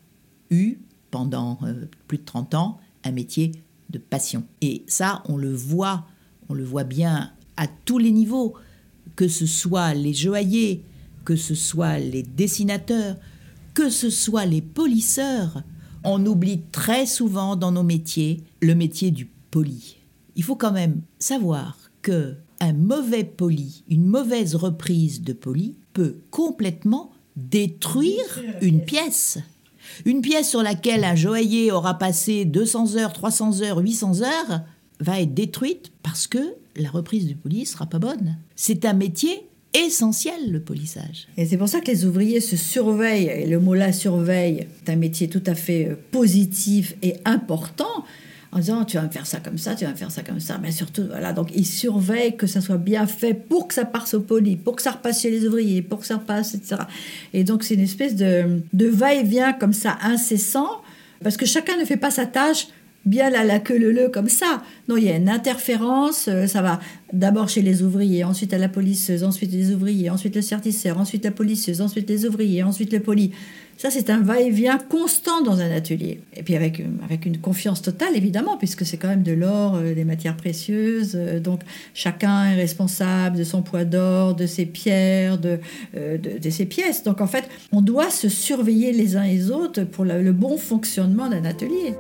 eu, 0.50 0.78
pendant 1.10 1.58
euh, 1.62 1.86
plus 2.06 2.18
de 2.18 2.24
30 2.24 2.54
ans, 2.54 2.80
un 3.04 3.12
métier 3.12 3.52
de 3.90 3.98
passion. 3.98 4.44
Et 4.60 4.84
ça, 4.86 5.22
on 5.26 5.36
le 5.36 5.52
voit, 5.52 6.06
on 6.48 6.54
le 6.54 6.64
voit 6.64 6.84
bien 6.84 7.32
à 7.56 7.66
tous 7.66 7.98
les 7.98 8.12
niveaux, 8.12 8.54
que 9.16 9.28
ce 9.28 9.46
soit 9.46 9.94
les 9.94 10.14
joailliers, 10.14 10.82
que 11.24 11.36
ce 11.36 11.54
soit 11.54 11.98
les 11.98 12.22
dessinateurs, 12.22 13.16
que 13.74 13.90
ce 13.90 14.10
soit 14.10 14.46
les 14.46 14.62
polisseurs. 14.62 15.62
On 16.04 16.24
oublie 16.24 16.62
très 16.72 17.06
souvent 17.06 17.56
dans 17.56 17.72
nos 17.72 17.82
métiers 17.82 18.42
le 18.60 18.74
métier 18.74 19.10
du 19.10 19.28
poli. 19.50 19.96
Il 20.36 20.44
faut 20.44 20.56
quand 20.56 20.72
même 20.72 21.02
savoir 21.18 21.76
que 22.02 22.36
un 22.60 22.72
mauvais 22.72 23.24
poli, 23.24 23.84
une 23.88 24.06
mauvaise 24.06 24.54
reprise 24.54 25.22
de 25.22 25.32
poli 25.32 25.76
peut 25.93 26.16
complètement 26.30 27.12
détruire 27.36 28.43
une 28.61 28.82
pièce. 28.82 29.38
Une 30.05 30.20
pièce 30.20 30.49
sur 30.49 30.62
laquelle 30.62 31.05
un 31.05 31.14
joaillier 31.14 31.72
aura 31.72 31.99
passé 31.99 32.45
200 32.45 32.97
heures, 32.97 33.12
300 33.12 33.62
heures, 33.62 33.78
800 33.78 34.22
heures 34.22 34.62
va 35.01 35.20
être 35.20 35.34
détruite 35.34 35.93
parce 36.03 36.26
que 36.26 36.55
la 36.76 36.91
reprise 36.91 37.26
du 37.26 37.34
poli 37.34 37.66
sera 37.66 37.86
pas 37.86 37.99
bonne. 37.99 38.36
C'est 38.55 38.84
un 38.84 38.93
métier 38.93 39.49
essentiel, 39.74 40.51
le 40.51 40.61
polissage. 40.61 41.28
Et 41.36 41.47
c'est 41.47 41.57
pour 41.57 41.68
ça 41.68 41.80
que 41.80 41.91
les 41.91 42.05
ouvriers 42.05 42.41
se 42.41 42.57
surveillent, 42.57 43.28
et 43.28 43.47
le 43.47 43.61
mot 43.61 43.74
là 43.74 43.93
surveille, 43.93 44.66
c'est 44.78 44.93
un 44.93 44.97
métier 44.97 45.28
tout 45.28 45.43
à 45.47 45.55
fait 45.55 45.91
euh, 45.91 45.97
positif 46.11 46.97
et 47.03 47.16
important, 47.24 48.05
en 48.53 48.59
disant 48.59 48.84
tu 48.84 48.96
vas 48.96 49.05
me 49.05 49.11
faire 49.11 49.26
ça 49.26 49.38
comme 49.40 49.59
ça, 49.59 49.74
tu 49.74 49.84
vas 49.84 49.92
me 49.92 49.96
faire 49.96 50.11
ça 50.11 50.22
comme 50.22 50.40
ça. 50.40 50.59
Mais 50.59 50.72
surtout, 50.72 51.05
voilà, 51.09 51.32
donc 51.32 51.51
ils 51.55 51.66
surveillent 51.66 52.36
que 52.36 52.46
ça 52.46 52.61
soit 52.61 52.78
bien 52.78 53.07
fait 53.07 53.34
pour 53.34 53.68
que 53.68 53.74
ça 53.74 53.84
passe 53.84 54.14
au 54.14 54.20
poli, 54.20 54.57
pour 54.57 54.76
que 54.76 54.82
ça 54.82 54.92
repasse 54.92 55.22
chez 55.22 55.30
les 55.30 55.46
ouvriers, 55.46 55.82
pour 55.82 56.01
que 56.01 56.07
ça 56.07 56.16
repasse, 56.16 56.55
etc. 56.55 56.82
Et 57.32 57.44
donc 57.44 57.62
c'est 57.62 57.74
une 57.74 57.80
espèce 57.80 58.16
de, 58.16 58.62
de 58.72 58.86
va-et-vient 58.86 59.53
comme 59.53 59.72
ça 59.72 59.98
incessant, 60.03 60.82
parce 61.22 61.36
que 61.36 61.46
chacun 61.46 61.76
ne 61.76 61.84
fait 61.84 61.96
pas 61.96 62.11
sa 62.11 62.26
tâche 62.26 62.68
bien 63.05 63.30
la, 63.30 63.44
la 63.44 63.59
queue 63.59 63.78
le 63.78 63.92
le 63.92 64.09
comme 64.09 64.28
ça. 64.28 64.62
Non, 64.88 64.96
il 64.96 65.05
y 65.05 65.11
a 65.11 65.16
une 65.16 65.28
interférence, 65.28 66.28
euh, 66.28 66.46
ça 66.46 66.62
va 66.62 66.80
d'abord 67.12 67.48
chez 67.48 67.62
les 67.62 67.82
ouvriers, 67.82 68.24
ensuite 68.24 68.53
à 68.55 68.59
la 68.59 68.68
policeuse, 68.68 69.24
ensuite 69.24 69.53
les 69.53 69.72
ouvriers, 69.72 70.11
ensuite 70.11 70.36
le 70.36 70.42
certisseur, 70.42 70.98
ensuite 70.98 71.24
la 71.24 71.30
policeuse, 71.30 71.80
ensuite 71.80 72.09
les 72.09 72.26
ouvriers, 72.26 72.62
ensuite 72.62 72.92
le 72.92 73.01
poli. 73.01 73.32
Ça, 73.80 73.88
c'est 73.90 74.11
un 74.11 74.20
va-et-vient 74.20 74.76
constant 74.76 75.40
dans 75.40 75.61
un 75.61 75.70
atelier. 75.70 76.20
Et 76.36 76.42
puis 76.42 76.55
avec, 76.55 76.82
avec 77.03 77.24
une 77.24 77.38
confiance 77.38 77.80
totale, 77.80 78.14
évidemment, 78.14 78.59
puisque 78.59 78.84
c'est 78.84 78.98
quand 78.98 79.09
même 79.09 79.22
de 79.22 79.32
l'or, 79.32 79.76
euh, 79.76 79.94
des 79.94 80.05
matières 80.05 80.36
précieuses. 80.36 81.12
euh, 81.14 81.40
donc 81.40 81.62
chacun 81.94 82.44
est 82.51 82.57
responsable 82.57 83.38
de 83.38 83.44
son 83.44 83.62
poids 83.62 83.86
d'or, 83.86 84.34
de 84.34 84.44
ses 84.44 84.66
pierres, 84.66 85.38
de, 85.38 85.61
euh, 85.96 86.18
de, 86.18 86.51
ses 86.51 86.66
pièces. 86.66 87.05
Donc 87.05 87.22
en 87.22 87.26
fait, 87.26 87.48
on 87.72 87.80
doit 87.80 88.11
se 88.11 88.28
surveiller 88.28 88.92
les 88.92 89.16
uns 89.16 89.24
les 89.24 89.51
autres 89.51 89.84
pour 89.84 90.05
le 90.05 90.32
bon 90.32 90.59
fonctionnement 90.59 91.30
d'un 91.30 91.46
atelier. 91.46 91.94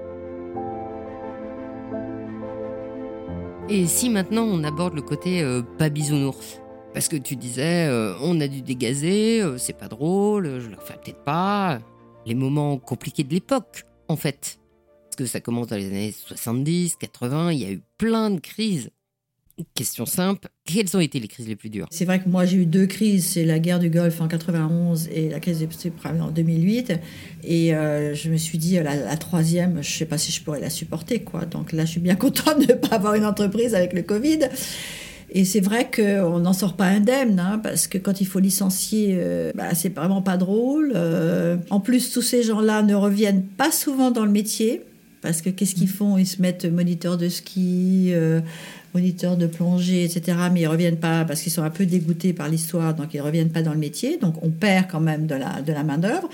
Et 3.72 3.86
si 3.86 4.10
maintenant 4.10 4.42
on 4.42 4.64
aborde 4.64 4.94
le 4.94 5.02
côté 5.02 5.42
euh, 5.42 5.62
pas 5.62 5.90
bisounours? 5.90 6.60
Parce 6.92 7.06
que 7.06 7.14
tu 7.14 7.36
disais, 7.36 7.86
euh, 7.86 8.16
on 8.20 8.40
a 8.40 8.48
dû 8.48 8.62
dégazer, 8.62 9.40
euh, 9.40 9.58
c'est 9.58 9.78
pas 9.78 9.86
drôle, 9.86 10.58
je 10.58 10.68
le 10.68 10.76
refais 10.76 10.98
peut-être 11.00 11.22
pas. 11.22 11.78
Les 12.26 12.34
moments 12.34 12.78
compliqués 12.78 13.22
de 13.22 13.32
l'époque, 13.32 13.84
en 14.08 14.16
fait. 14.16 14.58
Parce 15.04 15.14
que 15.14 15.26
ça 15.26 15.40
commence 15.40 15.68
dans 15.68 15.76
les 15.76 15.86
années 15.86 16.10
70, 16.10 16.96
80, 16.96 17.52
il 17.52 17.58
y 17.60 17.64
a 17.64 17.70
eu 17.70 17.80
plein 17.96 18.30
de 18.30 18.40
crises. 18.40 18.90
Question 19.74 20.06
simple, 20.06 20.48
quelles 20.64 20.96
ont 20.96 21.00
été 21.00 21.20
les 21.20 21.28
crises 21.28 21.48
les 21.48 21.56
plus 21.56 21.70
dures? 21.70 21.86
C'est 21.90 22.04
vrai 22.04 22.20
que 22.22 22.28
moi 22.28 22.44
j'ai 22.44 22.58
eu 22.58 22.66
deux 22.66 22.86
crises, 22.86 23.26
c'est 23.26 23.44
la 23.44 23.58
guerre 23.58 23.78
du 23.78 23.90
Golfe 23.90 24.20
en 24.20 24.28
91 24.28 25.08
et 25.12 25.28
la 25.28 25.40
crise 25.40 25.58
des 25.58 25.68
subprimes 25.70 26.20
en 26.20 26.30
2008. 26.30 26.92
Et 27.44 27.74
euh, 27.74 28.14
je 28.14 28.30
me 28.30 28.36
suis 28.36 28.58
dit, 28.58 28.74
la, 28.76 28.96
la 28.96 29.16
troisième, 29.16 29.82
je 29.82 29.90
sais 29.90 30.06
pas 30.06 30.18
si 30.18 30.32
je 30.32 30.42
pourrais 30.42 30.60
la 30.60 30.70
supporter. 30.70 31.20
quoi. 31.22 31.44
Donc 31.44 31.72
là, 31.72 31.84
je 31.84 31.92
suis 31.92 32.00
bien 32.00 32.14
contente 32.16 32.66
de 32.66 32.72
ne 32.72 32.78
pas 32.78 32.96
avoir 32.96 33.14
une 33.14 33.24
entreprise 33.26 33.74
avec 33.74 33.92
le 33.92 34.02
Covid. 34.02 34.48
Et 35.32 35.44
c'est 35.44 35.60
vrai 35.60 35.88
qu'on 35.94 36.40
n'en 36.40 36.52
sort 36.52 36.74
pas 36.74 36.86
indemne, 36.86 37.38
hein, 37.38 37.60
parce 37.62 37.86
que 37.86 37.98
quand 37.98 38.20
il 38.20 38.26
faut 38.26 38.40
licencier, 38.40 39.16
euh, 39.18 39.52
bah, 39.54 39.74
c'est 39.74 39.94
vraiment 39.94 40.22
pas 40.22 40.36
drôle. 40.36 40.92
Euh, 40.94 41.56
en 41.70 41.78
plus, 41.78 42.10
tous 42.10 42.22
ces 42.22 42.42
gens-là 42.42 42.82
ne 42.82 42.94
reviennent 42.94 43.44
pas 43.44 43.70
souvent 43.70 44.10
dans 44.10 44.24
le 44.24 44.32
métier, 44.32 44.82
parce 45.22 45.40
que 45.40 45.50
qu'est-ce 45.50 45.76
qu'ils 45.76 45.88
font? 45.88 46.18
Ils 46.18 46.26
se 46.26 46.42
mettent 46.42 46.64
moniteur 46.64 47.16
de 47.16 47.28
ski, 47.28 48.08
euh, 48.10 48.40
moniteur 48.94 49.36
de 49.36 49.46
plongée, 49.46 50.04
etc. 50.04 50.36
Mais 50.52 50.62
ils 50.62 50.66
reviennent 50.66 50.98
pas 50.98 51.24
parce 51.24 51.42
qu'ils 51.42 51.52
sont 51.52 51.62
un 51.62 51.70
peu 51.70 51.86
dégoûtés 51.86 52.32
par 52.32 52.48
l'histoire, 52.48 52.94
donc 52.94 53.14
ils 53.14 53.20
reviennent 53.20 53.50
pas 53.50 53.62
dans 53.62 53.72
le 53.72 53.78
métier. 53.78 54.18
Donc 54.18 54.42
on 54.42 54.50
perd 54.50 54.86
quand 54.90 55.00
même 55.00 55.26
de 55.26 55.34
la, 55.34 55.62
de 55.62 55.72
la 55.72 55.84
main-d'œuvre. 55.84 56.28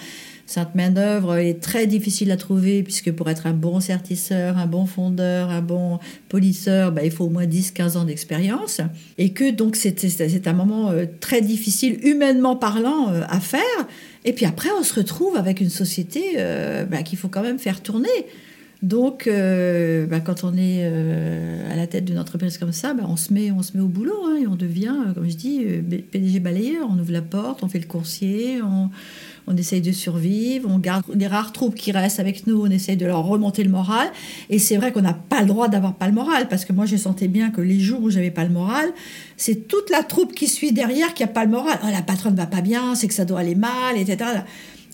Cette 0.46 0.76
main-d'œuvre 0.76 1.38
est 1.38 1.60
très 1.60 1.88
difficile 1.88 2.30
à 2.30 2.36
trouver, 2.36 2.84
puisque 2.84 3.10
pour 3.10 3.28
être 3.28 3.48
un 3.48 3.52
bon 3.52 3.80
certisseur, 3.80 4.58
un 4.58 4.66
bon 4.66 4.86
fondeur, 4.86 5.50
un 5.50 5.60
bon 5.60 5.98
polisseur, 6.28 6.92
bah, 6.92 7.02
il 7.04 7.10
faut 7.10 7.24
au 7.24 7.30
moins 7.30 7.46
10-15 7.46 7.96
ans 7.96 8.04
d'expérience. 8.04 8.80
Et 9.18 9.30
que 9.30 9.50
donc 9.50 9.74
c'est 9.74 10.46
un 10.46 10.52
moment 10.52 10.90
euh, 10.90 11.06
très 11.18 11.40
difficile, 11.40 11.98
humainement 12.04 12.54
parlant, 12.54 13.10
euh, 13.10 13.22
à 13.28 13.40
faire. 13.40 13.60
Et 14.24 14.32
puis 14.32 14.46
après, 14.46 14.68
on 14.78 14.84
se 14.84 14.94
retrouve 14.94 15.36
avec 15.36 15.60
une 15.60 15.70
société 15.70 16.34
euh, 16.36 16.84
bah, 16.84 17.02
qu'il 17.02 17.18
faut 17.18 17.28
quand 17.28 17.42
même 17.42 17.58
faire 17.58 17.82
tourner. 17.82 18.08
Donc, 18.82 19.26
euh, 19.26 20.06
bah, 20.06 20.20
quand 20.20 20.44
on 20.44 20.52
est 20.54 20.82
euh, 20.82 21.72
à 21.72 21.76
la 21.76 21.86
tête 21.86 22.04
d'une 22.04 22.18
entreprise 22.18 22.58
comme 22.58 22.72
ça, 22.72 22.92
bah, 22.92 23.04
on, 23.08 23.16
se 23.16 23.32
met, 23.32 23.50
on 23.50 23.62
se 23.62 23.76
met 23.76 23.82
au 23.82 23.88
boulot 23.88 24.20
hein, 24.26 24.36
et 24.42 24.46
on 24.46 24.54
devient, 24.54 24.94
euh, 25.08 25.14
comme 25.14 25.28
je 25.28 25.36
dis, 25.36 25.64
PDG 26.12 26.40
balayeur. 26.40 26.86
On 26.90 26.98
ouvre 26.98 27.12
la 27.12 27.22
porte, 27.22 27.62
on 27.62 27.68
fait 27.68 27.78
le 27.78 27.86
coursier, 27.86 28.60
on, 28.62 28.90
on 29.46 29.56
essaye 29.56 29.80
de 29.80 29.92
survivre, 29.92 30.68
on 30.70 30.78
garde 30.78 31.04
les 31.14 31.26
rares 31.26 31.52
troupes 31.52 31.74
qui 31.74 31.90
restent 31.90 32.20
avec 32.20 32.46
nous, 32.46 32.60
on 32.60 32.70
essaye 32.70 32.98
de 32.98 33.06
leur 33.06 33.24
remonter 33.24 33.64
le 33.64 33.70
moral. 33.70 34.08
Et 34.50 34.58
c'est 34.58 34.76
vrai 34.76 34.92
qu'on 34.92 35.02
n'a 35.02 35.14
pas 35.14 35.40
le 35.40 35.46
droit 35.46 35.68
d'avoir 35.68 35.94
pas 35.94 36.06
le 36.06 36.12
moral, 36.12 36.46
parce 36.48 36.66
que 36.66 36.74
moi, 36.74 36.84
je 36.84 36.96
sentais 36.96 37.28
bien 37.28 37.50
que 37.50 37.62
les 37.62 37.80
jours 37.80 38.02
où 38.02 38.10
j'avais 38.10 38.30
pas 38.30 38.44
le 38.44 38.50
moral, 38.50 38.90
c'est 39.38 39.68
toute 39.68 39.88
la 39.88 40.02
troupe 40.02 40.34
qui 40.34 40.48
suit 40.48 40.72
derrière 40.72 41.14
qui 41.14 41.22
a 41.22 41.28
pas 41.28 41.46
le 41.46 41.50
moral. 41.50 41.78
Oh, 41.82 41.88
la 41.90 42.02
patronne 42.02 42.34
va 42.34 42.46
pas 42.46 42.60
bien, 42.60 42.94
c'est 42.94 43.08
que 43.08 43.14
ça 43.14 43.24
doit 43.24 43.40
aller 43.40 43.54
mal, 43.54 43.96
etc. 43.96 44.18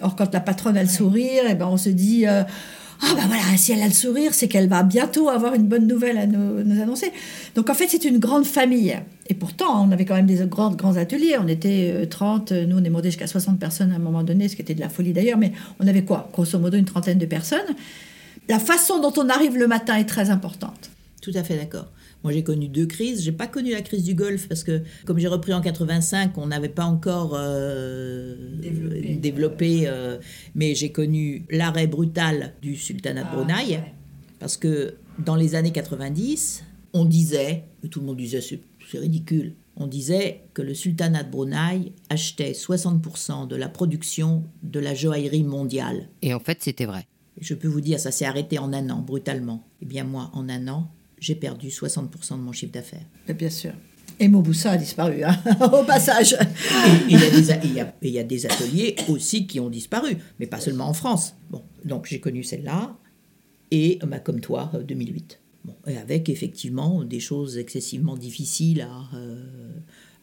Or, 0.03 0.15
quand 0.15 0.33
la 0.33 0.41
patronne 0.41 0.77
a 0.77 0.83
le 0.83 0.89
sourire, 0.89 1.51
et 1.51 1.57
ben, 1.57 1.67
on 1.67 1.77
se 1.77 1.89
dit... 1.89 2.29
euh, 2.29 2.45
ah 3.05 3.15
ben 3.17 3.27
voilà, 3.27 3.57
si 3.57 3.73
elle 3.73 3.83
a 3.83 3.89
le 3.89 3.93
sourire, 3.93 4.33
c'est 4.33 4.47
qu'elle 4.47 4.69
va 4.69 4.85
bientôt 4.85 5.29
avoir 5.29 5.55
une 5.55 5.67
bonne 5.67 5.87
nouvelle 5.89 6.19
à 6.19 6.27
nous, 6.27 6.63
nous 6.63 6.81
annoncer. 6.81 7.13
Donc 7.57 7.69
en 7.69 7.75
fait, 7.75 7.89
c'est 7.89 8.05
une 8.05 8.19
grande 8.19 8.47
famille. 8.47 8.97
Et 9.29 9.35
pourtant, 9.35 9.85
on 9.85 9.91
avait 9.91 10.05
quand 10.05 10.15
même 10.15 10.27
des 10.27 10.45
grands, 10.47 10.71
grands 10.71 10.97
ateliers. 10.97 11.37
On 11.41 11.49
était 11.49 11.93
euh, 11.95 12.07
30, 12.07 12.53
nous 12.53 12.79
on 12.79 12.85
est 12.85 12.91
monté 12.91 13.09
jusqu'à 13.09 13.27
60 13.27 13.59
personnes 13.59 13.93
à 13.93 13.97
un 13.97 13.99
moment 13.99 14.23
donné, 14.23 14.49
ce 14.49 14.55
qui 14.55 14.63
était 14.63 14.75
de 14.75 14.81
la 14.81 14.89
folie 14.89 15.13
d'ailleurs, 15.13 15.39
mais 15.39 15.53
on 15.81 15.87
avait 15.89 16.05
quoi? 16.05 16.31
Grosso 16.33 16.59
modo 16.59 16.77
une 16.77 16.85
trentaine 16.85 17.19
de 17.19 17.27
personnes. 17.27 17.61
La 18.49 18.59
façon 18.59 19.01
dont 19.01 19.13
on 19.17 19.29
arrive 19.29 19.57
le 19.57 19.67
matin 19.67 19.97
est 19.97 20.05
très 20.05 20.31
importante. 20.31 20.91
Tout 21.21 21.33
à 21.35 21.43
fait 21.43 21.57
d'accord. 21.57 21.89
Moi, 22.25 22.33
j'ai 22.33 22.43
connu 22.43 22.69
deux 22.69 22.87
crises. 22.87 23.23
J'ai 23.23 23.33
pas 23.33 23.47
connu 23.47 23.73
la 23.73 23.83
crise 23.83 24.05
du 24.05 24.15
Golfe 24.15 24.49
parce 24.49 24.63
que, 24.65 24.83
comme 25.07 25.19
j'ai 25.19 25.29
repris 25.29 25.53
en 25.53 25.61
85, 25.61 26.37
on 26.39 26.47
n'avait 26.47 26.69
pas 26.69 26.85
encore 26.85 27.33
euh, 27.35 28.37
Développé. 28.61 29.17
développé, 29.17 29.83
euh, 29.87 30.19
mais 30.55 30.75
j'ai 30.75 30.93
connu 30.93 31.45
l'arrêt 31.51 31.87
brutal 31.87 32.55
du 32.63 32.77
sultanat 32.77 33.25
de 33.25 33.31
Brunei 33.31 33.81
parce 34.39 34.57
que 34.57 34.95
dans 35.19 35.37
les 35.37 35.55
années 35.55 35.73
90, 35.73 36.65
on 36.93 37.05
disait, 37.05 37.65
et 37.85 37.89
tout 37.89 38.01
le 38.01 38.07
monde 38.07 38.17
disait 38.17 38.41
c'est 38.41 38.99
ridicule, 38.99 39.55
on 39.77 39.87
disait 39.87 40.43
que 40.55 40.63
le 40.63 40.75
sultanat 40.75 41.23
de 41.23 41.31
Brunei 41.31 41.93
achetait 42.11 42.53
60% 42.53 43.49
de 43.49 43.57
la 43.57 43.69
production 43.69 44.45
de 44.63 44.81
la 44.81 44.95
joaillerie 44.95 45.45
mondiale. 45.45 46.09
Et 46.21 46.35
en 46.35 46.41
fait, 46.41 46.59
c'était 46.61 46.85
vrai. 46.85 47.07
Je 47.41 47.55
peux 47.55 47.69
vous 47.69 47.81
dire, 47.81 47.99
ça 47.99 48.11
s'est 48.11 48.27
arrêté 48.27 48.59
en 48.59 48.73
un 48.73 48.91
an, 48.91 49.01
brutalement. 49.01 49.67
Eh 49.81 49.87
bien, 49.87 50.05
moi, 50.05 50.31
en 50.35 50.49
un 50.49 50.69
an, 50.69 50.91
j'ai 51.23 51.35
perdu 51.37 51.69
60% 51.69 52.33
de 52.33 52.43
mon 52.43 52.53
chiffre 52.53 52.73
d'affaires. 52.73 53.07
Bien 53.39 53.51
sûr. 53.51 53.73
Et 54.21 54.29
Mobussa 54.29 54.73
a 54.73 54.77
disparu, 54.77 55.25
hein, 55.25 55.37
au 55.73 55.85
passage. 55.85 56.35
Et 56.35 56.39
il 57.09 57.19
y, 57.19 57.25
a 57.25 57.31
des 57.31 57.51
y 57.75 57.81
y 58.11 58.19
a 58.19 58.25
ateliers 58.47 58.97
aussi 59.09 59.47
qui 59.47 59.59
ont 59.59 59.71
disparu, 59.71 60.17
mais 60.39 60.47
pas 60.47 60.61
seulement 60.61 60.89
en 60.89 60.93
France. 60.93 61.35
Bon, 61.51 61.63
donc 61.85 62.07
j'ai 62.07 62.21
connu 62.21 62.43
celle-là, 62.43 62.97
et 63.71 63.99
bah, 64.07 64.19
comme 64.19 64.41
toi, 64.41 64.71
euh, 64.75 64.83
2008. 64.83 65.41
Bon, 65.65 65.75
et 65.87 65.97
avec 65.97 66.29
effectivement 66.29 67.05
des 67.05 67.21
choses 67.21 67.57
excessivement 67.57 68.17
difficiles 68.17 68.83
à, 68.83 69.17
euh, 69.17 69.39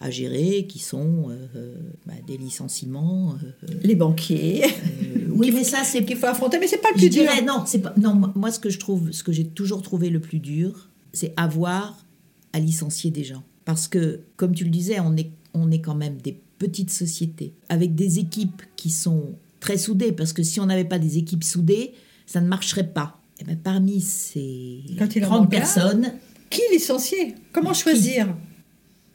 à 0.02 0.12
gérer, 0.12 0.68
qui 0.68 0.80
sont 0.80 1.30
euh, 1.30 1.48
euh, 1.56 1.76
bah, 2.06 2.14
des 2.28 2.38
licenciements. 2.38 3.36
euh, 3.64 3.68
Les 3.84 3.96
banquiers. 3.96 4.66
euh, 4.66 5.28
oui, 5.34 5.52
mais 5.54 5.64
ça, 5.64 5.84
c'est 5.84 6.06
qu'il 6.06 6.18
faut 6.18 6.28
affronter, 6.28 6.60
mais 6.60 6.68
c'est 6.68 6.78
pas 6.82 6.90
le 6.94 6.98
plus 7.00 7.10
dur. 7.10 7.24
dirais 7.24 7.42
non, 7.42 7.64
c'est 7.66 7.80
pas 7.80 7.94
non. 7.98 8.14
moi- 8.14 8.32
Moi, 8.36 8.52
ce 8.52 8.60
que 8.60 8.70
je 8.70 8.78
trouve, 8.80 9.12
ce 9.12 9.24
que 9.24 9.32
j'ai 9.32 9.48
toujours 9.48 9.82
trouvé 9.82 10.10
le 10.10 10.20
plus 10.20 10.40
dur, 10.40 10.89
c'est 11.14 11.34
avoir 11.38 12.06
à 12.54 12.60
licencier 12.60 13.12
des 13.12 13.24
gens, 13.24 13.44
parce 13.66 13.88
que, 13.88 14.22
comme 14.36 14.54
tu 14.56 14.64
le 14.64 14.70
disais, 14.70 15.00
on 15.00 15.16
est 15.18 15.32
on 15.54 15.72
est 15.72 15.82
quand 15.82 15.96
même 15.96 16.18
des 16.22 16.40
petites 16.60 16.92
sociétés 16.92 17.54
avec 17.70 17.96
des 17.96 18.20
équipes 18.20 18.62
qui 18.76 18.90
sont 18.92 19.36
très 19.60 19.78
soudées, 19.78 20.12
parce 20.12 20.32
que 20.34 20.44
si 20.44 20.60
on 20.60 20.66
n'avait 20.68 20.86
pas 20.86 21.00
des 21.00 21.18
équipes 21.18 21.44
soudées, 21.44 21.94
ça 22.26 22.40
ne 22.42 22.48
marcherait 22.48 22.92
pas. 22.92 23.20
Et 23.40 23.44
ben, 23.44 23.58
parmi 23.58 24.02
ces 24.02 24.84
Quand 24.98 25.16
il 25.16 25.24
en 25.24 25.28
30 25.28 25.40
manque 25.42 25.54
un. 25.54 25.58
personnes, 25.58 26.14
Qui 26.50 26.62
licencier? 26.72 27.36
Comment 27.52 27.74
choisir? 27.74 28.36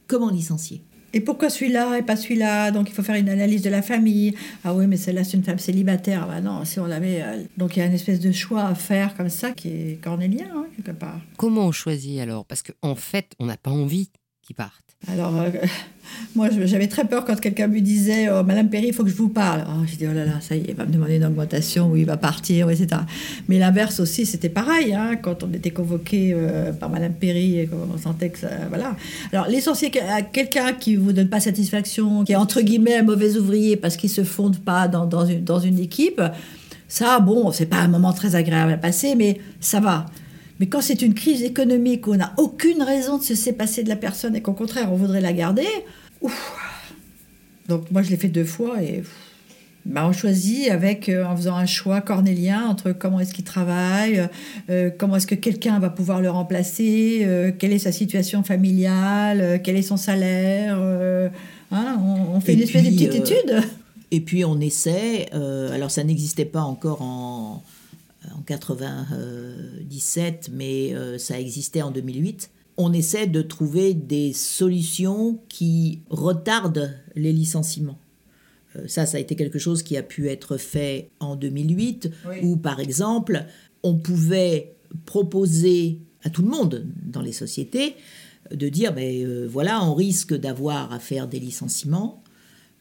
Comment 0.06 0.30
licencier? 0.30 0.82
Et 1.14 1.20
pourquoi 1.20 1.48
celui-là 1.48 1.96
et 1.96 2.02
pas 2.02 2.16
celui-là? 2.16 2.70
Donc 2.72 2.88
il 2.90 2.92
faut 2.92 3.02
faire 3.04 3.14
une 3.14 3.28
analyse 3.28 3.62
de 3.62 3.70
la 3.70 3.82
famille. 3.82 4.34
Ah 4.64 4.74
oui, 4.74 4.86
mais 4.88 4.96
celle-là 4.96 5.22
c'est 5.24 5.36
une 5.36 5.44
femme 5.44 5.58
célibataire. 5.60 6.24
Ah 6.24 6.34
bah 6.34 6.40
non, 6.40 6.64
si 6.64 6.80
on 6.80 6.86
l'avait. 6.86 7.22
euh, 7.22 7.42
Donc 7.56 7.76
il 7.76 7.80
y 7.80 7.82
a 7.82 7.86
une 7.86 7.92
espèce 7.94 8.18
de 8.20 8.32
choix 8.32 8.64
à 8.64 8.74
faire 8.74 9.14
comme 9.16 9.28
ça 9.30 9.52
qui 9.52 9.68
est 9.68 10.00
cornélien, 10.02 10.46
hein, 10.54 10.66
quelque 10.76 10.90
part. 10.98 11.20
Comment 11.36 11.66
on 11.68 11.72
choisit 11.72 12.18
alors? 12.20 12.44
Parce 12.44 12.62
qu'en 12.62 12.94
fait, 12.96 13.32
on 13.38 13.46
n'a 13.46 13.56
pas 13.56 13.70
envie 13.70 14.10
qu'ils 14.44 14.56
partent. 14.56 14.72
Alors, 15.12 15.38
euh, 15.38 15.50
moi, 16.34 16.48
j'avais 16.64 16.86
très 16.86 17.04
peur 17.04 17.24
quand 17.24 17.38
quelqu'un 17.38 17.66
me 17.66 17.80
disait 17.80 18.28
oh, 18.30 18.42
Madame 18.42 18.68
Perry, 18.68 18.88
il 18.88 18.94
faut 18.94 19.04
que 19.04 19.10
je 19.10 19.14
vous 19.14 19.28
parle. 19.28 19.64
Oh, 19.68 19.82
j'ai 19.86 19.96
dit 19.96 20.06
Oh 20.10 20.14
là 20.14 20.24
là, 20.24 20.40
ça 20.40 20.54
y 20.56 20.60
est, 20.60 20.66
il 20.70 20.74
va 20.74 20.86
me 20.86 20.92
demander 20.92 21.16
une 21.16 21.24
augmentation 21.24 21.90
ou 21.90 21.96
il 21.96 22.06
va 22.06 22.16
partir, 22.16 22.70
etc. 22.70 23.02
Mais 23.48 23.58
l'inverse 23.58 24.00
aussi, 24.00 24.24
c'était 24.24 24.48
pareil. 24.48 24.94
hein, 24.94 25.16
quand 25.16 25.42
on 25.42 25.52
était 25.52 25.70
convoqué 25.70 26.32
euh, 26.34 26.72
par 26.72 26.88
Madame 26.88 27.12
Perry 27.12 27.58
et 27.58 27.66
qu'on 27.66 27.98
sentait 27.98 28.30
que 28.30 28.38
ça. 28.38 28.48
Voilà. 28.68 28.96
Alors, 29.32 29.46
que- 29.46 30.12
à 30.12 30.22
quelqu'un 30.22 30.72
qui 30.72 30.96
vous 30.96 31.12
donne 31.12 31.28
pas 31.28 31.40
satisfaction, 31.40 32.24
qui 32.24 32.32
est 32.32 32.36
entre 32.36 32.60
guillemets 32.62 32.96
un 32.96 33.02
mauvais 33.02 33.36
ouvrier 33.36 33.76
parce 33.76 33.96
qu'il 33.96 34.10
se 34.10 34.24
fonde 34.24 34.58
pas 34.58 34.88
dans 34.88 35.26
une, 35.26 35.44
dans 35.44 35.60
une 35.60 35.78
équipe, 35.78 36.22
ça, 36.88 37.18
bon, 37.18 37.50
c'est 37.50 37.66
pas 37.66 37.78
un 37.78 37.88
moment 37.88 38.12
très 38.12 38.36
agréable 38.36 38.72
à 38.72 38.76
passer, 38.76 39.14
mais 39.16 39.40
ça 39.60 39.80
va. 39.80 40.06
Mais 40.60 40.66
quand 40.66 40.80
c'est 40.80 41.02
une 41.02 41.14
crise 41.14 41.42
économique 41.42 42.06
où 42.06 42.12
on 42.12 42.16
n'a 42.16 42.32
aucune 42.38 42.82
raison 42.82 43.18
de 43.18 43.24
se 43.24 43.34
séparer 43.34 43.82
de 43.82 43.88
la 43.88 43.96
personne 43.96 44.36
et 44.36 44.40
qu'au 44.42 44.52
contraire 44.52 44.92
on 44.92 44.96
voudrait 44.96 45.20
la 45.20 45.32
garder, 45.32 45.66
ouf. 46.20 46.52
Donc 47.68 47.90
moi 47.90 48.02
je 48.02 48.10
l'ai 48.10 48.16
fait 48.16 48.28
deux 48.28 48.44
fois 48.44 48.82
et 48.82 49.02
bah, 49.86 50.06
on 50.08 50.12
choisit 50.12 50.70
avec 50.70 51.08
euh, 51.08 51.24
en 51.26 51.36
faisant 51.36 51.56
un 51.56 51.66
choix 51.66 52.00
cornélien 52.00 52.66
entre 52.66 52.92
comment 52.92 53.20
est-ce 53.20 53.34
qu'il 53.34 53.44
travaille, 53.44 54.28
euh, 54.70 54.90
comment 54.96 55.16
est-ce 55.16 55.26
que 55.26 55.34
quelqu'un 55.34 55.78
va 55.78 55.90
pouvoir 55.90 56.20
le 56.22 56.30
remplacer, 56.30 57.20
euh, 57.24 57.50
quelle 57.58 57.72
est 57.72 57.78
sa 57.78 57.92
situation 57.92 58.42
familiale, 58.42 59.40
euh, 59.40 59.58
quel 59.62 59.76
est 59.76 59.82
son 59.82 59.96
salaire. 59.96 60.76
euh, 60.78 61.28
hein, 61.70 61.98
on, 62.02 62.36
on 62.36 62.40
fait 62.40 62.52
Et 62.52 62.56
une 62.56 62.62
espèce 62.62 62.84
de 62.84 62.90
petite 62.90 63.12
euh, 63.14 63.18
étude. 63.18 63.62
Et 64.10 64.20
puis 64.20 64.44
on 64.44 64.60
essaie, 64.60 65.26
euh, 65.34 65.74
alors 65.74 65.90
ça 65.90 66.04
n'existait 66.04 66.44
pas 66.44 66.62
encore 66.62 67.02
en, 67.02 67.56
en 67.56 67.62
97, 68.46 70.50
mais 70.52 70.94
euh, 70.94 71.18
ça 71.18 71.40
existait 71.40 71.82
en 71.82 71.90
2008. 71.90 72.50
On 72.76 72.92
essaie 72.92 73.26
de 73.26 73.42
trouver 73.42 73.94
des 73.94 74.32
solutions 74.32 75.40
qui 75.48 76.00
retardent 76.10 76.92
les 77.14 77.32
licenciements. 77.32 77.98
Euh, 78.76 78.86
ça, 78.88 79.06
ça 79.06 79.18
a 79.18 79.20
été 79.20 79.36
quelque 79.36 79.58
chose 79.58 79.82
qui 79.82 79.96
a 79.96 80.02
pu 80.02 80.28
être 80.28 80.56
fait 80.56 81.10
en 81.20 81.36
2008, 81.36 82.10
Oui. 82.28 82.36
où 82.42 82.56
par 82.56 82.80
exemple, 82.80 83.46
on 83.82 83.94
pouvait 83.96 84.74
proposer 85.06 86.00
à 86.22 86.30
tout 86.30 86.42
le 86.42 86.48
monde 86.48 86.86
dans 87.04 87.22
les 87.22 87.32
sociétés 87.32 87.94
de 88.50 88.68
dire, 88.68 88.92
ben, 88.94 89.24
euh, 89.24 89.46
voilà, 89.50 89.82
on 89.84 89.94
risque 89.94 90.34
d'avoir 90.34 90.92
à 90.92 90.98
faire 90.98 91.28
des 91.28 91.40
licenciements. 91.40 92.22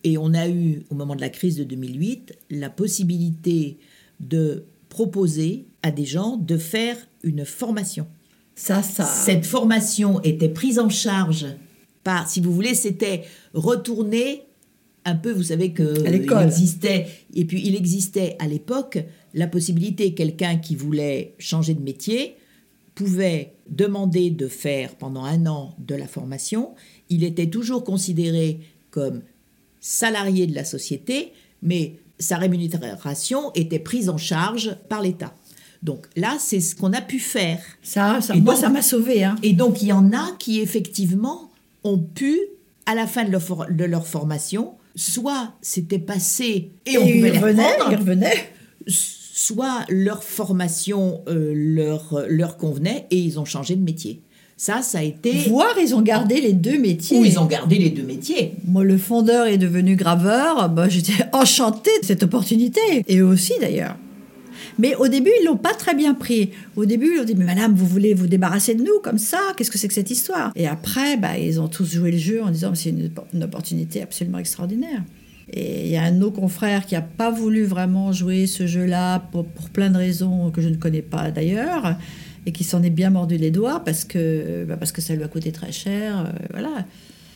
Et 0.04 0.18
on 0.18 0.34
a 0.34 0.50
eu, 0.50 0.84
au 0.90 0.96
moment 0.96 1.16
de 1.16 1.22
la 1.22 1.30
crise 1.30 1.56
de 1.56 1.64
2008, 1.64 2.34
la 2.50 2.70
possibilité 2.70 3.78
de 4.20 4.66
proposer 4.94 5.66
à 5.82 5.90
des 5.90 6.06
gens 6.06 6.38
de 6.38 6.56
faire 6.56 6.96
une 7.24 7.46
formation. 7.46 8.06
Ça, 8.54 8.84
ça. 8.84 9.06
Cette 9.06 9.44
formation 9.44 10.22
était 10.22 10.50
prise 10.50 10.78
en 10.78 10.90
charge 10.90 11.48
par, 12.04 12.30
si 12.30 12.40
vous 12.42 12.54
voulez, 12.54 12.76
c'était 12.76 13.24
retourner 13.56 14.44
un 15.04 15.16
peu, 15.16 15.32
vous 15.32 15.44
savez 15.44 15.72
que 15.72 16.06
À 16.06 16.12
l'école. 16.12 16.44
il 16.44 16.46
existait, 16.46 17.08
et 17.34 17.44
puis 17.46 17.64
il 17.66 17.76
existait 17.76 18.36
à 18.38 18.48
l'époque 18.48 19.04
la 19.34 19.48
possibilité, 19.48 20.14
quelqu'un 20.14 20.58
qui 20.58 20.76
voulait 20.76 21.34
changer 21.40 21.74
de 21.74 21.82
métier 21.82 22.36
pouvait 22.94 23.56
demander 23.68 24.30
de 24.30 24.48
faire 24.48 24.94
pendant 24.96 25.24
un 25.24 25.48
an 25.48 25.76
de 25.80 25.96
la 25.96 26.06
formation. 26.06 26.76
Il 27.10 27.24
était 27.24 27.50
toujours 27.50 27.84
considéré 27.84 28.60
comme 28.92 29.24
salarié 29.80 30.46
de 30.46 30.54
la 30.54 30.66
société, 30.66 31.34
mais 31.64 31.96
sa 32.24 32.38
rémunération 32.38 33.52
était 33.54 33.80
prise 33.80 34.10
en 34.10 34.18
charge 34.18 34.76
par 34.90 35.02
l'État. 35.02 35.34
Donc 35.82 36.08
là, 36.16 36.38
c'est 36.40 36.62
ce 36.62 36.76
qu'on 36.76 36.94
a 36.94 37.02
pu 37.02 37.20
faire. 37.20 37.60
Ça, 37.82 38.22
ça 38.22 38.34
moi, 38.36 38.54
donc- 38.54 38.62
ça 38.64 38.70
m'a 38.70 38.82
sauvé. 38.82 39.24
Hein. 39.24 39.36
Et 39.44 39.54
donc, 39.54 39.82
il 39.82 39.90
y 39.90 39.92
en 39.94 40.14
a 40.14 40.32
qui, 40.40 40.62
effectivement, 40.62 41.52
ont 41.84 42.00
pu, 42.00 42.40
à 42.86 42.96
la 42.96 43.06
fin 43.08 43.26
de 43.26 43.32
leur, 43.32 43.42
for- 43.44 43.68
de 43.70 43.84
leur 43.84 44.08
formation, 44.08 44.76
soit 44.96 45.54
c'était 45.62 46.00
passé 46.00 46.72
et, 46.86 46.98
on 46.98 47.02
pouvait 47.02 47.18
il 47.18 47.22
les 47.24 47.32
revenait, 47.40 47.72
reprendre, 47.74 47.92
il 47.92 47.98
revenait. 47.98 48.50
soit 48.88 49.86
leur 49.90 50.24
formation 50.24 51.22
euh, 51.28 51.52
leur, 51.56 52.24
leur 52.30 52.58
convenait 52.58 53.08
et 53.12 53.18
ils 53.18 53.40
ont 53.40 53.46
changé 53.46 53.76
de 53.76 53.84
métier. 53.84 54.22
Ça, 54.64 54.82
ça 54.82 55.00
a 55.00 55.04
été... 55.04 55.50
Voire, 55.50 55.76
ils 55.78 55.94
ont 55.94 56.02
gardé 56.02 56.40
les 56.40 56.54
deux 56.54 56.80
métiers. 56.80 57.20
Ou 57.20 57.26
ils 57.26 57.38
ont 57.38 57.48
gardé 57.48 57.78
les 57.78 57.90
deux 57.90 58.04
métiers. 58.04 58.54
Moi, 58.66 58.86
le 58.86 58.98
fondeur 58.98 59.46
est 59.46 59.58
devenu 59.58 59.98
graveur. 59.98 60.70
Bah, 60.70 60.88
J'étais 60.88 61.22
enchantée 61.34 61.92
de 62.02 62.06
cette 62.06 62.24
opportunité. 62.24 62.80
Et 63.10 63.18
eux 63.18 63.26
aussi, 63.26 63.52
d'ailleurs. 63.60 63.98
Mais 64.80 64.96
au 64.96 65.10
début, 65.10 65.32
ils 65.42 65.46
l'ont 65.48 65.58
pas 65.58 65.74
très 65.74 65.94
bien 65.94 66.14
pris. 66.14 66.52
Au 66.78 66.86
début, 66.86 67.12
ils 67.14 67.20
ont 67.20 67.26
dit 67.26 67.36
Mais 67.36 67.44
madame, 67.44 67.76
vous 67.76 67.86
voulez 67.86 68.14
vous 68.14 68.28
débarrasser 68.28 68.74
de 68.74 68.84
nous 68.84 69.02
comme 69.04 69.18
ça? 69.18 69.38
Qu'est-ce 69.58 69.70
que 69.70 69.78
c'est 69.78 69.90
que 69.90 69.94
cette 69.94 70.12
histoire? 70.12 70.54
Et 70.56 70.66
après, 70.66 71.18
bah, 71.18 71.38
ils 71.38 71.60
ont 71.60 71.68
tous 71.68 71.96
joué 71.96 72.12
le 72.12 72.18
jeu 72.18 72.42
en 72.42 72.50
disant 72.50 72.74
C'est 72.74 72.92
une, 72.92 73.12
une 73.34 73.44
opportunité 73.44 74.02
absolument 74.02 74.38
extraordinaire. 74.38 75.04
Et 75.52 75.88
il 75.88 75.92
y 75.92 75.98
a 75.98 76.04
un 76.04 76.14
de 76.14 76.20
nos 76.20 76.32
confrères 76.32 76.86
qui 76.86 76.96
n'a 76.96 77.02
pas 77.02 77.32
voulu 77.32 77.66
vraiment 77.66 78.14
jouer 78.14 78.48
ce 78.48 78.66
jeu-là 78.66 79.20
pour, 79.20 79.46
pour 79.46 79.70
plein 79.72 79.90
de 79.90 79.98
raisons 79.98 80.52
que 80.52 80.62
je 80.62 80.70
ne 80.70 80.78
connais 80.78 81.02
pas 81.02 81.32
d'ailleurs, 81.32 81.98
et 82.46 82.52
qui 82.52 82.64
s'en 82.64 82.84
est 82.84 82.90
bien 82.90 83.10
mordu 83.10 83.38
les 83.38 83.52
doigts 83.52 83.82
parce 83.84 84.04
que, 84.06 84.66
bah, 84.68 84.78
parce 84.78 84.92
que 84.92 85.02
ça 85.02 85.16
lui 85.16 85.24
a 85.24 85.28
coûté 85.28 85.52
très 85.52 85.72
cher. 85.72 86.20
euh, 86.20 86.32
voilà. 86.52 86.86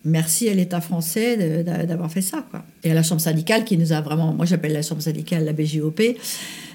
Merci 0.06 0.48
à 0.48 0.54
l'État 0.54 0.80
français 0.80 1.64
d'avoir 1.64 2.10
fait 2.10 2.22
ça. 2.22 2.46
Quoi. 2.50 2.64
Et 2.84 2.92
à 2.92 2.94
la 2.94 3.04
Chambre 3.04 3.20
syndicale 3.20 3.66
qui 3.66 3.78
nous 3.78 3.92
a 3.92 4.00
vraiment, 4.00 4.32
moi 4.34 4.46
j'appelle 4.46 4.72
la 4.72 4.82
Chambre 4.82 5.02
syndicale 5.02 5.44
la 5.44 5.52
BJOP, 5.54 6.02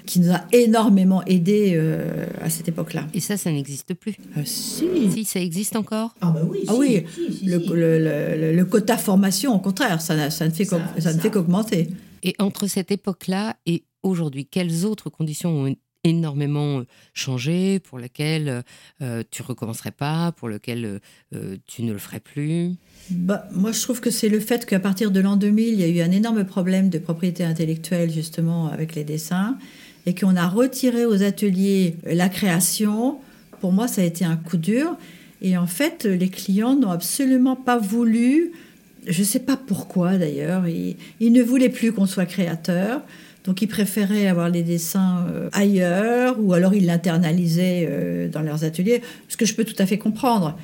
qui 0.05 0.19
nous 0.19 0.31
a 0.31 0.41
énormément 0.51 1.23
aidés 1.25 1.71
euh, 1.73 2.25
à 2.41 2.49
cette 2.51 2.67
époque-là. 2.67 3.07
Et 3.13 3.21
ça, 3.21 3.37
ça 3.37 3.49
n'existe 3.51 3.93
plus. 3.95 4.15
Si. 4.45 4.85
Si, 5.11 5.23
ça 5.25 5.39
existe 5.39 5.75
encore. 5.75 6.13
Ah 6.21 6.31
bah 6.31 6.41
oui, 6.47 6.59
Ah 6.67 6.73
si, 6.73 6.77
oui, 6.79 7.03
si, 7.15 7.33
si, 7.33 7.45
le, 7.45 7.59
si. 7.61 7.69
le- 7.69 7.99
le- 7.99 8.53
le 8.55 8.65
quota 8.65 8.97
formation, 8.97 9.55
au 9.55 9.59
contraire, 9.59 9.99
ça, 10.01 10.15
n'a- 10.15 10.29
ça 10.29 10.45
ne 10.45 10.51
fait 10.51 10.65
qu'augmenter. 11.31 11.87
Et 12.23 12.35
entre 12.39 12.67
cette 12.67 12.91
époque-là 12.91 13.55
et 13.65 13.83
aujourd'hui, 14.03 14.45
quelles 14.45 14.85
autres 14.85 15.09
conditions 15.09 15.49
ont 15.63 15.75
énormément 16.03 16.79
euh, 16.79 16.85
changé, 17.13 17.79
pour 17.79 17.99
lesquelles 17.99 18.63
euh, 19.01 19.23
tu 19.31 19.41
recommencerais 19.41 19.91
pas, 19.91 20.31
pour 20.33 20.49
euh, 20.49 21.59
tu 21.67 21.83
ne 21.83 21.93
le 21.93 21.97
ferais 21.97 22.19
plus? 22.19 22.73
Bah, 23.09 23.47
moi, 23.51 23.71
je 23.71 23.81
trouve 23.81 24.01
que 24.01 24.11
c'est 24.11 24.29
le 24.29 24.39
fait 24.39 24.65
qu'à 24.65 24.79
partir 24.79 25.11
de 25.11 25.19
l'an 25.19 25.35
2000, 25.35 25.69
il 25.69 25.79
y 25.79 25.83
a 25.83 25.87
eu 25.87 26.01
un 26.01 26.11
énorme 26.11 26.43
problème 26.43 26.89
de 26.89 26.97
propriété 26.97 27.43
intellectuelle, 27.43 28.11
justement, 28.11 28.67
avec 28.67 28.95
les 28.95 29.03
dessins, 29.03 29.57
et 30.05 30.13
qu'on 30.13 30.35
a 30.35 30.47
retiré 30.47 31.05
aux 31.05 31.23
ateliers 31.23 31.95
la 32.05 32.29
création. 32.29 33.17
Pour 33.61 33.71
moi, 33.71 33.87
ça 33.87 34.01
a 34.01 34.05
été 34.05 34.25
un 34.25 34.35
coup 34.35 34.57
dur. 34.57 34.97
Et 35.41 35.57
en 35.57 35.67
fait, 35.67 36.05
les 36.05 36.29
clients 36.29 36.75
n'ont 36.75 36.91
absolument 36.91 37.55
pas 37.55 37.77
voulu, 37.77 38.51
je 39.07 39.19
ne 39.19 39.25
sais 39.25 39.39
pas 39.39 39.57
pourquoi 39.57 40.17
d'ailleurs, 40.17 40.67
ils, 40.67 40.95
ils 41.19 41.33
ne 41.33 41.43
voulaient 41.43 41.69
plus 41.69 41.91
qu'on 41.91 42.05
soit 42.05 42.25
créateur. 42.25 43.01
Donc, 43.43 43.61
ils 43.61 43.67
préféraient 43.67 44.27
avoir 44.27 44.49
les 44.49 44.63
dessins 44.63 45.25
euh, 45.29 45.49
ailleurs, 45.51 46.35
ou 46.39 46.53
alors 46.53 46.73
ils 46.73 46.85
l'internalisaient 46.85 47.87
euh, 47.89 48.29
dans 48.29 48.41
leurs 48.41 48.63
ateliers, 48.63 49.01
ce 49.27 49.37
que 49.37 49.45
je 49.45 49.53
peux 49.53 49.65
tout 49.65 49.75
à 49.79 49.85
fait 49.85 49.97
comprendre. 49.97 50.57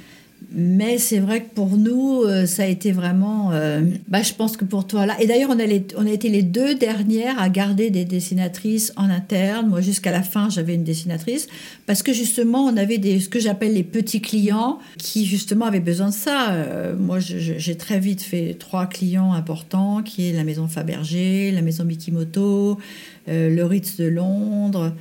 Mais 0.52 0.98
c'est 0.98 1.20
vrai 1.20 1.44
que 1.44 1.54
pour 1.54 1.78
nous, 1.78 2.24
euh, 2.24 2.48
ça 2.48 2.64
a 2.64 2.66
été 2.66 2.92
vraiment. 2.92 3.52
euh, 3.54 3.82
bah, 4.08 4.24
je 4.24 4.34
pense 4.34 4.58
que 4.58 4.66
pour 4.66 4.88
toi 4.88 5.06
là. 5.06 5.16
Et 5.22 5.28
d'ailleurs, 5.28 5.52
on, 5.52 5.60
a 5.60 5.64
on 5.96 6.08
a 6.08 6.12
été 6.12 6.30
les 6.30 6.42
deux 6.42 6.74
dernières 6.74 7.40
à 7.40 7.50
garder 7.50 7.92
des 7.92 8.04
dessinatrices 8.04 8.92
en 8.96 9.10
interne. 9.10 9.68
Moi, 9.68 9.82
jusqu'à 9.82 10.12
la 10.12 10.24
fin, 10.24 10.50
j'avais 10.50 10.74
une 10.74 10.84
dessinatrice. 10.84 11.48
Parce 11.86 12.02
que 12.02 12.14
justement, 12.14 12.66
on 12.66 12.78
avait 12.78 12.98
des, 12.98 13.20
ce 13.20 13.30
que 13.30 13.40
j'appelle 13.40 13.76
les 13.76 13.84
petits 13.84 14.22
clients 14.22 14.80
qui, 14.98 15.26
justement, 15.26 15.66
avaient 15.66 15.80
besoin 15.80 16.10
de 16.10 16.14
ça. 16.14 16.52
Euh, 16.52 16.96
moi, 16.98 17.20
j'ai 17.20 17.78
très 17.78 18.00
vite 18.00 18.24
fait 18.24 18.56
trois 18.58 18.88
clients 18.88 19.34
importants 19.34 20.02
qui 20.02 20.30
est 20.30 20.34
la 20.34 20.44
maison 20.44 20.68
Fabergé, 20.68 21.52
la 21.52 21.62
maison 21.62 21.84
Mikimoto, 21.84 22.80
le 23.28 23.64
Ritz 23.64 23.98
de 23.98 24.06
Londres. 24.06 24.94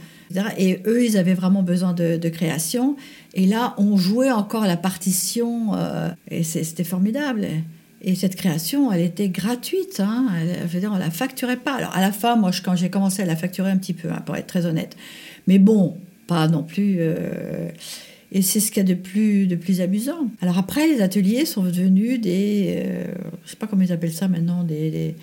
Et 0.59 0.81
eux, 0.87 1.05
ils 1.05 1.17
avaient 1.17 1.35
vraiment 1.35 1.63
besoin 1.63 1.93
de, 1.93 2.29
création. 2.29 2.97
Et 3.35 3.47
là, 3.47 3.75
on 3.79 3.97
jouait 3.97 4.31
encore 4.31 4.67
la 4.67 4.77
partition, 4.77 5.75
euh, 5.75 6.11
et 6.31 6.43
c'était 6.43 6.85
formidable. 6.85 7.47
Et 8.01 8.15
cette 8.15 8.37
création, 8.37 8.93
elle 8.93 9.01
était 9.01 9.29
gratuite. 9.29 10.01
Hein. 10.01 10.29
Elle, 10.41 10.69
je 10.69 10.73
veux 10.73 10.81
dire, 10.81 10.93
on 10.95 10.99
la 10.99 11.11
facturait 11.11 11.57
pas. 11.57 11.75
Alors, 11.75 11.97
à 11.97 12.01
la 12.01 12.13
fin, 12.13 12.37
moi, 12.37 12.51
quand 12.65 12.77
j'ai 12.77 12.91
commencé 12.91 13.23
à 13.23 13.27
la 13.27 13.37
facturer 13.37 13.71
un 13.71 13.77
petit 13.77 13.95
peu, 13.95 14.09
hein, 14.11 14.23
pour 14.25 14.37
être 14.37 14.47
très 14.47 14.67
honnête. 14.67 14.97
Mais 15.47 15.59
bon, 15.59 15.97
pas 16.27 16.47
non 16.47 16.63
plus. 16.63 16.97
euh, 17.01 17.71
Et 18.31 18.43
c'est 18.43 18.61
ce 18.61 18.71
qu'il 18.71 18.87
y 18.87 18.87
a 18.87 18.95
de 18.95 19.01
plus, 19.01 19.47
de 19.47 19.57
plus 19.57 19.81
amusant. 19.81 20.29
Alors 20.43 20.59
après, 20.59 20.87
les 20.87 21.01
ateliers 21.01 21.45
sont 21.45 21.63
devenus 21.65 22.21
des... 22.21 22.67
euh, 22.77 23.05
je 23.45 23.51
sais 23.51 23.57
pas 23.57 23.67
comment 23.67 23.83
ils 23.83 23.93
appellent 23.93 24.13
ça 24.13 24.29
maintenant, 24.29 24.63
des- 24.63 25.17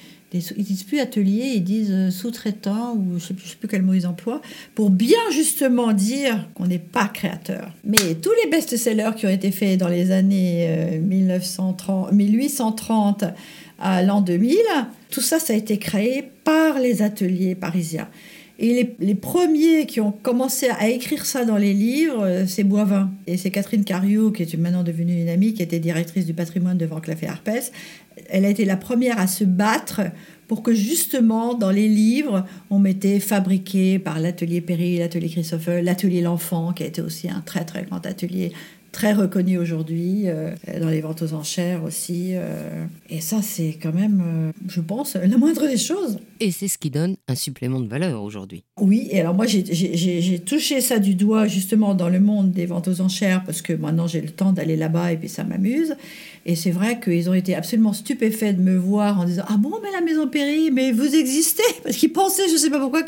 ils 0.58 0.64
disent 0.64 0.84
plus 0.84 1.00
ateliers, 1.00 1.54
ils 1.56 1.64
disent 1.64 1.92
euh, 1.92 2.12
sous-traitants, 2.12 2.96
ou 2.96 3.20
je 3.20 3.26
sais, 3.26 3.34
plus, 3.34 3.46
je 3.46 3.50
sais 3.52 3.56
plus 3.56 3.68
quel 3.68 3.82
mot 3.82 3.94
ils 3.94 4.08
emploient, 4.08 4.42
pour 4.74 4.90
bien 4.90 5.20
justement 5.32 5.94
dire 5.94 6.48
qu'on 6.54 6.68
n'est 6.68 6.80
pas 6.80 7.08
créateur. 7.08 7.72
Mais 7.84 8.16
tous 8.16 8.32
les 8.44 8.50
best-sellers 8.50 9.12
qui 9.16 9.26
ont 9.26 9.30
été 9.32 9.52
faits 9.52 9.80
dans 9.80 9.88
les 9.88 10.12
années 10.12 10.68
euh, 10.70 11.00
1930, 11.00 12.12
1830 12.12 13.26
à 13.80 14.04
l'an 14.04 14.22
2000, 14.22 14.58
tout 15.10 15.22
ça, 15.22 15.40
ça 15.40 15.54
a 15.54 15.56
été 15.56 15.78
créé 15.78 16.24
par 16.44 16.80
les 16.80 17.02
ateliers 17.02 17.56
parisiens. 17.56 18.08
Et 18.58 18.96
les, 19.00 19.16
premiers 19.16 19.86
qui 19.86 20.00
ont 20.00 20.12
commencé 20.12 20.70
à 20.70 20.88
écrire 20.88 21.26
ça 21.26 21.44
dans 21.44 21.58
les 21.58 21.74
livres, 21.74 22.24
euh, 22.24 22.46
c'est 22.48 22.64
Boivin. 22.64 23.12
Et 23.28 23.36
c'est 23.36 23.52
Catherine 23.52 23.84
Cariou, 23.84 24.32
qui 24.32 24.44
est 24.44 24.58
maintenant 24.58 24.84
devenue 24.84 25.22
une 25.22 25.28
amie, 25.28 25.54
qui 25.54 25.62
était 25.62 25.80
directrice 25.80 26.26
du 26.26 26.34
patrimoine 26.34 26.78
de 26.78 26.86
Vanclaf 26.86 27.22
et 27.24 27.28
Arpès. 27.28 27.74
Elle 28.30 28.46
a 28.46 28.50
été 28.50 28.64
la 28.64 28.78
première 28.78 29.20
à 29.20 29.28
se 29.28 29.44
battre 29.44 30.02
pour 30.48 30.64
que 30.64 30.74
justement, 30.74 31.54
dans 31.54 31.72
les 31.72 31.90
livres, 31.90 32.46
on 32.70 32.80
mettait 32.80 33.20
fabriqué 33.20 34.00
par 34.00 34.20
l'atelier 34.20 34.62
Perry, 34.62 35.00
l'atelier 35.00 35.30
Christopher, 35.30 35.84
l'atelier 35.84 36.22
L'Enfant, 36.22 36.72
qui 36.72 36.84
a 36.84 36.86
été 36.86 37.02
aussi 37.02 37.30
un 37.30 37.42
très 37.42 37.66
très 37.66 37.84
grand 37.84 38.06
atelier 38.06 38.54
très 38.96 39.12
reconnu 39.12 39.58
aujourd'hui, 39.58 40.24
euh, 40.28 40.52
dans 40.80 40.88
les 40.90 41.02
ventes 41.02 41.22
aux 41.22 41.34
enchères 41.34 41.84
aussi. 41.84 42.30
euh. 42.32 42.86
et 43.10 43.20
ça, 43.20 43.42
c'est 43.42 43.78
quand 43.82 43.94
même, 43.94 44.24
euh, 44.26 44.52
je 44.70 44.80
pense, 44.80 45.16
la 45.16 45.38
moindre 45.38 45.68
des 45.68 45.76
choses. 45.78 46.18
Et 46.40 46.50
c'est 46.52 46.70
ce 46.70 46.78
qui 46.78 46.90
donne 46.90 47.18
un 47.28 47.36
supplément 47.36 47.82
de 47.82 47.88
valeur 47.90 48.24
aujourd'hui. 48.24 48.64
Oui, 48.80 49.10
et 49.12 49.20
alors 49.20 49.34
moi 49.34 49.46
j'ai- 49.48 50.40
touché 50.46 50.80
ça 50.80 51.00
du 51.00 51.14
doigt 51.16 51.46
justement 51.48 51.94
dans 51.94 52.08
le 52.10 52.20
monde 52.22 52.52
des 52.52 52.66
ventes 52.66 52.88
aux 52.88 53.02
enchères 53.02 53.44
parce 53.46 53.62
que 53.62 53.74
maintenant 53.74 54.08
j'ai 54.08 54.22
le 54.22 54.30
temps 54.30 54.54
d'aller 54.54 54.78
là-bas 54.78 55.12
et 55.12 55.18
puis 55.18 55.28
ça 55.30 55.44
m'amuse. 55.44 55.96
Et 56.48 56.56
c'est 56.56 56.70
vrai 56.70 57.00
qu'ils 57.00 57.28
ont 57.28 57.34
été 57.34 57.56
absolument 57.56 57.92
stupéfaits 57.92 58.56
de 58.58 58.62
me 58.62 58.78
voir 58.78 59.20
en 59.20 59.26
disant 59.26 59.44
Ah 59.48 59.58
bon, 59.58 59.74
mais 59.82 59.92
la 59.92 60.02
maison 60.02 60.28
Perry, 60.28 60.70
mais 60.72 60.92
vous 60.92 61.16
existez? 61.16 61.64
Parce 61.84 61.96
qu'ils 61.96 62.14
pensaient, 62.14 62.48
je 62.52 62.56
sais 62.56 62.70
pas 62.70 62.80
pourquoi, 62.80 63.02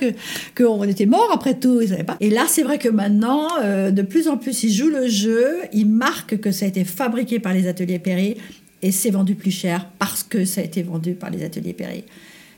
qu'on 0.55 0.83
était 0.83 1.05
mort 1.05 1.29
après 1.31 1.53
tout, 1.53 1.79
ils 1.79 1.89
savaient 1.89 2.03
pas. 2.03 2.17
Et 2.19 2.31
là, 2.31 2.45
c'est 2.47 2.63
vrai 2.63 2.79
que 2.79 2.89
maintenant, 2.89 3.47
euh, 3.61 3.91
de 3.91 4.01
plus 4.01 4.27
en 4.27 4.37
plus, 4.37 4.63
ils 4.63 4.73
jouent 4.73 4.89
le 4.89 5.07
jeu, 5.07 5.59
ils 5.71 5.87
marquent 5.87 6.39
que 6.39 6.51
ça 6.51 6.65
a 6.65 6.67
été 6.67 6.83
fabriqué 6.83 7.39
par 7.39 7.53
les 7.53 7.67
ateliers 7.67 7.99
Perry 7.99 8.37
et 8.81 8.91
c'est 8.91 9.11
vendu 9.11 9.35
plus 9.35 9.51
cher 9.51 9.87
parce 9.99 10.23
que 10.23 10.43
ça 10.43 10.61
a 10.61 10.63
été 10.63 10.81
vendu 10.81 11.13
par 11.13 11.29
les 11.29 11.43
ateliers 11.43 11.73
Perry. 11.73 12.05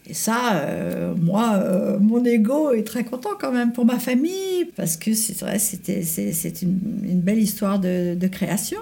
Et 0.10 0.14
ça, 0.14 0.62
euh, 0.64 1.14
moi, 1.14 1.56
euh, 1.56 2.00
mon 2.00 2.24
ego 2.24 2.72
est 2.72 2.84
très 2.84 3.04
content 3.04 3.32
quand 3.40 3.52
même 3.52 3.74
pour 3.74 3.86
ma 3.86 4.00
famille, 4.00 4.66
parce 4.76 4.96
que 4.98 5.14
c'est 5.14 5.38
vrai, 5.40 5.60
c'était, 5.60 6.04
c'est, 6.04 6.62
une, 6.64 7.20
belle 7.22 7.38
histoire 7.38 7.80
de 7.80 8.28
création. 8.28 8.80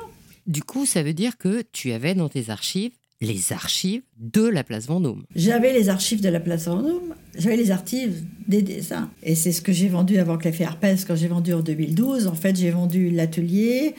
Du 0.48 0.64
coup, 0.64 0.86
ça 0.86 1.04
veut 1.04 1.14
dire 1.14 1.38
que 1.38 1.62
tu 1.74 1.92
avais 1.92 2.16
dans 2.16 2.30
tes 2.30 2.50
archives 2.50 2.92
les 3.20 3.52
archives 3.52 4.04
de 4.18 4.48
la 4.48 4.64
place 4.64 4.86
Vendôme. 4.86 5.24
J'avais 5.36 5.74
les 5.74 5.90
archives 5.90 6.22
de 6.22 6.30
la 6.30 6.40
place 6.40 6.68
Vendôme, 6.68 7.16
j'avais 7.38 7.58
les 7.58 7.72
archives 7.72 8.24
des 8.48 8.62
dessins. 8.62 9.10
Et 9.24 9.36
c'est 9.36 9.52
ce 9.52 9.62
que 9.62 9.74
j'ai 9.74 9.90
vendu 9.90 10.20
avant 10.20 10.38
que 10.38 10.46
l'effet 10.46 10.64
Herpès, 10.64 11.04
quand 11.04 11.16
j'ai 11.16 11.28
vendu 11.28 11.54
en 11.54 11.62
2012. 11.62 12.28
En 12.28 12.36
fait, 12.36 12.56
j'ai 12.56 12.70
vendu 12.70 13.10
l'atelier, 13.10 13.96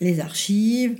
les 0.00 0.20
archives, 0.20 0.96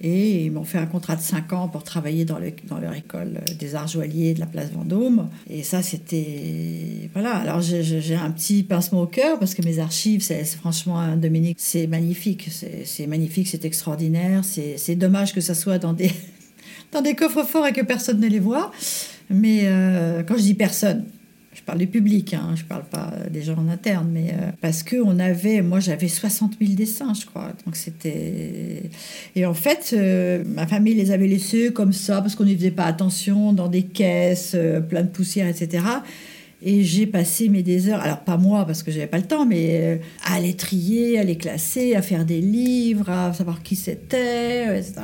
et 0.00 0.44
ils 0.44 0.50
m'ont 0.52 0.64
fait 0.64 0.78
un 0.78 0.86
contrat 0.86 1.16
de 1.16 1.22
5 1.22 1.52
ans 1.54 1.68
pour 1.68 1.82
travailler 1.84 2.24
dans, 2.24 2.38
le- 2.38 2.52
dans 2.68 2.78
leur 2.78 2.94
école 2.94 3.40
des 3.58 3.74
arts 3.74 3.88
joailliers 3.88 4.34
de 4.34 4.40
la 4.40 4.46
place 4.46 4.70
Vendôme. 4.70 5.28
Et 5.48 5.62
ça, 5.62 5.82
c'était... 5.82 7.08
Voilà, 7.14 7.36
alors 7.36 7.60
j'ai- 7.60 8.14
un 8.14 8.30
petit 8.30 8.62
pincement 8.62 9.02
au 9.02 9.06
cœur 9.06 9.38
parce 9.38 9.54
que 9.54 9.62
mes 9.62 9.78
archives, 9.78 10.22
c'est 10.22 10.44
franchement, 10.44 10.98
hein, 10.98 11.16
Dominique, 11.16 11.56
c'est 11.58 11.86
magnifique. 11.86 12.50
C'est 12.84 13.06
magnifique, 13.06 13.48
c'est 13.48 13.64
extraordinaire. 13.64 14.42
C'est 14.44 14.96
dommage 14.96 15.32
que 15.34 15.40
ça 15.40 15.54
soit 15.54 15.78
dans 15.78 15.92
des, 15.92 16.10
dans 16.92 17.00
des 17.02 17.14
coffres 17.14 17.44
forts 17.44 17.66
et 17.66 17.72
que 17.72 17.82
personne 17.84 18.20
ne 18.20 18.28
les 18.28 18.40
voit. 18.40 18.70
Mais 19.30 19.60
euh, 19.64 20.22
quand 20.22 20.36
je 20.36 20.42
dis 20.42 20.54
personne, 20.54 21.04
parle 21.66 21.78
du 21.78 21.86
public, 21.86 22.32
hein, 22.34 22.54
je 22.54 22.64
parle 22.64 22.84
pas 22.84 23.12
des 23.30 23.42
gens 23.42 23.56
en 23.56 23.68
interne, 23.68 24.08
mais 24.10 24.30
euh, 24.30 24.50
parce 24.60 24.82
que 24.82 24.96
on 24.96 25.18
avait, 25.18 25.62
moi 25.62 25.80
j'avais 25.80 26.08
60 26.08 26.54
000 26.60 26.74
dessins, 26.74 27.12
je 27.12 27.26
crois. 27.26 27.52
Donc 27.64 27.76
c'était. 27.76 28.84
Et 29.34 29.44
en 29.44 29.54
fait, 29.54 29.90
euh, 29.92 30.44
ma 30.46 30.66
famille 30.66 30.94
les 30.94 31.10
avait 31.10 31.26
laissés 31.26 31.72
comme 31.72 31.92
ça 31.92 32.20
parce 32.22 32.34
qu'on 32.34 32.44
n'y 32.44 32.56
faisait 32.56 32.70
pas 32.70 32.84
attention, 32.84 33.52
dans 33.52 33.68
des 33.68 33.82
caisses, 33.82 34.52
euh, 34.54 34.80
plein 34.80 35.02
de 35.02 35.08
poussière, 35.08 35.48
etc. 35.48 35.82
Et 36.62 36.84
j'ai 36.84 37.06
passé 37.06 37.48
mes 37.48 37.62
des 37.62 37.88
heures, 37.88 38.00
alors 38.00 38.20
pas 38.20 38.38
moi 38.38 38.64
parce 38.64 38.82
que 38.82 38.90
j'avais 38.90 39.06
pas 39.06 39.18
le 39.18 39.26
temps, 39.26 39.44
mais 39.44 39.68
euh, 39.72 39.96
à 40.24 40.40
les 40.40 40.54
trier, 40.54 41.18
à 41.18 41.22
les 41.22 41.36
classer, 41.36 41.94
à 41.94 42.02
faire 42.02 42.24
des 42.24 42.40
livres, 42.40 43.10
à 43.10 43.32
savoir 43.34 43.62
qui 43.62 43.76
c'était, 43.76 44.68
euh, 44.68 44.78
etc. 44.78 44.94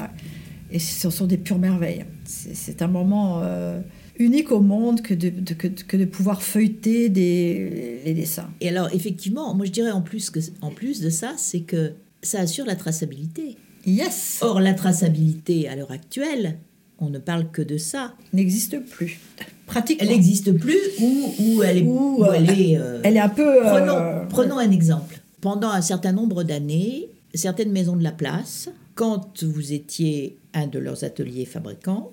Et 0.70 0.78
ce 0.78 1.10
sont 1.10 1.26
des 1.26 1.36
pures 1.36 1.58
merveilles. 1.58 2.06
C'est 2.24 2.80
un 2.80 2.88
moment 2.88 3.40
euh, 3.42 3.80
unique 4.24 4.50
au 4.52 4.60
monde 4.60 5.02
que 5.02 5.14
de, 5.14 5.30
de- 5.30 5.54
que, 5.54 5.66
que 5.68 5.96
de 5.96 6.04
pouvoir 6.04 6.42
feuilleter 6.42 7.08
des, 7.08 8.00
les 8.04 8.14
dessins. 8.14 8.48
Et 8.60 8.68
alors, 8.68 8.88
effectivement, 8.94 9.54
moi 9.54 9.66
je 9.66 9.72
dirais 9.72 9.90
en 9.90 10.02
plus, 10.02 10.30
que, 10.30 10.40
en 10.60 10.70
plus 10.70 11.00
de 11.00 11.10
ça, 11.10 11.34
c'est 11.36 11.60
que 11.60 11.92
ça 12.22 12.40
assure 12.40 12.64
la 12.66 12.76
traçabilité. 12.76 13.56
Yes 13.86 14.38
Or, 14.42 14.60
la 14.60 14.74
traçabilité 14.74 15.68
à 15.68 15.74
l'heure 15.76 15.90
actuelle, 15.90 16.58
on 16.98 17.10
ne 17.10 17.18
parle 17.18 17.50
que 17.50 17.62
de 17.62 17.76
ça. 17.78 18.14
N'existe 18.32 18.78
plus. 18.84 19.18
Pratiquement. 19.66 20.06
Elle 20.08 20.14
n'existe 20.14 20.52
plus 20.52 20.78
ou, 21.00 21.34
ou 21.40 21.62
elle 21.64 21.78
est. 21.78 21.82
Ou, 21.82 22.22
euh, 22.24 22.32
elle 22.36 22.50
est 22.60 22.76
euh, 22.78 23.00
Elle 23.02 23.16
est 23.16 23.20
un 23.20 23.28
peu. 23.28 23.42
euh, 23.66 23.70
Prenons, 23.70 24.28
prenons 24.28 24.58
un 24.58 24.70
exemple. 24.70 25.20
Pendant 25.40 25.70
un 25.70 25.80
certain 25.80 26.12
nombre 26.12 26.44
d'années, 26.44 27.08
certaines 27.34 27.72
maisons 27.72 27.96
de 27.96 28.04
la 28.04 28.12
place, 28.12 28.68
quand 28.94 29.42
vous 29.42 29.72
étiez 29.72 30.36
un 30.54 30.68
de 30.68 30.78
leurs 30.78 31.02
ateliers 31.02 31.44
fabricants, 31.46 32.12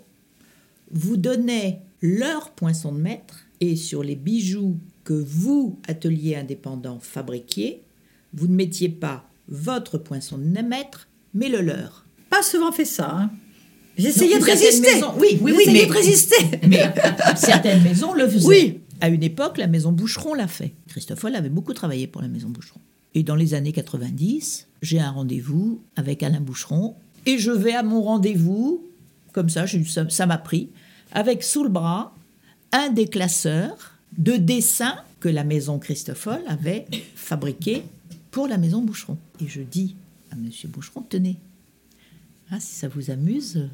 vous 0.92 1.18
donnaient 1.18 1.82
leur 2.02 2.52
poinçon 2.52 2.92
de 2.94 3.00
maître 3.00 3.46
et 3.62 3.76
sur 3.76 4.04
les 4.04 4.16
bijoux 4.16 4.78
que 5.04 5.14
vous, 5.14 5.80
atelier 5.88 6.36
indépendant, 6.36 7.00
fabriquiez, 7.02 7.82
vous 8.34 8.48
ne 8.48 8.54
mettiez 8.56 8.90
pas 8.90 9.28
votre 9.48 9.98
poinçon 9.98 10.38
de 10.38 10.62
maître, 10.62 11.08
mais 11.34 11.50
le 11.50 11.62
leur. 11.62 12.06
Pas 12.30 12.44
souvent 12.44 12.72
fait 12.72 12.86
ça. 12.86 13.12
hein. 13.12 13.32
J'essayais 13.98 14.40
de 14.40 14.44
résister. 14.44 14.94
maisons- 14.96 15.14
oui, 15.20 15.38
oui, 15.42 15.54
oui, 15.58 15.64
mais- 15.68 15.86
de 15.86 15.92
résister. 15.92 16.36
Mais 16.68 16.94
certaines 17.36 17.84
maisons 17.84 18.14
le 18.14 18.28
faisaient. 18.30 18.48
Oui. 18.48 18.80
À 19.02 19.10
une 19.10 19.24
époque, 19.24 19.58
la 19.58 19.68
maison 19.68 19.92
Boucheron 19.92 20.34
l'a 20.34 20.48
fait. 20.48 20.74
Christophe 20.88 21.20
Foll 21.20 21.36
avait 21.36 21.50
beaucoup 21.50 21.74
travaillé 21.74 22.08
pour 22.08 22.22
la 22.22 22.28
maison 22.28 22.50
Boucheron. 22.50 22.80
Et 23.16 23.24
dans 23.24 23.36
les 23.36 23.54
années 23.56 23.72
90, 23.72 24.68
j'ai 24.82 25.00
un 25.00 25.10
rendez-vous 25.12 25.82
avec 25.96 26.22
Alain 26.24 26.40
Boucheron. 26.42 26.96
Et 27.26 27.40
je 27.40 27.52
vais 27.52 27.74
à 27.74 27.84
mon 27.84 28.02
rendez-vous, 28.04 28.86
comme 29.34 29.50
ça 29.50 29.66
ça 30.10 30.26
m'a 30.26 30.38
pris, 30.38 30.70
avec 31.12 31.44
sous 31.44 31.64
le 31.64 31.70
bras 31.70 32.14
un 32.72 32.90
des 32.90 33.08
classeurs 33.08 33.94
de 34.18 34.34
dessins 34.34 34.98
que 35.20 35.30
la 35.30 35.44
maison 35.44 35.80
Christoffol 35.80 36.40
avait 36.48 36.86
fabriqué 37.16 37.84
pour 38.32 38.48
la 38.48 38.58
maison 38.58 38.82
Boucheron. 38.82 39.18
Et 39.44 39.48
je 39.48 39.62
dis 39.62 39.96
à 40.32 40.36
monsieur 40.36 40.68
Boucheron, 40.70 41.02
tenez, 41.02 41.38
ah, 42.52 42.60
si 42.60 42.74
ça 42.76 42.88
vous 42.88 43.10
amuse, 43.12 43.58
euh, 43.58 43.68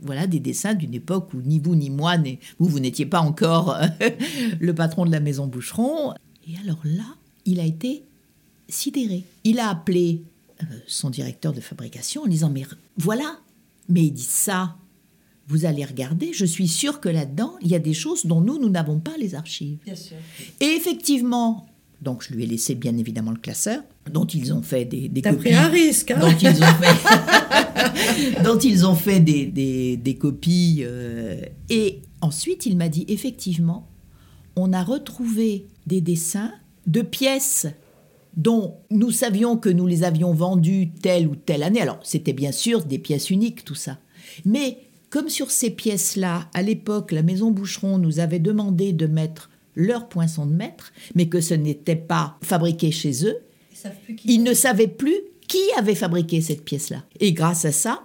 voilà 0.00 0.26
des 0.26 0.40
dessins 0.40 0.74
d'une 0.74 0.94
époque 0.94 1.32
où 1.34 1.40
ni 1.40 1.58
vous 1.60 1.74
ni 1.76 1.88
moi, 1.90 2.18
ni- 2.18 2.38
vous, 2.58 2.68
vous 2.68 2.80
n'étiez 2.80 3.06
pas 3.06 3.20
encore 3.20 3.74
euh, 3.76 3.86
le 4.60 4.74
patron 4.74 5.06
de 5.06 5.10
la 5.12 5.20
maison 5.20 5.46
Boucheron. 5.46 6.14
Et 6.48 6.56
alors 6.58 6.80
là, 6.84 7.04
il 7.44 7.60
a 7.60 7.64
été 7.64 8.02
sidéré. 8.68 9.24
Il 9.44 9.58
a 9.60 9.68
appelé 9.70 10.22
euh, 10.62 10.66
son 10.86 11.10
directeur 11.10 11.52
de 11.52 11.60
fabrication 11.60 12.22
en 12.22 12.26
disant 12.26 12.50
Mais 12.50 12.64
voilà, 12.96 13.38
mais 13.88 14.04
il 14.06 14.12
dit 14.12 14.22
ça, 14.22 14.76
vous 15.48 15.64
allez 15.66 15.84
regarder, 15.84 16.32
je 16.32 16.44
suis 16.44 16.68
sûr 16.68 17.00
que 17.00 17.08
là-dedans, 17.08 17.54
il 17.60 17.68
y 17.68 17.74
a 17.74 17.78
des 17.78 17.94
choses 17.94 18.26
dont 18.26 18.40
nous, 18.40 18.58
nous 18.58 18.70
n'avons 18.70 19.00
pas 19.00 19.12
les 19.18 19.34
archives. 19.34 19.78
Bien 19.84 19.96
sûr. 19.96 20.16
Et 20.60 20.66
effectivement, 20.66 21.66
donc 22.00 22.24
je 22.28 22.34
lui 22.34 22.44
ai 22.44 22.46
laissé 22.46 22.74
bien 22.74 22.96
évidemment 22.96 23.32
le 23.32 23.38
classeur, 23.38 23.82
dont 24.10 24.24
ils 24.26 24.52
ont 24.52 24.62
fait 24.62 24.84
des, 24.84 25.08
des 25.08 25.22
T'as 25.22 25.30
copies 25.30 25.50
pris 25.50 25.54
un 25.54 25.68
risque. 25.68 26.10
hein. 26.12 26.18
dont 26.20 26.36
ils 26.40 26.62
ont 26.62 26.74
fait, 26.80 28.42
dont 28.44 28.58
ils 28.58 28.86
ont 28.86 28.94
fait 28.94 29.20
des, 29.20 29.46
des- 29.46 29.96
des 29.96 30.14
copies. 30.14 30.80
euh, 30.82 31.40
et 31.68 32.00
ensuite, 32.20 32.66
il 32.66 32.76
m'a 32.76 32.88
dit 32.88 33.04
effectivement, 33.08 33.88
on 34.56 34.72
a 34.72 34.82
retrouvé 34.82 35.66
des 35.86 36.00
dessins 36.00 36.52
de 36.86 37.02
pièces 37.02 37.66
dont 38.36 38.76
nous 38.90 39.10
savions 39.10 39.56
que 39.56 39.68
nous 39.68 39.86
les 39.86 40.04
avions 40.04 40.32
vendues 40.32 40.90
telle 41.02 41.26
ou 41.28 41.36
telle 41.36 41.62
année. 41.62 41.80
Alors, 41.80 41.98
c'était 42.02 42.32
bien 42.32 42.52
sûr 42.52 42.84
des 42.84 42.98
pièces 42.98 43.30
uniques, 43.30 43.64
tout 43.64 43.74
ça. 43.74 43.98
Mais 44.44 44.78
comme 45.12 45.28
sur 45.28 45.50
ces 45.50 45.68
pièces-là, 45.68 46.48
à 46.54 46.62
l'époque, 46.62 47.12
la 47.12 47.22
maison 47.22 47.50
Boucheron 47.50 47.98
nous 47.98 48.18
avait 48.18 48.38
demandé 48.38 48.94
de 48.94 49.06
mettre 49.06 49.50
leur 49.76 50.08
poinçon 50.08 50.46
de 50.46 50.54
maître, 50.54 50.90
mais 51.14 51.26
que 51.26 51.42
ce 51.42 51.52
n'était 51.52 51.96
pas 51.96 52.38
fabriqué 52.42 52.90
chez 52.90 53.26
eux, 53.26 53.36
Ils 54.24 54.42
ne 54.42 54.54
savaient 54.54 54.88
plus 54.88 55.16
qui 55.48 55.60
avait 55.76 55.94
fabriqué 55.94 56.40
cette 56.40 56.64
pièce-là. 56.64 57.04
Et 57.20 57.34
grâce 57.34 57.66
à 57.66 57.72
ça, 57.72 58.04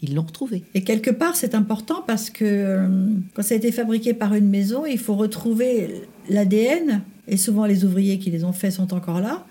ils 0.00 0.14
l'ont 0.14 0.22
retrouvée. 0.22 0.62
Et 0.74 0.84
quelque 0.84 1.10
part, 1.10 1.34
c'est 1.34 1.56
important 1.56 2.04
parce 2.06 2.30
que 2.30 2.44
euh, 2.44 2.88
quand 3.34 3.42
ça 3.42 3.54
a 3.54 3.56
été 3.56 3.72
fabriqué 3.72 4.14
par 4.14 4.34
une 4.34 4.48
maison, 4.48 4.86
il 4.86 4.98
faut 4.98 5.16
retrouver 5.16 6.02
l'ADN. 6.28 7.02
Et 7.26 7.36
souvent, 7.36 7.66
les 7.66 7.84
ouvriers 7.84 8.20
qui 8.20 8.30
les 8.30 8.44
ont 8.44 8.52
faits 8.52 8.74
sont 8.74 8.94
encore 8.94 9.20
là. 9.20 9.44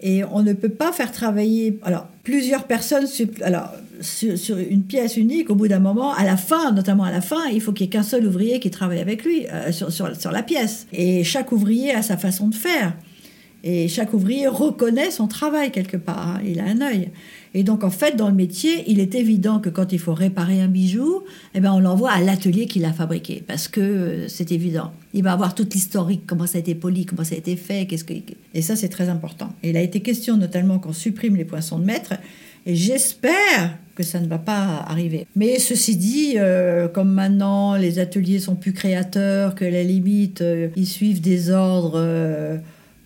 Et 0.00 0.24
on 0.24 0.42
ne 0.42 0.54
peut 0.54 0.70
pas 0.70 0.90
faire 0.90 1.12
travailler 1.12 1.78
alors, 1.82 2.08
plusieurs 2.22 2.64
personnes 2.64 3.06
alors, 3.42 3.72
sur, 4.04 4.58
une 4.58 4.82
pièce 4.82 5.16
unique. 5.16 5.50
Au 5.50 5.54
bout 5.54 5.68
d'un 5.68 5.80
moment, 5.80 6.12
à 6.12 6.24
la 6.24 6.36
fin, 6.36 6.72
notamment 6.72 7.04
à 7.04 7.10
la 7.10 7.20
fin, 7.20 7.46
il 7.52 7.60
faut 7.60 7.72
qu'il 7.72 7.84
n'y 7.86 7.88
ait 7.88 7.92
qu'un 7.92 8.02
seul 8.02 8.26
ouvrier 8.26 8.60
qui 8.60 8.70
travaille 8.70 9.00
avec 9.00 9.24
lui 9.24 9.46
euh, 9.52 9.72
sur 9.72 10.30
la 10.30 10.42
pièce. 10.42 10.86
Et 10.92 11.24
chaque 11.24 11.52
ouvrier 11.52 11.92
a 11.94 12.02
sa 12.02 12.16
façon 12.16 12.48
de 12.48 12.54
faire. 12.54 12.94
Et 13.66 13.88
chaque 13.88 14.12
ouvrier 14.12 14.46
reconnaît 14.46 15.10
son 15.10 15.26
travail 15.26 15.72
quelque 15.72 15.96
part. 15.96 16.36
hein. 16.36 16.40
Il 16.46 16.60
a 16.60 16.64
un 16.64 16.82
œil. 16.82 17.08
Et 17.54 17.62
donc, 17.62 17.82
en 17.82 17.90
fait, 17.90 18.14
dans 18.14 18.28
le 18.28 18.34
métier, 18.34 18.84
il 18.88 19.00
est 19.00 19.14
évident 19.14 19.58
que 19.58 19.70
quand 19.70 19.90
il 19.94 19.98
faut 19.98 20.12
réparer 20.12 20.60
un 20.60 20.68
bijou, 20.68 21.22
eh 21.54 21.60
ben, 21.60 21.72
on 21.72 21.80
l'envoie 21.80 22.10
à 22.10 22.20
l'atelier 22.20 22.66
qui 22.66 22.78
l'a 22.78 22.92
fabriqué. 22.92 23.42
Parce 23.46 23.68
que 23.68 23.80
euh, 23.80 24.28
c'est 24.28 24.52
évident. 24.52 24.92
Il 25.14 25.22
va 25.22 25.32
avoir 25.32 25.54
toute 25.54 25.72
l'historique, 25.72 26.24
comment 26.26 26.46
ça 26.46 26.58
a 26.58 26.60
été 26.60 26.74
poli, 26.74 27.06
comment 27.06 27.24
ça 27.24 27.36
a 27.36 27.38
été 27.38 27.56
fait. 27.56 27.86
Qu'est-ce 27.86 28.04
que... 28.04 28.12
Et 28.52 28.60
ça, 28.60 28.76
c'est 28.76 28.90
très 28.90 29.08
important. 29.08 29.54
Et 29.62 29.70
il 29.70 29.76
a 29.78 29.82
été 29.82 30.00
question 30.00 30.36
notamment 30.36 30.78
qu'on 30.78 30.92
supprime 30.92 31.36
les 31.36 31.46
poinçons 31.46 31.78
de 31.78 31.86
maître. 31.86 32.12
Et 32.66 32.74
j'espère 32.74 33.78
que 33.94 34.02
ça 34.02 34.20
ne 34.20 34.26
va 34.26 34.38
pas 34.38 34.84
arriver. 34.86 35.26
Mais 35.36 35.58
ceci 35.58 35.96
dit, 35.96 36.34
euh, 36.36 36.88
comme 36.88 37.12
maintenant 37.12 37.76
les 37.76 37.98
ateliers 37.98 38.40
sont 38.40 38.56
plus 38.56 38.72
créateurs, 38.72 39.54
que 39.54 39.64
la 39.64 39.82
limite, 39.82 40.40
euh, 40.40 40.68
ils 40.76 40.86
suivent 40.86 41.20
des 41.20 41.50
ordres 41.50 41.94
euh, 41.96 42.58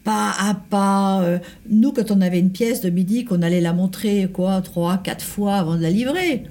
pas 0.05 0.33
à 0.39 0.55
pas. 0.55 1.23
nous, 1.69 1.93
quand 1.93 2.11
on 2.11 2.23
avait 2.23 2.39
une 2.39 2.51
pièce 2.51 2.81
de 2.81 2.89
midi, 2.89 3.27
qu'on 3.27 3.43
allait 3.43 3.61
la 3.61 3.75
montrer 3.75 4.29
quoi, 4.33 4.63
trois, 4.63 4.97
quatre 4.97 5.25
fois 5.25 5.57
avant 5.57 5.77
de 5.77 5.83
la 5.83 5.91
livrer. 5.91 6.45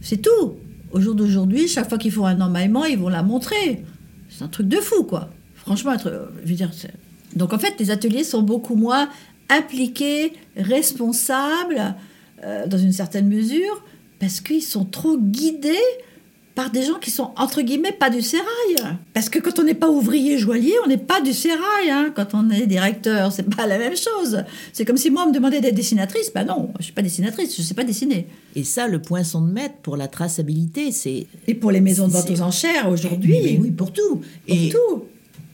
C'est 0.00 0.20
tout. 0.20 0.56
Au 0.90 1.00
jour 1.00 1.14
d'aujourd'hui, 1.14 1.68
chaque 1.68 1.88
fois 1.88 1.98
qu'ils 1.98 2.10
font 2.10 2.26
un 2.26 2.40
emmaillement, 2.40 2.86
ils 2.86 2.98
vont 2.98 3.08
la 3.08 3.22
montrer. 3.22 3.84
C'est 4.28 4.42
un 4.42 4.48
truc 4.48 4.66
de 4.66 4.78
fou, 4.78 5.04
quoi. 5.04 5.30
Franchement, 5.54 5.92
je 6.02 6.08
veux 6.48 6.56
dire. 6.56 6.70
Donc 7.36 7.52
en 7.52 7.58
fait, 7.58 7.74
les 7.78 7.90
ateliers 7.90 8.24
sont 8.24 8.42
beaucoup 8.42 8.74
moins 8.74 9.08
impliqués, 9.48 10.32
responsables, 10.56 11.94
euh, 12.44 12.66
dans 12.66 12.78
une 12.78 12.92
certaine 12.92 13.28
mesure, 13.28 13.84
parce 14.20 14.40
qu'ils 14.40 14.62
sont 14.62 14.84
trop 14.84 15.16
guidés 15.18 15.76
par 16.58 16.72
des 16.72 16.82
gens 16.82 16.98
qui 16.98 17.12
sont 17.12 17.30
entre 17.36 17.62
guillemets 17.62 17.92
pas 17.92 18.10
du 18.10 18.20
sérail. 18.20 18.96
Parce 19.14 19.28
que 19.28 19.38
quand 19.38 19.60
on 19.60 19.62
n'est 19.62 19.74
pas 19.74 19.88
ouvrier 19.88 20.38
joaillier, 20.38 20.72
on 20.84 20.88
n'est 20.88 20.96
pas 20.96 21.20
du 21.20 21.32
sérail. 21.32 21.88
Hein. 21.88 22.12
Quand 22.16 22.34
on 22.34 22.50
est 22.50 22.66
directeur, 22.66 23.30
c'est 23.30 23.48
pas 23.48 23.64
la 23.64 23.78
même 23.78 23.96
chose. 23.96 24.42
C'est 24.72 24.84
comme 24.84 24.96
si 24.96 25.08
moi 25.08 25.22
on 25.24 25.28
me 25.28 25.32
demandait 25.32 25.60
d'être 25.60 25.76
dessinatrice. 25.76 26.32
Ben 26.34 26.42
non, 26.44 26.72
je 26.80 26.86
suis 26.86 26.92
pas 26.92 27.02
dessinatrice, 27.02 27.56
je 27.56 27.62
sais 27.62 27.74
pas 27.74 27.84
dessiner. 27.84 28.26
Et 28.56 28.64
ça, 28.64 28.88
le 28.88 29.00
poinçon 29.00 29.40
de 29.40 29.52
maître 29.52 29.76
pour 29.82 29.96
la 29.96 30.08
traçabilité, 30.08 30.90
c'est. 30.90 31.28
Et 31.46 31.54
pour 31.54 31.70
les 31.70 31.80
maisons 31.80 32.08
de 32.08 32.12
vente 32.12 32.28
aux 32.28 32.40
enchères 32.40 32.88
aujourd'hui. 32.88 33.38
Mais 33.40 33.58
oui, 33.60 33.70
pour 33.70 33.92
tout. 33.92 34.16
Pour 34.16 34.22
et, 34.48 34.68
tout. 34.68 35.04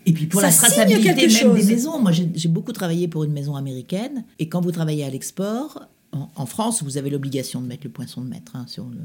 et 0.06 0.12
puis 0.14 0.24
pour 0.24 0.40
Ça 0.40 0.46
la 0.46 0.52
traçabilité 0.54 1.14
même 1.14 1.28
chose. 1.28 1.66
des 1.66 1.74
maisons. 1.74 2.00
Moi, 2.00 2.12
j'ai 2.12 2.48
beaucoup 2.48 2.72
travaillé 2.72 3.08
pour 3.08 3.24
une 3.24 3.32
maison 3.32 3.56
américaine. 3.56 4.24
Et 4.38 4.48
quand 4.48 4.62
vous 4.62 4.72
travaillez 4.72 5.04
à 5.04 5.10
l'export, 5.10 5.86
en, 6.14 6.46
France, 6.46 6.82
vous 6.82 6.96
avez 6.96 7.10
l'obligation 7.10 7.60
de 7.60 7.66
mettre 7.66 7.84
le 7.84 7.90
poinçon 7.90 8.20
de 8.20 8.28
maître. 8.28 8.56
hein, 8.56 8.66
sur 8.68 8.84
le. 8.84 8.98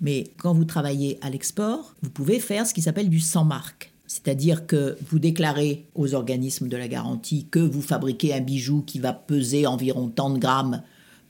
Mais 0.00 0.32
quand 0.36 0.52
vous 0.52 0.64
travaillez 0.64 1.18
à 1.22 1.30
l'export, 1.30 1.94
vous 2.02 2.10
pouvez 2.10 2.40
faire 2.40 2.66
ce 2.66 2.74
qui 2.74 2.82
s'appelle 2.82 3.08
du 3.08 3.20
sans 3.20 3.44
marque. 3.44 3.92
C'est-à-dire 4.06 4.66
que 4.66 4.98
vous 5.08 5.18
déclarez 5.18 5.86
aux 5.94 6.14
organismes 6.14 6.68
de 6.68 6.76
la 6.76 6.88
garantie 6.88 7.46
que 7.50 7.58
vous 7.58 7.80
fabriquez 7.80 8.34
un 8.34 8.40
bijou 8.40 8.82
qui 8.82 8.98
va 8.98 9.12
peser 9.12 9.66
environ 9.66 10.08
tant 10.08 10.30
de 10.30 10.38
grammes 10.38 10.82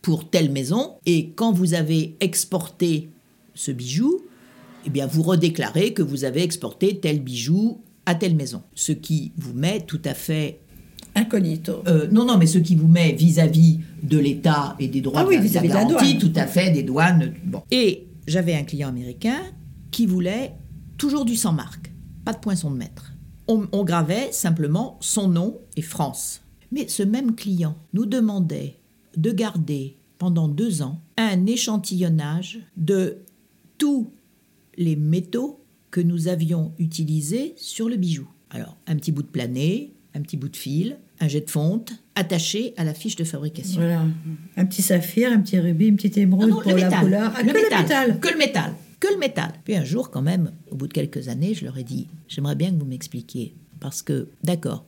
pour 0.03 0.28
telle 0.28 0.51
maison. 0.51 0.97
Et 1.07 1.31
quand 1.31 1.53
vous 1.53 1.74
avez 1.74 2.16
exporté 2.20 3.11
ce 3.55 3.70
bijou, 3.70 4.23
eh 4.86 4.91
bien, 4.91 5.07
vous 5.07 5.23
redéclarez 5.23 5.95
que 5.95 6.03
vous 6.03 6.24
avez 6.24 6.43
exporté 6.43 6.99
tel 6.99 7.23
bijou 7.23 7.81
à 8.07 8.15
telle 8.15 8.35
maison. 8.35 8.62
Ce 8.74 8.93
qui 8.93 9.32
vous 9.36 9.55
met 9.55 9.81
tout 9.81 10.03
à 10.05 10.15
fait... 10.15 10.61
Incognito. 11.15 11.82
euh, 11.86 12.09
non, 12.11 12.24
non, 12.27 12.39
mais 12.39 12.47
ce 12.47 12.59
qui 12.59 12.74
vous 12.74 12.89
met 12.89 13.12
vis-à-vis 13.12 13.81
de 14.03 14.19
l'État 14.19 14.74
et 14.78 14.89
des 14.89 15.01
droits 15.01 15.20
Ah 15.20 15.27
oui, 15.27 15.36
de 15.36 15.41
la, 15.43 15.47
vis-à-vis 15.47 15.69
de 15.69 15.74
la 15.74 15.85
garantie, 15.85 16.15
douane. 16.15 16.32
tout 16.32 16.41
à 16.41 16.47
fait, 16.47 16.70
des 16.70 16.82
douanes. 16.82 17.35
Bon. 17.45 17.62
Et 17.70 18.07
j'avais 18.27 18.55
un 18.55 18.65
client 18.65 18.89
américain 18.89 19.39
qui 19.91 20.07
voulait 20.07 20.53
toujours 20.99 21.24
du 21.24 21.36
sans 21.36 21.53
marque, 21.53 21.93
pas 22.24 22.32
de 22.32 22.39
poinçon 22.39 22.70
de 22.70 22.77
maître. 22.77 23.12
On, 23.49 23.66
on 23.73 23.85
gravait 23.85 24.31
simplement 24.32 24.97
son 25.01 25.28
nom 25.28 25.59
et 25.77 25.82
France. 25.82 26.41
Mais 26.73 26.89
ce 26.89 27.03
même 27.03 27.35
client 27.35 27.77
nous 27.93 28.07
demandait 28.07 28.77
de 29.16 29.31
garder 29.31 29.97
pendant 30.19 30.49
deux 30.49 30.82
ans 30.82 31.01
un 31.16 31.47
échantillonnage 31.47 32.61
de 32.77 33.19
tous 33.78 34.11
les 34.77 34.97
métaux 34.97 35.61
que 35.91 36.01
nous 36.01 36.27
avions 36.27 36.73
utilisés 36.78 37.55
sur 37.57 37.89
le 37.89 37.97
bijou. 37.97 38.27
Alors, 38.51 38.77
un 38.89 38.97
petit 38.97 39.12
bout 39.12 39.23
de 39.23 39.28
plané, 39.28 39.94
un 40.15 40.23
petit 40.23 40.36
bout 40.36 40.49
de 40.49 40.57
fil, 40.57 40.99
un 41.20 41.28
jet 41.28 41.41
de 41.41 41.51
fonte 41.51 41.93
attaché 42.15 42.73
à 42.77 42.85
la 42.85 42.95
fiche 42.95 43.16
de 43.16 43.24
fabrication. 43.24 43.81
Voilà. 43.81 44.05
Un 44.57 44.66
petit 44.66 44.82
saphir, 44.82 45.32
un 45.32 45.41
petit 45.41 45.59
rubis, 45.59 45.86
une 45.89 45.97
petite 45.97 46.16
émeraude 46.19 46.49
Non, 46.49 46.57
non, 46.57 46.62
pour 46.62 46.73
le 46.73 46.78
la 46.78 46.85
métal. 46.86 47.01
couleur. 47.05 47.32
Ah, 47.36 47.43
le 47.43 47.53
que 47.53 47.59
métal. 47.59 47.70
le 47.70 47.82
métal. 47.82 48.20
Que 48.20 48.28
le 48.28 48.39
métal. 48.39 48.74
Que 49.01 49.12
le 49.12 49.19
métal. 49.19 49.53
Puis 49.65 49.77
un 49.77 49.85
jour, 49.85 50.11
quand 50.11 50.23
même, 50.23 50.53
au 50.70 50.77
bout 50.77 50.86
de 50.86 50.93
quelques 50.93 51.28
années, 51.28 51.55
je 51.55 51.65
leur 51.65 51.77
ai 51.77 51.85
dit 51.85 52.07
J'aimerais 52.28 52.55
bien 52.55 52.70
que 52.70 52.78
vous 52.78 52.86
m'expliquiez. 52.86 53.55
Parce 53.81 54.03
que, 54.03 54.28
d'accord, 54.43 54.86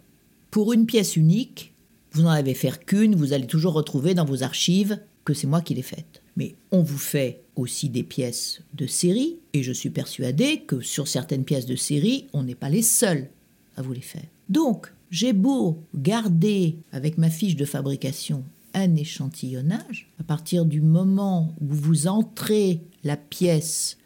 pour 0.51 0.73
une 0.73 0.87
pièce 0.87 1.17
unique, 1.17 1.75
vous 2.13 2.23
n'en 2.23 2.31
avez 2.31 2.55
faire 2.55 2.85
qu'une, 2.85 3.15
vous 3.15 3.33
allez 3.33 3.47
toujours 3.47 3.75
retrouver 3.75 4.15
dans 4.15 4.25
vos 4.25 4.43
archives 4.43 4.99
que 5.25 5.35
c'est 5.35 5.47
moi 5.49 5.61
qui 5.61 5.75
l'ai 5.75 5.83
faite. 5.83 6.23
Mais 6.37 6.55
on 6.71 6.83
vous 6.83 6.99
fait 6.99 7.43
aussi 7.57 7.89
des 7.91 8.03
pièces 8.05 8.61
de 8.75 8.87
série, 8.87 9.39
et 9.53 9.63
je 9.63 9.73
suis 9.73 9.91
persuadée 9.91 10.61
que 10.67 10.81
sur 10.81 11.09
certaines 11.09 11.45
pièces 11.45 11.67
de 11.67 11.77
série, 11.77 12.27
on 12.33 12.43
n'est 12.45 12.55
pas 12.55 12.69
les 12.69 12.83
seuls 12.83 13.29
à 13.77 13.83
vous 13.83 13.93
les 13.93 14.01
faire. 14.01 14.23
Donc, 14.49 14.93
j'ai 15.11 15.33
beau 15.33 15.83
garder 15.95 16.79
avec 16.93 17.19
ma 17.19 17.31
fiche 17.31 17.57
de 17.57 17.65
fabrication 17.65 18.45
un 18.75 18.95
échantillonnage, 18.95 20.11
à 20.21 20.23
partir 20.23 20.67
du 20.67 20.83
moment 20.83 21.55
où 21.61 21.67
vous 21.69 22.09
entrez 22.09 22.83
la 23.05 23.17
pièce 23.17 23.97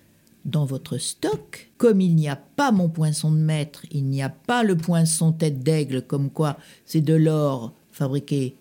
dans 0.45 0.65
votre 0.65 0.97
stock, 0.97 1.71
comme 1.77 2.01
il 2.01 2.15
n'y 2.15 2.29
a 2.29 2.37
pas 2.37 2.71
mon 2.71 2.89
poinçon 2.89 3.33
de 3.33 3.39
maître, 3.39 3.85
il 3.91 4.05
n'y 4.07 4.23
a 4.23 4.29
pas 4.29 4.63
le 4.63 4.77
poinçon 4.77 5.33
tête 5.33 5.63
d'aigle, 5.63 6.03
comme 6.03 6.31
quoi 6.31 6.57
c'est 6.85 7.01
de 7.01 7.15
l'or 7.15 7.75
fabriqué 7.91 8.55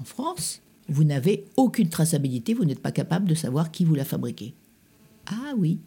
en 0.00 0.04
France, 0.04 0.60
vous 0.88 1.04
n'avez 1.04 1.44
aucune 1.56 1.88
traçabilité, 1.88 2.54
vous 2.54 2.64
n'êtes 2.64 2.82
pas 2.82 2.90
capable 2.90 3.28
de 3.28 3.34
savoir 3.34 3.70
qui 3.70 3.84
vous 3.84 3.94
l'a 3.94 4.04
fabriqué. 4.04 4.54
Ah 5.26 5.54
oui. 5.56 5.78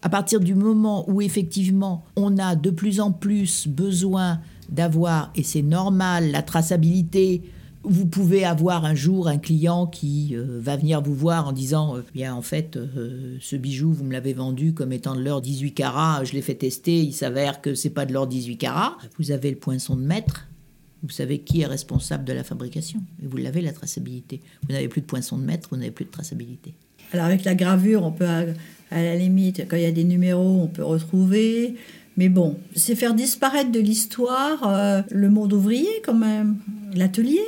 À 0.00 0.08
partir 0.08 0.38
du 0.38 0.54
moment 0.54 1.10
où 1.10 1.20
effectivement 1.20 2.04
on 2.14 2.38
a 2.38 2.54
de 2.54 2.70
plus 2.70 3.00
en 3.00 3.10
plus 3.10 3.66
besoin 3.66 4.40
d'avoir, 4.68 5.30
et 5.34 5.42
c'est 5.42 5.62
normal, 5.62 6.30
la 6.30 6.42
traçabilité, 6.42 7.42
vous 7.84 8.06
pouvez 8.06 8.44
avoir 8.44 8.84
un 8.84 8.94
jour 8.94 9.28
un 9.28 9.38
client 9.38 9.86
qui 9.86 10.30
euh, 10.32 10.58
va 10.60 10.76
venir 10.76 11.02
vous 11.02 11.14
voir 11.14 11.46
en 11.48 11.52
disant 11.52 11.96
euh, 11.96 12.00
bien 12.14 12.34
en 12.34 12.40
fait 12.40 12.76
euh, 12.76 13.36
ce 13.40 13.56
bijou 13.56 13.92
vous 13.92 14.04
me 14.04 14.12
l'avez 14.12 14.32
vendu 14.32 14.72
comme 14.72 14.92
étant 14.92 15.14
de 15.14 15.20
l'or 15.20 15.42
18 15.42 15.72
carats, 15.72 16.24
je 16.24 16.32
l'ai 16.32 16.42
fait 16.42 16.54
tester, 16.54 16.98
il 17.00 17.12
s'avère 17.12 17.60
que 17.60 17.74
c'est 17.74 17.90
pas 17.90 18.06
de 18.06 18.12
l'or 18.12 18.26
18 18.26 18.56
carats. 18.56 18.96
Vous 19.18 19.30
avez 19.30 19.50
le 19.50 19.56
poinçon 19.56 19.96
de 19.96 20.02
maître, 20.02 20.48
vous 21.02 21.10
savez 21.10 21.40
qui 21.40 21.60
est 21.60 21.66
responsable 21.66 22.24
de 22.24 22.32
la 22.32 22.42
fabrication 22.42 23.00
et 23.22 23.26
vous 23.26 23.36
l'avez 23.36 23.60
la 23.60 23.72
traçabilité. 23.72 24.40
Vous 24.66 24.72
n'avez 24.72 24.88
plus 24.88 25.02
de 25.02 25.06
poinçon 25.06 25.36
de 25.36 25.44
maître, 25.44 25.68
vous 25.70 25.76
n'avez 25.76 25.90
plus 25.90 26.06
de 26.06 26.10
traçabilité. 26.10 26.74
Alors 27.12 27.26
avec 27.26 27.44
la 27.44 27.54
gravure, 27.54 28.02
on 28.02 28.12
peut, 28.12 28.26
à, 28.26 28.44
à 28.90 29.02
la 29.02 29.14
limite, 29.14 29.66
quand 29.68 29.76
il 29.76 29.82
y 29.82 29.86
a 29.86 29.92
des 29.92 30.04
numéros, 30.04 30.62
on 30.62 30.68
peut 30.68 30.84
retrouver. 30.84 31.76
Mais 32.16 32.28
bon, 32.28 32.56
c'est 32.76 32.94
faire 32.94 33.14
disparaître 33.14 33.72
de 33.72 33.80
l'histoire 33.80 34.68
euh, 34.68 35.02
le 35.10 35.30
monde 35.30 35.52
ouvrier 35.52 36.02
quand 36.04 36.14
même, 36.14 36.56
l'atelier. 36.94 37.42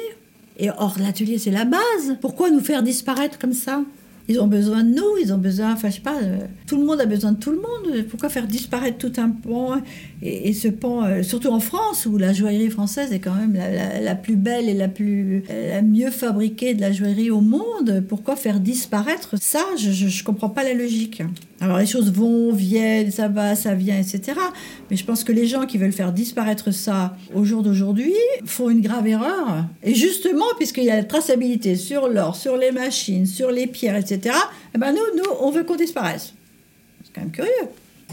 Et 0.59 0.71
or, 0.71 0.97
l'atelier, 0.99 1.39
c'est 1.39 1.51
la 1.51 1.65
base. 1.65 2.17
Pourquoi 2.21 2.51
nous 2.51 2.61
faire 2.61 2.83
disparaître 2.83 3.39
comme 3.39 3.53
ça? 3.53 3.83
Ils 4.29 4.41
ont 4.41 4.49
besoin 4.49 4.83
de 4.83 4.93
nous, 4.93 5.17
ils 5.23 5.33
ont 5.33 5.39
besoin, 5.39 5.73
enfin, 5.73 5.89
je 5.89 5.97
sais 5.97 6.01
pas, 6.01 6.17
euh, 6.21 6.39
tout 6.67 6.77
le 6.79 6.85
monde 6.85 7.01
a 7.01 7.07
besoin 7.07 7.33
de 7.33 7.39
tout 7.39 7.53
le 7.53 7.59
monde. 7.59 8.05
Pourquoi 8.09 8.29
faire 8.29 8.47
disparaître 8.47 8.99
tout 8.99 9.13
un 9.19 9.31
pan 9.31 9.81
Et, 10.21 10.53
ce 10.53 10.67
pan, 10.69 11.05
euh, 11.05 11.23
surtout 11.23 11.51
en 11.51 11.61
France, 11.61 12.07
où 12.07 12.19
la 12.19 12.33
joaillerie 12.33 12.71
française 12.71 13.13
est 13.13 13.21
quand 13.21 13.35
même 13.35 13.55
la, 13.55 14.15
plus 14.17 14.37
belle 14.37 14.69
et 14.69 14.75
la, 14.75 14.89
plus, 14.89 15.45
la 15.49 15.83
mieux 15.83 16.11
fabriquée 16.11 16.75
de 16.75 16.81
la 16.81 16.91
joaillerie 16.91 17.31
au 17.31 17.41
monde, 17.41 18.05
pourquoi 18.09 18.35
faire 18.35 18.59
disparaître 18.59 19.37
ça? 19.41 19.61
Je 19.79 20.07
ne 20.07 20.25
comprends 20.25 20.51
pas 20.51 20.65
la 20.65 20.75
logique. 20.75 21.23
Alors, 21.61 21.79
les 21.79 21.87
choses 21.87 22.13
vont, 22.13 22.53
viennent, 22.53 23.11
ça 23.11 23.29
va, 23.29 23.55
ça 23.55 23.75
vient, 23.75 23.99
etc. 23.99 24.39
Mais 24.91 24.97
je 24.97 25.05
pense 25.05 25.25
que 25.25 25.33
les 25.33 25.47
gens 25.47 25.65
qui 25.67 25.79
veulent 25.79 25.93
faire 25.93 26.13
disparaître 26.13 26.71
ça 26.71 27.17
au 27.35 27.45
jour 27.45 27.63
d'aujourd'hui 27.63 28.13
font 28.45 28.69
une 28.69 28.83
grave 28.83 29.07
erreur. 29.07 29.65
Et 29.83 29.95
justement, 29.95 30.45
puisqu'il 30.59 30.85
y 30.85 30.91
a 30.91 30.97
la 30.97 31.05
traçabilité 31.05 31.77
sur 31.77 32.09
l'or, 32.09 32.37
sur 32.37 32.57
les 32.57 32.73
machines, 32.73 33.27
sur 33.27 33.51
les 33.51 33.67
pierres, 33.67 33.97
etc., 33.97 34.16
eh 34.75 34.79
ben 34.79 34.93
nous, 34.93 35.17
nous, 35.17 35.31
on 35.41 35.51
veut 35.51 35.65
qu'on 35.65 35.77
disparaisse. 35.77 36.33
C'est 37.05 37.13
quand 37.15 37.21
même 37.23 37.31
curieux. 37.31 37.51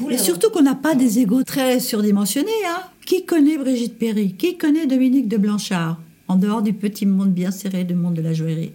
Et 0.09 0.17
surtout 0.17 0.49
qu'on 0.49 0.63
n'a 0.63 0.75
pas 0.75 0.95
des 0.95 1.19
égaux 1.19 1.43
très 1.43 1.79
surdimensionnés. 1.79 2.49
Hein. 2.67 2.81
Qui 3.05 3.25
connaît 3.25 3.57
Brigitte 3.57 3.97
Perry? 3.99 4.33
Qui 4.33 4.57
connaît 4.57 4.87
Dominique 4.87 5.27
de 5.27 5.37
Blanchard? 5.37 5.99
En 6.27 6.35
dehors 6.35 6.61
du 6.63 6.73
petit 6.73 7.05
monde 7.05 7.31
bien 7.31 7.51
serré 7.51 7.83
du 7.83 7.93
monde 7.93 8.15
de 8.15 8.21
la 8.21 8.33
joaillerie. 8.33 8.71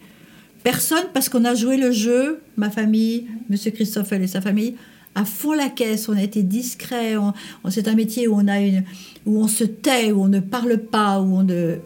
Personne, 0.62 1.04
parce 1.14 1.28
qu'on 1.28 1.44
a 1.44 1.54
joué 1.54 1.76
le 1.76 1.90
jeu, 1.92 2.40
ma 2.56 2.70
famille, 2.70 3.26
Monsieur 3.48 3.70
Christoffel 3.70 4.22
et 4.22 4.26
sa 4.26 4.40
famille, 4.40 4.74
à 5.14 5.24
fond 5.24 5.52
la 5.52 5.68
caisse. 5.68 6.08
On 6.08 6.16
a 6.16 6.22
été 6.22 6.42
discret. 6.42 7.16
On, 7.16 7.32
on- 7.64 7.70
c'est 7.70 7.88
un 7.88 7.94
métier 7.94 8.28
où 8.28 8.34
on 8.36 8.46
a 8.46 8.60
une, 8.60 8.84
où 9.26 9.42
on 9.42 9.48
se 9.48 9.64
tait, 9.64 10.12
où 10.12 10.22
on 10.22 10.28
ne 10.28 10.40
parle 10.40 10.78
pas, 10.78 11.20
où 11.20 11.36
on 11.36 11.42
ne 11.42 11.76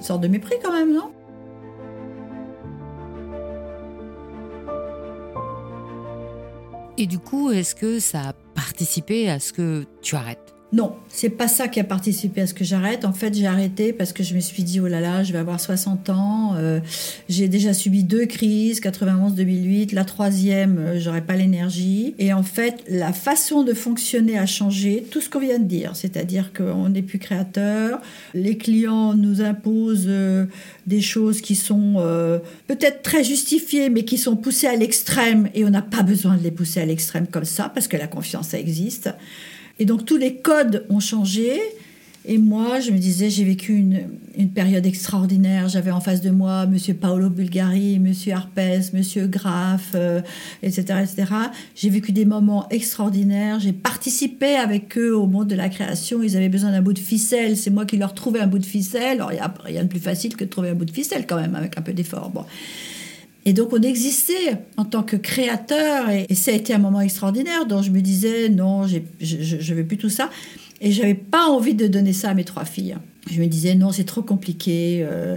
sorte 0.00 0.20
de 0.22 0.28
mépris 0.28 0.56
quand 0.62 0.72
même, 0.72 0.92
non? 0.92 1.10
Et 6.98 7.06
du 7.06 7.18
coup, 7.18 7.50
est-ce 7.50 7.74
que 7.74 8.00
ça 8.00 8.28
a 8.28 8.32
participé 8.32 9.28
à 9.28 9.38
ce 9.38 9.52
que 9.52 9.84
tu 10.00 10.16
arrêtes? 10.16 10.45
Non, 10.72 10.96
c'est 11.08 11.30
pas 11.30 11.46
ça 11.46 11.68
qui 11.68 11.78
a 11.78 11.84
participé 11.84 12.40
à 12.40 12.46
ce 12.48 12.52
que 12.52 12.64
j'arrête. 12.64 13.04
En 13.04 13.12
fait, 13.12 13.32
j'ai 13.32 13.46
arrêté 13.46 13.92
parce 13.92 14.12
que 14.12 14.24
je 14.24 14.34
me 14.34 14.40
suis 14.40 14.64
dit, 14.64 14.80
oh 14.80 14.88
là 14.88 15.00
là, 15.00 15.22
je 15.22 15.32
vais 15.32 15.38
avoir 15.38 15.60
60 15.60 16.10
ans. 16.10 16.54
euh, 16.56 16.80
j'ai 17.28 17.46
déjà 17.46 17.72
subi 17.72 18.02
deux 18.02 18.26
crises, 18.26 18.80
91-2008. 18.80 19.94
La 19.94 20.04
troisième, 20.04 20.78
euh, 20.78 20.98
j'aurais 20.98 21.20
pas 21.20 21.36
l'énergie. 21.36 22.16
Et 22.18 22.32
en 22.32 22.42
fait, 22.42 22.82
la 22.88 23.12
façon 23.12 23.62
de 23.62 23.74
fonctionner 23.74 24.38
a 24.38 24.46
changé. 24.46 25.06
Tout 25.08 25.20
ce 25.20 25.30
qu'on 25.30 25.38
vient 25.38 25.60
de 25.60 25.64
dire, 25.64 25.94
c'est-à-dire 25.94 26.52
qu'on 26.52 26.88
n'est 26.88 27.02
plus 27.02 27.20
créateur. 27.20 28.00
Les 28.34 28.58
clients 28.58 29.14
nous 29.14 29.42
imposent 29.42 30.06
euh, 30.08 30.46
des 30.88 31.00
choses 31.00 31.42
qui 31.42 31.54
sont 31.54 31.94
euh, 31.98 32.40
peut-être 32.66 33.02
très 33.02 33.22
justifiées, 33.22 33.88
mais 33.88 34.04
qui 34.04 34.18
sont 34.18 34.34
poussées 34.34 34.66
à 34.66 34.74
l'extrême. 34.74 35.48
Et 35.54 35.64
on 35.64 35.70
n'a 35.70 35.82
pas 35.82 36.02
besoin 36.02 36.36
de 36.36 36.42
les 36.42 36.50
pousser 36.50 36.80
à 36.80 36.84
l'extrême 36.86 37.28
comme 37.28 37.44
ça, 37.44 37.70
parce 37.72 37.86
que 37.86 37.96
la 37.96 38.08
confiance, 38.08 38.48
ça 38.48 38.58
existe. 38.58 39.10
Et 39.78 39.84
donc 39.84 40.04
tous 40.04 40.16
les 40.16 40.36
codes 40.36 40.86
ont 40.88 41.00
changé. 41.00 41.60
Et 42.28 42.38
moi, 42.38 42.80
je 42.80 42.90
me 42.90 42.98
disais, 42.98 43.30
j'ai 43.30 43.44
vécu 43.44 43.76
une, 43.76 44.00
une 44.36 44.50
période 44.50 44.84
extraordinaire. 44.84 45.68
J'avais 45.68 45.92
en 45.92 46.00
face 46.00 46.20
de 46.20 46.30
moi 46.30 46.66
Monsieur 46.66 46.94
Paolo 46.94 47.30
Bulgari, 47.30 48.00
Monsieur 48.00 48.32
Arpès, 48.32 48.92
Monsieur 48.92 49.28
Graff, 49.28 49.92
euh, 49.94 50.20
etc., 50.64 51.04
etc. 51.04 51.24
J'ai 51.76 51.88
vécu 51.88 52.10
des 52.10 52.24
moments 52.24 52.68
extraordinaires. 52.70 53.60
J'ai 53.60 53.72
participé 53.72 54.56
avec 54.56 54.98
eux 54.98 55.16
au 55.16 55.28
monde 55.28 55.46
de 55.46 55.54
la 55.54 55.68
création. 55.68 56.20
Ils 56.20 56.36
avaient 56.36 56.48
besoin 56.48 56.72
d'un 56.72 56.82
bout 56.82 56.94
de 56.94 56.98
ficelle. 56.98 57.56
C'est 57.56 57.70
moi 57.70 57.86
qui 57.86 57.96
leur 57.96 58.12
trouvais 58.12 58.40
un 58.40 58.48
bout 58.48 58.58
de 58.58 58.66
ficelle. 58.66 59.18
Alors, 59.18 59.30
il 59.30 59.36
n'y 59.36 59.40
a 59.40 59.54
rien 59.62 59.84
de 59.84 59.88
plus 59.88 60.00
facile 60.00 60.34
que 60.34 60.42
de 60.42 60.50
trouver 60.50 60.70
un 60.70 60.74
bout 60.74 60.84
de 60.84 60.90
ficelle 60.90 61.26
quand 61.28 61.40
même, 61.40 61.54
avec 61.54 61.78
un 61.78 61.82
peu 61.82 61.92
d'effort. 61.92 62.30
Bon. 62.30 62.44
Et 63.46 63.52
donc 63.52 63.72
on 63.72 63.80
existait 63.80 64.58
en 64.76 64.84
tant 64.84 65.04
que 65.04 65.16
créateur 65.16 66.10
et, 66.10 66.34
ça 66.34 66.50
a 66.50 66.54
été 66.54 66.74
un 66.74 66.78
moment 66.78 67.00
extraordinaire 67.00 67.64
dont 67.64 67.80
je 67.80 67.90
me 67.90 68.00
disais 68.00 68.48
non, 68.48 68.86
je 68.86 68.98
ne 68.98 69.74
veux 69.74 69.84
plus 69.84 69.96
tout 69.96 70.10
ça. 70.10 70.28
Et 70.80 70.92
j'avais 70.92 71.14
pas 71.14 71.46
envie 71.46 71.74
de 71.74 71.86
donner 71.86 72.12
ça 72.12 72.30
à 72.30 72.34
mes 72.34 72.44
trois 72.44 72.66
filles. 72.66 72.96
Je 73.30 73.40
me 73.40 73.46
disais 73.46 73.74
non, 73.74 73.92
c'est 73.92 74.04
trop 74.04 74.22
compliqué. 74.22 75.00
Euh, 75.02 75.36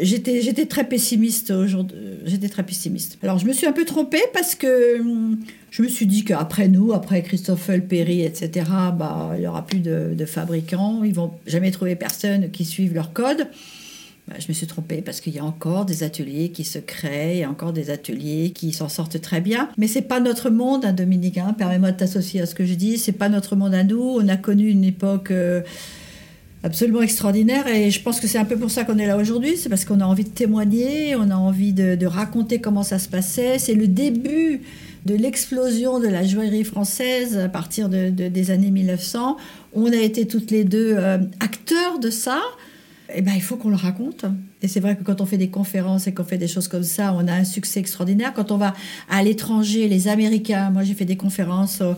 j'étais, 0.00 0.40
j'étais 0.40 0.66
très 0.66 0.84
pessimiste 0.84 1.50
aujourd'hui. 1.50 1.98
J'étais 2.24 2.48
très 2.48 2.62
pessimiste. 2.62 3.18
Alors 3.22 3.38
je 3.38 3.46
me 3.46 3.52
suis 3.52 3.66
un 3.66 3.72
peu 3.72 3.84
trompée 3.84 4.22
parce 4.32 4.54
que 4.54 5.00
hum, 5.00 5.38
je 5.70 5.82
me 5.82 5.88
suis 5.88 6.06
dit 6.06 6.24
qu'après 6.24 6.68
nous, 6.68 6.92
après 6.92 7.22
Christoffel, 7.22 7.86
Perry, 7.86 8.22
etc., 8.22 8.66
bah, 8.96 9.32
il 9.34 9.40
n'y 9.40 9.46
aura 9.48 9.66
plus 9.66 9.80
de, 9.80 10.14
de, 10.16 10.24
fabricants. 10.24 11.02
Ils 11.04 11.14
vont 11.14 11.32
jamais 11.46 11.72
trouver 11.72 11.96
personne 11.96 12.50
qui 12.50 12.64
suive 12.64 12.94
leur 12.94 13.12
code. 13.12 13.48
Bah, 14.30 14.36
je 14.38 14.46
me 14.46 14.52
suis 14.52 14.68
trompée 14.68 15.02
parce 15.02 15.20
qu'il 15.20 15.34
y 15.34 15.40
a 15.40 15.44
encore 15.44 15.84
des 15.84 16.04
ateliers 16.04 16.50
qui 16.50 16.62
se 16.62 16.78
créent, 16.78 17.34
il 17.34 17.40
y 17.40 17.44
a 17.44 17.50
encore 17.50 17.72
des 17.72 17.90
ateliers 17.90 18.52
qui 18.54 18.70
s'en 18.72 18.88
sortent 18.88 19.20
très 19.20 19.40
bien. 19.40 19.68
Mais 19.76 19.88
c'est 19.88 20.02
pas 20.02 20.20
notre 20.20 20.50
monde, 20.50 20.84
hein, 20.84 20.92
Dominique. 20.92 21.36
Hein, 21.36 21.52
Permets-moi 21.58 21.90
de 21.90 21.96
t'associer 21.96 22.40
à 22.40 22.46
ce 22.46 22.54
que 22.54 22.64
je 22.64 22.74
dis. 22.74 22.96
C'est 22.96 23.10
pas 23.10 23.28
notre 23.28 23.56
monde 23.56 23.74
à 23.74 23.82
nous. 23.82 24.00
On 24.00 24.28
a 24.28 24.36
connu 24.36 24.68
une 24.68 24.84
époque. 24.84 25.32
Euh, 25.32 25.62
absolument 26.62 27.00
extraordinaire 27.00 27.66
et 27.68 27.90
je 27.90 28.02
pense 28.02 28.20
que 28.20 28.26
c'est 28.26 28.36
un 28.36 28.44
peu 28.44 28.58
pour 28.58 28.70
ça 28.70 28.84
qu'on 28.84 28.98
est 28.98 29.06
là 29.06 29.16
aujourd'hui, 29.16 29.56
c'est 29.56 29.70
parce 29.70 29.86
qu'on 29.86 30.00
a 30.00 30.04
envie 30.04 30.24
de 30.24 30.28
témoigner, 30.28 31.16
on 31.16 31.30
a 31.30 31.34
envie 31.34 31.72
de, 31.72 32.04
raconter 32.04 32.60
comment 32.60 32.82
ça 32.82 32.98
se 32.98 33.08
passait. 33.08 33.58
C'est 33.58 33.72
le 33.72 33.86
début 33.86 34.60
de 35.06 35.14
l'explosion 35.14 36.00
de 36.00 36.08
la 36.08 36.22
joaillerie 36.22 36.64
française 36.64 37.38
à 37.38 37.48
partir 37.48 37.88
de, 37.88 38.10
des 38.10 38.50
années 38.50 38.70
1900. 38.70 39.38
On 39.72 39.90
a 39.90 39.96
été 39.96 40.26
toutes 40.26 40.50
les 40.50 40.64
deux 40.64 40.96
euh, 40.98 41.16
acteurs 41.40 41.98
de 41.98 42.10
ça 42.10 42.42
eh 43.14 43.22
ben, 43.22 43.32
il 43.34 43.42
faut 43.42 43.56
qu'on 43.56 43.70
le 43.70 43.76
raconte. 43.76 44.24
Et 44.62 44.68
c'est 44.68 44.80
vrai 44.80 44.96
que 44.96 45.02
quand 45.02 45.20
on 45.20 45.26
fait 45.26 45.38
des 45.38 45.48
conférences 45.48 46.06
et 46.06 46.14
qu'on 46.14 46.24
fait 46.24 46.38
des 46.38 46.48
choses 46.48 46.68
comme 46.68 46.82
ça, 46.82 47.14
on 47.14 47.26
a 47.28 47.32
un 47.32 47.44
succès 47.44 47.80
extraordinaire. 47.80 48.32
Quand 48.34 48.52
on 48.52 48.56
va 48.56 48.74
à 49.08 49.22
l'étranger, 49.22 49.88
les 49.88 50.08
Américains, 50.08 50.70
moi 50.70 50.82
j'ai 50.82 50.94
fait 50.94 51.04
des 51.04 51.16
conférences 51.16 51.80
euh, 51.80 51.92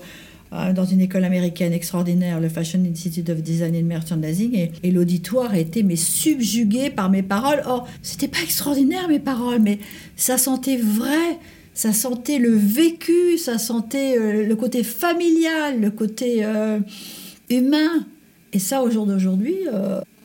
euh, 0.53 0.73
dans 0.73 0.85
une 0.85 1.01
école 1.01 1.25
américaine 1.25 1.73
extraordinaire, 1.73 2.41
le 2.41 2.49
Fashion 2.49 2.83
Institute 2.85 3.29
of 3.31 3.43
Design 3.43 3.75
and 3.75 3.85
Merchandising, 3.85 4.55
et, 4.55 4.73
et 4.83 4.91
l'auditoire 4.91 5.55
été 5.55 5.83
mais 5.83 5.97
subjugué 5.97 6.91
par 6.91 7.11
mes 7.11 7.23
paroles. 7.23 7.63
Or, 7.67 7.89
c'était 8.03 8.29
pas 8.29 8.43
extraordinaire 8.43 9.09
mes 9.09 9.21
paroles, 9.21 9.61
mais 9.61 9.79
ça 10.17 10.39
sentait 10.39 10.77
vrai. 10.77 11.39
Ça 11.75 11.95
sentait 11.95 12.39
le 12.39 12.55
vécu, 12.55 13.39
ça 13.39 13.57
sentait 13.57 14.19
euh, 14.19 14.47
le 14.47 14.57
côté 14.57 14.83
familial, 14.85 15.81
le 15.81 15.91
côté 15.91 16.45
humain. 17.49 18.07
Et 18.53 18.59
ça, 18.59 18.83
au 18.83 18.91
jour 18.91 19.07
d'aujourd'hui, 19.07 19.57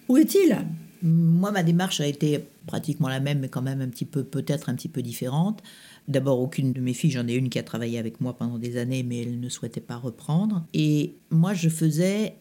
où 0.09 0.17
est-il? 0.17 0.57
Moi, 1.03 1.51
ma 1.51 1.63
démarche 1.63 2.01
a 2.01 2.07
été 2.07 2.43
pratiquement 2.65 3.07
la 3.07 3.19
même, 3.19 3.39
mais 3.39 3.49
quand 3.49 3.61
même 3.61 3.81
un 3.81 3.87
petit 3.87 4.05
peu, 4.05 4.23
peut-être 4.23 4.69
un 4.69 4.75
petit 4.75 4.89
peu 4.89 5.01
différente. 5.01 5.61
D'abord, 6.07 6.39
aucune 6.39 6.73
de 6.73 6.81
mes 6.81 6.93
filles, 6.93 7.11
j'en 7.11 7.27
ai 7.27 7.33
une 7.33 7.49
qui 7.49 7.59
a 7.59 7.63
travaillé 7.63 7.99
avec 7.99 8.19
moi 8.21 8.35
pendant 8.35 8.57
des 8.57 8.77
années, 8.77 9.03
mais 9.03 9.21
elle 9.21 9.39
ne 9.39 9.49
souhaitait 9.49 9.81
pas 9.81 9.97
reprendre. 9.97 10.65
Et 10.73 11.15
moi, 11.29 11.53
je 11.53 11.69
faisais 11.69 12.35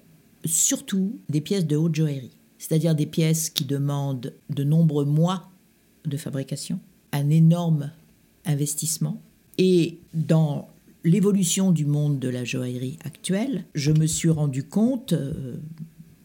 surtout 0.44 1.18
des 1.28 1.40
pièces 1.40 1.66
de 1.66 1.76
haute 1.76 1.94
joaillerie, 1.94 2.30
c'est-à-dire 2.58 2.94
des 2.94 3.06
pièces 3.06 3.50
qui 3.50 3.64
demandent 3.64 4.32
de 4.50 4.64
nombreux 4.64 5.04
mois 5.04 5.50
de 6.04 6.16
fabrication, 6.16 6.78
un 7.12 7.30
énorme 7.30 7.90
investissement. 8.44 9.20
Et 9.58 9.98
dans 10.14 10.68
l'évolution 11.04 11.72
du 11.72 11.86
monde 11.86 12.18
de 12.18 12.28
la 12.28 12.44
joaillerie 12.44 12.98
actuelle, 13.04 13.64
je 13.74 13.92
me 13.92 14.06
suis 14.06 14.30
rendu 14.30 14.64
compte, 14.64 15.12
euh, 15.12 15.56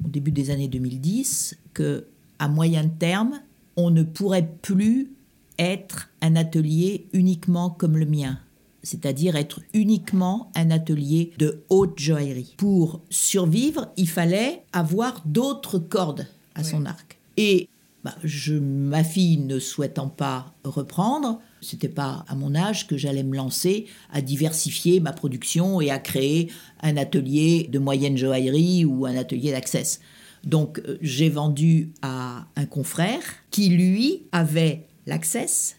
au 0.06 0.10
début 0.10 0.32
des 0.32 0.50
années 0.50 0.68
2010 0.68 1.58
que 1.74 2.06
à 2.40 2.48
moyen 2.48 2.88
terme, 2.88 3.42
on 3.76 3.92
ne 3.92 4.04
pourrait 4.04 4.50
plus 4.62 5.12
être 5.60 6.10
un 6.22 6.36
atelier 6.36 7.06
uniquement 7.14 7.70
comme 7.70 7.98
le 7.98 8.06
mien, 8.06 8.40
c'est-à-dire 8.84 9.36
être 9.36 9.62
uniquement 9.74 10.52
un 10.56 10.72
atelier 10.72 11.32
de 11.38 11.64
haute 11.70 12.00
joaillerie. 12.00 12.56
Pour 12.58 13.02
survivre, 13.10 13.90
il 13.96 14.10
fallait 14.10 14.64
avoir 14.74 15.22
d'autres 15.26 15.78
cordes 15.78 16.28
à 16.56 16.64
son 16.64 16.86
arc. 16.86 17.20
Et 17.38 17.70
bah, 18.04 18.16
ma 18.62 19.04
fille 19.04 19.38
ne 19.38 19.60
souhaitant 19.60 20.10
pas 20.10 20.56
reprendre, 20.64 21.40
c'était 21.62 21.90
pas 21.90 22.26
à 22.28 22.36
mon 22.36 22.56
âge 22.56 22.88
que 22.88 22.98
j'allais 22.98 23.24
me 23.24 23.36
lancer 23.36 23.86
à 24.12 24.22
diversifier 24.22 25.00
ma 25.00 25.14
production 25.14 25.82
et 25.82 25.92
à 25.92 26.00
créer 26.00 26.52
un 26.82 26.98
atelier 26.98 27.68
de 27.72 27.78
moyenne 27.78 28.18
joaillerie 28.18 28.86
ou 28.86 29.06
un 29.06 29.16
atelier 29.16 29.52
d'accès. 29.52 30.00
Donc 30.44 30.80
euh, 30.80 30.98
j'ai 31.02 31.30
vendu 31.30 31.94
à 32.02 32.48
un 32.56 32.66
confrère 32.66 33.22
qui 33.52 33.70
lui 33.70 34.24
avait 34.32 34.88
l'accès, 35.06 35.76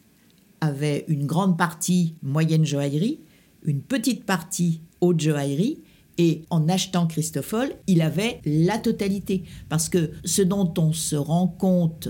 avait 0.60 1.04
une 1.08 1.26
grande 1.26 1.58
partie 1.58 2.14
moyenne 2.22 2.64
joaillerie, 2.64 3.18
une 3.64 3.82
petite 3.82 4.24
partie 4.24 4.80
haute 5.00 5.20
joaillerie 5.20 5.82
et 6.18 6.42
en 6.50 6.68
achetant 6.68 7.06
Christoffel, 7.06 7.76
il 7.86 8.02
avait 8.02 8.40
la 8.44 8.78
totalité. 8.78 9.44
Parce 9.68 9.88
que 9.88 10.10
ce 10.24 10.42
dont 10.42 10.72
on 10.78 10.92
se 10.92 11.16
rend 11.16 11.48
compte 11.48 12.08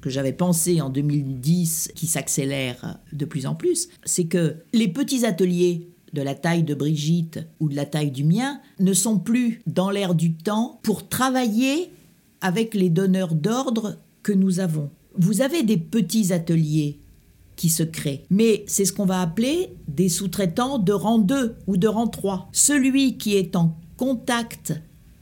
que 0.00 0.10
j'avais 0.10 0.32
pensé 0.32 0.80
en 0.80 0.90
2010 0.90 1.92
qui 1.94 2.06
s'accélère 2.06 2.98
de 3.12 3.24
plus 3.24 3.46
en 3.46 3.54
plus, 3.54 3.88
c'est 4.04 4.26
que 4.26 4.56
les 4.72 4.88
petits 4.88 5.26
ateliers 5.26 5.90
de 6.12 6.22
la 6.22 6.34
taille 6.34 6.62
de 6.62 6.74
Brigitte 6.74 7.46
ou 7.60 7.68
de 7.68 7.74
la 7.74 7.84
taille 7.84 8.10
du 8.10 8.24
mien 8.24 8.60
ne 8.78 8.92
sont 8.92 9.18
plus 9.18 9.60
dans 9.66 9.90
l'air 9.90 10.14
du 10.14 10.34
temps 10.34 10.80
pour 10.82 11.08
travailler 11.08 11.90
avec 12.40 12.74
les 12.74 12.90
donneurs 12.90 13.34
d'ordre 13.34 13.96
que 14.22 14.32
nous 14.32 14.60
avons. 14.60 14.90
Vous 15.16 15.42
avez 15.42 15.62
des 15.62 15.76
petits 15.76 16.32
ateliers 16.32 17.00
qui 17.58 17.68
se 17.68 17.82
créent, 17.82 18.24
mais 18.30 18.64
c'est 18.66 18.86
ce 18.86 18.92
qu'on 18.94 19.04
va 19.04 19.20
appeler 19.20 19.74
des 19.88 20.08
sous-traitants 20.08 20.78
de 20.78 20.92
rang 20.92 21.18
2 21.18 21.56
ou 21.66 21.76
de 21.76 21.88
rang 21.88 22.06
3. 22.06 22.48
Celui 22.52 23.18
qui 23.18 23.36
est 23.36 23.56
en 23.56 23.76
contact 23.98 24.72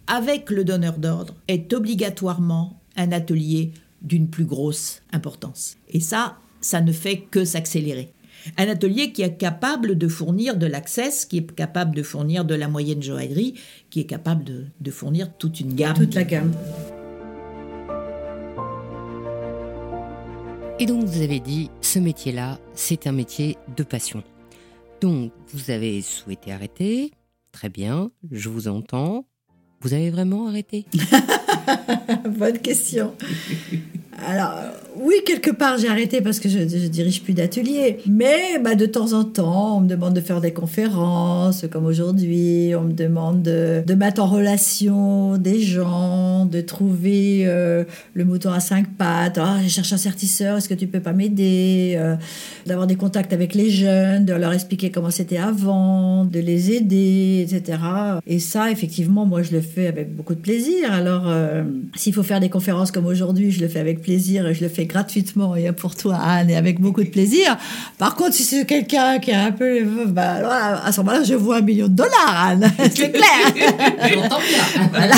avec 0.06 0.50
le 0.50 0.62
donneur 0.62 0.98
d'ordre 0.98 1.34
est 1.48 1.72
obligatoirement 1.72 2.80
un 2.96 3.10
atelier 3.10 3.72
d'une 4.02 4.28
plus 4.28 4.44
grosse 4.44 5.02
importance. 5.12 5.78
Et 5.88 6.00
ça, 6.00 6.36
ça 6.60 6.80
ne 6.80 6.92
fait 6.92 7.20
que 7.22 7.44
s'accélérer. 7.44 8.12
Un 8.58 8.68
atelier 8.68 9.12
qui 9.12 9.22
est 9.22 9.36
capable 9.36 9.98
de 9.98 10.06
fournir 10.06 10.56
de 10.56 10.66
l'accès, 10.66 11.10
qui 11.28 11.38
est 11.38 11.54
capable 11.54 11.96
de 11.96 12.02
fournir 12.02 12.44
de 12.44 12.54
la 12.54 12.68
moyenne 12.68 13.02
joaillerie, 13.02 13.54
qui 13.90 14.00
est 14.00 14.06
capable 14.06 14.44
de, 14.44 14.90
fournir 14.90 15.36
toute 15.36 15.58
une 15.58 15.74
gamme. 15.74 15.96
Toute 15.96 16.14
la 16.14 16.24
gamme. 16.24 16.52
Et 20.78 20.84
donc 20.84 21.04
vous 21.04 21.22
avez 21.22 21.40
dit, 21.40 21.70
ce 21.80 21.98
métier-là, 21.98 22.58
c'est 22.74 23.06
un 23.06 23.12
métier 23.12 23.56
de 23.76 23.82
passion. 23.82 24.22
Donc 25.00 25.32
vous 25.54 25.70
avez 25.70 26.02
souhaité 26.02 26.52
arrêter, 26.52 27.12
très 27.50 27.70
bien, 27.70 28.10
je 28.30 28.50
vous 28.50 28.68
entends. 28.68 29.24
Vous 29.80 29.94
avez 29.94 30.10
vraiment 30.10 30.48
arrêté? 30.48 30.84
Bonne 32.28 32.58
question. 32.58 33.14
Alors, 34.24 34.54
oui, 34.98 35.16
quelque 35.26 35.50
part, 35.50 35.76
j'ai 35.76 35.88
arrêté 35.88 36.22
parce 36.22 36.40
que 36.40 36.48
je, 36.48 36.60
je 36.60 36.88
dirige 36.88 37.22
plus 37.22 37.34
d'atelier. 37.34 37.98
Mais 38.06 38.58
bah, 38.62 38.74
de 38.74 38.86
temps 38.86 39.12
en 39.12 39.24
temps, 39.24 39.76
on 39.76 39.80
me 39.80 39.88
demande 39.88 40.14
de 40.14 40.22
faire 40.22 40.40
des 40.40 40.52
conférences, 40.52 41.66
comme 41.70 41.84
aujourd'hui. 41.84 42.72
On 42.74 42.82
me 42.82 42.92
demande 42.92 43.42
de, 43.42 43.94
mettre 43.94 44.22
en 44.22 44.26
relation 44.26 45.36
des 45.36 45.60
gens, 45.60 46.46
de 46.46 46.60
trouver 46.62 47.42
euh, 47.46 47.84
le 48.14 48.24
mouton 48.24 48.50
à 48.52 48.60
cinq 48.60 48.88
pattes. 48.96 49.38
Ah, 49.38 49.58
je 49.62 49.68
cherche 49.68 49.92
un 49.92 49.98
certisseur, 49.98 50.56
est-ce 50.56 50.68
que 50.68 50.74
tu 50.74 50.86
peux 50.86 51.00
pas 51.00 51.12
m'aider 51.12 51.94
euh, 51.96 52.16
D'avoir 52.64 52.86
des 52.86 52.96
contacts 52.96 53.32
avec 53.32 53.54
les 53.54 53.70
jeunes, 53.70 54.24
de 54.24 54.32
leur 54.32 54.52
expliquer 54.52 54.90
comment 54.90 55.10
c'était 55.10 55.38
avant, 55.38 56.24
de 56.24 56.40
les 56.40 56.72
aider, 56.72 57.46
etc. 57.46 57.78
Et 58.26 58.38
ça, 58.38 58.70
effectivement, 58.70 59.26
moi, 59.26 59.42
je 59.42 59.52
le 59.52 59.60
fais 59.60 59.86
avec 59.86 60.14
beaucoup 60.14 60.34
de 60.34 60.40
plaisir. 60.40 60.90
Alors, 60.90 61.24
euh, 61.26 61.64
s'il 61.94 62.14
faut 62.14 62.22
faire 62.22 62.40
des 62.40 62.50
conférences 62.50 62.90
comme 62.90 63.06
aujourd'hui, 63.06 63.50
je 63.50 63.60
le 63.60 63.68
fais 63.68 63.80
avec 63.80 64.00
plaisir 64.00 64.05
et 64.08 64.54
je 64.54 64.62
le 64.62 64.68
fais 64.68 64.86
gratuitement 64.86 65.56
et 65.56 65.70
pour 65.72 65.94
toi, 65.96 66.16
Anne, 66.16 66.50
et 66.50 66.56
avec 66.56 66.80
beaucoup 66.80 67.02
de 67.02 67.08
plaisir. 67.08 67.56
Par 67.98 68.14
contre, 68.14 68.34
si 68.34 68.42
c'est 68.42 68.64
quelqu'un 68.64 69.18
qui 69.18 69.30
est 69.30 69.34
un 69.34 69.52
peu. 69.52 69.82
Bah, 70.06 70.80
à 70.84 70.92
ce 70.92 71.00
moment-là, 71.00 71.24
je 71.24 71.34
vois 71.34 71.56
un 71.56 71.60
million 71.62 71.88
de 71.88 71.94
dollars, 71.94 72.46
Anne. 72.48 72.70
c'est 72.94 73.10
clair. 73.10 73.70
Voilà. 74.92 75.14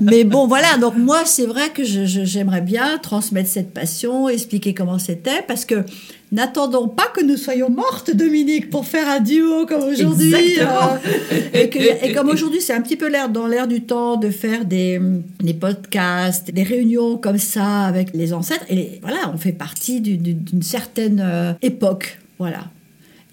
Mais 0.00 0.24
bon, 0.24 0.46
voilà. 0.46 0.76
Donc, 0.78 0.96
moi, 0.96 1.22
c'est 1.24 1.46
vrai 1.46 1.70
que 1.70 1.82
j'aimerais 1.84 2.60
bien 2.60 2.98
transmettre 2.98 3.48
cette 3.48 3.72
passion, 3.72 4.28
expliquer 4.28 4.74
comment 4.74 4.98
c'était, 4.98 5.42
parce 5.46 5.64
que 5.64 5.84
N'attendons 6.32 6.88
pas 6.88 7.06
que 7.14 7.22
nous 7.22 7.36
soyons 7.36 7.70
mortes, 7.70 8.10
Dominique, 8.10 8.68
pour 8.68 8.84
faire 8.84 9.08
un 9.08 9.20
duo 9.20 9.64
comme 9.64 9.84
aujourd'hui. 9.84 10.58
Euh, 10.60 11.66
et, 12.02 12.12
comme 12.12 12.30
aujourd'hui, 12.30 12.60
c'est 12.60 12.72
un 12.72 12.80
petit 12.80 12.96
peu 12.96 13.08
l'air 13.08 13.28
dans 13.28 13.46
l'air 13.46 13.68
du 13.68 13.82
temps 13.82 14.16
de 14.16 14.30
faire 14.30 14.64
des, 14.64 15.00
des, 15.40 15.54
podcasts, 15.54 16.50
des 16.50 16.64
réunions 16.64 17.16
comme 17.16 17.38
ça 17.38 17.84
avec 17.84 18.12
les 18.12 18.32
ancêtres. 18.32 18.64
Et 18.68 18.98
voilà, 19.02 19.30
on 19.32 19.36
fait 19.36 19.52
partie 19.52 20.00
d'une 20.00 20.62
certaine 20.62 21.22
euh, 21.24 21.52
époque. 21.62 22.18
Voilà. 22.38 22.64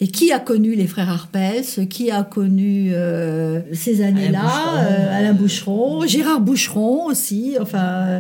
Et 0.03 0.07
qui 0.07 0.33
a 0.33 0.39
connu 0.39 0.75
les 0.75 0.85
frères 0.85 1.09
Arpels 1.09 1.63
Qui 1.89 2.11
a 2.11 2.23
connu 2.23 2.91
euh, 2.93 3.61
ces 3.71 4.03
années-là. 4.03 4.41
Euh, 4.79 5.17
Alain 5.17 5.31
Boucheron, 5.31 6.05
Gérard 6.05 6.41
Boucheron 6.41 7.05
aussi. 7.05 7.55
Enfin, 7.61 7.79
euh, 7.79 8.19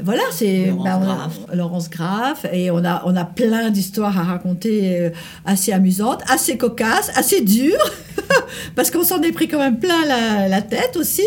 voilà, 0.00 0.22
c'est 0.30 0.66
Laurence 0.66 0.84
bah, 0.84 0.94
a- 0.94 1.04
Graff. 1.04 1.38
Laurence 1.52 1.90
Graff. 1.90 2.46
Et 2.52 2.70
on 2.70 2.84
a, 2.84 3.02
on 3.06 3.16
a 3.16 3.24
plein 3.24 3.70
d'histoires 3.70 4.16
à 4.16 4.22
raconter 4.22 5.00
euh, 5.00 5.10
assez 5.44 5.72
amusantes, 5.72 6.22
assez 6.28 6.56
cocasses, 6.56 7.10
assez 7.16 7.40
dures, 7.40 7.90
parce 8.76 8.92
qu'on 8.92 9.02
s'en 9.02 9.20
est 9.22 9.32
pris 9.32 9.48
quand 9.48 9.58
même 9.58 9.80
plein 9.80 10.06
la, 10.06 10.46
la 10.46 10.62
tête 10.62 10.96
aussi. 10.96 11.26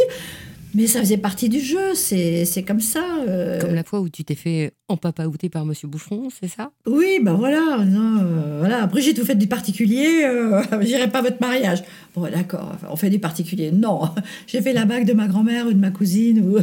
Mais 0.75 0.85
ça 0.85 0.99
faisait 0.99 1.17
partie 1.17 1.49
du 1.49 1.59
jeu, 1.59 1.95
c'est 1.95 2.45
c'est 2.45 2.61
comme 2.61 2.79
ça. 2.79 3.03
euh. 3.27 3.59
Comme 3.59 3.73
la 3.73 3.83
fois 3.83 4.01
où 4.01 4.09
tu 4.09 4.23
t'es 4.23 4.35
fait 4.35 4.71
empapaouter 4.87 5.49
par 5.49 5.65
Monsieur 5.65 5.87
Bouffon, 5.87 6.29
c'est 6.39 6.47
ça? 6.47 6.71
Oui, 6.85 7.19
ben 7.23 7.33
voilà, 7.33 7.83
non, 7.85 8.21
euh, 8.21 8.57
voilà. 8.59 8.85
Brigitte, 8.85 9.17
vous 9.19 9.25
faites 9.25 9.39
du 9.39 9.47
particulier, 9.47 10.23
euh, 10.23 10.61
j'irai 10.81 11.09
pas 11.09 11.19
à 11.19 11.21
votre 11.23 11.41
mariage. 11.41 11.83
Bon, 12.15 12.21
d'accord, 12.29 12.75
on 12.89 12.95
fait 12.95 13.09
du 13.09 13.17
particulier. 13.17 13.71
Non, 13.71 14.01
j'ai 14.47 14.61
fait 14.61 14.73
la 14.73 14.85
bague 14.85 15.05
de 15.05 15.13
ma 15.13 15.27
grand-mère 15.27 15.65
ou 15.65 15.73
de 15.73 15.79
ma 15.79 15.89
cousine. 15.89 16.39
Ou... 16.47 16.57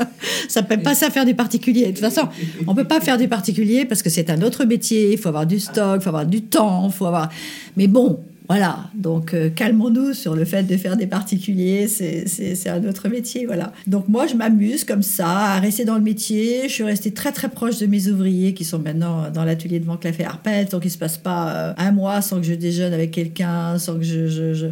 ça 0.48 0.62
peut 0.62 0.78
pas 0.78 0.94
ça 0.94 1.10
faire 1.10 1.26
du 1.26 1.34
particulier. 1.34 1.86
De 1.86 1.90
toute 1.90 2.00
façon, 2.00 2.28
on 2.66 2.74
peut 2.74 2.84
pas 2.84 3.00
faire 3.00 3.18
du 3.18 3.28
particulier 3.28 3.84
parce 3.84 4.02
que 4.02 4.08
c'est 4.08 4.30
un 4.30 4.40
autre 4.40 4.64
métier. 4.64 5.12
Il 5.12 5.18
faut 5.18 5.28
avoir 5.28 5.46
du 5.46 5.60
stock, 5.60 6.00
il 6.00 6.02
faut 6.02 6.08
avoir 6.08 6.26
du 6.26 6.42
temps, 6.42 6.86
il 6.86 6.92
faut 6.92 7.06
avoir. 7.06 7.28
Mais 7.76 7.86
bon. 7.88 8.20
Voilà, 8.50 8.80
donc 8.96 9.32
euh, 9.32 9.48
calmons-nous 9.48 10.12
sur 10.12 10.34
le 10.34 10.44
fait 10.44 10.64
de 10.64 10.76
faire 10.76 10.96
des 10.96 11.06
particuliers, 11.06 11.86
c'est- 11.86 12.68
un 12.68 12.84
autre 12.84 13.08
métier, 13.08 13.46
voilà. 13.46 13.72
Donc 13.86 14.08
moi, 14.08 14.26
je 14.26 14.34
m'amuse 14.34 14.82
comme 14.82 15.02
ça, 15.04 15.28
à 15.28 15.60
rester 15.60 15.84
dans 15.84 15.94
le 15.94 16.00
métier. 16.00 16.62
Je 16.68 16.72
suis 16.74 16.82
restée 16.82 17.12
très 17.12 17.30
très 17.30 17.48
proche 17.48 17.78
de 17.78 17.86
mes 17.86 18.08
ouvriers 18.08 18.52
qui 18.52 18.64
sont 18.64 18.80
maintenant 18.80 19.30
dans 19.30 19.44
l'atelier 19.44 19.78
de 19.78 19.84
Van 19.84 19.96
Cleef 19.96 20.18
et 20.18 20.24
Arpels, 20.24 20.66
donc 20.68 20.84
il 20.84 20.90
se 20.90 20.98
passe 20.98 21.16
pas 21.16 21.54
euh, 21.54 21.72
un 21.76 21.92
mois 21.92 22.22
sans 22.22 22.38
que 22.40 22.42
je 22.42 22.54
déjeune 22.54 22.92
avec 22.92 23.12
quelqu'un, 23.12 23.78
sans 23.78 23.94
que 23.96 24.02
je, 24.02 24.26
je- 24.26 24.52
je- 24.54 24.66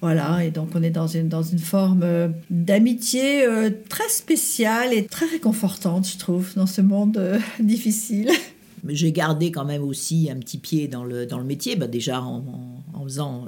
Voilà, 0.00 0.44
et 0.44 0.52
donc 0.52 0.68
on 0.76 0.82
est 0.84 0.90
dans 0.90 1.08
une, 1.08 1.28
dans 1.28 1.42
une 1.42 1.58
forme 1.58 2.02
euh, 2.04 2.28
d'amitié 2.50 3.44
très 3.88 4.08
spéciale 4.10 4.92
et 4.92 5.06
très 5.06 5.26
réconfortante, 5.26 6.06
je 6.08 6.18
trouve, 6.18 6.52
dans 6.54 6.66
ce 6.68 6.82
monde 6.82 7.20
difficile. 7.58 8.30
J'ai 8.88 9.12
gardé 9.12 9.50
quand 9.50 9.64
même 9.64 9.82
aussi 9.82 10.28
un 10.30 10.36
petit 10.38 10.58
pied 10.58 10.88
dans 10.88 11.04
le, 11.04 11.26
dans 11.26 11.38
le 11.38 11.44
métier, 11.44 11.76
bah 11.76 11.86
déjà 11.86 12.20
en, 12.22 12.44
faisant, 13.04 13.46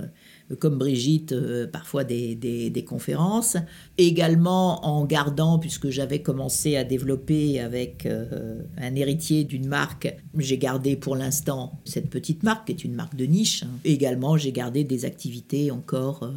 euh, 0.50 0.56
comme 0.56 0.78
Brigitte, 0.78 1.32
euh, 1.32 1.66
parfois 1.66 2.04
des, 2.04 2.34
des- 2.34 2.84
conférences. 2.84 3.56
Également 3.98 4.84
en 4.86 5.04
gardant, 5.04 5.58
puisque 5.58 5.90
j'avais 5.90 6.22
commencé 6.22 6.76
à 6.76 6.84
développer 6.84 7.60
avec 7.60 8.06
euh, 8.06 8.62
un 8.78 8.94
héritier 8.94 9.44
d'une 9.44 9.66
marque, 9.66 10.14
j'ai 10.38 10.58
gardé 10.58 10.96
pour 10.96 11.16
l'instant 11.16 11.80
cette 11.84 12.10
petite 12.10 12.42
marque, 12.42 12.66
qui 12.66 12.72
est 12.72 12.84
une 12.84 12.94
marque 12.94 13.16
de 13.16 13.24
niche. 13.26 13.62
hein. 13.64 13.68
Également, 13.84 14.36
j'ai 14.36 14.52
gardé 14.52 14.84
des 14.84 15.04
activités 15.04 15.70
encore 15.70 16.30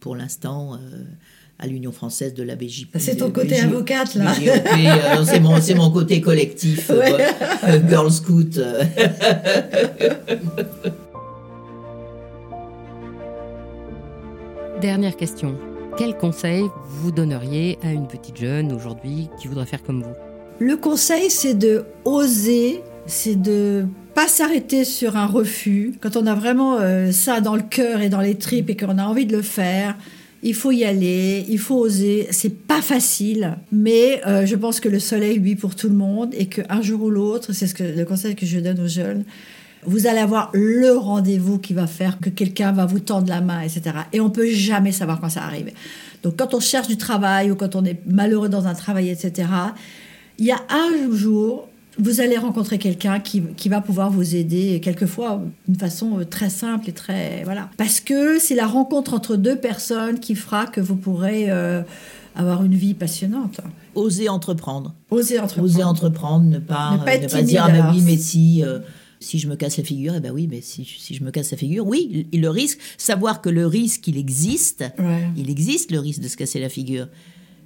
pour 0.00 0.16
l'instant. 0.16 0.78
Euh, 1.60 1.64
à 1.64 1.66
l'Union 1.66 1.92
française 1.92 2.34
de 2.34 2.42
la 2.42 2.56
BJP. 2.56 2.96
C'est 2.98 3.16
ton 3.16 3.30
côté 3.30 3.58
avocate, 3.60 4.14
là. 4.14 4.32
Euh, 4.40 5.16
non, 5.16 5.24
c'est 5.24 5.40
mon, 5.40 5.60
c'est 5.60 5.74
mon 5.74 5.90
côté 5.90 6.20
collectif, 6.20 6.90
euh, 6.90 7.00
Ouais. 7.00 7.16
euh, 7.68 7.80
Girl 7.88 8.10
Scout. 8.10 8.58
euh. 8.58 8.84
Dernière 14.80 15.16
question. 15.16 15.54
Quel 15.96 16.16
conseil 16.16 16.64
vous 16.88 17.12
donneriez 17.12 17.78
à 17.82 17.92
une 17.92 18.06
petite 18.08 18.36
jeune 18.38 18.72
aujourd'hui 18.72 19.28
qui 19.40 19.48
voudrait 19.48 19.66
faire 19.66 19.82
comme 19.82 20.02
vous? 20.02 20.14
Le 20.58 20.76
conseil, 20.76 21.30
c'est 21.30 21.54
de 21.54 21.84
oser, 22.04 22.82
c'est 23.06 23.40
de 23.40 23.86
pas 24.14 24.28
s'arrêter 24.28 24.84
sur 24.84 25.16
un 25.16 25.26
refus. 25.26 25.94
Quand 26.00 26.16
on 26.16 26.26
a 26.26 26.34
vraiment 26.34 26.78
euh, 26.80 27.12
ça 27.12 27.40
dans 27.40 27.56
le 27.56 27.62
cœur 27.62 28.00
et 28.00 28.08
dans 28.08 28.20
les 28.20 28.36
tripes 28.36 28.70
et 28.70 28.76
qu'on 28.76 28.98
a 28.98 29.04
envie 29.04 29.26
de 29.26 29.36
le 29.36 29.42
faire, 29.42 29.96
il 30.44 30.54
faut 30.54 30.72
y 30.72 30.84
aller, 30.84 31.46
il 31.48 31.58
faut 31.58 31.76
oser. 31.76 32.28
C'est 32.30 32.54
pas 32.54 32.82
facile, 32.82 33.56
mais 33.72 34.20
euh, 34.26 34.44
je 34.44 34.54
pense 34.56 34.78
que 34.78 34.90
le 34.90 35.00
soleil 35.00 35.38
lui 35.38 35.56
pour 35.56 35.74
tout 35.74 35.88
le 35.88 35.94
monde 35.94 36.34
et 36.36 36.46
qu'un 36.46 36.82
jour 36.82 37.02
ou 37.02 37.10
l'autre, 37.10 37.54
c'est 37.54 37.66
ce 37.66 37.74
que 37.74 37.82
le 37.82 38.04
conseil 38.04 38.36
que 38.36 38.44
je 38.44 38.60
donne 38.60 38.78
aux 38.78 38.86
jeunes. 38.86 39.24
Vous 39.86 40.06
allez 40.06 40.20
avoir 40.20 40.50
le 40.52 40.92
rendez-vous 40.92 41.58
qui 41.58 41.72
va 41.72 41.86
faire 41.86 42.20
que 42.20 42.28
quelqu'un 42.28 42.72
va 42.72 42.84
vous 42.84 43.00
tendre 43.00 43.28
la 43.28 43.40
main, 43.40 43.62
etc. 43.62 43.96
Et 44.12 44.20
on 44.20 44.28
peut 44.28 44.46
jamais 44.46 44.92
savoir 44.92 45.18
quand 45.18 45.30
ça 45.30 45.42
arrive. 45.42 45.70
Donc 46.22 46.36
quand 46.36 46.52
on 46.52 46.60
cherche 46.60 46.88
du 46.88 46.98
travail 46.98 47.50
ou 47.50 47.54
quand 47.54 47.74
on 47.74 47.84
est 47.84 48.00
malheureux 48.06 48.50
dans 48.50 48.66
un 48.66 48.74
travail, 48.74 49.08
etc., 49.08 49.48
il 50.38 50.44
y 50.44 50.52
a 50.52 50.60
un 50.68 51.14
jour, 51.14 51.68
vous 51.98 52.20
allez 52.20 52.36
rencontrer 52.36 52.78
quelqu'un 52.78 53.20
qui, 53.20 53.42
qui 53.56 53.68
va 53.68 53.80
pouvoir 53.80 54.10
vous 54.10 54.34
aider, 54.34 54.80
quelquefois 54.82 55.42
d'une 55.66 55.78
façon 55.78 56.18
euh, 56.18 56.24
très 56.24 56.50
simple 56.50 56.88
et 56.88 56.92
très... 56.92 57.42
Voilà. 57.44 57.70
Parce 57.76 58.00
que 58.00 58.38
c'est 58.38 58.54
la 58.54 58.66
rencontre 58.66 59.14
entre 59.14 59.36
deux 59.36 59.56
personnes 59.56 60.18
qui 60.18 60.34
fera 60.34 60.66
que 60.66 60.80
vous 60.80 60.96
pourrez 60.96 61.50
euh, 61.50 61.82
avoir 62.34 62.64
une 62.64 62.74
vie 62.74 62.94
passionnante. 62.94 63.60
Oser 63.94 64.28
entreprendre. 64.28 64.94
Oser 65.10 65.38
entreprendre. 65.38 65.68
Oser 65.68 65.84
entreprendre, 65.84 66.44
ne 66.46 66.58
pas, 66.58 66.96
Ne 66.98 67.04
pas 67.04 67.14
être 67.14 67.32
ne 67.32 67.40
pas 67.40 67.42
dire 67.42 67.64
ah 67.66 67.70
ben 67.70 67.90
oui, 67.92 68.02
mais 68.04 68.16
si, 68.16 68.62
euh, 68.64 68.80
si 69.20 69.38
je 69.38 69.48
me 69.48 69.54
casse 69.54 69.78
la 69.78 69.84
figure, 69.84 70.14
eh 70.16 70.20
ben 70.20 70.32
oui, 70.32 70.48
mais 70.50 70.60
si, 70.60 70.84
si 70.84 71.14
je 71.14 71.22
me 71.22 71.30
casse 71.30 71.52
la 71.52 71.56
figure, 71.56 71.86
oui, 71.86 72.26
le 72.32 72.48
risque, 72.48 72.78
savoir 72.98 73.40
que 73.40 73.48
le 73.50 73.66
risque, 73.66 74.08
il 74.08 74.18
existe, 74.18 74.84
Ouais. 74.98 75.28
il 75.36 75.48
existe 75.48 75.92
le 75.92 76.00
risque 76.00 76.20
de 76.20 76.28
se 76.28 76.36
casser 76.36 76.58
la 76.60 76.68
figure. 76.68 77.06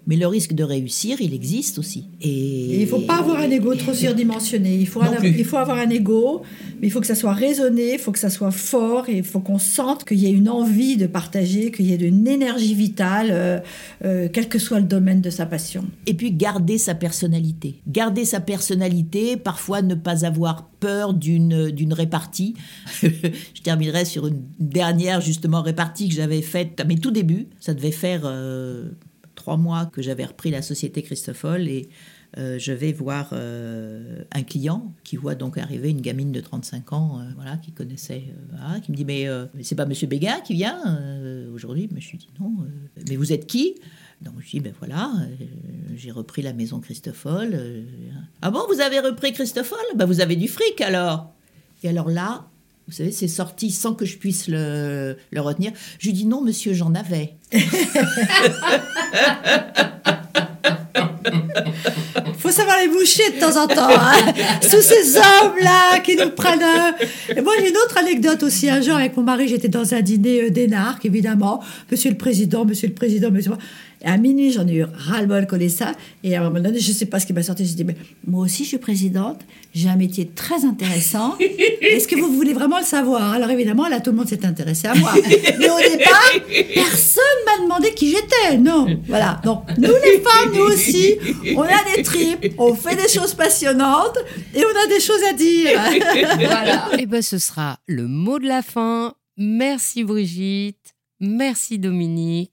Mais 0.09 0.17
le 0.17 0.27
risque 0.27 0.55
de 0.55 0.65
réussir, 0.65 1.21
il 1.21 1.33
existe 1.35 1.79
aussi. 1.79 2.07
Et, 2.21 2.29
Et 2.31 2.75
il 2.77 2.81
ne 2.81 2.87
faut 2.87 2.99
pas 3.01 3.19
avoir 3.19 3.39
un 3.39 3.51
ego 3.51 3.75
trop 3.77 3.93
surdimensionné. 3.95 4.75
Il 4.77 4.89
faut, 4.89 5.03
Non 5.03 5.13
un- 5.13 5.17
plus. 5.17 5.35
il 5.39 5.45
faut 5.45 5.59
avoir 5.59 5.79
un 5.79 5.91
ego, 5.91 6.43
mais 6.81 6.89
il 6.89 6.91
faut 6.91 7.01
que 7.01 7.07
ça 7.07 7.15
soit 7.15 7.35
raisonné, 7.35 7.93
il 7.93 7.99
faut 8.01 8.11
que 8.11 8.19
ça 8.19 8.31
soit 8.31 8.51
fort, 8.51 9.09
et 9.09 9.19
il 9.19 9.23
faut 9.23 9.41
qu'on 9.41 9.59
sente 9.59 10.05
qu'il 10.05 10.19
y 10.19 10.27
ait 10.27 10.31
une 10.33 10.49
envie 10.49 10.97
de 10.97 11.07
partager, 11.07 11.71
qu'il 11.71 11.87
y 11.87 11.93
ait 11.93 11.97
une 11.97 12.27
énergie 12.27 12.75
vitale, 12.75 13.29
euh, 13.31 13.59
euh, 14.05 14.29
quel 14.33 14.49
que 14.49 14.59
soit 14.59 14.81
le 14.81 14.87
domaine 14.87 15.21
de 15.21 15.31
sa 15.31 15.45
passion. 15.47 15.85
Et 16.07 16.15
puis 16.15 16.33
garder 16.33 16.79
sa 16.79 16.95
personnalité. 16.95 17.77
Garder 17.87 18.25
sa 18.25 18.41
personnalité, 18.41 19.37
parfois 19.37 19.83
ne 19.83 19.95
pas 19.95 20.25
avoir 20.25 20.69
peur 20.81 21.13
d'une 21.13 21.71
d'une 21.71 21.93
répartie. 21.93 22.55
Je 23.03 23.63
terminerai 23.63 24.05
sur 24.07 24.27
une 24.27 24.41
dernière 24.59 25.21
justement 25.21 25.61
répartie 25.61 26.09
que 26.09 26.15
j'avais 26.15 26.41
faite 26.41 26.81
à 26.81 26.85
mes 26.85 26.97
tout 26.97 27.11
débuts. 27.11 27.49
Ça 27.61 27.75
devait 27.75 27.91
faire 27.91 28.23
euh, 28.25 28.91
trois 29.39 29.57
mois 29.57 29.87
que 29.87 30.03
j'avais 30.03 30.25
repris 30.25 30.51
la 30.51 30.61
société 30.61 31.03
Christophol 31.03 31.69
et 31.69 31.89
euh, 32.37 32.59
je 32.59 32.73
vais 32.73 32.93
voir 32.93 33.31
euh, 33.33 34.23
un 34.33 34.43
client 34.43 34.93
qui 35.05 35.17
voit 35.17 35.35
donc 35.35 35.57
arriver 35.57 35.89
une 35.89 36.03
gamine 36.03 36.31
de 36.31 36.41
35 36.41 36.93
ans, 36.93 37.21
euh, 37.21 37.31
voilà, 37.37 37.57
qui 37.57 37.73
connaissait, 37.73 38.25
qui 38.83 38.93
me 38.93 38.97
dit 38.97 39.07
mais, 39.07 39.27
c'est 39.63 39.77
pas 39.77 39.87
Monsieur 39.87 40.09
Béguin 40.09 40.41
qui 40.41 40.55
vient 40.55 41.01
aujourd'hui? 41.55 41.89
Mais 41.93 42.01
je 42.01 42.11
lui 42.11 42.19
dis 42.19 42.29
non. 42.39 42.53
mais 43.09 43.17
vous 43.17 43.33
êtes 43.33 43.47
qui? 43.47 43.77
Donc 44.21 44.35
je 44.41 44.51
dis 44.51 44.61
ben 44.61 44.75
voilà, 44.79 45.13
j'ai 45.95 46.11
repris 46.11 46.43
la 46.43 46.53
maison 46.53 46.81
Christophol. 46.81 47.57
ah 48.43 48.51
bon, 48.51 48.61
vous 48.69 48.81
avez 48.81 48.99
repris 48.99 49.33
Christophol? 49.33 49.79
Ben 49.95 50.05
vous 50.05 50.21
avez 50.21 50.37
du 50.37 50.49
fric 50.49 50.81
alors. 50.81 51.33
Et 51.85 51.89
alors 51.89 52.11
là, 52.11 52.51
vous 52.89 52.95
savez, 52.95 53.13
c'est 53.13 53.29
sorti 53.29 53.71
sans 53.71 53.93
que 53.93 54.07
je 54.07 54.17
puisse 54.17 54.49
le, 54.49 55.15
retenir. 55.37 55.73
Je 55.99 56.07
lui 56.07 56.15
dis 56.15 56.25
non, 56.25 56.41
monsieur, 56.41 56.73
j'en 56.73 56.95
avais. 56.95 57.35
faut 62.39 62.51
savoir 62.51 62.79
les 62.81 62.89
boucher 62.89 63.31
de 63.33 63.41
temps 63.41 63.63
en 63.63 63.67
temps. 63.67 63.89
hein. 63.91 64.33
Tous 64.63 64.81
ces 64.81 65.17
hommes-là 65.17 66.01
qui 66.01 66.17
nous 66.17 66.31
prennent. 66.31 66.63
euh. 66.63 67.35
Et 67.37 67.41
moi, 67.43 67.53
j'ai 67.61 67.69
une 67.69 67.77
autre 67.77 67.99
anecdote 67.99 68.43
aussi. 68.43 68.71
Un 68.71 68.81
jour, 68.81 68.95
avec 68.95 69.17
mon 69.17 69.23
mari, 69.23 69.49
j'étais 69.49 69.69
dans 69.69 69.93
un 69.95 70.01
dîner 70.01 70.45
euh, 70.45 70.51
d'énarques, 70.51 71.05
évidemment. 71.05 71.63
Monsieur 71.91 72.11
le 72.11 72.17
Président, 72.17 72.65
Monsieur 72.65 72.89
le 72.89 72.95
Président, 72.95 73.31
Monsieur. 73.31 73.53
Et 74.03 74.07
à 74.07 74.17
minuit, 74.17 74.53
j'en 74.53 74.67
ai 74.67 74.75
eu 74.75 74.85
ras-le-bol 74.85 75.47
collé 75.47 75.69
ça. 75.69 75.93
Et 76.23 76.37
à 76.37 76.41
un 76.41 76.45
moment 76.45 76.61
donné, 76.61 76.79
je 76.79 76.91
ne 76.91 76.95
sais 76.95 77.07
pas 77.07 77.19
ce 77.19 77.27
qui 77.27 77.33
m'a 77.33 77.43
sorti. 77.43 77.67
Je 77.67 77.75
dis, 77.75 77.85
mais 77.85 77.97
moi 78.27 78.45
aussi, 78.45 78.63
je 78.63 78.69
suis 78.69 78.79
présidente. 78.79 79.41
J'ai 79.75 79.89
un 79.89 79.97
métier 79.97 80.31
très 80.35 80.65
intéressant. 80.65 81.37
Est-ce 81.81 82.07
que 82.07 82.17
vous 82.17 82.33
voulez 82.33 82.53
vraiment 82.53 82.79
le 82.79 82.85
savoir? 82.85 83.33
Alors 83.33 83.51
évidemment, 83.51 83.89
là, 83.89 84.01
tout 84.01 84.11
le 84.11 84.17
monde 84.17 84.29
s'est 84.29 84.45
intéressé 84.47 84.89
à 84.89 84.95
moi. 84.95 85.13
Mais 85.59 85.71
au 85.71 85.79
départ, 85.79 86.33
personne 86.75 87.25
m'a 87.47 87.63
demandé 87.63 87.93
qui 87.93 88.11
j'étais. 88.11 88.59
Non. 88.59 88.87
Voilà. 89.07 89.41
Donc, 89.45 89.65
nous, 89.77 89.89
les 90.05 90.21
femmes, 90.21 90.53
nous 90.55 90.65
aussi, 90.65 91.17
on 91.57 91.63
a 91.63 91.97
des 91.97 92.03
tripes, 92.03 92.55
on 92.59 92.75
fait 92.75 92.97
des 92.97 93.09
choses 93.09 93.35
passionnantes 93.35 94.19
et 94.55 94.63
on 94.65 94.85
a 94.85 94.87
des 94.89 95.01
choses 95.01 95.23
à 95.29 95.33
dire. 95.33 95.79
Voilà. 96.39 96.89
Et 96.99 97.07
ben 97.07 97.23
ce 97.23 97.39
sera 97.39 97.79
le 97.87 98.07
mot 98.07 98.39
de 98.39 98.47
la 98.47 98.63
fin. 98.63 99.15
Merci 99.37 100.05
Brigitte, 100.05 100.95
merci 101.21 101.79
Dominique. 101.79 102.53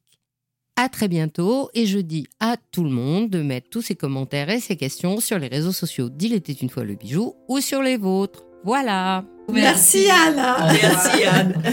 À 0.77 0.89
très 0.89 1.07
bientôt 1.07 1.69
et 1.73 1.85
je 1.85 1.99
dis 1.99 2.27
à 2.41 2.57
tout 2.71 2.83
le 2.83 2.89
monde 2.89 3.29
de 3.29 3.41
mettre 3.41 3.69
tous 3.69 3.81
ses 3.81 3.95
commentaires 3.95 4.49
et 4.49 4.59
ses 4.59 4.75
questions 4.75 5.21
sur 5.21 5.39
les 5.39 5.47
réseaux 5.47 5.71
sociaux 5.71 6.09
d'Il 6.09 6.33
était 6.33 6.51
une 6.51 6.69
fois 6.69 6.83
le 6.83 6.95
bijou 6.95 7.33
ou 7.47 7.61
sur 7.61 7.81
les 7.81 7.95
vôtres. 7.95 8.43
Voilà. 8.65 9.23
Merci, 9.49 10.07
Anna. 10.09 10.67
Merci 10.73 11.23
Anne. 11.23 11.63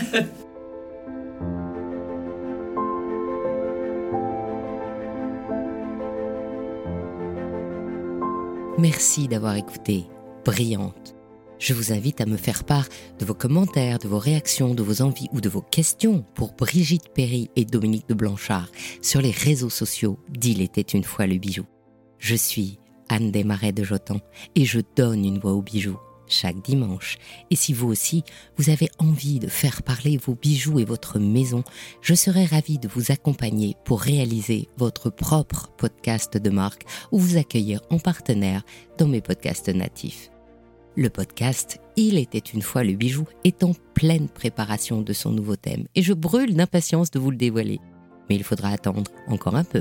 Merci 8.78 9.26
d'avoir 9.26 9.56
écouté 9.56 10.04
Brillante. 10.44 11.11
Je 11.62 11.74
vous 11.74 11.92
invite 11.92 12.20
à 12.20 12.26
me 12.26 12.36
faire 12.36 12.64
part 12.64 12.88
de 13.20 13.24
vos 13.24 13.34
commentaires, 13.34 14.00
de 14.00 14.08
vos 14.08 14.18
réactions, 14.18 14.74
de 14.74 14.82
vos 14.82 15.00
envies 15.00 15.28
ou 15.32 15.40
de 15.40 15.48
vos 15.48 15.62
questions 15.62 16.24
pour 16.34 16.54
Brigitte 16.54 17.10
Perry 17.14 17.50
et 17.54 17.64
Dominique 17.64 18.08
de 18.08 18.14
Blanchard 18.14 18.68
sur 19.00 19.22
les 19.22 19.30
réseaux 19.30 19.70
sociaux 19.70 20.18
d'Il 20.28 20.60
était 20.60 20.80
une 20.80 21.04
fois 21.04 21.28
le 21.28 21.38
bijou. 21.38 21.64
Je 22.18 22.34
suis 22.34 22.80
Anne 23.08 23.30
Desmarais 23.30 23.70
de 23.70 23.84
Jotan 23.84 24.18
et 24.56 24.64
je 24.64 24.80
donne 24.96 25.24
une 25.24 25.38
voix 25.38 25.52
aux 25.52 25.62
bijoux 25.62 26.00
chaque 26.26 26.60
dimanche. 26.62 27.18
Et 27.52 27.56
si 27.56 27.72
vous 27.72 27.88
aussi, 27.88 28.24
vous 28.56 28.70
avez 28.70 28.88
envie 28.98 29.38
de 29.38 29.46
faire 29.46 29.84
parler 29.84 30.16
vos 30.16 30.34
bijoux 30.34 30.80
et 30.80 30.84
votre 30.84 31.20
maison, 31.20 31.62
je 32.00 32.14
serai 32.14 32.44
ravie 32.44 32.78
de 32.78 32.88
vous 32.88 33.12
accompagner 33.12 33.76
pour 33.84 34.00
réaliser 34.00 34.68
votre 34.78 35.10
propre 35.10 35.70
podcast 35.78 36.38
de 36.38 36.50
marque 36.50 36.86
ou 37.12 37.20
vous 37.20 37.36
accueillir 37.36 37.82
en 37.90 38.00
partenaire 38.00 38.64
dans 38.98 39.06
mes 39.06 39.20
podcasts 39.20 39.68
natifs. 39.68 40.31
Le 40.94 41.08
podcast 41.08 41.80
Il 41.96 42.18
était 42.18 42.38
une 42.38 42.60
fois 42.60 42.84
le 42.84 42.92
bijou 42.92 43.24
est 43.44 43.64
en 43.64 43.72
pleine 43.94 44.28
préparation 44.28 45.00
de 45.00 45.14
son 45.14 45.30
nouveau 45.30 45.56
thème 45.56 45.86
et 45.94 46.02
je 46.02 46.12
brûle 46.12 46.54
d'impatience 46.54 47.10
de 47.10 47.18
vous 47.18 47.30
le 47.30 47.38
dévoiler. 47.38 47.80
Mais 48.28 48.36
il 48.36 48.44
faudra 48.44 48.68
attendre 48.68 49.10
encore 49.26 49.56
un 49.56 49.64
peu. 49.64 49.80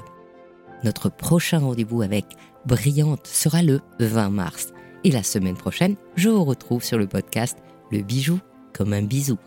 Notre 0.85 1.09
prochain 1.09 1.59
rendez-vous 1.59 2.01
avec 2.01 2.25
Brillante 2.65 3.27
sera 3.27 3.61
le 3.61 3.81
20 3.99 4.29
mars. 4.29 4.71
Et 5.03 5.11
la 5.11 5.21
semaine 5.21 5.57
prochaine, 5.57 5.97
je 6.15 6.29
vous 6.29 6.45
retrouve 6.45 6.81
sur 6.81 6.97
le 6.97 7.07
podcast 7.07 7.57
Le 7.91 8.03
bijou 8.03 8.39
comme 8.73 8.93
un 8.93 9.01
bisou. 9.01 9.38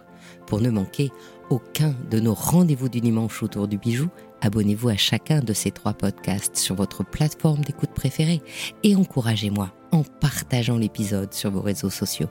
Pour 0.47 0.61
ne 0.61 0.69
manquer 0.69 1.11
aucun 1.49 1.95
de 2.11 2.21
nos 2.21 2.35
rendez-vous 2.35 2.91
du 2.91 3.01
dimanche 3.01 3.43
autour 3.43 3.69
du 3.69 3.79
bijou, 3.79 4.09
abonnez-vous 4.43 4.91
à 4.91 4.97
chacun 4.97 5.41
de 5.41 5.55
ces 5.55 5.71
trois 5.71 5.95
podcasts 5.95 6.57
sur 6.57 6.75
votre 6.75 7.05
plateforme 7.05 7.63
d'écoute 7.63 7.95
préférée 7.95 8.43
et 8.83 8.97
encouragez-moi 8.97 9.73
en 9.95 10.03
partageant 10.03 10.77
l'épisode 10.77 11.33
sur 11.33 11.51
vos 11.51 11.61
réseaux 11.61 11.91
sociaux. 11.91 12.29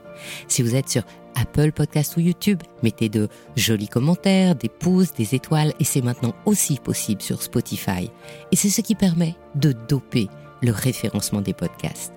Si 0.48 0.62
vous 0.62 0.76
êtes 0.76 0.88
sur 0.88 1.02
Apple 1.34 1.72
Podcast 1.72 2.16
ou 2.16 2.20
YouTube, 2.20 2.62
mettez 2.82 3.08
de 3.08 3.28
jolis 3.56 3.88
commentaires, 3.88 4.54
des 4.54 4.68
pouces, 4.68 5.14
des 5.14 5.34
étoiles 5.34 5.72
et 5.80 5.84
c'est 5.84 6.02
maintenant 6.02 6.34
aussi 6.44 6.78
possible 6.78 7.22
sur 7.22 7.42
Spotify. 7.42 8.10
Et 8.52 8.56
c'est 8.56 8.70
ce 8.70 8.82
qui 8.82 8.94
permet 8.94 9.34
de 9.54 9.72
doper 9.88 10.28
le 10.62 10.72
référencement 10.72 11.40
des 11.40 11.54
podcasts. 11.54 12.12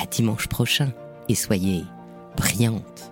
À 0.00 0.06
dimanche 0.06 0.46
prochain 0.46 0.92
et 1.28 1.34
soyez 1.34 1.84
brillante. 2.36 3.11